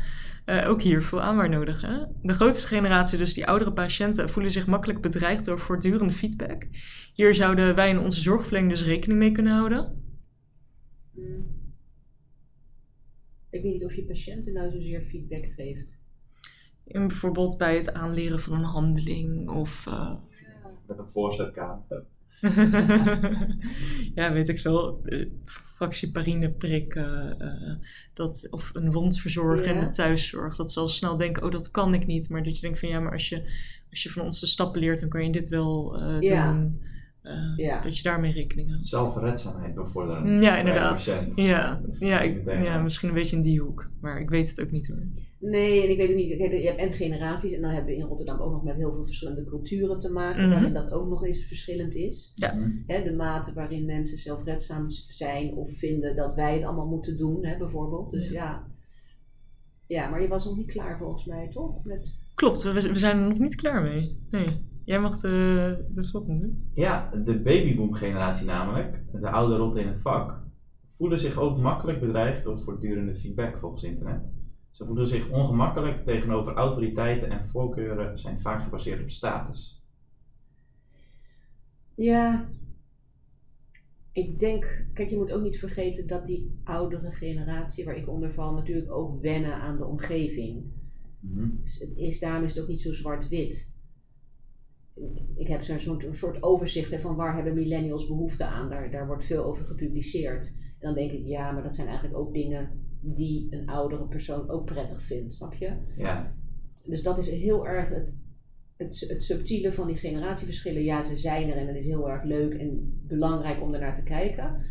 Eh, 0.46 0.70
ook 0.70 0.82
hier 0.82 1.04
veel 1.04 1.22
aanwaar 1.22 1.50
nodig. 1.50 1.82
Hè? 1.82 1.98
De 2.22 2.34
grootste 2.34 2.68
generatie, 2.68 3.18
dus 3.18 3.34
die 3.34 3.48
oudere 3.48 3.74
patiënten, 3.74 4.30
voelen 4.30 4.52
zich 4.52 4.68
makkelijk 4.68 5.02
bedreigd 5.02 5.46
door 5.46 5.60
voortdurende 5.60 6.14
feedback. 6.14 6.68
Hier 7.14 7.36
zouden 7.36 7.76
wij 7.76 7.90
in 7.90 8.00
onze 8.00 8.22
zorgverlening 8.22 8.72
dus 8.72 8.84
rekening 8.84 9.20
mee 9.20 9.32
kunnen 9.32 9.54
houden. 9.54 10.04
Ik 13.50 13.62
weet 13.62 13.74
niet 13.74 13.86
of 13.86 13.94
je 13.94 14.04
patiënten 14.04 14.54
nou 14.54 14.72
zozeer 14.72 15.02
feedback 15.02 15.46
geeft. 15.56 16.06
In 16.88 17.08
bijvoorbeeld 17.08 17.58
bij 17.58 17.76
het 17.78 17.94
aanleren 17.94 18.40
van 18.40 18.54
een 18.54 18.64
handeling 18.64 19.50
of. 19.50 19.88
eh, 19.88 20.14
Met 20.88 20.98
een 20.98 21.08
voorzetkamer. 21.14 22.04
ja, 24.16 24.32
weet 24.34 24.50
ik 24.50 24.60
veel. 24.60 25.02
eh, 25.06 25.26
Fractieparine 25.46 26.50
prikken. 26.52 27.40
eh, 27.40 27.76
dat, 28.14 28.48
of 28.50 28.70
een 28.74 28.92
wond 28.92 29.20
verzorgen 29.20 29.74
in 29.74 29.80
de 29.80 29.90
thuiszorg. 29.90 30.56
Dat 30.56 30.72
ze 30.72 30.80
al 30.80 30.90
snel 30.90 31.18
denken: 31.18 31.44
oh, 31.44 31.52
dat 31.52 31.72
kan 31.72 31.94
ik 31.94 32.06
niet. 32.06 32.30
Maar 32.30 32.44
dat 32.44 32.56
je 32.56 32.62
denkt 32.62 32.80
van 32.80 32.90
ja, 32.90 33.00
maar 33.00 33.12
als 33.12 33.30
je, 33.30 33.42
als 33.90 34.04
je 34.04 34.10
van 34.10 34.24
ons 34.24 34.40
de 34.40 34.46
stappen 34.48 34.82
leert, 34.82 35.00
dan 35.00 35.10
kan 35.10 35.24
je 35.26 35.32
dit 35.32 35.50
wel 35.50 36.00
eh, 36.02 36.22
doen. 36.52 36.82
Eh, 37.28 37.66
Ja. 37.66 37.82
Dat 37.82 37.98
je 37.98 38.04
daarmee 38.04 38.32
rekening 38.32 38.68
houdt. 38.68 38.84
Zelfredzaamheid 38.86 39.74
bevorderen. 39.76 40.42
Ja, 40.42 40.58
inderdaad. 40.58 41.04
Ja, 41.36 41.82
ja, 42.00 42.22
ik, 42.22 42.44
ja, 42.46 42.78
misschien 42.82 43.08
een 43.10 43.16
beetje 43.16 43.36
in 43.36 43.42
die 43.42 43.60
hoek. 43.62 43.90
Maar 44.02 44.22
ik 44.22 44.30
weet 44.30 44.50
het 44.50 44.62
ook 44.62 44.72
niet 44.72 44.88
hoor. 44.88 45.08
Nee, 45.40 45.84
en 45.84 45.90
ik 45.90 45.98
weet 45.98 46.08
het 46.08 46.16
niet. 46.18 46.28
Je 46.28 46.68
hebt 46.68 46.80
en 46.80 46.94
generaties 46.94 47.52
en 47.52 47.62
dan 47.62 47.70
hebben 47.72 47.94
we 47.94 48.00
in 48.00 48.06
Rotterdam 48.06 48.40
ook 48.40 48.52
nog 48.52 48.64
met 48.64 48.76
heel 48.76 48.92
veel 48.94 49.06
verschillende 49.06 49.44
culturen 49.44 50.00
te 50.00 50.12
maken, 50.12 50.42
Mhm. 50.42 50.52
waarin 50.52 50.74
dat 50.74 50.92
ook 50.92 51.10
nog 51.10 51.26
eens 51.26 51.46
verschillend 51.46 51.96
is. 51.96 52.34
Mhm. 52.36 52.70
Hè, 52.88 53.04
de 53.04 53.14
mate 53.14 53.54
waarin 53.54 53.86
mensen 53.86 54.18
zelfredzaam 54.18 54.86
zijn 54.92 55.54
of 55.54 55.78
vinden 55.78 56.16
dat 56.16 56.36
wij 56.36 56.54
het 56.54 56.64
allemaal 56.64 56.88
moeten 56.88 57.18
doen, 57.18 57.46
hè, 57.46 57.58
bijvoorbeeld. 57.58 58.12
Dus 58.12 58.30
ja. 58.30 58.68
ja. 59.88 60.10
maar 60.10 60.22
je 60.22 60.28
was 60.28 60.46
nog 60.46 60.58
niet 60.58 60.72
klaar 60.72 60.98
volgens 60.98 61.26
mij, 61.26 61.48
toch? 61.50 61.86
Met... 61.86 62.20
Klopt, 62.36 62.64
we, 62.64 62.74
we 62.74 63.00
zijn 63.00 63.18
er 63.20 63.28
nog 63.28 63.40
niet 63.40 63.56
klaar 63.56 63.82
mee. 63.84 64.18
Nee. 64.32 64.46
Jij 64.88 65.00
mag 65.00 65.20
de, 65.20 65.86
de 65.94 66.04
volgende 66.04 66.40
doen. 66.40 66.70
Ja, 66.74 67.10
de 67.26 67.42
babyboom-generatie 67.42 68.46
namelijk, 68.46 69.04
de 69.12 69.30
oude 69.30 69.56
rotten 69.56 69.82
in 69.82 69.88
het 69.88 70.02
vak, 70.02 70.40
voelen 70.88 71.20
zich 71.20 71.38
ook 71.38 71.58
makkelijk 71.58 72.00
bedreigd 72.00 72.44
door 72.44 72.60
voortdurende 72.60 73.16
feedback 73.16 73.58
volgens 73.58 73.84
internet. 73.84 74.22
Ze 74.72 74.86
voelen 74.86 75.08
zich 75.08 75.30
ongemakkelijk 75.30 76.06
tegenover 76.06 76.54
autoriteiten 76.54 77.30
en 77.30 77.48
voorkeuren 77.48 78.20
zijn 78.20 78.42
vaak 78.42 78.64
gebaseerd 78.64 79.02
op 79.02 79.10
status. 79.10 79.84
Ja, 81.96 82.46
ik 84.12 84.40
denk, 84.40 84.86
kijk, 84.94 85.10
je 85.10 85.18
moet 85.18 85.32
ook 85.32 85.44
niet 85.44 85.60
vergeten 85.60 86.08
dat 86.08 86.26
die 86.26 86.60
oudere 86.64 87.12
generatie, 87.12 87.86
waar 87.86 87.98
ik 87.98 88.10
onder 88.10 88.34
val, 88.34 88.54
natuurlijk 88.54 88.92
ook 88.92 89.22
wennen 89.22 89.54
aan 89.54 89.78
de 89.78 89.86
omgeving. 89.86 90.64
Mhm. 91.20 91.50
Dus 91.62 91.80
het 91.80 91.98
is, 91.98 92.20
daarom 92.20 92.44
is 92.44 92.54
het 92.54 92.64
ook 92.64 92.70
niet 92.70 92.82
zo 92.82 92.94
zwart-wit. 92.94 93.76
Ik 95.36 95.48
heb 95.48 95.62
zo'n 95.62 95.80
soort, 95.80 96.06
een 96.06 96.16
soort 96.16 96.44
overzicht 96.44 97.02
van 97.02 97.16
waar 97.16 97.36
hebben 97.36 97.54
millennials 97.54 98.08
behoefte 98.08 98.46
aan. 98.46 98.70
Daar, 98.70 98.92
daar 98.92 99.08
wordt 99.08 99.26
veel 99.26 99.44
over 99.44 99.66
gepubliceerd. 99.66 100.54
En 100.80 100.88
dan 100.88 100.94
denk 100.94 101.12
ik, 101.12 101.26
ja, 101.26 101.52
maar 101.52 101.64
dat 101.64 101.76
zijn 101.76 101.88
eigenlijk 101.88 102.18
ook 102.18 102.34
dingen 102.34 102.70
die 103.00 103.48
een 103.50 103.68
oudere 103.68 104.08
persoon 104.08 104.50
ook 104.50 104.66
prettig 104.66 105.02
vindt, 105.02 105.34
snap 105.34 105.54
je? 105.54 105.74
Ja, 105.98 106.34
Dus 106.86 107.04
dat 107.04 107.18
is 107.18 107.30
heel 107.30 107.68
erg 107.68 107.90
het, 107.90 108.24
het, 108.78 109.06
het 109.10 109.24
subtiele 109.24 109.74
van 109.74 109.88
die 109.88 109.96
generatieverschillen. 109.96 110.84
Ja, 110.84 111.02
ze 111.02 111.16
zijn 111.16 111.50
er 111.50 111.58
en 111.58 111.68
het 111.68 111.78
is 111.78 111.86
heel 111.86 112.10
erg 112.10 112.24
leuk 112.24 112.54
en 112.54 113.00
belangrijk 113.08 113.62
om 113.62 113.74
ernaar 113.74 113.96
te 113.96 114.04
kijken. 114.04 114.62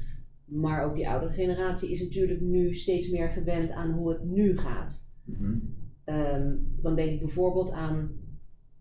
Maar 0.45 0.85
ook 0.85 0.95
die 0.95 1.09
oudere 1.09 1.33
generatie 1.33 1.91
is 1.91 2.03
natuurlijk 2.03 2.41
nu 2.41 2.74
steeds 2.74 3.11
meer 3.11 3.29
gewend 3.29 3.70
aan 3.70 3.93
hoe 3.93 4.09
het 4.09 4.24
nu 4.24 4.59
gaat. 4.59 5.12
Mhm. 5.24 5.59
Ehm, 6.05 6.55
dan 6.83 6.97
denk 6.97 7.11
ik 7.11 7.20
bijvoorbeeld 7.20 7.70
aan. 7.70 8.24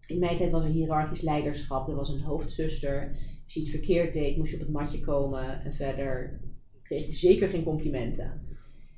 In 0.07 0.19
mijn 0.19 0.37
tijd 0.37 0.51
was 0.51 0.63
er 0.63 0.69
hiërarchisch 0.69 1.21
leiderschap. 1.21 1.87
Er 1.87 1.95
was 1.95 2.09
een 2.09 2.21
hoofdzuster. 2.21 3.09
Als 3.43 3.53
je 3.53 3.59
iets 3.59 3.69
verkeerd 3.69 4.13
deed, 4.13 4.37
moest 4.37 4.51
je 4.51 4.57
op 4.57 4.63
het 4.63 4.71
matje 4.71 4.99
komen. 4.99 5.63
En 5.63 5.73
verder 5.73 6.39
kreeg 6.83 7.05
je 7.05 7.13
zeker 7.13 7.49
geen 7.49 7.63
complimenten. 7.63 8.41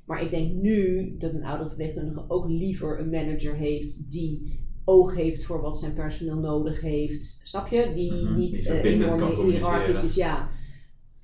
Maar 0.06 0.22
ik 0.22 0.30
denk 0.30 0.52
nu 0.52 1.14
dat 1.18 1.32
een 1.34 1.44
oudere 1.44 1.68
verpleegkundige 1.68 2.24
ook 2.28 2.48
liever 2.48 3.00
een 3.00 3.10
manager 3.10 3.54
heeft 3.56 4.10
die 4.10 4.60
oog 4.84 5.14
heeft 5.14 5.44
voor 5.44 5.60
wat 5.60 5.78
zijn 5.78 5.94
personeel 5.94 6.38
nodig 6.38 6.80
heeft. 6.80 7.40
Snap 7.44 7.68
je? 7.68 7.92
Die 7.94 8.12
Mhm, 8.12 8.38
niet 8.38 8.54
die 8.54 8.64
kan 8.64 8.76
enorm 8.76 9.50
hiërarchisch 9.50 10.04
is. 10.04 10.14
Ja. 10.14 10.50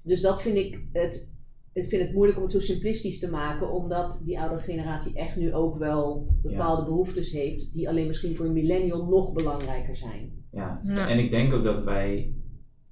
Dus 0.02 0.20
dat 0.20 0.42
vind 0.42 0.56
ik 0.56 0.80
het. 0.92 1.33
Ik 1.74 1.88
vind 1.88 2.02
het 2.02 2.12
moeilijk 2.12 2.38
om 2.38 2.44
het 2.44 2.52
zo 2.52 2.60
simplistisch 2.60 3.18
te 3.18 3.30
maken, 3.30 3.72
omdat 3.72 4.22
die 4.24 4.40
oudere 4.40 4.60
generatie 4.62 5.14
echt 5.18 5.36
nu 5.36 5.54
ook 5.54 5.78
wel 5.78 6.26
bepaalde 6.42 6.84
behoeftes 6.84 7.32
heeft, 7.32 7.74
die 7.74 7.88
alleen 7.88 8.06
misschien 8.06 8.36
voor 8.36 8.46
een 8.46 8.52
millennial 8.52 9.06
nog 9.08 9.32
belangrijker 9.32 9.96
zijn. 9.96 10.30
Ja. 10.52 10.80
Ja. 10.84 11.08
En 11.08 11.18
ik 11.18 11.30
denk 11.30 11.52
ook 11.52 11.64
dat 11.64 11.84
wij, 11.84 12.34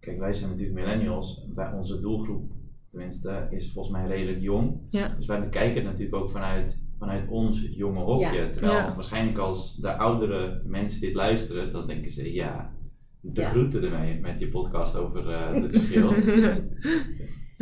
kijk, 0.01 0.19
wij 0.19 0.33
zijn 0.33 0.51
natuurlijk 0.51 0.79
millennials. 0.79 1.49
Bij 1.55 1.73
onze 1.73 2.01
doelgroep, 2.01 2.53
tenminste, 2.91 3.47
is 3.51 3.73
volgens 3.73 3.95
mij 3.95 4.07
redelijk 4.07 4.41
jong. 4.41 4.81
Ja. 4.91 5.15
Dus 5.17 5.27
wij 5.27 5.41
bekijken 5.41 5.75
het 5.77 5.85
natuurlijk 5.85 6.17
ook 6.23 6.31
vanuit, 6.31 6.85
vanuit 6.99 7.29
ons 7.31 7.69
jonge 7.71 8.01
hokje. 8.01 8.41
Ja. 8.41 8.51
Terwijl 8.51 8.75
Ja. 8.75 8.95
waarschijnlijk 8.95 9.39
als 9.39 9.77
de 9.77 9.97
oudere 9.97 10.63
mensen 10.65 11.01
dit 11.01 11.15
luisteren, 11.15 11.73
dan 11.73 11.87
denken 11.87 12.11
ze, 12.11 12.33
ja, 12.33 12.75
de 13.21 13.41
Ja. 13.41 13.47
groeten 13.49 13.83
ermee 13.85 14.21
met 14.21 14.41
je 14.41 14.49
podcast 14.49 14.97
over 14.97 15.29
eh, 15.31 15.63
het 15.63 15.73
verschil. 15.77 16.11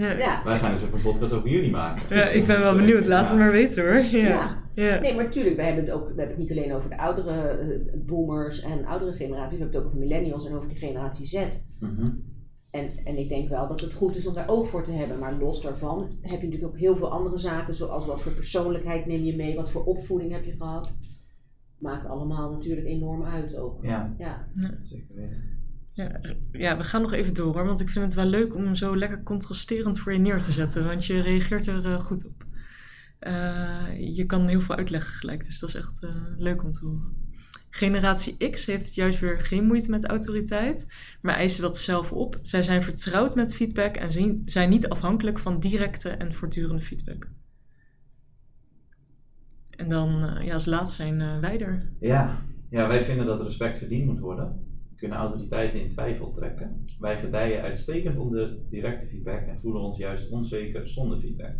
ja. 0.01 0.19
Ja. 0.19 0.45
wij 0.45 0.59
gaan 0.59 0.73
dus 0.73 0.83
even 0.83 0.97
een 0.97 1.03
podcast 1.03 1.33
over 1.33 1.49
jullie 1.49 1.71
maken. 1.71 2.17
Ja, 2.17 2.29
ik 2.29 2.47
ben 2.47 2.61
wel 2.61 2.77
benieuwd. 2.77 3.07
Laat 3.07 3.25
ja. 3.25 3.31
het 3.31 3.39
maar 3.39 3.51
weten 3.51 3.83
hoor. 3.83 4.05
Ja. 4.05 4.29
Ja. 4.29 4.59
Ja. 4.75 5.01
Nee, 5.01 5.15
maar 5.15 5.25
natuurlijk, 5.25 5.57
we 5.57 5.63
hebben 5.63 5.85
het 5.85 5.93
ook 5.93 6.03
we 6.03 6.21
hebben 6.21 6.29
het 6.29 6.39
niet 6.39 6.51
alleen 6.51 6.73
over 6.73 6.91
de 6.91 6.99
oudere 6.99 7.49
eh, 7.49 7.99
boomers 8.07 8.63
en 8.63 8.85
oudere 8.85 9.13
generaties, 9.13 9.59
we 9.59 9.63
hebben 9.63 9.77
het 9.77 9.77
ook 9.77 9.87
over 9.87 9.99
millennials 9.99 10.47
en 10.47 10.55
over 10.55 10.69
die 10.69 10.79
generatie 10.79 11.27
Z. 11.27 11.47
Mhm. 11.79 12.09
En, 12.71 12.91
en 13.05 13.19
ik 13.19 13.29
denk 13.29 13.49
wel 13.49 13.69
dat 13.69 13.81
het 13.81 13.93
goed 13.93 14.17
is 14.17 14.27
om 14.27 14.35
daar 14.35 14.49
oog 14.49 14.69
voor 14.69 14.83
te 14.83 14.93
hebben. 14.93 15.19
Maar 15.19 15.35
los 15.35 15.63
daarvan 15.63 16.19
heb 16.21 16.41
je 16.41 16.47
natuurlijk 16.47 16.73
ook 16.73 16.79
heel 16.79 16.97
veel 16.97 17.11
andere 17.11 17.39
zaken, 17.39 17.75
zoals 17.75 18.07
wat 18.07 18.23
voor 18.23 18.33
persoonlijkheid 18.33 19.07
neem 19.07 19.25
je 19.25 19.37
mee, 19.37 19.57
wat 19.57 19.71
voor 19.71 19.85
opvoeding 19.85 20.33
heb 20.33 20.45
je 20.45 20.53
gehad. 20.53 20.99
Maakt 21.79 22.07
allemaal 22.07 22.51
natuurlijk 22.51 22.87
enorm 22.87 23.25
uit 23.25 23.57
ook. 23.57 23.85
Ja, 23.85 24.15
Ja, 24.19 24.47
zeker 24.83 25.15
weten. 25.15 25.60
Ja, 26.53 26.77
we 26.77 26.85
gaan 26.85 27.03
nog 27.03 27.13
even 27.13 27.35
door 27.35 27.55
hoor, 27.55 27.65
want 27.65 27.81
ik 27.81 27.89
vind 27.89 28.05
het 28.05 28.15
wel 28.15 28.25
leuk 28.25 28.55
om 28.55 28.65
hem 28.65 28.75
zo 28.75 28.97
lekker 28.97 29.23
contrasterend 29.23 29.99
voor 29.99 30.13
je 30.13 30.19
neer 30.19 30.43
te 30.43 30.53
zetten, 30.53 30.85
want 30.85 31.07
je 31.07 31.21
reageert 31.21 31.67
er 31.67 31.85
eh, 31.85 32.01
goed 32.01 32.27
op. 32.27 32.45
Eh, 33.19 34.17
je 34.17 34.25
kan 34.27 34.49
heel 34.49 34.61
veel 34.61 34.77
uitleggen 34.77 35.15
gelijk, 35.15 35.45
dus 35.45 35.59
dat 35.59 35.69
is 35.69 35.75
echt 35.75 36.03
eh, 36.03 36.11
leuk 36.37 36.63
om 36.63 36.73
te 36.73 36.85
horen. 36.85 37.29
Generatie 37.71 38.51
X 38.51 38.67
heeft 38.67 38.95
juist 38.95 39.21
weer 39.21 39.41
geen 39.41 39.67
moeite 39.67 39.91
met 39.91 40.07
autoriteit, 40.07 40.87
maar 41.23 41.35
eisen 41.35 41.63
dat 41.63 41.79
zelf 41.79 42.13
op. 42.13 42.39
Zij 42.43 42.63
zijn 42.63 42.83
vertrouwd 42.83 43.35
met 43.35 43.55
feedback 43.55 43.97
en 43.97 44.43
zijn 44.45 44.71
niet 44.71 44.89
afhankelijk 44.89 45.39
van 45.39 45.61
directe 45.61 46.09
en 46.09 46.35
voortdurende 46.35 46.83
feedback. 46.83 47.31
En 49.71 49.89
dan 49.89 50.39
ja, 50.45 50.55
als 50.55 50.65
laatste 50.65 50.97
zijn 50.97 51.41
wij 51.41 51.61
er. 51.61 51.93
Ja. 52.01 52.43
ja, 52.71 52.89
wij 52.89 53.05
vinden 53.05 53.27
dat 53.27 53.43
respect 53.43 53.79
verdiend 53.79 54.07
moet 54.07 54.19
worden. 54.19 54.70
Kunnen 55.01 55.19
autoriteiten 55.19 55.81
in 55.81 55.89
twijfel 55.89 56.33
trekken. 56.33 56.85
Wij 56.99 57.19
gedijen 57.19 57.63
uitstekend 57.63 58.19
onder 58.19 58.59
directe 58.71 59.07
feedback 59.07 59.41
en 59.47 59.61
voelen 59.61 59.83
ons 59.83 59.99
juist 59.99 60.31
onzeker 60.31 60.89
zonder 60.89 61.19
feedback. 61.19 61.55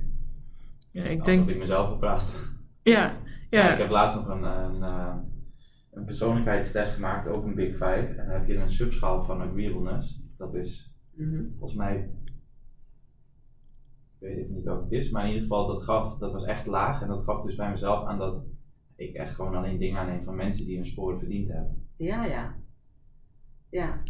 Ja, 0.91 1.05
ik 1.05 1.21
Alsof 1.21 1.35
denk, 1.35 1.49
ik 1.49 1.59
mezelf 1.59 1.99
praat. 1.99 2.53
ja, 2.83 2.93
Ja. 3.03 3.19
ja, 3.51 3.73
ik 3.73 3.79
heb 3.79 3.91
laatst 3.91 4.17
nog 4.17 4.27
een, 4.29 4.43
een, 4.43 4.83
eh, 4.83 5.17
een 5.91 6.05
persoonlijkheidstest 6.05 6.95
gemaakt, 6.95 7.29
ook 7.29 7.45
een 7.45 7.55
Big 7.55 7.73
Five. 7.73 8.15
En 8.17 8.17
dan 8.17 8.35
heb 8.35 8.47
je 8.49 8.57
een 8.57 8.71
subschaal 8.71 9.25
van 9.25 9.41
agreeableness. 9.41 10.23
Dat 10.37 10.55
is 10.55 10.95
Mhm. 11.15 11.43
volgens 11.59 11.79
mij, 11.79 11.97
ik 14.15 14.19
weet 14.19 14.39
ik 14.39 14.49
niet 14.51 14.65
welke 14.65 14.83
het 14.85 14.93
is, 14.93 15.11
maar 15.11 15.23
in 15.23 15.29
ieder 15.29 15.43
geval 15.43 15.67
dat 15.67 15.85
gaf, 15.85 16.19
dat 16.19 16.33
was 16.33 16.45
echt 16.45 16.67
laag. 16.67 17.03
En 17.03 17.09
dat 17.09 17.23
gaf 17.25 17.43
dus 17.43 17.55
bij 17.57 17.71
mezelf 17.71 18.05
aan 18.07 18.19
dat 18.19 18.45
ik 18.97 19.15
echt 19.15 19.35
gewoon 19.35 19.55
alleen 19.55 19.79
dingen 19.79 19.99
aanneem 20.01 20.25
van 20.25 20.37
mensen 20.37 20.67
die 20.67 20.77
hun 20.77 20.87
sporen 20.87 21.19
verdiend 21.19 21.49
hebben. 21.49 21.87
ja, 21.97 22.25
ja. 22.25 22.55
Ja, 23.71 24.03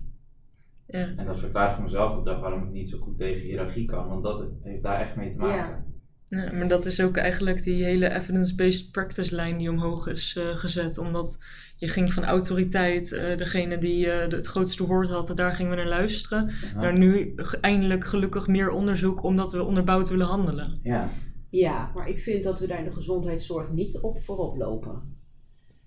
ja. 0.86 1.14
En 1.16 1.26
dat 1.26 1.38
verklaart 1.38 1.72
voor 1.72 1.82
mezelf 1.82 2.16
ook 2.16 2.24
dat 2.24 2.40
waarom 2.40 2.62
ik 2.62 2.70
niet 2.70 2.90
zo 2.90 2.98
goed 2.98 3.18
tegen 3.18 3.46
hiërarchie 3.46 3.84
kan, 3.86 4.08
want 4.08 4.22
dat 4.22 4.48
heeft 4.62 4.82
daar 4.82 5.00
echt 5.00 5.16
mee 5.16 5.32
te 5.32 5.38
maken. 5.38 5.56
Ja. 5.56 5.88
Ja, 6.28 6.52
maar 6.52 6.68
dat 6.68 6.84
is 6.86 7.00
ook 7.02 7.16
eigenlijk 7.16 7.62
die 7.62 7.84
hele 7.84 8.10
evidence-based 8.14 8.90
practice 8.92 9.34
lijn 9.34 9.58
die 9.58 9.70
omhoog 9.70 10.06
is 10.06 10.36
eh, 10.36 10.48
gezet. 10.56 10.98
Omdat 10.98 11.38
je 11.76 11.88
ging 11.88 12.12
van 12.12 12.24
autoriteit, 12.24 13.12
eh, 13.12 13.36
degene 13.36 13.78
die 13.78 14.10
eh, 14.10 14.28
de- 14.28 14.36
het 14.36 14.46
grootste 14.46 14.86
woord 14.86 15.08
had, 15.08 15.32
daar 15.34 15.54
gingen 15.54 15.70
we 15.70 15.76
naar 15.76 15.88
luisteren. 15.88 16.50
Ja. 16.74 16.80
Naar 16.80 16.98
nu 16.98 17.34
eindelijk 17.60 18.04
gelukkig 18.04 18.46
meer 18.46 18.70
onderzoek 18.70 19.22
omdat 19.22 19.52
we 19.52 19.64
onderbouwd 19.64 20.08
willen 20.08 20.26
handelen. 20.26 20.78
Ja, 20.82 21.08
ja, 21.50 21.90
maar 21.94 22.08
ik 22.08 22.18
vind 22.18 22.44
dat 22.44 22.58
we 22.60 22.66
daar 22.66 22.78
in 22.78 22.84
de 22.84 22.94
gezondheidszorg 22.94 23.70
niet 23.70 23.98
op 23.98 24.20
voorop 24.20 24.56
lopen. 24.56 25.16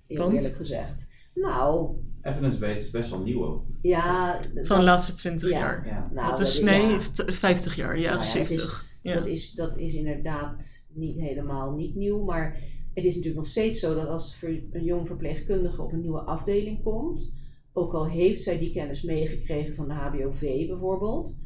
Heel 0.07 0.17
Want? 0.17 0.33
eerlijk 0.33 0.55
gezegd. 0.55 1.29
Nou, 1.33 1.95
evidence-based 2.23 2.83
is 2.83 2.89
best 2.91 3.09
wel 3.09 3.19
nieuw 3.19 3.45
ook. 3.45 3.63
ja. 3.81 4.39
Van 4.61 4.77
de 4.77 4.83
laatste 4.85 5.13
20 5.13 5.49
Ja. 5.49 5.57
jaar. 5.59 5.87
Ja. 5.87 6.09
nou, 6.13 6.29
dat 6.29 6.39
is, 6.39 6.55
dat- 6.55 6.65
nee, 6.65 6.87
ja. 6.87 6.97
t- 7.11 7.25
50 7.35 7.75
jaar, 7.75 7.87
Nou 7.93 7.99
ja, 8.01 8.15
het 8.15 8.25
is- 8.25 8.31
70. 8.31 8.91
Ja. 9.01 9.13
Dat, 9.13 9.25
is, 9.25 9.53
dat 9.53 9.77
is 9.77 9.93
inderdaad 9.93 10.85
niet 10.93 11.19
helemaal 11.19 11.75
niet 11.75 11.95
nieuw. 11.95 12.23
Maar 12.23 12.57
het 12.93 13.03
is 13.03 13.09
natuurlijk 13.15 13.35
nog 13.43 13.47
steeds 13.51 13.79
zo 13.79 13.95
dat 13.95 14.07
als 14.07 14.37
een 14.71 14.83
jong 14.83 15.07
verpleegkundige 15.07 15.81
op 15.81 15.91
een 15.91 16.01
nieuwe 16.01 16.21
afdeling 16.21 16.83
komt, 16.83 17.33
ook 17.73 17.93
al 17.93 18.07
heeft 18.07 18.43
zij 18.43 18.57
die 18.59 18.71
kennis 18.73 19.01
meegekregen 19.03 19.75
van 19.75 19.87
de 19.87 19.93
HBOV 19.93 20.67
bijvoorbeeld, 20.67 21.37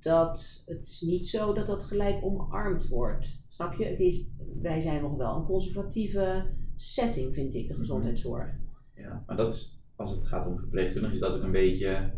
dat 0.00 0.62
het 0.66 0.86
is 0.86 1.00
niet 1.00 1.26
zo 1.26 1.52
dat 1.54 1.66
dat 1.66 1.82
gelijk 1.82 2.24
omarmd 2.24 2.88
wordt. 2.88 3.40
Snap 3.48 3.74
je? 3.74 3.84
Het 3.84 4.00
is, 4.00 4.26
wij 4.62 4.80
zijn 4.80 5.02
nog 5.02 5.16
wel 5.16 5.36
een 5.36 5.44
conservatieve 5.46 6.44
setting, 6.76 7.34
vind 7.34 7.54
ik, 7.54 7.68
de 7.68 7.74
gezondheidszorg. 7.74 8.48
Ja, 8.94 9.22
maar 9.26 9.36
dat 9.36 9.52
is, 9.52 9.77
als 9.98 10.10
het 10.10 10.26
gaat 10.26 10.46
om 10.46 10.58
verpleegkundigen, 10.58 11.14
is 11.14 11.20
dat 11.20 11.36
ook 11.36 11.42
een 11.42 11.50
beetje 11.50 12.12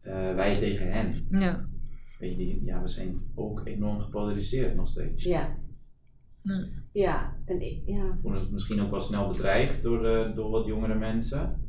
eh, 0.00 0.34
wij 0.34 0.58
tegen 0.58 0.92
hen. 0.92 1.26
ja. 1.30 1.68
Weet 2.18 2.30
je, 2.30 2.36
die, 2.36 2.64
ja, 2.64 2.82
we 2.82 2.88
zijn 2.88 3.20
ook 3.34 3.66
enorm 3.66 4.00
gepolariseerd 4.00 4.74
nog 4.76 4.88
steeds. 4.88 5.22
Ja. 5.24 5.56
Ja. 6.42 6.64
Ja, 6.92 7.36
en 7.44 7.60
ik, 7.60 7.82
ja. 7.86 8.18
Voelen 8.22 8.40
ons 8.40 8.50
misschien 8.50 8.80
ook 8.80 8.90
wel 8.90 9.00
snel 9.00 9.28
bedreigd 9.28 9.82
door, 9.82 10.06
eh, 10.06 10.34
door 10.34 10.50
wat 10.50 10.66
jongere 10.66 10.94
mensen. 10.98 11.60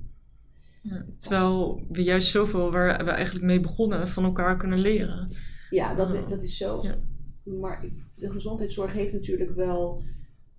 Ja. 0.81 1.05
Terwijl 1.17 1.85
we 1.89 2.03
juist 2.03 2.27
zoveel 2.29 2.71
waar 2.71 3.05
we 3.05 3.11
eigenlijk 3.11 3.45
mee 3.45 3.59
begonnen 3.59 4.07
van 4.07 4.23
elkaar 4.23 4.57
kunnen 4.57 4.79
leren. 4.79 5.35
Ja, 5.69 5.95
dat, 5.95 6.29
dat 6.29 6.41
is 6.43 6.57
zo. 6.57 6.83
Ja. 6.83 6.97
Maar 7.43 7.85
ik- 7.85 8.03
de 8.15 8.31
gezondheidszorg 8.31 8.93
heeft 8.93 9.13
natuurlijk 9.13 9.55
wel 9.55 10.01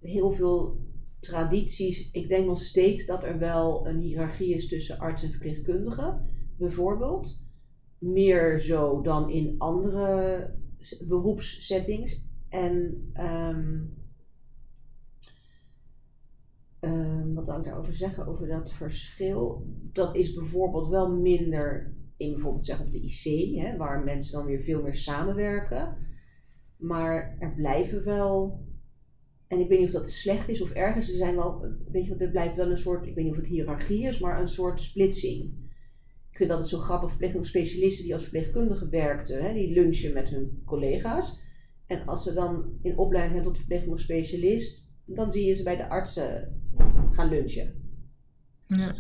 heel 0.01 0.33
veel 0.33 0.81
tradities. 1.21 2.11
Ik 2.11 2.29
denk 2.29 2.47
nog 2.47 2.61
steeds 2.63 3.07
dat 3.07 3.25
er 3.25 3.39
wel 3.39 3.89
een 3.89 4.01
hiërarchie 4.01 4.55
is 4.55 4.69
tussen 4.69 4.99
arts 4.99 5.23
en 5.23 5.31
verpleegkundige, 5.31 6.21
bijvoorbeeld. 6.57 7.43
Meer 7.99 8.59
zo 8.59 9.03
dan 9.03 9.31
in 9.31 9.55
andere 9.59 10.55
beroepssettings. 11.09 12.27
En 12.49 13.09
ehm, 13.13 13.85
ehm, 16.81 17.35
wat 17.35 17.45
wil 17.45 17.59
ik 17.59 17.65
daarover 17.65 17.95
zeggen, 17.95 18.27
over 18.27 18.47
dat 18.47 18.73
verschil? 18.73 19.67
Dat 19.93 20.17
is 20.17 20.35
bijvoorbeeld 20.35 20.89
wel 20.89 21.11
minder 21.11 21.97
in 22.17 22.33
bijvoorbeeld 22.33 22.65
zeg 22.65 22.81
op 22.81 22.93
de 22.93 23.01
IC, 23.01 23.57
hè, 23.61 23.77
waar 23.77 24.05
mensen 24.05 24.33
dan 24.33 24.47
weer 24.47 24.61
veel 24.61 24.83
meer 24.83 24.95
samenwerken. 24.95 25.97
Maar 26.77 27.37
er 27.39 27.55
blijven 27.55 28.05
wel, 28.05 28.61
en 29.49 29.61
ik 29.61 29.69
weet 29.69 29.79
niet 29.79 29.87
of 29.89 29.95
dat 29.95 30.11
slecht 30.11 30.49
is 30.49 30.61
of 30.61 30.71
ergens, 30.71 31.11
er 31.11 31.17
zijn 31.17 31.35
wel, 31.35 31.65
weet 31.93 32.07
je 32.07 32.15
er 32.17 32.31
blijft 32.31 32.57
wel 32.57 32.71
een 32.71 32.77
soort, 32.77 33.07
ik 33.07 33.15
weet 33.15 33.25
niet 33.25 33.33
of 33.35 33.41
het 33.41 33.49
hiërarchie 33.49 34.03
is, 34.07 34.19
maar 34.19 34.41
een 34.41 34.49
soort 34.49 34.81
splitsing. 34.81 35.53
Ik 36.31 36.37
vind 36.37 36.49
dat 36.51 36.59
het 36.59 36.69
zo 36.69 36.79
grappig, 36.79 37.09
verpleegkundige 37.09 38.03
die 38.03 38.13
als 38.15 38.23
verpleegkundige 38.23 38.89
werkten, 38.89 39.43
hè, 39.43 39.53
die 39.53 39.73
lunchen 39.73 40.13
met 40.13 40.29
hun 40.29 40.63
collega's. 40.65 41.41
En 41.87 42.07
als 42.07 42.23
ze 42.23 42.33
dan 42.33 42.79
in 42.83 42.99
opleiding 42.99 43.33
zijn 43.35 43.47
tot 43.47 43.57
verpleegkundige 43.57 44.03
specialist, 44.03 44.93
dan 45.05 45.33
zie 45.33 45.47
je 45.47 45.55
ze 45.55 45.63
bij 45.63 45.77
de 45.77 45.89
artsen 45.89 46.61
gaan 47.13 47.29
lunchen. 47.29 47.75
Ja. 48.67 48.95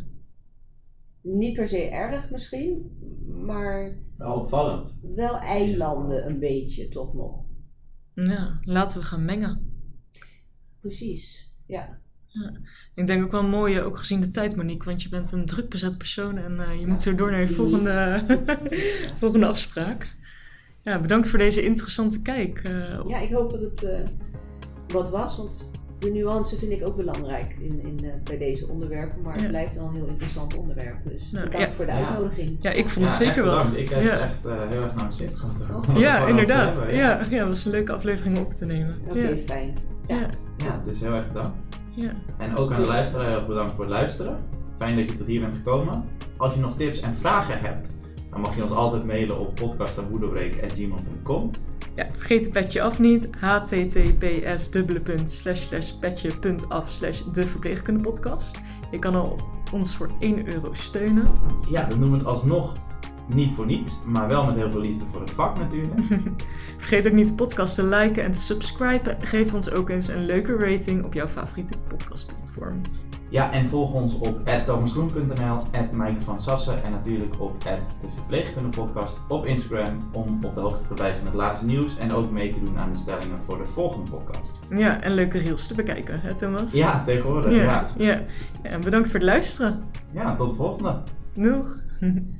Niet 1.20 1.54
per 1.56 1.68
se 1.68 1.82
erg 1.88 2.30
misschien, 2.30 2.96
maar 3.44 3.98
Wel 4.16 4.34
opvallend. 4.40 4.98
wel 5.14 5.36
eilanden 5.38 6.26
een 6.26 6.38
beetje 6.38 6.88
toch 6.88 7.14
nog. 7.14 7.44
ja, 8.14 8.58
laten 8.62 9.00
we 9.00 9.06
gaan 9.06 9.24
mengen. 9.24 9.67
Precies, 10.80 11.52
ja. 11.66 11.98
Ik 12.94 13.06
denk 13.06 13.24
ook 13.24 13.30
wel 13.30 13.44
mooi, 13.44 13.80
ook 13.80 13.98
gezien 13.98 14.20
de 14.20 14.28
tijd 14.28 14.56
Monique, 14.56 14.84
want 14.88 15.02
je 15.02 15.08
bent 15.08 15.32
een 15.32 15.46
druk 15.46 15.68
bezet 15.68 15.98
persoon 15.98 16.36
en 16.38 16.60
eh, 16.60 16.72
je 16.74 16.80
Ja, 16.80 16.86
moet 16.86 17.02
zo 17.02 17.14
door 17.14 17.30
naar 17.30 17.40
je 17.40 17.48
volgende, 17.54 18.24
volgende 19.20 19.46
afspraak. 19.46 20.16
Ja, 20.82 20.98
bedankt 21.00 21.28
voor 21.28 21.38
deze 21.38 21.62
interessante 21.64 22.22
kijk. 22.22 22.58
eh, 22.58 23.00
op- 23.00 23.08
Ja, 23.10 23.18
ik 23.18 23.30
hoop 23.32 23.50
dat 23.50 23.60
het 23.60 23.82
eh, 23.84 23.98
wat 24.88 25.10
was, 25.10 25.36
want 25.36 25.70
de 25.98 26.10
nuance 26.10 26.56
vind 26.58 26.72
ik 26.72 26.86
ook 26.88 26.96
belangrijk 26.96 27.56
in, 27.60 27.82
in, 27.82 27.98
eh, 28.04 28.10
bij 28.24 28.38
deze 28.38 28.68
onderwerpen. 28.68 29.22
Maar 29.22 29.34
Ja. 29.36 29.40
het 29.40 29.48
blijft 29.50 29.74
wel 29.74 29.86
een 29.86 29.94
heel 29.94 30.06
interessant 30.06 30.56
onderwerp. 30.56 31.06
Dus 31.06 31.30
Nou, 31.30 31.44
bedankt 31.46 31.66
ja. 31.68 31.72
voor 31.74 31.86
de 31.86 31.92
uitnodiging. 31.92 32.56
ja, 32.60 32.70
ik 32.70 32.88
vond 32.88 33.06
het 33.06 33.18
Ja, 33.18 33.24
zeker 33.26 33.44
wat. 33.44 33.56
bedankt. 33.58 33.76
Ik 33.78 33.88
heb 33.88 34.02
ja. 34.02 34.18
echt 34.18 34.46
eh, 34.46 34.52
heel 34.68 34.82
erg 34.82 34.94
naar 34.94 34.94
mijn 34.94 35.12
zin 35.12 35.36
gehad. 35.36 35.86
Oh. 35.88 35.98
ja, 35.98 36.26
inderdaad. 36.32 36.76
hebben, 36.76 36.94
Ja, 36.96 37.20
ja, 37.30 37.44
het 37.44 37.54
was 37.54 37.64
een 37.64 37.70
leuke 37.70 37.92
aflevering 37.92 38.36
om 38.38 38.44
op 38.44 38.52
te 38.54 38.66
nemen. 38.66 38.94
Oké, 39.08 39.18
Ja, 39.28 39.36
fijn. 39.46 39.74
Ja, 40.08 40.28
Ja, 40.56 40.82
dus 40.86 41.00
heel 41.00 41.12
erg 41.14 41.26
bedankt. 41.26 41.80
ja. 41.90 42.10
En 42.38 42.56
ook 42.56 42.72
aan 42.72 42.80
de 42.80 42.86
luisteraar 42.86 43.26
heel 43.26 43.36
erg 43.36 43.46
bedankt 43.46 43.72
voor 43.72 43.84
het 43.84 43.94
luisteren. 43.94 44.38
Fijn 44.78 44.96
dat 44.96 45.10
je 45.10 45.16
tot 45.16 45.26
hier 45.26 45.40
bent 45.40 45.56
gekomen. 45.56 46.04
Als 46.36 46.54
je 46.54 46.60
nog 46.60 46.74
tips 46.76 47.00
en 47.00 47.16
vragen 47.16 47.58
hebt, 47.58 47.88
dan 48.30 48.40
mag 48.40 48.56
je 48.56 48.62
ons 48.62 48.72
altijd 48.72 49.04
mailen 49.04 49.38
op 49.40 49.54
podcastabouderbreek.gmail.com. 49.54 51.50
Ja, 51.94 52.10
vergeet 52.10 52.42
het 52.42 52.52
petje 52.52 52.82
af 52.82 52.98
niet. 52.98 53.28
https 53.40 54.68
petje.af 56.00 56.90
slash 56.90 57.22
de 57.32 57.44
verpleegkundepodcast. 57.44 58.60
Je 58.90 58.98
kan 58.98 59.14
al 59.14 59.36
ons 59.72 59.96
voor 59.96 60.10
1 60.20 60.52
euro 60.52 60.74
steunen. 60.74 61.30
Ja, 61.70 61.88
we 61.88 61.96
noemen 61.96 62.18
het 62.18 62.28
alsnog 62.28 62.72
niet 63.34 63.54
voor 63.54 63.66
niets, 63.66 63.98
maar 64.06 64.28
wel 64.28 64.44
met 64.44 64.56
heel 64.56 64.70
veel 64.70 64.80
liefde 64.80 65.04
voor 65.12 65.20
het 65.20 65.30
vak 65.30 65.58
natuurlijk. 65.58 66.00
Vergeet 66.78 67.06
ook 67.06 67.12
niet 67.12 67.28
de 67.28 67.34
podcast 67.34 67.74
te 67.74 67.84
liken 67.84 68.24
en 68.24 68.32
te 68.32 68.40
subscriben. 68.40 69.16
Geef 69.20 69.54
ons 69.54 69.70
ook 69.70 69.88
eens 69.88 70.08
een 70.08 70.26
leuke 70.26 70.56
rating 70.56 71.04
op 71.04 71.14
jouw 71.14 71.28
favoriete 71.28 71.78
podcastplatform. 71.88 72.80
Ja, 73.30 73.52
en 73.52 73.68
volg 73.68 73.94
ons 73.94 74.18
op 74.18 74.46
thomasgroen.nl, 74.66 75.62
Mike 75.92 76.20
van 76.20 76.40
Sassen 76.40 76.84
en 76.84 76.90
natuurlijk 76.90 77.40
op 77.40 77.60
de 77.60 77.78
Verpleegkundepodcast 78.14 79.20
op 79.28 79.46
Instagram 79.46 80.10
om 80.12 80.38
op 80.44 80.54
de 80.54 80.60
hoogte 80.60 80.88
te 80.88 80.94
blijven 80.94 81.18
van 81.18 81.26
het 81.26 81.36
laatste 81.36 81.66
nieuws 81.66 81.98
en 81.98 82.12
ook 82.12 82.30
mee 82.30 82.52
te 82.52 82.60
doen 82.60 82.78
aan 82.78 82.92
de 82.92 82.98
stellingen 82.98 83.42
voor 83.42 83.58
de 83.58 83.66
volgende 83.66 84.10
podcast. 84.10 84.58
Ja, 84.70 85.00
en 85.00 85.12
leuke 85.12 85.38
reels 85.38 85.66
te 85.66 85.74
bekijken, 85.74 86.20
hè 86.20 86.34
Thomas? 86.34 86.72
Ja, 86.72 87.04
tegenwoordig. 87.04 87.52
Ja, 87.52 87.62
ja. 87.62 87.90
ja. 87.96 88.22
En 88.62 88.80
bedankt 88.80 89.10
voor 89.10 89.18
het 89.18 89.28
luisteren. 89.28 89.84
Ja, 90.12 90.36
tot 90.36 90.50
de 90.50 90.56
volgende. 90.56 91.02
Doeg. 91.34 91.76